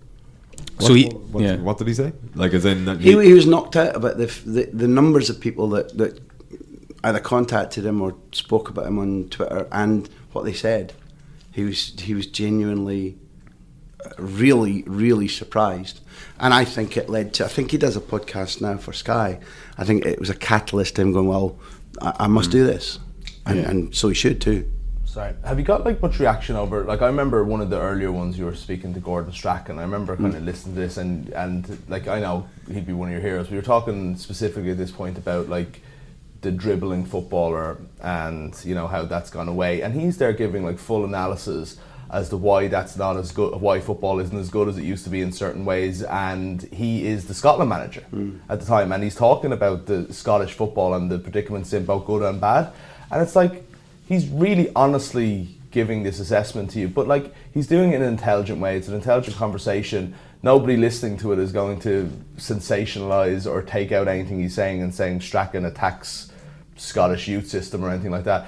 What, 0.80 0.88
so 0.88 0.94
he, 0.94 1.10
what, 1.10 1.44
yeah. 1.44 1.58
what, 1.58 1.78
did 1.78 1.88
he 1.88 1.94
say? 1.94 2.14
Like, 2.36 2.54
as 2.54 2.64
in 2.64 3.00
he, 3.00 3.12
he, 3.12 3.34
was 3.34 3.46
knocked 3.46 3.76
out 3.76 3.98
about 3.98 4.18
the, 4.18 4.28
the, 4.46 4.70
the 4.72 4.88
numbers 4.88 5.30
of 5.30 5.40
people 5.40 5.68
that 5.72 5.98
that 5.98 6.22
either 7.04 7.20
contacted 7.20 7.86
him 7.86 8.02
or 8.02 8.16
spoke 8.32 8.70
about 8.70 8.88
him 8.88 8.98
on 8.98 9.28
Twitter 9.30 9.68
and 9.72 10.10
what 10.32 10.46
they 10.46 10.54
said. 10.54 10.94
He 11.52 11.64
was 11.64 12.00
he 12.00 12.14
was 12.14 12.28
genuinely, 12.28 13.18
uh, 14.06 14.12
really, 14.18 14.84
really 14.84 15.28
surprised, 15.28 16.00
and 16.40 16.54
I 16.54 16.64
think 16.64 16.96
it 16.96 17.10
led 17.10 17.34
to. 17.36 17.46
I 17.46 17.50
think 17.50 17.72
he 17.72 17.78
does 17.78 17.98
a 17.98 18.02
podcast 18.02 18.62
now 18.62 18.78
for 18.78 18.94
Sky. 18.94 19.40
I 19.78 19.84
think 19.84 20.06
it 20.06 20.20
was 20.20 20.30
a 20.30 20.36
catalyst 20.36 20.96
to 20.96 21.02
him 21.02 21.12
going, 21.12 21.28
well, 21.28 21.60
I, 22.02 22.14
I 22.20 22.28
must 22.28 22.50
mm. 22.50 22.54
do 22.54 22.66
this, 22.66 23.00
and, 23.46 23.60
yeah. 23.60 23.70
and 23.70 23.94
so 23.94 24.08
he 24.08 24.14
should 24.14 24.40
too. 24.40 24.72
Sorry. 25.10 25.34
Have 25.44 25.58
you 25.58 25.66
got 25.66 25.86
like 25.86 26.04
much 26.04 26.20
reaction 26.20 26.56
over? 26.56 26.84
Like 26.84 27.02
I 27.02 27.08
remember 27.08 27.44
one 27.44 27.62
of 27.62 27.72
the 27.72 27.80
earlier 27.80 28.12
ones 28.12 28.38
you 28.38 28.46
were 28.46 28.54
speaking 28.54 28.94
to 28.94 29.00
Gordon 29.00 29.32
Strachan. 29.32 29.80
I 29.80 29.82
remember 29.82 30.16
kind 30.16 30.36
of 30.36 30.44
mm. 30.44 30.46
listening 30.46 30.76
to 30.76 30.82
this 30.82 30.98
and 30.98 31.30
and 31.30 31.82
like 31.90 32.08
I 32.08 32.20
know 32.20 32.48
he'd 32.72 32.86
be 32.86 32.94
one 32.94 33.08
of 33.08 33.14
your 33.14 33.22
heroes. 33.22 33.50
We 33.50 33.58
were 33.58 33.64
talking 33.64 34.16
specifically 34.18 34.70
at 34.70 34.78
this 34.78 34.92
point 34.92 35.18
about 35.18 35.50
like 35.50 35.82
the 36.42 36.52
dribbling 36.52 37.06
footballer 37.06 37.78
and 38.04 38.56
you 38.64 38.76
know 38.76 38.86
how 38.88 39.04
that's 39.06 39.32
gone 39.32 39.48
away, 39.48 39.82
and 39.82 40.00
he's 40.00 40.20
there 40.20 40.32
giving 40.32 40.64
like 40.64 40.78
full 40.78 41.04
analysis 41.06 41.80
as 42.12 42.30
to 42.30 42.38
why 42.38 42.68
that's 42.68 42.96
not 42.96 43.18
as 43.18 43.32
good, 43.32 43.60
why 43.60 43.80
football 43.80 44.20
isn't 44.20 44.38
as 44.38 44.50
good 44.50 44.68
as 44.68 44.78
it 44.78 44.84
used 44.84 45.06
to 45.06 45.10
be 45.10 45.22
in 45.22 45.32
certain 45.32 45.66
ways. 45.66 46.04
And 46.04 46.62
he 46.62 47.08
is 47.08 47.26
the 47.26 47.34
Scotland 47.34 47.70
manager 47.70 48.06
mm. 48.14 48.40
at 48.48 48.60
the 48.60 48.66
time, 48.68 48.92
and 48.92 49.04
he's 49.04 49.16
talking 49.16 49.54
about 49.54 49.88
the 49.88 50.14
Scottish 50.14 50.54
football 50.54 50.94
and 50.94 51.10
the 51.10 51.18
predicaments 51.18 51.74
in 51.74 51.84
both 51.86 52.06
good 52.06 52.22
and 52.22 52.40
bad. 52.40 52.72
And 53.12 53.24
it's 53.24 53.36
like 53.36 53.69
he's 54.10 54.28
really 54.28 54.72
honestly 54.76 55.48
giving 55.72 56.02
this 56.02 56.20
assessment 56.20 56.72
to 56.72 56.80
you, 56.80 56.88
but 56.88 57.08
like 57.08 57.32
he's 57.54 57.68
doing 57.68 57.92
it 57.92 57.98
in 57.98 58.02
an 58.02 58.10
intelligent 58.10 58.60
way. 58.60 58.76
It's 58.76 58.88
an 58.88 58.96
intelligent 58.96 59.38
conversation. 59.38 60.16
Nobody 60.42 60.76
listening 60.76 61.18
to 61.20 61.32
it 61.32 61.40
is 61.40 61.52
going 61.52 61.80
to 61.82 62.12
sensationalize 62.38 63.50
or 63.50 63.62
take 63.62 63.92
out 63.92 64.08
anything 64.08 64.40
he's 64.40 64.56
saying 64.56 64.82
and 64.82 64.94
saying 64.94 65.22
Strachan 65.22 65.64
attacks 65.64 66.32
Scottish 66.76 67.28
youth 67.28 67.48
system 67.48 67.86
or 67.86 67.92
anything 67.92 68.10
like 68.10 68.24
that. 68.24 68.48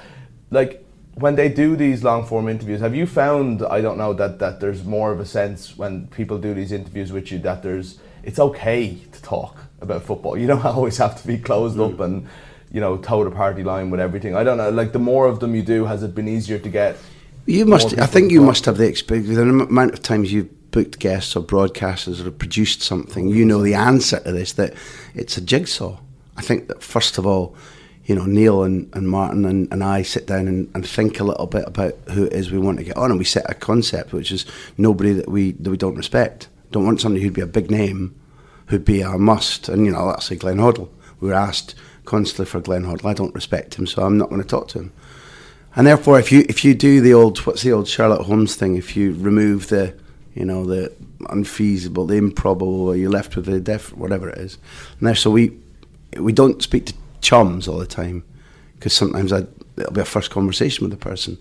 Like 0.50 0.84
when 1.16 1.36
they 1.36 1.48
do 1.48 1.76
these 1.76 2.04
long 2.04 2.26
form 2.26 2.50
interviews, 2.50 2.82
have 2.82 2.96
you 2.96 3.06
found 3.06 3.62
I 3.62 3.82
don't 3.82 4.00
know 4.00 4.14
that 4.14 4.40
that 4.40 4.60
there's 4.60 4.84
more 4.84 5.12
of 5.12 5.20
a 5.20 5.26
sense 5.26 5.78
when 5.78 6.08
people 6.08 6.40
do 6.40 6.56
these 6.56 6.72
interviews 6.72 7.12
with 7.12 7.32
you 7.32 7.38
that 7.40 7.62
there's 7.62 8.00
it's 8.24 8.40
okay 8.40 8.96
to 9.12 9.22
talk 9.22 9.58
about 9.80 10.02
football. 10.02 10.38
You 10.38 10.48
don't 10.48 10.66
always 10.78 10.98
have 10.98 11.22
to 11.22 11.28
be 11.28 11.38
closed 11.38 11.78
mm. 11.78 11.94
up 11.94 12.00
and 12.00 12.28
you 12.72 12.80
know, 12.80 12.98
toe 12.98 13.24
the 13.24 13.32
party 13.32 13.64
line 13.64 13.90
with 13.90 14.00
everything. 14.00 14.36
I 14.36 14.44
don't 14.44 14.58
know. 14.58 14.70
Like 14.70 14.94
the 14.94 15.00
more 15.00 15.28
of 15.28 15.40
them 15.40 15.56
you 15.56 15.62
do, 15.62 15.86
has 15.86 16.04
it 16.04 16.16
been 16.16 16.28
easier 16.28 16.60
to 16.60 16.70
get? 16.70 16.98
You 17.46 17.66
must. 17.66 17.98
I 18.00 18.06
think 18.06 18.32
you 18.32 18.42
must 18.42 18.66
have 18.66 18.78
the 18.78 18.88
experience. 18.88 19.28
The 19.30 19.42
amount 19.42 19.94
of 19.94 20.02
times 20.02 20.32
you've 20.32 20.72
booked 20.72 21.00
guests 21.00 21.36
or 21.36 21.44
broadcasters 21.44 22.26
or 22.26 22.32
produced 22.32 22.82
something, 22.82 23.28
you 23.28 23.44
know 23.44 23.62
the 23.62 23.74
answer 23.74 24.20
to 24.22 24.32
this. 24.32 24.54
That 24.54 24.74
it's 25.16 25.38
a 25.38 25.42
jigsaw. 25.42 26.00
I 26.38 26.42
think 26.42 26.68
that 26.70 26.82
first 26.82 27.18
of 27.18 27.26
all, 27.26 27.56
you 28.06 28.16
know, 28.16 28.26
Neil 28.26 28.64
and, 28.64 28.90
and 28.96 29.10
Martin 29.10 29.46
and, 29.46 29.68
and 29.72 29.84
I 29.84 30.02
sit 30.02 30.28
down 30.28 30.48
and, 30.48 30.70
and 30.74 30.88
think 30.88 31.20
a 31.20 31.24
little 31.24 31.48
bit 31.48 31.66
about 31.68 31.96
who 32.12 32.26
it 32.26 32.34
is 32.34 32.52
we 32.52 32.58
want 32.58 32.78
to 32.78 32.84
get 32.84 32.98
on, 32.98 33.12
and 33.12 33.20
we 33.20 33.26
set 33.26 33.50
a 33.50 33.54
concept 33.54 34.14
which 34.14 34.32
is 34.32 34.46
nobody 34.78 35.14
that 35.14 35.28
we 35.28 35.52
that 35.54 35.70
we 35.70 35.78
don't 35.78 35.96
respect. 35.96 36.48
Don't 36.72 36.86
want 36.86 37.02
somebody 37.02 37.24
who'd 37.24 37.34
be 37.34 37.42
a 37.42 37.48
big 37.48 37.70
name, 37.70 38.16
who'd 38.68 38.86
be 38.86 39.02
a 39.02 39.18
must. 39.18 39.68
And 39.68 39.86
you 39.86 39.92
know, 39.92 40.06
let's 40.06 40.26
say 40.26 40.36
Glenn 40.36 40.58
Hoddle. 40.58 40.90
We 41.20 41.30
were 41.30 41.36
asked 41.36 41.76
constantly 42.06 42.46
for 42.46 42.60
Glenn 42.60 42.84
Hoddle. 42.84 43.06
I 43.06 43.14
don't 43.14 43.36
respect 43.36 43.76
him, 43.76 43.88
so 43.88 44.04
I'm 44.04 44.18
not 44.18 44.30
going 44.30 44.42
to 44.42 44.48
talk 44.48 44.68
to 44.70 44.80
him. 44.80 44.94
And 45.76 45.88
therefore, 45.88 46.20
if 46.20 46.32
you 46.32 46.46
if 46.50 46.66
you 46.66 46.74
do 46.74 47.02
the 47.02 47.14
old 47.14 47.40
what's 47.40 47.64
the 47.64 47.72
old 47.72 47.88
Sherlock 47.88 48.26
Holmes 48.26 48.56
thing, 48.56 48.76
if 48.76 48.98
you 48.98 49.14
remove 49.14 49.70
the 49.70 49.96
you 50.34 50.46
know 50.46 50.66
the 50.66 50.92
unfeasible, 51.30 52.06
the 52.06 52.16
improbable, 52.16 52.88
or 52.88 52.96
you're 52.96 53.12
left 53.12 53.36
with 53.36 53.46
the 53.46 53.60
def, 53.60 53.96
whatever 53.96 54.30
it 54.30 54.38
is. 54.38 54.58
And 55.00 55.08
there, 55.08 55.16
so 55.16 55.32
we 55.32 55.58
we 56.18 56.34
don't 56.34 56.62
speak 56.62 56.88
to 56.88 56.94
chums 57.22 57.68
all 57.68 57.78
the 57.78 57.86
time 57.86 58.24
because 58.76 58.94
sometimes 58.94 59.32
I, 59.32 59.46
it'll 59.78 59.94
be 59.94 60.02
a 60.02 60.06
first 60.06 60.32
conversation 60.32 60.84
with 60.84 60.92
the 60.92 61.04
person. 61.04 61.38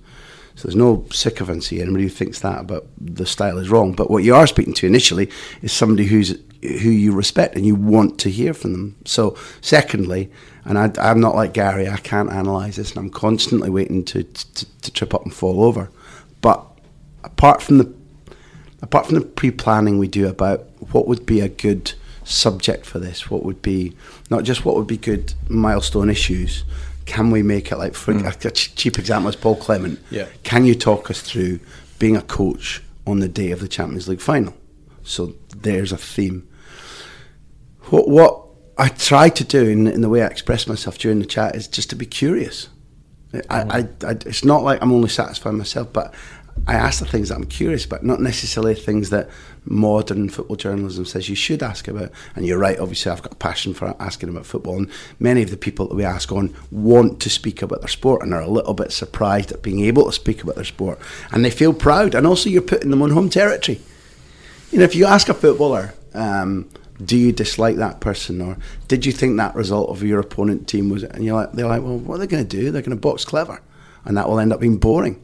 So 0.55 0.69
there's 0.69 0.77
no 0.77 1.07
sycophancy. 1.11 1.81
Anybody 1.81 2.05
who 2.05 2.11
thinks 2.11 2.41
that 2.41 2.61
about 2.61 2.87
the 3.01 3.25
style 3.25 3.59
is 3.59 3.71
wrong. 3.71 3.95
But 3.95 4.11
what 4.11 4.25
you 4.25 4.35
are 4.35 4.47
speaking 4.47 4.75
to 4.75 4.87
initially 4.87 5.31
is 5.63 5.73
somebody 5.73 6.05
who's 6.05 6.39
who 6.63 6.91
you 6.91 7.13
respect 7.13 7.57
and 7.57 7.65
you 7.65 7.75
want 7.75 8.19
to 8.21 8.31
hear 8.31 8.53
from 8.53 8.73
them. 8.73 8.97
So, 9.05 9.37
secondly, 9.61 10.31
and 10.65 10.79
I, 10.79 11.11
am 11.11 11.21
not 11.21 11.35
like 11.35 11.55
Gary, 11.55 11.89
I 11.89 11.97
can't 11.97 12.31
analyse 12.31 12.77
this, 12.77 12.91
and 12.91 12.99
I'm 12.99 13.11
constantly 13.11 13.71
waiting 13.71 14.05
to, 14.07 14.25
to, 14.25 14.81
to 14.83 14.93
trip 14.93 15.15
up 15.15 15.25
and 15.25 15.33
fall 15.33 15.65
over. 15.65 15.91
But 16.41 16.65
apart 17.25 17.63
from 17.63 17.79
the 17.79 17.95
apart 18.83 19.07
from 19.07 19.17
the 19.17 19.21
pre-planning 19.21 19.99
we 19.99 20.09
do 20.09 20.27
about 20.27 20.61
what 20.93 21.07
would 21.07 21.27
be 21.27 21.41
a 21.41 21.49
good 21.49 21.93
subject 22.25 22.87
for 22.87 22.99
this? 22.99 23.31
What 23.31 23.45
would 23.45 23.63
be 23.63 23.95
not 24.31 24.45
just 24.45 24.65
what 24.65 24.77
would 24.77 24.87
be 24.87 24.97
good 24.97 25.35
milestone 25.49 26.11
issues? 26.11 26.65
Can 27.07 27.31
we 27.31 27.43
make 27.43 27.73
it 27.73 27.77
like 27.77 27.95
for 27.95 28.13
hmm. 28.13 28.27
a, 28.27 28.31
a 28.31 28.51
cheap 28.51 28.99
example 28.99 29.29
is 29.29 29.37
Paul 29.37 29.57
Clement? 29.57 29.99
Yeah. 30.11 30.27
Can 30.43 30.65
you 30.65 30.75
talk 30.75 31.11
us 31.11 31.21
through 31.21 31.61
being 31.99 32.17
a 32.17 32.23
coach 32.23 32.83
on 33.07 33.21
the 33.21 33.29
day 33.29 33.51
of 33.51 33.61
the 33.61 33.69
Champions 33.69 34.09
League 34.09 34.21
final? 34.21 34.55
So 35.03 35.35
there's 35.57 35.93
a 35.93 35.97
theme. 35.97 36.47
What 37.91 38.09
what 38.09 38.45
I 38.79 38.89
try 38.89 39.29
to 39.29 39.45
do 39.45 39.69
in, 39.69 39.87
in 39.87 40.01
the 40.01 40.09
way 40.09 40.23
I 40.23 40.27
express 40.27 40.67
myself 40.67 40.97
during 40.97 41.19
the 41.19 41.27
chat 41.27 41.55
is 41.55 41.69
just 41.69 41.91
to 41.91 41.97
be 41.97 42.07
curious. 42.07 42.69
I, 43.49 43.61
I, 43.61 43.79
I, 44.05 44.11
it's 44.27 44.45
not 44.45 44.63
like 44.63 44.83
I'm 44.83 44.93
only 44.93 45.09
satisfying 45.09 45.59
myself, 45.59 45.93
but 45.93 46.15
I 46.67 46.75
ask 46.75 46.99
the 46.99 47.07
things 47.07 47.29
that 47.29 47.37
I'm 47.37 47.47
curious 47.47 47.85
about, 47.85 48.03
not 48.03 48.21
necessarily 48.21 48.75
things 48.75 49.11
that 49.11 49.29
modern 49.65 50.29
football 50.29 50.57
journalism 50.57 51.05
says 51.05 51.29
you 51.29 51.35
should 51.35 51.63
ask 51.63 51.89
about. 51.89 52.11
And 52.35 52.47
you're 52.47 52.59
right, 52.59 52.79
obviously, 52.79 53.13
I've 53.13 53.23
got 53.23 53.33
a 53.33 53.37
passion 53.37 53.73
for 53.73 53.95
asking 54.01 54.29
about 54.29 54.47
football. 54.47 54.77
And 54.77 54.91
many 55.19 55.43
of 55.43 55.51
the 55.51 55.57
people 55.57 55.87
that 55.89 55.95
we 55.95 56.05
ask 56.05 56.33
on 56.33 56.55
want 56.71 57.21
to 57.21 57.31
speak 57.31 57.63
about 57.63 57.81
their 57.81 57.89
sport 57.89 58.23
and 58.23 58.35
are 58.35 58.43
a 58.43 58.49
little 58.49 58.75
bit 58.75 58.93
surprised 58.93 59.53
at 59.53 59.63
being 59.63 59.81
able 59.81 60.07
to 60.07 60.13
speak 60.13 60.43
about 60.43 60.57
their 60.57 60.65
sport. 60.65 60.99
And 61.33 61.45
they 61.45 61.51
feel 61.51 61.73
proud. 61.73 62.15
And 62.15 62.27
also, 62.27 62.51
you're 62.51 62.63
putting 62.63 62.91
them 62.91 63.03
on 63.03 63.11
home 63.11 63.31
territory. 63.31 63.81
You 64.71 64.79
know, 64.79 64.85
if 64.85 64.95
you 64.95 65.07
ask 65.07 65.29
a 65.29 65.35
footballer, 65.35 65.95
um, 66.15 66.69
do 67.05 67.17
you 67.17 67.33
dislike 67.33 67.77
that 67.77 68.01
person? 68.01 68.41
Or 68.41 68.57
did 68.89 69.07
you 69.07 69.13
think 69.13 69.37
that 69.37 69.55
result 69.55 69.91
of 69.91 70.03
your 70.03 70.21
opponent 70.21 70.69
team 70.69 70.89
was 70.89 71.03
and 71.03 71.25
you're 71.25 71.37
like 71.37 71.53
they're 71.53 71.67
like 71.67 71.83
well 71.83 71.99
what 71.99 72.17
are 72.17 72.19
they 72.19 72.27
going 72.27 72.47
to 72.47 72.57
do? 72.57 72.71
They're 72.71 72.83
going 72.83 72.91
to 72.91 72.97
box 72.97 73.25
clever. 73.25 73.61
And 74.05 74.17
that 74.17 74.29
will 74.29 74.41
end 74.41 74.53
up 74.53 74.61
being 74.61 74.79
boring. 74.79 75.23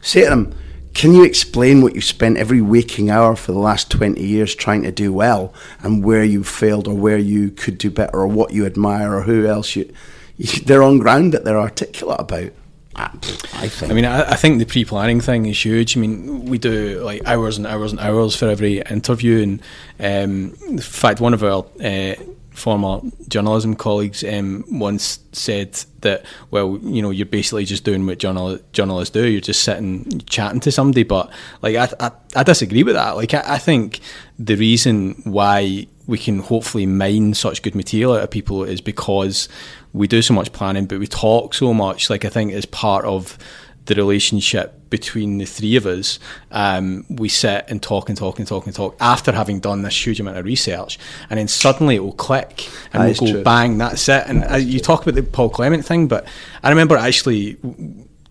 Say 0.00 0.24
to 0.24 0.30
them 0.30 0.54
can 0.94 1.12
you 1.12 1.24
explain 1.24 1.82
what 1.82 1.96
you've 1.96 2.04
spent 2.04 2.36
every 2.36 2.60
waking 2.60 3.10
hour 3.10 3.34
for 3.34 3.50
the 3.50 3.58
last 3.58 3.90
20 3.90 4.22
years 4.22 4.54
trying 4.54 4.84
to 4.84 4.92
do 4.92 5.12
well 5.12 5.52
and 5.82 6.04
where 6.04 6.22
you 6.22 6.44
failed 6.44 6.86
or 6.86 6.94
where 6.94 7.18
you 7.18 7.50
could 7.50 7.78
do 7.78 7.90
better 7.90 8.16
or 8.16 8.28
what 8.28 8.52
you 8.52 8.64
admire 8.64 9.12
or 9.12 9.22
who 9.22 9.44
else 9.44 9.74
you, 9.74 9.92
you 10.36 10.46
they're 10.64 10.84
on 10.84 10.98
ground 10.98 11.34
that 11.34 11.44
they're 11.44 11.58
articulate 11.58 12.20
about 12.20 12.52
I 12.96 13.68
think. 13.68 13.90
I 13.90 13.94
mean, 13.94 14.04
I, 14.04 14.32
I, 14.32 14.36
think 14.36 14.58
the 14.58 14.66
pre-planning 14.66 15.20
thing 15.20 15.46
is 15.46 15.64
huge. 15.64 15.96
I 15.96 16.00
mean, 16.00 16.44
we 16.46 16.58
do 16.58 17.00
like 17.02 17.26
hours 17.26 17.56
and 17.58 17.66
hours 17.66 17.92
and 17.92 18.00
hours 18.00 18.36
for 18.36 18.48
every 18.48 18.80
interview, 18.80 19.42
and 19.42 19.62
um, 19.98 20.56
in 20.68 20.78
fact, 20.78 21.20
one 21.20 21.34
of 21.34 21.42
our 21.42 21.66
uh, 21.82 22.14
former 22.54 23.00
journalism 23.28 23.74
colleagues 23.74 24.22
um, 24.24 24.64
once 24.70 25.18
said 25.32 25.72
that, 26.00 26.24
well, 26.50 26.78
you 26.82 27.02
know, 27.02 27.10
you're 27.10 27.26
basically 27.26 27.64
just 27.64 27.84
doing 27.84 28.06
what 28.06 28.18
journal- 28.18 28.60
journalists 28.72 29.12
do. 29.12 29.26
You're 29.26 29.40
just 29.40 29.62
sitting 29.62 30.20
chatting 30.26 30.60
to 30.60 30.72
somebody. 30.72 31.02
But 31.02 31.30
like, 31.62 31.76
I, 31.76 31.88
I, 32.00 32.10
I 32.36 32.42
disagree 32.44 32.84
with 32.84 32.94
that. 32.94 33.16
Like, 33.16 33.34
I, 33.34 33.42
I 33.54 33.58
think 33.58 34.00
the 34.38 34.54
reason 34.54 35.20
why 35.24 35.86
we 36.06 36.18
can 36.18 36.38
hopefully 36.38 36.86
mine 36.86 37.34
such 37.34 37.62
good 37.62 37.74
material 37.74 38.14
out 38.14 38.22
of 38.22 38.30
people 38.30 38.62
is 38.62 38.80
because 38.80 39.48
we 39.94 40.08
do 40.08 40.20
so 40.20 40.34
much 40.34 40.52
planning, 40.52 40.84
but 40.84 40.98
we 40.98 41.06
talk 41.06 41.54
so 41.54 41.72
much. 41.72 42.10
Like 42.10 42.24
I 42.24 42.28
think 42.28 42.52
as 42.52 42.66
part 42.66 43.04
of 43.04 43.38
the 43.86 43.94
relationship 43.94 44.90
between 44.90 45.38
the 45.38 45.44
three 45.44 45.76
of 45.76 45.86
us, 45.86 46.18
um, 46.50 47.06
we 47.08 47.28
sit 47.28 47.64
and 47.68 47.82
talk 47.82 48.08
and 48.08 48.18
talk 48.18 48.38
and 48.38 48.46
talk 48.46 48.66
and 48.66 48.74
talk 48.74 48.96
after 49.00 49.30
having 49.32 49.60
done 49.60 49.82
this 49.82 50.06
huge 50.06 50.20
amount 50.20 50.36
of 50.36 50.44
research, 50.44 50.98
and 51.30 51.38
then 51.38 51.48
suddenly 51.48 51.94
it 51.94 52.00
will 52.00 52.12
click 52.12 52.68
and 52.92 53.02
that 53.02 53.20
we'll 53.20 53.30
go 53.30 53.36
true. 53.36 53.44
bang, 53.44 53.78
that's 53.78 54.08
it. 54.08 54.24
And 54.26 54.42
that 54.42 54.52
uh, 54.52 54.56
you 54.56 54.80
talk 54.80 55.02
about 55.02 55.14
the 55.14 55.22
Paul 55.22 55.48
Clement 55.48 55.84
thing, 55.84 56.08
but 56.08 56.26
I 56.62 56.70
remember 56.70 56.96
actually 56.96 57.56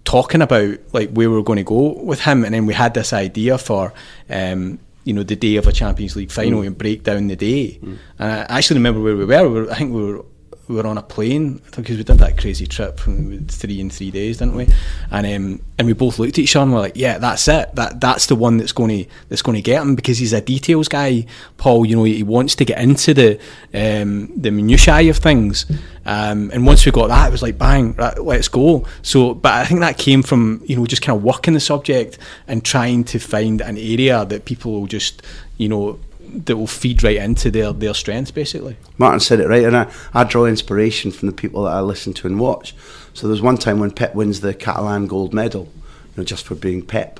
talking 0.04 0.42
about 0.42 0.78
like 0.92 1.12
where 1.12 1.30
we 1.30 1.36
were 1.36 1.44
going 1.44 1.58
to 1.58 1.64
go 1.64 1.94
with 1.94 2.20
him, 2.22 2.44
and 2.44 2.54
then 2.54 2.66
we 2.66 2.74
had 2.74 2.94
this 2.94 3.14
idea 3.14 3.58
for. 3.58 3.94
Um, 4.30 4.80
you 5.06 5.12
know, 5.12 5.24
the 5.24 5.36
day 5.36 5.58
of 5.58 5.68
a 5.68 5.74
Champions 5.74 6.16
League 6.16 6.32
final 6.32 6.62
mm. 6.62 6.68
and 6.68 6.78
break 6.78 7.04
down 7.04 7.28
the 7.28 7.36
day. 7.36 7.78
Mm. 7.84 7.98
And 8.20 8.32
I 8.32 8.58
actually 8.58 8.78
remember 8.78 9.02
where 9.02 9.18
we 9.18 9.26
were. 9.26 9.50
We 9.50 9.60
were 9.60 9.70
I 9.70 9.76
think 9.76 9.94
we 9.94 10.02
were 10.02 10.24
we 10.68 10.76
were 10.76 10.88
on 10.88 10.98
a 10.98 11.04
plane 11.04 11.62
because 11.76 11.98
we 11.98 12.04
did 12.04 12.18
that 12.20 12.38
crazy 12.38 12.66
trip 12.66 12.98
from 12.98 13.48
three 13.48 13.82
in 13.82 13.90
three 13.90 14.12
days, 14.12 14.38
didn't 14.38 14.56
we? 14.56 14.68
And 15.12 15.26
um, 15.26 15.62
and 15.78 15.88
we 15.88 15.94
both 15.94 16.20
looked 16.20 16.34
at 16.34 16.40
each 16.40 16.56
other 16.56 16.64
and 16.64 16.74
we're 16.74 16.80
like, 16.80 16.96
yeah, 16.96 17.18
that's 17.18 17.48
it. 17.50 17.76
That 17.76 18.00
that's 18.00 18.28
the 18.28 18.36
one 18.36 18.58
that's 18.58 18.72
going 18.72 19.04
to 19.04 19.10
that's 19.28 19.42
going 19.42 19.58
to 19.58 19.62
get 19.62 19.82
him 19.82 19.96
because 19.96 20.20
he's 20.20 20.32
a 20.32 20.40
details 20.40 20.88
guy. 20.88 21.26
Paul, 21.58 21.86
you 21.86 21.98
know, 21.98 22.06
he 22.06 22.24
wants 22.24 22.56
to 22.56 22.66
get 22.66 22.80
into 22.80 23.14
the 23.14 23.40
um, 23.74 24.32
the 24.40 24.52
minutiae 24.52 25.10
of 25.10 25.18
things. 25.18 25.66
Um, 26.06 26.52
and 26.54 26.66
once 26.66 26.86
we 26.86 26.92
got 26.92 27.08
that, 27.08 27.28
it 27.28 27.32
was 27.32 27.42
like 27.42 27.58
bang, 27.58 27.94
right, 27.96 28.18
let's 28.18 28.48
go. 28.48 28.86
So, 29.02 29.34
but 29.34 29.54
I 29.54 29.66
think 29.66 29.82
that 29.82 29.98
came 29.98 30.24
from 30.24 30.62
you 30.66 30.78
know 30.78 30.86
just 30.86 31.02
kind 31.02 31.18
of 31.18 31.24
working 31.24 31.56
the 31.56 31.60
subject 31.60 32.18
and 32.48 32.64
trying 32.64 33.04
to 33.06 33.20
find 33.20 33.62
an 33.62 33.78
area 33.78 34.24
that 34.26 34.46
people 34.46 34.72
will 34.72 34.88
just 34.88 35.22
you 35.58 35.68
know 35.68 36.00
that 36.34 36.58
will 36.58 36.68
feed 36.68 37.04
right 37.04 37.18
into 37.18 37.52
their, 37.52 37.72
their 37.74 37.94
strengths, 37.94 38.32
basically. 38.32 38.76
Martin 38.98 39.20
said 39.20 39.40
it 39.40 39.48
right, 39.48 39.64
and 39.64 39.78
I, 39.78 39.92
I 40.14 40.24
draw 40.24 40.46
inspiration 40.46 41.12
from 41.12 41.28
the 41.28 41.34
people 41.34 41.64
that 41.64 41.74
I 41.74 41.82
listen 41.82 42.14
to 42.14 42.28
and 42.28 42.40
watch. 42.40 42.76
So 43.14 43.28
there's 43.28 43.42
one 43.42 43.58
time 43.58 43.80
when 43.80 43.92
Pep 43.92 44.16
wins 44.16 44.42
the 44.42 44.54
Catalan 44.54 45.08
gold 45.08 45.34
medal, 45.34 45.72
you 45.76 46.14
know, 46.18 46.24
just 46.24 46.46
for 46.46 46.56
being 46.56 46.86
Pep, 46.86 47.20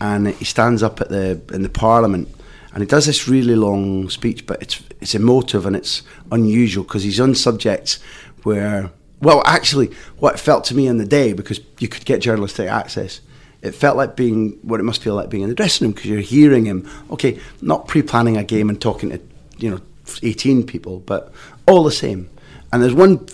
and 0.00 0.28
he 0.28 0.44
stands 0.44 0.82
up 0.82 1.00
at 1.00 1.08
the 1.08 1.40
in 1.52 1.62
the 1.62 1.68
Parliament, 1.68 2.28
and 2.72 2.82
he 2.82 2.86
does 2.86 3.06
this 3.06 3.26
really 3.26 3.56
long 3.56 4.08
speech, 4.10 4.46
but 4.46 4.62
it's 4.62 4.82
it's 5.00 5.14
emotive 5.14 5.66
and 5.66 5.74
it's 5.74 6.02
unusual 6.30 6.84
because 6.84 7.02
he's 7.02 7.20
on 7.20 7.34
subjects 7.34 7.98
where, 8.42 8.90
well, 9.20 9.42
actually, 9.46 9.90
what 10.18 10.34
it 10.34 10.40
felt 10.40 10.64
to 10.64 10.74
me 10.74 10.86
in 10.86 10.98
the 10.98 11.06
day 11.06 11.32
because 11.32 11.60
you 11.78 11.88
could 11.88 12.04
get 12.04 12.20
journalistic 12.20 12.68
access 12.68 13.20
it 13.62 13.72
felt 13.72 13.96
like 13.96 14.16
being 14.16 14.58
what 14.62 14.80
it 14.80 14.84
must 14.84 15.02
feel 15.02 15.14
like 15.14 15.28
being 15.28 15.42
in 15.42 15.48
the 15.48 15.54
dressing 15.54 15.86
room 15.86 15.92
because 15.92 16.10
you're 16.10 16.20
hearing 16.20 16.64
him. 16.64 16.88
Okay, 17.10 17.38
not 17.60 17.88
pre-planning 17.88 18.36
a 18.36 18.44
game 18.44 18.70
and 18.70 18.80
talking 18.80 19.10
to 19.10 19.20
you 19.58 19.70
know 19.70 19.80
18 20.22 20.66
people, 20.66 21.00
but 21.00 21.32
all 21.66 21.84
the 21.84 21.90
same. 21.90 22.28
And 22.72 22.82
there's 22.82 22.94
one 22.94 23.26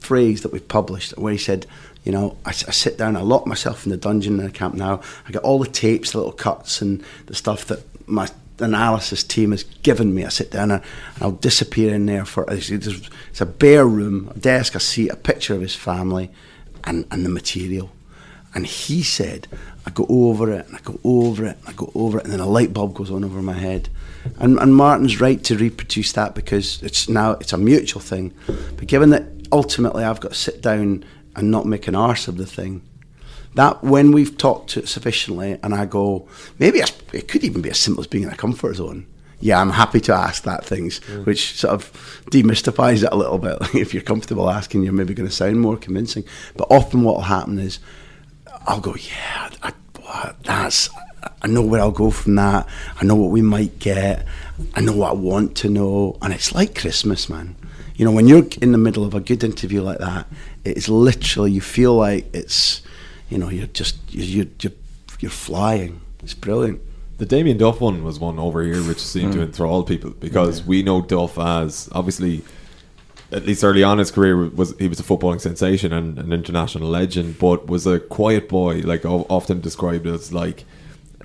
phrase 0.00 0.42
that 0.42 0.52
we've 0.52 0.66
published 0.66 1.16
where 1.18 1.32
he 1.32 1.38
said, 1.38 1.66
you 2.04 2.12
know, 2.12 2.36
I, 2.46 2.50
I, 2.50 2.52
sit 2.52 2.96
down, 2.96 3.16
I 3.16 3.20
lock 3.20 3.46
myself 3.46 3.84
in 3.84 3.90
the 3.90 3.96
dungeon 3.96 4.38
in 4.38 4.46
the 4.46 4.50
camp 4.50 4.74
now. 4.74 5.02
I 5.28 5.32
get 5.32 5.42
all 5.42 5.58
the 5.58 5.68
tapes, 5.68 6.12
the 6.12 6.18
little 6.18 6.32
cuts, 6.32 6.80
and 6.80 7.04
the 7.26 7.34
stuff 7.34 7.66
that 7.66 7.84
my 8.08 8.28
analysis 8.58 9.22
team 9.22 9.50
has 9.50 9.64
given 9.64 10.14
me. 10.14 10.24
I 10.24 10.28
sit 10.28 10.50
down 10.50 10.70
and 10.70 10.82
I'll 11.20 11.32
disappear 11.32 11.94
in 11.94 12.06
there 12.06 12.24
for 12.24 12.46
it's 12.48 13.40
a 13.40 13.46
bare 13.46 13.86
room, 13.86 14.32
a 14.34 14.38
desk, 14.38 14.74
a 14.74 14.80
seat, 14.80 15.10
a 15.10 15.16
picture 15.16 15.54
of 15.54 15.60
his 15.60 15.74
family, 15.74 16.30
and, 16.84 17.06
and 17.10 17.24
the 17.24 17.28
material. 17.28 17.90
And 18.54 18.66
he 18.66 19.02
said, 19.02 19.46
I 19.86 19.90
go 19.90 20.06
over 20.08 20.52
it 20.52 20.66
and 20.66 20.76
I 20.76 20.80
go 20.80 20.98
over 21.04 21.46
it 21.46 21.56
and 21.58 21.68
I 21.68 21.72
go 21.72 21.90
over 21.94 22.18
it, 22.18 22.24
and 22.24 22.32
then 22.32 22.40
a 22.40 22.46
light 22.46 22.72
bulb 22.72 22.94
goes 22.94 23.10
on 23.10 23.24
over 23.24 23.40
my 23.40 23.54
head. 23.54 23.88
And, 24.38 24.58
and 24.58 24.74
Martin's 24.74 25.20
right 25.20 25.42
to 25.44 25.56
reproduce 25.56 26.12
that 26.12 26.34
because 26.34 26.82
it's 26.82 27.08
now 27.08 27.32
it's 27.32 27.52
a 27.52 27.58
mutual 27.58 28.00
thing. 28.00 28.34
But 28.46 28.86
given 28.86 29.10
that 29.10 29.24
ultimately 29.52 30.04
I've 30.04 30.20
got 30.20 30.32
to 30.32 30.38
sit 30.38 30.60
down 30.60 31.04
and 31.36 31.50
not 31.50 31.66
make 31.66 31.88
an 31.88 31.94
arse 31.94 32.28
of 32.28 32.36
the 32.36 32.46
thing, 32.46 32.82
that 33.54 33.82
when 33.82 34.12
we've 34.12 34.36
talked 34.36 34.70
to 34.70 34.80
it 34.80 34.88
sufficiently, 34.88 35.58
and 35.62 35.74
I 35.74 35.86
go, 35.86 36.28
maybe 36.58 36.80
it 37.12 37.28
could 37.28 37.42
even 37.42 37.62
be 37.62 37.70
as 37.70 37.78
simple 37.78 38.00
as 38.00 38.06
being 38.06 38.24
in 38.24 38.30
a 38.30 38.36
comfort 38.36 38.76
zone. 38.76 39.06
Yeah, 39.40 39.60
I'm 39.60 39.70
happy 39.70 40.00
to 40.00 40.12
ask 40.12 40.42
that 40.44 40.66
things, 40.66 41.00
mm. 41.00 41.24
which 41.24 41.54
sort 41.58 41.72
of 41.72 41.90
demystifies 42.30 43.02
it 43.02 43.08
a 43.10 43.16
little 43.16 43.38
bit. 43.38 43.56
if 43.74 43.94
you're 43.94 44.02
comfortable 44.02 44.50
asking, 44.50 44.82
you're 44.82 44.92
maybe 44.92 45.14
going 45.14 45.28
to 45.28 45.34
sound 45.34 45.60
more 45.60 45.78
convincing. 45.78 46.24
But 46.56 46.68
often 46.70 47.02
what 47.02 47.16
will 47.16 47.22
happen 47.22 47.58
is 47.58 47.78
I'll 48.66 48.80
go, 48.80 48.94
yeah, 48.94 49.50
I, 49.62 49.72
that's, 50.42 50.90
I 51.42 51.46
know 51.46 51.62
where 51.62 51.80
I'll 51.80 51.90
go 51.90 52.10
from 52.10 52.34
that. 52.36 52.66
I 53.00 53.04
know 53.04 53.14
what 53.14 53.30
we 53.30 53.42
might 53.42 53.78
get. 53.78 54.26
I 54.74 54.80
know 54.80 54.92
what 54.92 55.10
I 55.10 55.14
want 55.14 55.56
to 55.58 55.68
know. 55.68 56.18
And 56.22 56.32
it's 56.32 56.54
like 56.54 56.78
Christmas, 56.78 57.28
man. 57.28 57.56
You 57.94 58.04
know, 58.04 58.12
when 58.12 58.26
you're 58.26 58.46
in 58.60 58.72
the 58.72 58.78
middle 58.78 59.04
of 59.04 59.14
a 59.14 59.20
good 59.20 59.44
interview 59.44 59.82
like 59.82 59.98
that, 59.98 60.26
it's 60.64 60.88
literally, 60.88 61.52
you 61.52 61.60
feel 61.60 61.94
like 61.94 62.34
it's, 62.34 62.82
you 63.28 63.38
know, 63.38 63.48
you're 63.48 63.66
just, 63.68 63.96
you're, 64.08 64.46
you're, 64.60 64.72
you're 65.20 65.30
flying. 65.30 66.00
It's 66.22 66.34
brilliant. 66.34 66.80
The 67.18 67.26
Damien 67.26 67.58
Duff 67.58 67.82
one 67.82 68.02
was 68.02 68.18
one 68.18 68.38
over 68.38 68.62
here 68.62 68.82
which 68.82 68.98
seemed 68.98 69.34
mm. 69.34 69.36
to 69.36 69.42
enthrall 69.42 69.82
people 69.82 70.10
because 70.10 70.60
yeah. 70.60 70.66
we 70.66 70.82
know 70.82 71.02
Duff 71.02 71.38
as 71.38 71.90
obviously 71.92 72.42
at 73.32 73.46
least 73.46 73.62
early 73.62 73.82
on 73.82 73.92
in 73.92 73.98
his 74.00 74.10
career 74.10 74.48
was 74.48 74.76
he 74.78 74.88
was 74.88 75.00
a 75.00 75.02
footballing 75.02 75.40
sensation 75.40 75.92
and 75.92 76.18
an 76.18 76.32
international 76.32 76.88
legend, 76.88 77.38
but 77.38 77.66
was 77.68 77.86
a 77.86 78.00
quiet 78.00 78.48
boy, 78.48 78.80
like 78.80 79.04
often 79.04 79.60
described 79.60 80.06
as 80.06 80.32
like 80.32 80.64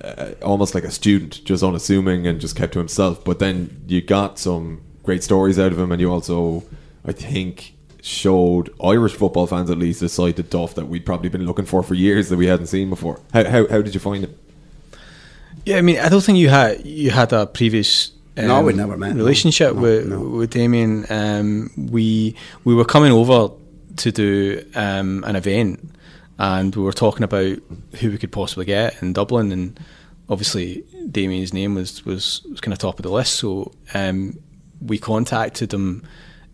uh, 0.02 0.32
almost 0.42 0.74
like 0.74 0.84
a 0.84 0.90
student, 0.90 1.44
just 1.44 1.62
unassuming 1.62 2.26
and 2.26 2.40
just 2.40 2.56
kept 2.56 2.72
to 2.74 2.78
himself. 2.78 3.24
But 3.24 3.38
then 3.38 3.84
you 3.86 4.00
got 4.00 4.38
some 4.38 4.82
great 5.02 5.22
stories 5.22 5.58
out 5.58 5.72
of 5.72 5.78
him, 5.78 5.90
and 5.90 6.00
you 6.00 6.12
also, 6.12 6.64
I 7.04 7.12
think, 7.12 7.74
showed 8.02 8.72
Irish 8.82 9.14
football 9.14 9.46
fans 9.46 9.70
at 9.70 9.78
least 9.78 10.02
a 10.02 10.08
side 10.08 10.36
to 10.36 10.42
Duff 10.42 10.74
that 10.76 10.86
we'd 10.86 11.04
probably 11.06 11.28
been 11.28 11.44
looking 11.44 11.64
for 11.64 11.82
for 11.82 11.94
years 11.94 12.28
that 12.28 12.36
we 12.36 12.46
hadn't 12.46 12.66
seen 12.66 12.88
before. 12.88 13.20
How 13.32 13.44
how, 13.44 13.66
how 13.68 13.82
did 13.82 13.94
you 13.94 14.00
find 14.00 14.24
it? 14.24 14.38
Yeah, 15.64 15.78
I 15.78 15.80
mean, 15.80 15.98
I 15.98 16.08
don't 16.08 16.22
think 16.22 16.38
you 16.38 16.50
had 16.50 16.84
you 16.86 17.10
had 17.10 17.32
a 17.32 17.46
previous 17.46 18.12
um, 18.38 18.46
no, 18.46 18.62
we 18.62 18.72
never 18.72 18.96
met. 18.96 19.16
Relationship 19.16 19.74
no, 19.74 19.80
with 19.80 20.08
no. 20.08 20.20
with 20.20 20.50
Damien. 20.50 21.06
Um, 21.08 21.70
we 21.76 22.36
we 22.64 22.74
were 22.74 22.84
coming 22.84 23.12
over 23.12 23.54
to 23.96 24.12
do 24.12 24.64
um, 24.74 25.24
an 25.24 25.36
event, 25.36 25.90
and 26.38 26.74
we 26.74 26.82
were 26.82 26.92
talking 26.92 27.24
about 27.24 27.58
who 28.00 28.10
we 28.10 28.18
could 28.18 28.32
possibly 28.32 28.66
get 28.66 29.00
in 29.02 29.12
Dublin, 29.12 29.52
and 29.52 29.80
obviously 30.28 30.84
Damien's 31.10 31.54
name 31.54 31.74
was 31.74 32.04
was, 32.04 32.42
was 32.50 32.60
kind 32.60 32.72
of 32.72 32.78
top 32.78 32.98
of 32.98 33.04
the 33.04 33.10
list. 33.10 33.36
So 33.36 33.72
um, 33.94 34.38
we 34.80 34.98
contacted 34.98 35.72
him 35.72 36.06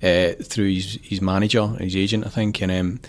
uh, 0.03 0.33
through 0.43 0.73
his, 0.73 0.99
his 1.03 1.21
manager, 1.21 1.67
his 1.67 1.97
agent, 1.97 2.27
I 2.27 2.31
think, 2.31 2.63
and 2.63 2.71
um, 2.71 3.01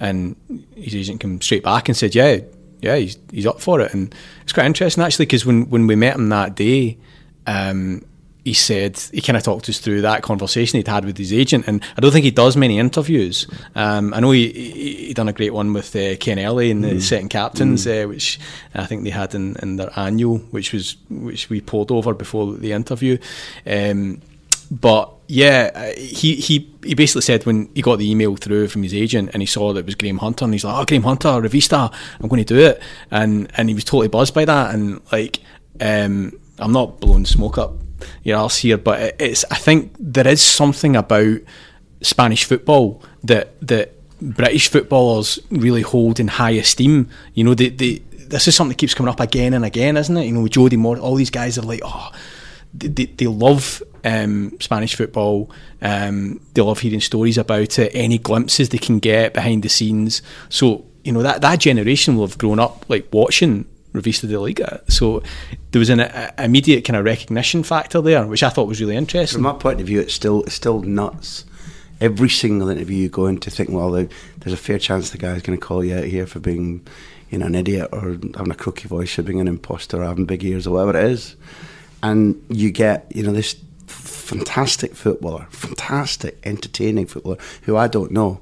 and 0.00 0.36
his 0.74 0.94
agent 0.94 1.20
came 1.20 1.40
straight 1.42 1.64
back 1.64 1.88
and 1.88 1.96
said, 1.96 2.14
"Yeah, 2.14 2.38
yeah, 2.80 2.96
he's 2.96 3.18
he's 3.30 3.46
up 3.46 3.60
for 3.60 3.82
it." 3.82 3.92
And 3.92 4.14
it's 4.42 4.54
quite 4.54 4.66
interesting 4.66 5.04
actually 5.04 5.26
because 5.26 5.44
when 5.44 5.68
when 5.68 5.86
we 5.86 5.96
met 5.96 6.16
him 6.16 6.30
that 6.30 6.54
day. 6.54 6.96
Um, 7.44 8.04
he 8.44 8.54
said 8.54 8.98
he 9.12 9.20
kind 9.20 9.36
of 9.36 9.42
talked 9.42 9.68
us 9.68 9.78
through 9.78 10.02
that 10.02 10.22
conversation 10.22 10.78
he'd 10.78 10.88
had 10.88 11.04
with 11.04 11.16
his 11.16 11.32
agent, 11.32 11.66
and 11.68 11.82
I 11.96 12.00
don't 12.00 12.10
think 12.10 12.24
he 12.24 12.30
does 12.30 12.56
many 12.56 12.78
interviews. 12.78 13.46
Um, 13.74 14.12
I 14.14 14.20
know 14.20 14.32
he, 14.32 14.50
he, 14.52 15.06
he 15.06 15.14
done 15.14 15.28
a 15.28 15.32
great 15.32 15.54
one 15.54 15.72
with 15.72 15.94
uh, 15.94 16.16
Ken 16.16 16.38
Early 16.38 16.70
in 16.70 16.80
the 16.80 16.94
mm. 16.94 17.00
second 17.00 17.28
captains, 17.28 17.86
mm. 17.86 18.04
uh, 18.04 18.08
which 18.08 18.40
I 18.74 18.86
think 18.86 19.04
they 19.04 19.10
had 19.10 19.34
in, 19.34 19.56
in 19.62 19.76
their 19.76 19.90
annual, 19.96 20.38
which 20.38 20.72
was 20.72 20.96
which 21.08 21.50
we 21.50 21.60
pulled 21.60 21.92
over 21.92 22.14
before 22.14 22.54
the 22.54 22.72
interview. 22.72 23.18
Um, 23.66 24.20
but 24.70 25.12
yeah, 25.28 25.70
uh, 25.74 26.00
he, 26.00 26.36
he 26.36 26.68
he 26.82 26.94
basically 26.94 27.22
said 27.22 27.46
when 27.46 27.70
he 27.74 27.82
got 27.82 27.96
the 27.96 28.10
email 28.10 28.34
through 28.34 28.68
from 28.68 28.82
his 28.82 28.94
agent 28.94 29.30
and 29.34 29.42
he 29.42 29.46
saw 29.46 29.72
that 29.72 29.80
it 29.80 29.86
was 29.86 29.94
Graham 29.94 30.18
Hunter 30.18 30.44
and 30.44 30.54
he's 30.54 30.64
like, 30.64 30.80
oh 30.80 30.84
Graham 30.84 31.04
Hunter, 31.04 31.28
Revista, 31.28 31.92
I'm 32.20 32.28
going 32.28 32.44
to 32.44 32.54
do 32.54 32.60
it, 32.60 32.82
and 33.10 33.52
and 33.56 33.68
he 33.68 33.74
was 33.74 33.84
totally 33.84 34.08
buzzed 34.08 34.34
by 34.34 34.44
that 34.44 34.74
and 34.74 35.00
like. 35.12 35.40
Um, 35.80 36.38
I'm 36.58 36.70
not 36.70 37.00
blowing 37.00 37.24
smoke 37.24 37.58
up 37.58 37.72
your 38.22 38.38
arse 38.38 38.58
here, 38.58 38.78
but 38.78 39.16
it's 39.20 39.44
I 39.50 39.56
think 39.56 39.94
there 39.98 40.26
is 40.26 40.42
something 40.42 40.96
about 40.96 41.38
Spanish 42.02 42.44
football 42.44 43.02
that 43.24 43.60
that 43.66 43.92
British 44.22 44.68
footballers 44.68 45.38
really 45.50 45.82
hold 45.82 46.20
in 46.20 46.28
high 46.28 46.50
esteem. 46.52 47.08
You 47.34 47.44
know, 47.44 47.54
they, 47.54 47.70
they, 47.70 48.02
this 48.12 48.46
is 48.46 48.54
something 48.54 48.70
that 48.70 48.78
keeps 48.78 48.94
coming 48.94 49.10
up 49.10 49.20
again 49.20 49.52
and 49.52 49.64
again, 49.64 49.96
isn't 49.96 50.16
it? 50.16 50.26
You 50.26 50.32
know, 50.32 50.48
Jody 50.48 50.76
Moore, 50.76 50.98
all 50.98 51.16
these 51.16 51.30
guys 51.30 51.58
are 51.58 51.62
like, 51.62 51.80
oh, 51.84 52.12
they, 52.72 53.06
they 53.06 53.26
love 53.26 53.82
um, 54.04 54.56
Spanish 54.60 54.94
football. 54.94 55.50
Um, 55.80 56.40
they 56.54 56.62
love 56.62 56.78
hearing 56.78 57.00
stories 57.00 57.36
about 57.36 57.78
it, 57.78 57.90
any 57.94 58.18
glimpses 58.18 58.68
they 58.68 58.78
can 58.78 59.00
get 59.00 59.34
behind 59.34 59.64
the 59.64 59.68
scenes. 59.68 60.22
So, 60.48 60.84
you 61.02 61.12
know, 61.12 61.22
that, 61.22 61.40
that 61.40 61.58
generation 61.58 62.16
will 62.16 62.26
have 62.26 62.38
grown 62.38 62.60
up 62.60 62.88
like 62.88 63.08
watching 63.12 63.66
Revista 63.92 64.28
de 64.28 64.38
Liga. 64.40 64.82
So 64.88 65.22
there 65.70 65.78
was 65.78 65.90
an 65.90 66.00
a, 66.00 66.32
immediate 66.38 66.84
kind 66.84 66.96
of 66.96 67.04
recognition 67.04 67.62
factor 67.62 68.00
there, 68.00 68.26
which 68.26 68.42
I 68.42 68.48
thought 68.48 68.68
was 68.68 68.80
really 68.80 68.96
interesting. 68.96 69.36
From 69.36 69.42
my 69.42 69.52
point 69.52 69.80
of 69.80 69.86
view, 69.86 70.00
it's 70.00 70.14
still 70.14 70.42
it's 70.44 70.54
still 70.54 70.80
nuts. 70.82 71.44
Every 72.00 72.30
single 72.30 72.68
interview 72.68 72.96
you 72.96 73.08
go 73.08 73.26
into, 73.26 73.48
think, 73.48 73.70
well, 73.70 73.92
there's 73.92 74.52
a 74.52 74.56
fair 74.56 74.78
chance 74.78 75.10
the 75.10 75.18
guy's 75.18 75.42
going 75.42 75.56
to 75.56 75.64
call 75.64 75.84
you 75.84 75.96
out 75.96 76.04
here 76.04 76.26
for 76.26 76.40
being, 76.40 76.84
you 77.30 77.38
know, 77.38 77.46
an 77.46 77.54
idiot 77.54 77.90
or 77.92 78.18
having 78.34 78.50
a 78.50 78.56
croaky 78.56 78.88
voice 78.88 79.16
or 79.18 79.22
being 79.22 79.40
an 79.40 79.46
imposter 79.46 80.02
or 80.02 80.06
having 80.06 80.24
big 80.24 80.42
ears 80.42 80.66
or 80.66 80.72
whatever 80.72 80.98
it 80.98 81.04
is, 81.12 81.36
and 82.02 82.42
you 82.48 82.72
get, 82.72 83.06
you 83.14 83.22
know, 83.22 83.30
this 83.30 83.54
fantastic 83.86 84.96
footballer, 84.96 85.46
fantastic, 85.50 86.38
entertaining 86.42 87.06
footballer 87.06 87.36
who 87.62 87.76
I 87.76 87.86
don't 87.86 88.10
know, 88.10 88.40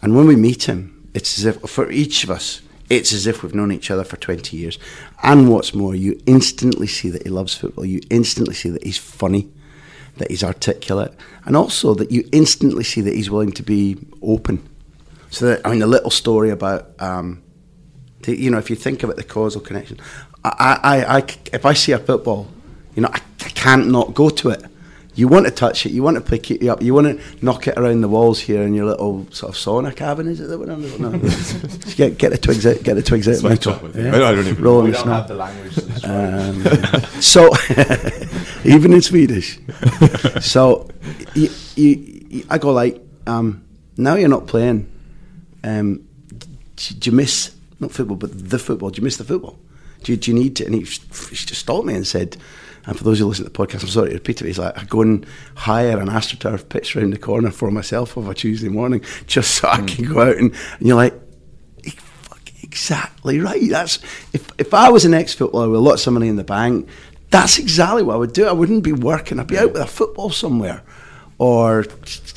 and 0.00 0.16
when 0.16 0.26
we 0.26 0.36
meet 0.36 0.66
him, 0.66 1.06
it's 1.12 1.38
as 1.38 1.44
if 1.44 1.60
for 1.68 1.90
each 1.90 2.24
of 2.24 2.30
us 2.30 2.62
it's 2.90 3.12
as 3.12 3.26
if 3.26 3.42
we've 3.42 3.54
known 3.54 3.72
each 3.72 3.90
other 3.90 4.04
for 4.04 4.16
20 4.16 4.56
years. 4.56 4.78
And 5.22 5.50
what's 5.50 5.74
more, 5.74 5.94
you 5.94 6.20
instantly 6.26 6.86
see 6.86 7.08
that 7.10 7.22
he 7.22 7.30
loves 7.30 7.54
football. 7.54 7.84
You 7.84 8.00
instantly 8.10 8.54
see 8.54 8.70
that 8.70 8.84
he's 8.84 8.98
funny, 8.98 9.50
that 10.18 10.30
he's 10.30 10.44
articulate, 10.44 11.12
and 11.44 11.56
also 11.56 11.94
that 11.94 12.10
you 12.10 12.28
instantly 12.32 12.84
see 12.84 13.00
that 13.00 13.14
he's 13.14 13.30
willing 13.30 13.52
to 13.52 13.62
be 13.62 13.96
open. 14.22 14.68
So 15.30 15.46
that, 15.46 15.66
I 15.66 15.70
mean, 15.70 15.82
a 15.82 15.86
little 15.86 16.10
story 16.10 16.50
about, 16.50 16.90
um, 17.00 17.42
the, 18.22 18.38
you 18.38 18.50
know, 18.50 18.58
if 18.58 18.70
you 18.70 18.76
think 18.76 19.02
about 19.02 19.16
the 19.16 19.24
causal 19.24 19.60
connection, 19.60 19.98
I, 20.44 20.78
I, 20.82 21.16
I, 21.18 21.26
if 21.52 21.64
I 21.64 21.72
see 21.72 21.92
a 21.92 21.98
football, 21.98 22.48
you 22.94 23.02
know, 23.02 23.08
I, 23.12 23.20
I 23.44 23.48
can't 23.50 23.88
not 23.88 24.14
go 24.14 24.28
to 24.28 24.50
it 24.50 24.64
you 25.14 25.28
want 25.28 25.46
to 25.46 25.52
touch 25.52 25.86
it, 25.86 25.92
you 25.92 26.02
want 26.02 26.16
to 26.16 26.20
pick 26.20 26.50
it 26.50 26.66
up, 26.68 26.82
you 26.82 26.92
want 26.92 27.06
to 27.06 27.44
knock 27.44 27.68
it 27.68 27.78
around 27.78 28.00
the 28.00 28.08
walls 28.08 28.40
here 28.40 28.62
in 28.62 28.74
your 28.74 28.86
little 28.86 29.26
sort 29.30 29.54
of 29.54 29.56
sauna 29.56 29.94
cabin. 29.94 30.26
Is 30.28 30.40
it 30.40 30.46
that? 30.46 30.58
No. 30.58 31.10
get 31.96 32.18
get 32.18 32.30
the 32.30 32.38
twigs 32.38 32.66
out, 32.66 32.82
get 32.82 32.94
the 32.94 33.02
twigs 33.02 33.28
out, 33.28 33.42
Michael. 33.42 33.90
Yeah. 33.94 34.14
I 34.14 34.32
don't 34.32 34.46
even 34.46 34.62
Roll 34.62 34.82
we 34.82 34.90
don't 34.90 35.06
have 35.06 35.28
the 35.28 35.34
language. 35.34 36.04
Um, 36.04 36.62
so 37.20 37.50
even 38.64 38.92
in 38.92 39.02
Swedish. 39.02 39.58
so 40.40 40.88
you, 41.34 41.50
you, 41.76 42.44
I 42.50 42.58
go 42.58 42.72
like, 42.72 43.00
um, 43.26 43.64
now 43.96 44.16
you're 44.16 44.28
not 44.28 44.46
playing. 44.46 44.90
Um, 45.62 46.06
do, 46.28 46.94
do 46.94 47.10
you 47.10 47.16
miss 47.16 47.54
not 47.80 47.92
football, 47.92 48.16
but 48.16 48.50
the 48.50 48.58
football? 48.58 48.90
Do 48.90 49.00
you 49.00 49.04
miss 49.04 49.16
the 49.16 49.24
football? 49.24 49.58
Do 50.02 50.12
you, 50.12 50.18
do 50.18 50.30
you 50.32 50.38
need 50.38 50.56
to? 50.56 50.66
And 50.66 50.74
he, 50.74 50.80
he 50.80 50.86
just 51.36 51.54
stopped 51.54 51.86
me 51.86 51.94
and 51.94 52.06
said 52.06 52.36
and 52.86 52.96
for 52.96 53.04
those 53.04 53.18
who 53.18 53.26
listen 53.26 53.44
to 53.44 53.50
the 53.50 53.56
podcast, 53.66 53.82
I'm 53.82 53.88
sorry 53.88 54.08
to 54.08 54.14
repeat 54.14 54.40
it, 54.40 54.46
he's 54.46 54.58
like, 54.58 54.76
I 54.78 54.84
go 54.84 55.02
and 55.02 55.26
hire 55.54 55.98
an 55.98 56.08
AstroTurf 56.08 56.68
pitch 56.68 56.96
around 56.96 57.12
the 57.12 57.18
corner 57.18 57.50
for 57.50 57.70
myself 57.70 58.16
of 58.16 58.28
a 58.28 58.34
Tuesday 58.34 58.68
morning 58.68 59.02
just 59.26 59.54
so 59.56 59.68
mm. 59.68 59.82
I 59.82 59.86
can 59.86 60.12
go 60.12 60.20
out 60.20 60.36
and, 60.36 60.54
and 60.78 60.86
you're 60.86 60.96
like, 60.96 61.14
exactly 62.74 63.38
right. 63.38 63.70
That's 63.70 63.98
if 64.32 64.50
if 64.58 64.74
I 64.74 64.90
was 64.90 65.04
an 65.04 65.14
ex 65.14 65.32
footballer 65.32 65.70
with 65.70 65.80
lots 65.80 66.06
of 66.06 66.12
money 66.12 66.28
in 66.28 66.36
the 66.36 66.44
bank, 66.44 66.88
that's 67.30 67.58
exactly 67.58 68.02
what 68.02 68.14
I 68.14 68.16
would 68.16 68.32
do. 68.32 68.46
I 68.46 68.52
wouldn't 68.52 68.82
be 68.82 68.92
working. 68.92 69.38
I'd 69.38 69.46
be 69.46 69.58
out 69.58 69.72
with 69.72 69.82
a 69.82 69.86
football 69.86 70.30
somewhere, 70.30 70.82
or 71.38 71.84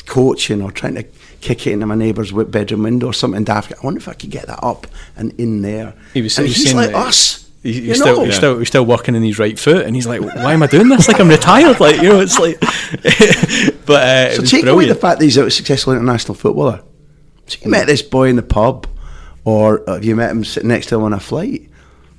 coaching, 0.05 0.61
or 0.61 0.71
trying 0.71 0.95
to 0.95 1.03
kick 1.41 1.65
it 1.65 1.73
into 1.73 1.87
my 1.87 1.95
neighbour's 1.95 2.31
bedroom 2.31 2.83
window 2.83 3.07
or 3.07 3.13
something 3.13 3.43
daft. 3.43 3.73
I 3.73 3.75
wonder 3.83 3.99
if 3.99 4.07
I 4.07 4.13
could 4.13 4.29
get 4.29 4.45
that 4.47 4.59
up 4.63 4.85
and 5.15 5.33
in 5.39 5.63
there. 5.63 5.95
He 6.13 6.21
was, 6.21 6.37
and 6.37 6.47
he 6.47 6.53
he's 6.53 6.73
like 6.73 6.93
us. 6.93 7.46
He's, 7.67 7.75
he's 7.83 7.99
still, 7.99 8.23
he's 8.23 8.35
still, 8.37 8.59
he's 8.59 8.69
still 8.69 8.85
working 8.85 9.13
in 9.13 9.23
his 9.23 9.37
right 9.37 9.59
foot, 9.59 9.85
and 9.85 9.93
he's 9.93 10.07
like, 10.07 10.21
"Why 10.21 10.53
am 10.53 10.63
I 10.63 10.67
doing 10.67 10.87
this? 10.87 11.09
Like 11.09 11.19
I'm 11.19 11.27
retired." 11.27 11.81
Like 11.81 11.97
you 11.97 12.03
know, 12.03 12.21
it's 12.21 12.39
like. 12.39 12.57
but 13.85 14.03
uh, 14.03 14.35
so 14.35 14.41
take 14.43 14.61
brilliant. 14.61 14.69
away 14.69 14.85
the 14.85 14.95
fact 14.95 15.19
that 15.19 15.25
he's 15.25 15.35
a 15.35 15.51
successful 15.51 15.91
international 15.91 16.35
footballer. 16.35 16.81
So 17.47 17.57
you 17.61 17.69
met 17.69 17.85
this 17.85 18.01
boy 18.01 18.29
in 18.29 18.37
the 18.37 18.41
pub, 18.41 18.87
or 19.43 19.83
have 19.85 20.05
you 20.05 20.15
met 20.15 20.31
him 20.31 20.45
sitting 20.45 20.69
next 20.69 20.85
to 20.87 20.95
him 20.95 21.03
on 21.03 21.11
a 21.11 21.19
flight? 21.19 21.69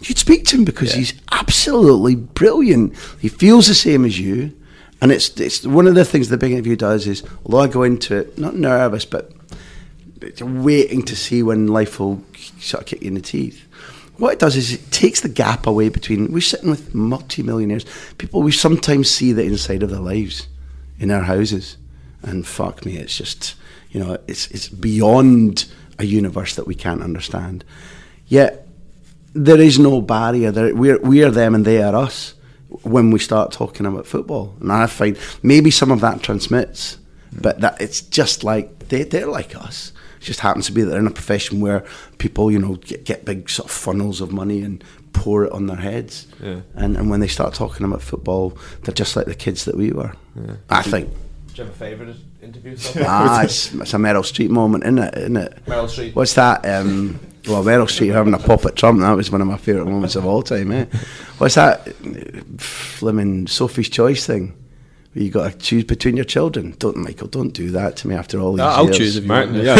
You'd 0.02 0.18
speak 0.18 0.44
to 0.48 0.58
him 0.58 0.66
because 0.66 0.92
yeah. 0.92 0.98
he's 0.98 1.14
absolutely 1.32 2.14
brilliant. 2.14 2.94
He 3.18 3.28
feels 3.28 3.68
the 3.68 3.74
same 3.74 4.04
as 4.04 4.20
you, 4.20 4.54
and 5.00 5.10
it's 5.10 5.30
it's 5.40 5.66
one 5.66 5.86
of 5.86 5.94
the 5.94 6.04
things 6.04 6.28
the 6.28 6.36
big 6.36 6.52
interview 6.52 6.76
does 6.76 7.06
is 7.06 7.22
although 7.46 7.60
I 7.60 7.68
go 7.68 7.84
into 7.84 8.18
it 8.18 8.36
not 8.36 8.54
nervous 8.54 9.06
but 9.06 9.32
waiting 10.40 11.02
to 11.04 11.16
see 11.16 11.42
when 11.42 11.68
life 11.68 11.98
will 11.98 12.22
sort 12.58 12.82
of 12.82 12.86
kick 12.86 13.00
you 13.00 13.08
in 13.08 13.14
the 13.14 13.20
teeth 13.20 13.67
what 14.18 14.32
it 14.32 14.38
does 14.38 14.56
is 14.56 14.72
it 14.72 14.90
takes 14.90 15.20
the 15.20 15.28
gap 15.28 15.66
away 15.66 15.88
between 15.88 16.32
we're 16.32 16.40
sitting 16.40 16.70
with 16.70 16.94
multi-millionaires. 16.94 17.86
People 18.18 18.42
we 18.42 18.52
sometimes 18.52 19.10
see 19.10 19.32
the 19.32 19.44
inside 19.44 19.82
of 19.82 19.90
their 19.90 20.00
lives 20.00 20.48
in 20.98 21.10
our 21.10 21.22
houses. 21.22 21.76
And 22.22 22.46
fuck 22.46 22.84
me 22.84 22.96
it's 22.96 23.16
just 23.16 23.54
you 23.90 24.00
know 24.00 24.18
it's 24.26 24.48
it's 24.48 24.68
beyond 24.68 25.66
a 25.98 26.04
universe 26.04 26.56
that 26.56 26.66
we 26.66 26.74
can't 26.74 27.02
understand. 27.02 27.64
Yet 28.26 28.66
there 29.34 29.60
is 29.60 29.78
no 29.78 30.00
barrier. 30.00 30.50
There 30.50 30.74
we're 30.74 30.98
we 30.98 31.22
are 31.22 31.30
them 31.30 31.54
and 31.54 31.64
they 31.64 31.82
are 31.82 31.94
us 31.94 32.34
when 32.82 33.10
we 33.10 33.18
start 33.18 33.52
talking 33.52 33.86
about 33.86 34.06
football. 34.06 34.56
And 34.60 34.72
i 34.72 34.86
find 34.86 35.16
maybe 35.42 35.70
some 35.70 35.90
of 35.90 36.00
that 36.00 36.22
transmits 36.22 36.98
but 37.32 37.60
that 37.60 37.80
it's 37.80 38.00
just 38.00 38.44
like 38.44 38.88
they, 38.88 39.04
they're 39.04 39.26
like 39.26 39.54
us 39.54 39.92
just 40.28 40.40
happens 40.40 40.66
to 40.66 40.72
be 40.72 40.82
that 40.82 40.90
they're 40.90 41.00
in 41.00 41.06
a 41.06 41.10
profession 41.10 41.60
where 41.60 41.84
people, 42.18 42.52
you 42.52 42.58
know, 42.58 42.76
get, 42.76 43.04
get 43.04 43.24
big 43.24 43.50
sort 43.50 43.68
of 43.68 43.74
funnels 43.74 44.20
of 44.20 44.30
money 44.30 44.62
and 44.62 44.84
pour 45.12 45.44
it 45.44 45.52
on 45.52 45.66
their 45.66 45.76
heads. 45.76 46.28
Yeah. 46.40 46.60
And 46.74 46.96
and 46.96 47.10
when 47.10 47.20
they 47.20 47.26
start 47.28 47.54
talking 47.54 47.84
about 47.84 48.02
football, 48.02 48.56
they're 48.82 48.94
just 48.94 49.16
like 49.16 49.26
the 49.26 49.34
kids 49.34 49.64
that 49.64 49.76
we 49.76 49.90
were. 49.90 50.12
Yeah. 50.36 50.56
I 50.70 50.82
think. 50.82 51.08
Do 51.08 51.62
you 51.62 51.64
have 51.64 51.74
a 51.74 51.78
favourite 51.78 52.14
interview? 52.42 52.76
ah, 53.00 53.42
it's, 53.42 53.74
it's, 53.74 53.94
a 53.94 53.96
Meryl 53.96 54.22
Streep 54.22 54.50
moment, 54.50 54.84
isn't 54.84 54.98
it? 54.98 55.16
Isn't 55.16 55.36
it? 55.38 55.64
Meryl 55.66 55.86
Streep. 55.86 56.14
What's 56.14 56.34
that? 56.34 56.64
Um, 56.64 57.18
well, 57.48 57.64
Meryl 57.64 57.86
Streep 57.86 58.12
having 58.12 58.34
a 58.34 58.38
pop 58.38 58.66
at 58.66 58.76
Trump, 58.76 59.00
that 59.00 59.12
was 59.12 59.32
one 59.32 59.40
of 59.40 59.46
my 59.46 59.56
favourite 59.56 59.90
moments 59.90 60.14
of 60.14 60.26
all 60.26 60.42
time, 60.42 60.70
eh? 60.70 60.84
What's 61.38 61.54
that? 61.54 61.88
Fleming 62.60 63.46
Sophie's 63.46 63.88
Choice 63.88 64.26
thing? 64.26 64.54
You 65.14 65.30
got 65.30 65.52
to 65.52 65.58
choose 65.58 65.84
between 65.84 66.16
your 66.16 66.24
children. 66.24 66.74
Don't, 66.78 66.96
Michael, 66.96 67.28
don't 67.28 67.50
do 67.50 67.70
that 67.70 67.96
to 67.98 68.08
me 68.08 68.14
after 68.14 68.40
all 68.40 68.52
these 68.52 68.60
I'll 68.60 68.84
years. 68.84 68.98
choose 68.98 69.16
if 69.16 69.24
you 69.24 69.28
Martin. 69.28 69.54
Yeah, 69.56 69.76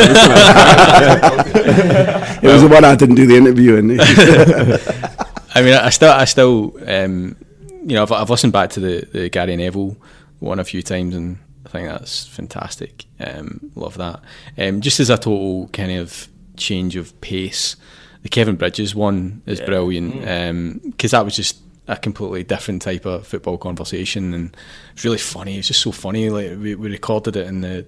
it 2.38 2.42
was 2.42 2.62
the 2.62 2.68
one 2.68 2.84
I 2.84 2.94
didn't 2.94 3.16
do 3.16 3.26
the 3.26 3.36
interview 3.36 3.76
in. 3.76 4.00
I 5.55 5.62
mean, 5.62 5.74
I 5.74 5.90
still, 5.90 6.12
I 6.12 6.24
still, 6.24 6.76
um, 6.86 7.36
you 7.82 7.94
know, 7.94 8.02
I've, 8.02 8.12
I've, 8.12 8.30
listened 8.30 8.52
back 8.52 8.70
to 8.70 8.80
the, 8.80 9.06
the 9.12 9.28
Gary 9.28 9.56
Neville 9.56 9.96
one 10.38 10.59
a 10.59 10.64
few 10.64 10.82
times, 10.82 11.14
and 11.14 11.38
I 11.66 11.68
think 11.68 11.88
that's 11.88 12.26
fantastic. 12.26 13.05
Um, 13.20 13.70
love 13.74 13.96
that. 13.96 14.20
Um, 14.56 14.80
just 14.80 15.00
as 15.00 15.10
a 15.10 15.16
total 15.16 15.68
kind 15.72 15.92
of 15.92 16.28
change 16.56 16.96
of 16.96 17.18
pace, 17.20 17.76
the 18.22 18.28
Kevin 18.28 18.56
Bridges 18.56 18.94
one 18.94 19.42
is 19.46 19.60
yeah. 19.60 19.66
brilliant 19.66 20.12
because 20.12 21.12
mm. 21.12 21.14
um, 21.14 21.18
that 21.18 21.24
was 21.24 21.36
just 21.36 21.60
a 21.89 21.97
completely 21.97 22.44
different 22.44 22.82
type 22.82 23.06
of 23.06 23.27
football 23.27 23.59
conversation, 23.59 24.35
and 24.35 24.56
it's 24.93 25.05
really 25.05 25.19
funny. 25.19 25.59
It's 25.59 25.69
just 25.69 25.82
so 25.82 25.90
funny. 25.90 26.28
Like 26.28 26.51
we, 26.59 26.74
we 26.74 26.90
recorded 26.90 27.36
it 27.36 27.47
in 27.47 27.62
the 27.62 27.86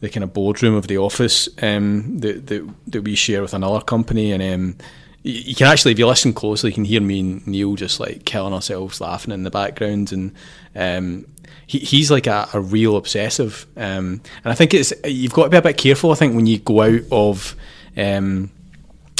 the 0.00 0.08
kind 0.08 0.22
of 0.22 0.32
boardroom 0.32 0.74
of 0.74 0.86
the 0.86 0.98
office 0.98 1.48
um, 1.60 2.18
that, 2.20 2.46
that 2.46 2.68
that 2.88 3.02
we 3.02 3.14
share 3.14 3.42
with 3.42 3.54
another 3.54 3.80
company, 3.80 4.32
and 4.32 4.42
um, 4.42 4.76
you, 5.22 5.54
can 5.54 5.66
actually, 5.66 5.92
if 5.92 5.98
you 5.98 6.06
listen 6.06 6.32
closely, 6.32 6.70
you 6.70 6.74
can 6.74 6.84
hear 6.84 7.00
me 7.00 7.20
and 7.20 7.46
Neil 7.46 7.74
just 7.74 7.98
like 7.98 8.24
killing 8.24 8.54
ourselves 8.54 9.00
laughing 9.00 9.32
in 9.32 9.42
the 9.42 9.50
background, 9.50 10.12
and 10.12 10.34
um, 10.76 11.26
he, 11.66 11.78
he's 11.78 12.10
like 12.10 12.26
a, 12.26 12.48
a 12.52 12.60
real 12.60 12.96
obsessive. 12.96 13.66
Um, 13.76 14.20
and 14.44 14.52
I 14.52 14.54
think 14.54 14.74
it's 14.74 14.92
you've 15.04 15.32
got 15.32 15.44
to 15.44 15.50
be 15.50 15.56
a 15.56 15.62
bit 15.62 15.76
careful. 15.76 16.12
I 16.12 16.14
think 16.14 16.34
when 16.34 16.46
you 16.46 16.58
go 16.58 16.82
out 16.82 17.02
of 17.10 17.56
um, 17.96 18.50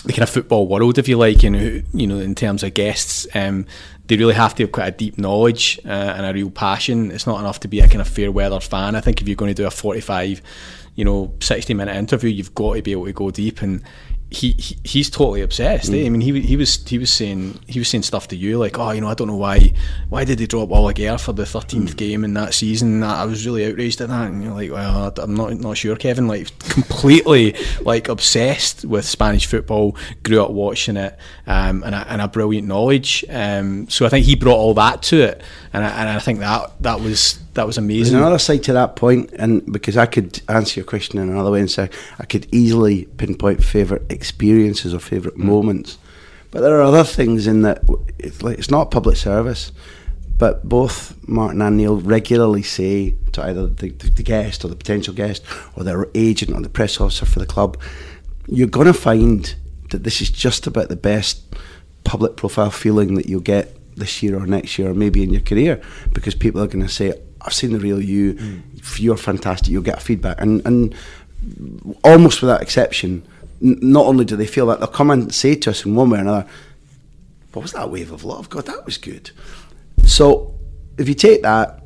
the 0.05 0.13
kind 0.13 0.23
of 0.23 0.31
football 0.31 0.69
world, 0.69 0.99
if 0.99 1.09
you 1.09 1.19
like, 1.19 1.43
and 1.43 1.85
you 1.93 2.07
know, 2.07 2.19
in 2.19 2.35
terms 2.35 2.63
of 2.63 2.75
guests, 2.75 3.27
um, 3.35 3.67
they 4.09 4.17
really 4.17 4.35
have 4.35 4.55
to 4.57 4.65
have 4.65 4.73
quite 4.73 4.89
a 4.89 4.91
deep 4.91 5.19
knowledge 5.19 5.79
uh, 5.85 5.89
and 5.89 6.27
a 6.27 6.33
real 6.33 6.51
passion. 6.51 7.11
It's 7.11 7.27
not 7.27 7.41
enough 7.41 7.61
to 7.61 7.69
be 7.69 7.81
a 7.81 7.87
kind 7.87 8.01
of 8.01 8.09
fair 8.09 8.33
weather 8.33 8.59
fan. 8.59 8.97
I 8.97 9.01
think 9.01 9.21
if 9.21 9.29
you're 9.29 9.37
going 9.37 9.51
to 9.51 9.63
do 9.63 9.67
a 9.67 9.71
45, 9.71 10.43
you 10.97 11.05
know, 11.05 11.33
60 11.41 11.75
minute 11.75 11.95
interview, 11.95 12.31
you've 12.31 12.55
got 12.55 12.75
to 12.75 12.83
be 12.83 12.93
able 12.93 13.07
to 13.07 13.13
go 13.13 13.31
deep 13.31 13.63
and. 13.63 13.83
He, 14.31 14.53
he 14.59 14.77
he's 14.85 15.09
totally 15.09 15.41
obsessed. 15.41 15.91
eh? 15.91 16.05
I 16.05 16.09
mean, 16.11 16.21
he 16.21 16.39
he 16.43 16.57
was 16.57 16.87
he 16.87 16.99
was 16.99 17.11
saying 17.11 17.61
he 17.67 17.79
was 17.79 17.89
saying 17.89 18.03
stuff 18.03 18.29
to 18.29 18.37
you 18.37 18.59
like, 18.59 18.79
oh, 18.79 18.91
you 18.91 19.01
know, 19.01 19.09
I 19.09 19.15
don't 19.15 19.29
know 19.29 19.37
why 19.37 19.73
why 20.11 20.25
did 20.25 20.39
they 20.39 20.47
drop 20.47 20.71
Oliver 20.71 21.17
for 21.17 21.33
the 21.33 21.47
thirteenth 21.47 21.97
game 21.97 22.25
in 22.25 22.35
that 22.35 22.53
season? 22.53 23.03
I 23.03 23.25
was 23.25 23.47
really 23.47 23.65
outraged 23.65 24.03
at 24.03 24.09
that, 24.09 24.31
and 24.31 24.45
you're 24.45 24.53
like, 24.53 24.71
well, 24.71 25.15
I'm 25.17 25.35
not 25.35 25.55
not 25.55 25.79
sure, 25.79 25.97
Kevin. 25.97 26.29
Like 26.29 26.47
completely 26.59 27.57
like 27.81 28.09
obsessed 28.09 28.85
with 28.85 29.07
Spanish 29.07 29.47
football. 29.47 29.97
Grew 30.25 30.45
up 30.45 30.51
watching 30.51 30.99
it, 30.99 31.19
um, 31.47 31.83
and 31.83 31.95
a, 31.95 32.07
and 32.11 32.21
a 32.21 32.29
brilliant 32.29 32.69
knowledge. 32.69 33.25
Um, 33.31 33.89
so 33.89 34.05
I 34.05 34.11
think 34.11 34.27
he 34.27 34.37
brought 34.37 34.59
all 34.59 34.75
that 34.75 35.03
to 35.05 35.23
it, 35.23 35.43
and 35.73 35.85
I, 35.85 35.89
and 35.89 36.09
I 36.09 36.19
think 36.19 36.41
that 36.41 36.83
that 36.83 37.01
was 37.01 37.39
that 37.55 37.67
was 37.67 37.77
There's 37.77 37.85
amazing. 37.85 38.17
another 38.17 38.39
side 38.39 38.63
to 38.65 38.73
that 38.75 38.97
point, 38.97 39.33
and 39.33 39.71
because 39.71 39.97
I 39.97 40.07
could 40.07 40.41
answer 40.49 40.81
your 40.81 40.87
question 40.87 41.19
in 41.19 41.29
another 41.29 41.51
way 41.51 41.61
and 41.61 41.71
say 41.71 41.91
I 42.19 42.25
could 42.25 42.47
easily 42.53 43.05
pinpoint 43.05 43.63
favourite 43.63 44.03
experiences 44.11 44.95
or 44.95 44.99
favourite 44.99 45.37
mm. 45.37 45.45
moments, 45.45 45.99
but 46.51 46.61
there 46.61 46.79
are 46.79 46.83
other 46.83 47.05
things 47.05 47.47
in 47.47 47.63
that 47.63 47.83
it's 48.19 48.43
like 48.43 48.59
it's 48.59 48.71
not 48.71 48.91
public 48.91 49.17
service, 49.17 49.73
but 50.39 50.67
both 50.69 51.17
Martin 51.29 51.61
and 51.61 51.77
Neil 51.77 52.01
regularly 52.01 52.63
say 52.63 53.15
to 53.33 53.43
either 53.43 53.67
the, 53.67 53.91
the, 53.91 54.11
the 54.11 54.23
guest 54.23 54.65
or 54.65 54.69
the 54.69 54.77
potential 54.77 55.13
guest 55.13 55.45
or 55.77 55.85
their 55.85 56.07
agent 56.15 56.53
or 56.53 56.61
the 56.61 56.69
press 56.69 57.01
officer 57.01 57.27
for 57.27 57.41
the 57.41 57.47
club, 57.47 57.79
you're 58.47 58.69
going 58.69 58.87
to 58.87 58.95
find 58.95 59.55
that 59.91 60.05
this 60.05 60.21
is 60.21 60.31
just 60.31 60.67
about 60.67 60.89
the 60.89 60.97
best 60.97 61.43
public 62.05 62.37
profile 62.37 62.71
feeling 62.71 63.15
that 63.15 63.27
you'll 63.27 63.41
get 63.41 63.78
this 63.99 64.23
year 64.23 64.37
or 64.37 64.47
next 64.47 64.79
year 64.79 64.91
or 64.91 64.95
maybe 64.95 65.23
in 65.23 65.31
your 65.31 65.41
career 65.41 65.81
because 66.13 66.35
people 66.35 66.63
are 66.63 66.67
going 66.67 66.87
to 66.87 66.93
say 66.93 67.13
I've 67.43 67.55
seen 67.55 67.73
the 67.73 67.79
real 67.79 68.03
you. 68.03 68.35
Mm. 68.35 68.99
You're 68.99 69.17
fantastic. 69.17 69.69
You'll 69.69 69.83
get 69.83 70.03
feedback. 70.03 70.41
And 70.41 70.65
and 70.67 70.95
almost 72.03 72.43
without 72.43 72.63
exception 72.63 73.27
n- 73.63 73.79
not 73.81 74.07
only 74.07 74.25
do 74.25 74.37
they 74.37 74.47
feel 74.47 74.67
that 74.67 74.81
they'll 74.81 74.89
come 74.89 75.11
and 75.11 75.33
say 75.33 75.55
to 75.55 75.71
us 75.71 75.85
in 75.85 75.95
one 75.95 76.11
way 76.11 76.19
or 76.19 76.23
another 76.23 76.47
what 77.53 77.63
was 77.63 77.73
that 77.73 77.91
wave 77.91 78.13
of 78.13 78.25
love? 78.25 78.51
God 78.51 78.67
that 78.67 78.85
was 78.85 78.99
good. 78.99 79.31
So 80.05 80.55
if 80.97 81.09
you 81.09 81.15
take 81.15 81.43
that 81.43 81.83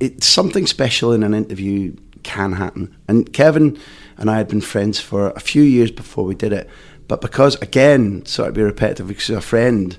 it's 0.00 0.26
something 0.26 0.66
special 0.66 1.12
in 1.12 1.22
an 1.22 1.34
interview 1.34 1.94
can 2.22 2.52
happen. 2.52 2.96
And 3.08 3.32
Kevin 3.32 3.78
and 4.18 4.30
I 4.30 4.36
had 4.36 4.48
been 4.48 4.60
friends 4.60 5.00
for 5.00 5.30
a 5.30 5.40
few 5.40 5.62
years 5.62 5.90
before 5.90 6.24
we 6.24 6.34
did 6.34 6.52
it. 6.52 6.68
But 7.08 7.20
because 7.20 7.56
again 7.56 8.24
sort 8.24 8.48
of 8.48 8.54
be 8.54 8.62
repetitive 8.62 9.08
because 9.08 9.26
he's 9.26 9.36
a 9.36 9.40
friend 9.40 9.98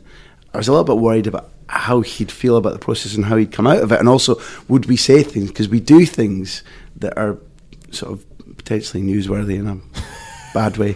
I 0.53 0.57
was 0.57 0.68
a 0.68 0.72
little 0.72 0.85
bit 0.85 0.98
worried 0.98 1.27
about 1.27 1.49
how 1.74 2.02
he'd 2.02 2.32
feel 2.32 2.58
about 2.58 2.74
the 2.74 2.80
process 2.80 3.16
and 3.16 3.26
how 3.26 3.36
he'd 3.36 3.52
come 3.52 3.68
out 3.68 3.80
of 3.80 3.91
it. 3.91 4.00
And 4.00 4.08
also 4.08 4.40
would 4.68 4.86
we 4.86 4.98
say 4.98 5.24
things? 5.24 5.48
Because 5.48 5.68
we 5.68 5.80
do 5.80 6.06
things 6.06 6.64
that 6.98 7.18
are 7.18 7.38
sort 7.91 8.14
of 8.14 8.58
potentially 8.58 9.04
newsworthy 9.04 9.58
in 9.58 9.68
a 9.68 9.80
bad 10.54 10.78
way. 10.78 10.95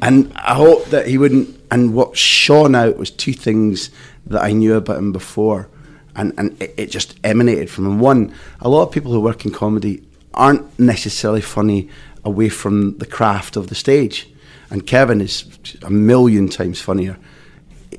And 0.00 0.32
I 0.36 0.54
hope 0.54 0.86
that 0.86 1.06
he 1.06 1.18
wouldn't 1.18 1.60
and 1.70 1.94
what 1.94 2.16
shone 2.16 2.74
out 2.74 2.98
was 2.98 3.10
two 3.10 3.32
things 3.32 3.90
that 4.26 4.42
I 4.42 4.52
knew 4.52 4.74
about 4.74 4.98
him 4.98 5.12
before. 5.12 5.68
And, 6.14 6.34
and 6.36 6.60
it, 6.60 6.74
it 6.76 6.90
just 6.90 7.18
emanated 7.24 7.70
from 7.70 7.86
him. 7.86 7.98
One, 7.98 8.34
a 8.60 8.68
lot 8.68 8.82
of 8.82 8.92
people 8.92 9.12
who 9.12 9.20
work 9.20 9.44
in 9.44 9.52
comedy 9.52 10.02
aren't 10.34 10.78
necessarily 10.78 11.40
funny 11.40 11.88
away 12.24 12.48
from 12.48 12.98
the 12.98 13.06
craft 13.06 13.56
of 13.56 13.68
the 13.68 13.74
stage. 13.74 14.28
And 14.70 14.86
Kevin 14.86 15.20
is 15.20 15.46
a 15.82 15.90
million 15.90 16.48
times 16.48 16.80
funnier 16.80 17.18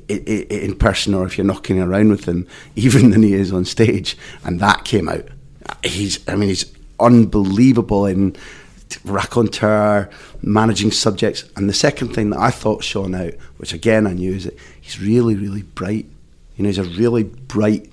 in 0.08 0.76
person 0.76 1.14
or 1.14 1.26
if 1.26 1.38
you're 1.38 1.46
knocking 1.46 1.80
around 1.80 2.10
with 2.10 2.26
him, 2.26 2.46
even 2.76 3.10
than 3.10 3.22
he 3.22 3.34
is 3.34 3.52
on 3.52 3.64
stage. 3.64 4.16
And 4.44 4.60
that 4.60 4.84
came 4.84 5.08
out. 5.08 5.26
He's, 5.82 6.26
I 6.28 6.36
mean, 6.36 6.48
he's 6.48 6.72
unbelievable 7.00 8.06
in 8.06 8.36
raconteur, 9.04 10.10
managing 10.42 10.90
subjects. 10.90 11.44
And 11.56 11.68
the 11.68 11.74
second 11.74 12.14
thing 12.14 12.30
that 12.30 12.38
I 12.38 12.50
thought 12.50 12.84
shone 12.84 13.14
out, 13.14 13.34
which 13.56 13.72
again 13.72 14.06
I 14.06 14.12
knew, 14.12 14.34
is 14.34 14.44
that 14.44 14.58
he's 14.80 15.00
really, 15.00 15.34
really 15.34 15.62
bright. 15.62 16.06
You 16.56 16.62
know, 16.62 16.68
he's 16.68 16.78
a 16.78 16.84
really 16.84 17.24
bright, 17.24 17.90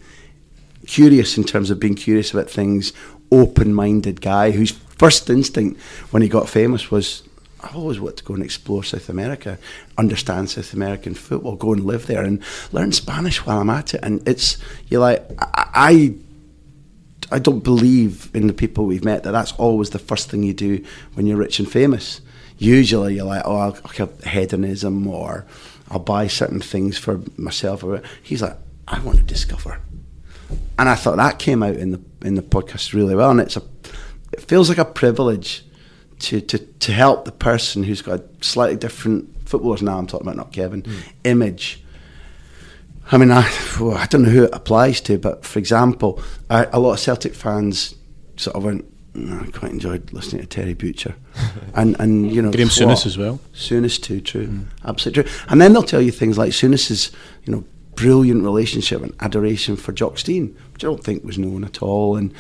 curious 0.86 1.38
in 1.38 1.44
terms 1.44 1.72
of 1.72 1.80
being 1.80 1.96
curious 1.96 2.32
about 2.32 2.50
things, 2.50 2.94
open 3.32 3.74
minded 3.74 4.22
guy 4.22 4.52
whose 4.52 4.72
first 4.72 5.30
instinct 5.30 5.80
when 6.12 6.22
he 6.22 6.30
got 6.30 6.50
famous 6.50 6.92
was 6.92 7.24
I've 7.64 7.76
always 7.76 8.00
wanted 8.00 8.18
to 8.18 8.24
go 8.24 8.34
and 8.34 8.44
explore 8.44 8.84
South 8.84 9.10
America, 9.10 9.58
understand 9.98 10.50
South 10.50 10.74
American 10.74 11.14
football, 11.14 11.56
go 11.56 11.74
and 11.74 11.86
live 11.86 12.08
there 12.08 12.24
and 12.24 12.42
learn 12.72 12.92
Spanish 12.92 13.46
while 13.46 13.60
I'm 13.60 13.70
at 13.70 13.94
it. 13.94 14.02
And 14.04 14.28
it's, 14.28 14.58
you're 14.88 15.02
like, 15.02 15.24
I, 15.40 16.16
I 17.32 17.40
don't 17.40 17.64
believe 17.64 18.30
in 18.34 18.48
the 18.48 18.54
people 18.54 18.86
we've 18.86 19.06
met 19.06 19.24
that 19.24 19.32
that's 19.32 19.54
always 19.54 19.92
the 19.92 20.00
first 20.00 20.30
thing 20.30 20.44
you 20.44 20.54
do 20.54 20.84
when 21.14 21.26
you're 21.28 21.38
rich 21.38 21.60
and 21.60 21.72
famous. 21.72 22.22
Usually 22.58 23.16
you're 23.16 23.26
like, 23.26 23.44
oh, 23.46 23.56
I'll, 23.58 23.78
I'll 23.86 24.08
hedonism 24.28 25.08
or 25.08 25.46
I'll 25.90 26.00
buy 26.00 26.28
certain 26.28 26.62
things 26.62 26.98
for 26.98 27.22
myself. 27.38 27.84
He's 28.24 28.42
like, 28.42 28.58
I 28.88 29.00
want 29.02 29.18
to 29.18 29.24
discover, 29.24 29.80
and 30.78 30.90
I 30.90 30.96
thought 30.96 31.16
that 31.18 31.40
came 31.40 31.64
out 31.64 31.76
in 31.76 31.92
the 31.92 32.02
in 32.24 32.36
the 32.36 32.42
podcast 32.42 32.94
really 32.94 33.16
well. 33.16 33.32
And 33.32 33.40
it's 33.40 33.56
a, 33.56 33.64
it 34.34 34.42
feels 34.42 34.68
like 34.68 34.78
a 34.78 34.86
privilege 34.86 35.64
to 36.22 36.42
to 36.42 36.58
to 36.58 36.92
help 36.92 37.26
the 37.26 37.32
person 37.32 37.84
who's 37.84 38.02
got 38.02 38.20
a 38.20 38.24
slightly 38.44 38.78
different 38.78 39.30
footballers 39.48 39.82
now. 39.82 39.98
I'm 39.98 40.08
talking 40.08 40.28
about 40.28 40.38
not 40.38 40.52
Kevin 40.52 40.84
mm. 40.84 41.02
image. 41.24 41.84
I 43.12 43.18
mean, 43.18 43.32
I, 43.32 43.50
well, 43.80 43.98
I 43.98 44.06
don't 44.06 44.24
know 44.24 44.30
who 44.30 44.46
it 44.46 44.52
applies 44.54 45.02
to, 45.02 45.18
but 45.18 45.44
for 45.44 45.60
example, 45.60 46.22
I, 46.50 46.66
a 46.72 46.80
lot 46.80 46.94
of 46.94 47.00
Celtic 47.00 47.34
fans 47.34 47.96
sort 48.38 48.56
of 48.56 48.64
went, 48.64 48.86
"No, 49.14 49.40
I 49.40 49.52
quite 49.52 49.72
enjoyed 49.72 50.14
listening 50.14 50.42
to 50.44 50.48
Terry 50.48 50.74
Butcher. 50.74 51.16
and, 51.76 52.00
and 52.00 52.32
you 52.32 52.42
know, 52.42 52.52
Graham 52.52 52.70
what? 52.70 52.78
Souness 52.78 53.06
as 53.06 53.18
well. 53.18 53.42
Souness 53.54 54.02
too, 54.02 54.22
true. 54.22 54.48
Mm. 54.48 54.66
Absolutely 54.86 55.24
true. 55.24 55.32
And 55.50 55.60
then 55.60 55.74
they'll 55.74 55.84
tell 55.84 56.02
you 56.02 56.12
things 56.12 56.38
like 56.38 56.52
Souness's, 56.52 57.12
you 57.44 57.52
know, 57.52 57.66
brilliant 57.96 58.44
relationship 58.44 59.02
and 59.02 59.14
adoration 59.20 59.76
for 59.76 59.92
Jock 59.92 60.18
Stein, 60.18 60.58
which 60.74 60.84
I 60.84 60.88
don't 60.88 61.04
think 61.04 61.24
was 61.24 61.38
known 61.38 61.64
at 61.64 61.82
all. 61.82 62.16
And 62.16 62.34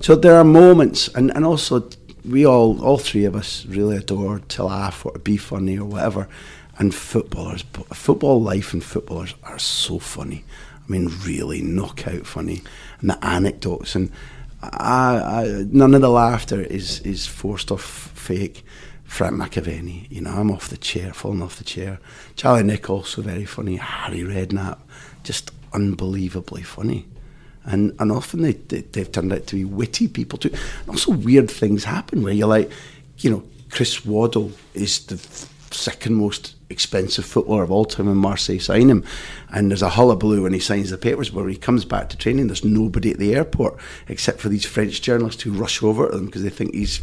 so 0.00 0.14
there 0.14 0.36
are 0.36 0.44
moments, 0.44 1.08
and, 1.08 1.30
and 1.36 1.44
also 1.44 1.88
we 2.24 2.46
all, 2.46 2.82
all 2.82 2.98
three 2.98 3.24
of 3.24 3.36
us 3.36 3.66
really 3.66 3.96
adore 3.96 4.40
to 4.40 4.64
laugh 4.64 5.04
or 5.04 5.12
be 5.18 5.36
funny 5.36 5.78
or 5.78 5.84
whatever. 5.84 6.28
And 6.78 6.94
footballers, 6.94 7.64
football 7.92 8.42
life 8.42 8.72
and 8.72 8.82
footballers 8.82 9.34
are 9.44 9.58
so 9.58 9.98
funny. 9.98 10.44
I 10.76 10.90
mean, 10.90 11.10
really 11.24 11.62
knockout 11.62 12.26
funny. 12.26 12.62
And 13.00 13.10
the 13.10 13.24
anecdotes 13.24 13.94
and 13.94 14.10
I, 14.62 15.18
I, 15.18 15.64
none 15.70 15.94
of 15.94 16.00
the 16.00 16.08
laughter 16.08 16.62
is, 16.62 17.00
is 17.00 17.26
forced 17.26 17.70
or 17.70 17.78
fake. 17.78 18.64
Frank 19.04 19.36
McAvennie, 19.36 20.10
you 20.10 20.22
know, 20.22 20.30
I'm 20.30 20.50
off 20.50 20.68
the 20.68 20.76
chair, 20.76 21.12
falling 21.12 21.42
off 21.42 21.58
the 21.58 21.64
chair. 21.64 22.00
Charlie 22.34 22.64
Nick, 22.64 22.88
also 22.90 23.22
very 23.22 23.44
funny. 23.44 23.76
Harry 23.76 24.20
Redknapp, 24.20 24.78
just 25.22 25.52
unbelievably 25.72 26.62
funny. 26.62 27.06
And 27.64 27.94
and 27.98 28.12
often 28.12 28.42
they, 28.42 28.52
they, 28.52 28.80
they've 28.80 29.10
turned 29.10 29.32
out 29.32 29.46
to 29.48 29.56
be 29.56 29.64
witty 29.64 30.08
people 30.08 30.38
too. 30.38 30.50
And 30.80 30.90
also 30.90 31.12
weird 31.12 31.50
things 31.50 31.84
happen 31.84 32.22
where 32.22 32.34
you're 32.34 32.48
like, 32.48 32.70
you 33.18 33.30
know, 33.30 33.42
Chris 33.70 34.04
Waddle 34.04 34.52
is 34.74 35.06
the 35.06 35.16
second 35.74 36.14
most 36.14 36.54
expensive 36.70 37.24
footballer 37.24 37.62
of 37.62 37.70
all 37.70 37.84
time 37.84 38.06
when 38.06 38.16
Marseille 38.16 38.58
sign 38.58 38.88
him. 38.88 39.04
And 39.50 39.70
there's 39.70 39.82
a 39.82 39.90
hullabaloo 39.90 40.42
when 40.42 40.52
he 40.52 40.60
signs 40.60 40.90
the 40.90 40.98
papers, 40.98 41.32
where 41.32 41.48
he 41.48 41.56
comes 41.56 41.84
back 41.84 42.08
to 42.10 42.16
training, 42.16 42.46
there's 42.46 42.64
nobody 42.64 43.10
at 43.10 43.18
the 43.18 43.34
airport 43.34 43.76
except 44.08 44.40
for 44.40 44.48
these 44.48 44.64
French 44.64 45.02
journalists 45.02 45.42
who 45.42 45.52
rush 45.52 45.82
over 45.82 46.08
to 46.08 46.16
them 46.16 46.26
because 46.26 46.42
they 46.42 46.50
think 46.50 46.74
he's 46.74 47.02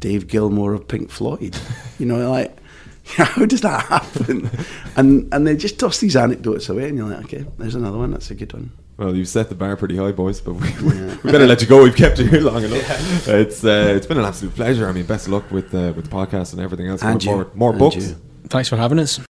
Dave 0.00 0.28
Gilmour 0.28 0.74
of 0.74 0.88
Pink 0.88 1.10
Floyd. 1.10 1.56
You 1.98 2.06
know, 2.06 2.30
like, 2.30 2.56
how 3.16 3.44
does 3.44 3.60
that 3.60 3.86
happen? 3.86 4.50
And 4.96 5.32
and 5.32 5.46
they 5.46 5.56
just 5.56 5.78
toss 5.78 5.98
these 5.98 6.16
anecdotes 6.16 6.68
away, 6.68 6.88
and 6.88 6.96
you're 6.96 7.08
like, 7.08 7.24
okay, 7.24 7.44
there's 7.58 7.74
another 7.74 7.98
one. 7.98 8.10
That's 8.12 8.30
a 8.30 8.34
good 8.34 8.52
one. 8.52 8.70
Well, 9.00 9.16
you've 9.16 9.28
set 9.28 9.48
the 9.48 9.54
bar 9.54 9.76
pretty 9.76 9.96
high, 9.96 10.12
boys, 10.12 10.42
but 10.42 10.52
we, 10.52 10.68
we, 10.82 10.92
we 11.24 11.32
better 11.32 11.46
let 11.46 11.62
you 11.62 11.66
go. 11.66 11.82
We've 11.82 11.96
kept 11.96 12.18
you 12.18 12.26
here 12.26 12.42
long 12.42 12.62
enough. 12.62 13.26
It's 13.28 13.64
uh, 13.64 13.94
it's 13.96 14.06
been 14.06 14.18
an 14.18 14.24
absolute 14.26 14.54
pleasure. 14.54 14.86
I 14.88 14.92
mean, 14.92 15.06
best 15.06 15.26
of 15.26 15.32
luck 15.32 15.50
with 15.50 15.74
uh, 15.74 15.94
with 15.96 16.04
the 16.10 16.10
podcast 16.10 16.52
and 16.52 16.60
everything 16.60 16.86
else 16.88 17.02
And 17.02 17.22
you. 17.24 17.30
forward. 17.30 17.54
More 17.56 17.70
And 17.70 17.78
books. 17.78 17.96
you. 17.96 18.16
Thanks 18.48 18.68
for 18.68 18.76
having 18.76 18.98
us. 18.98 19.20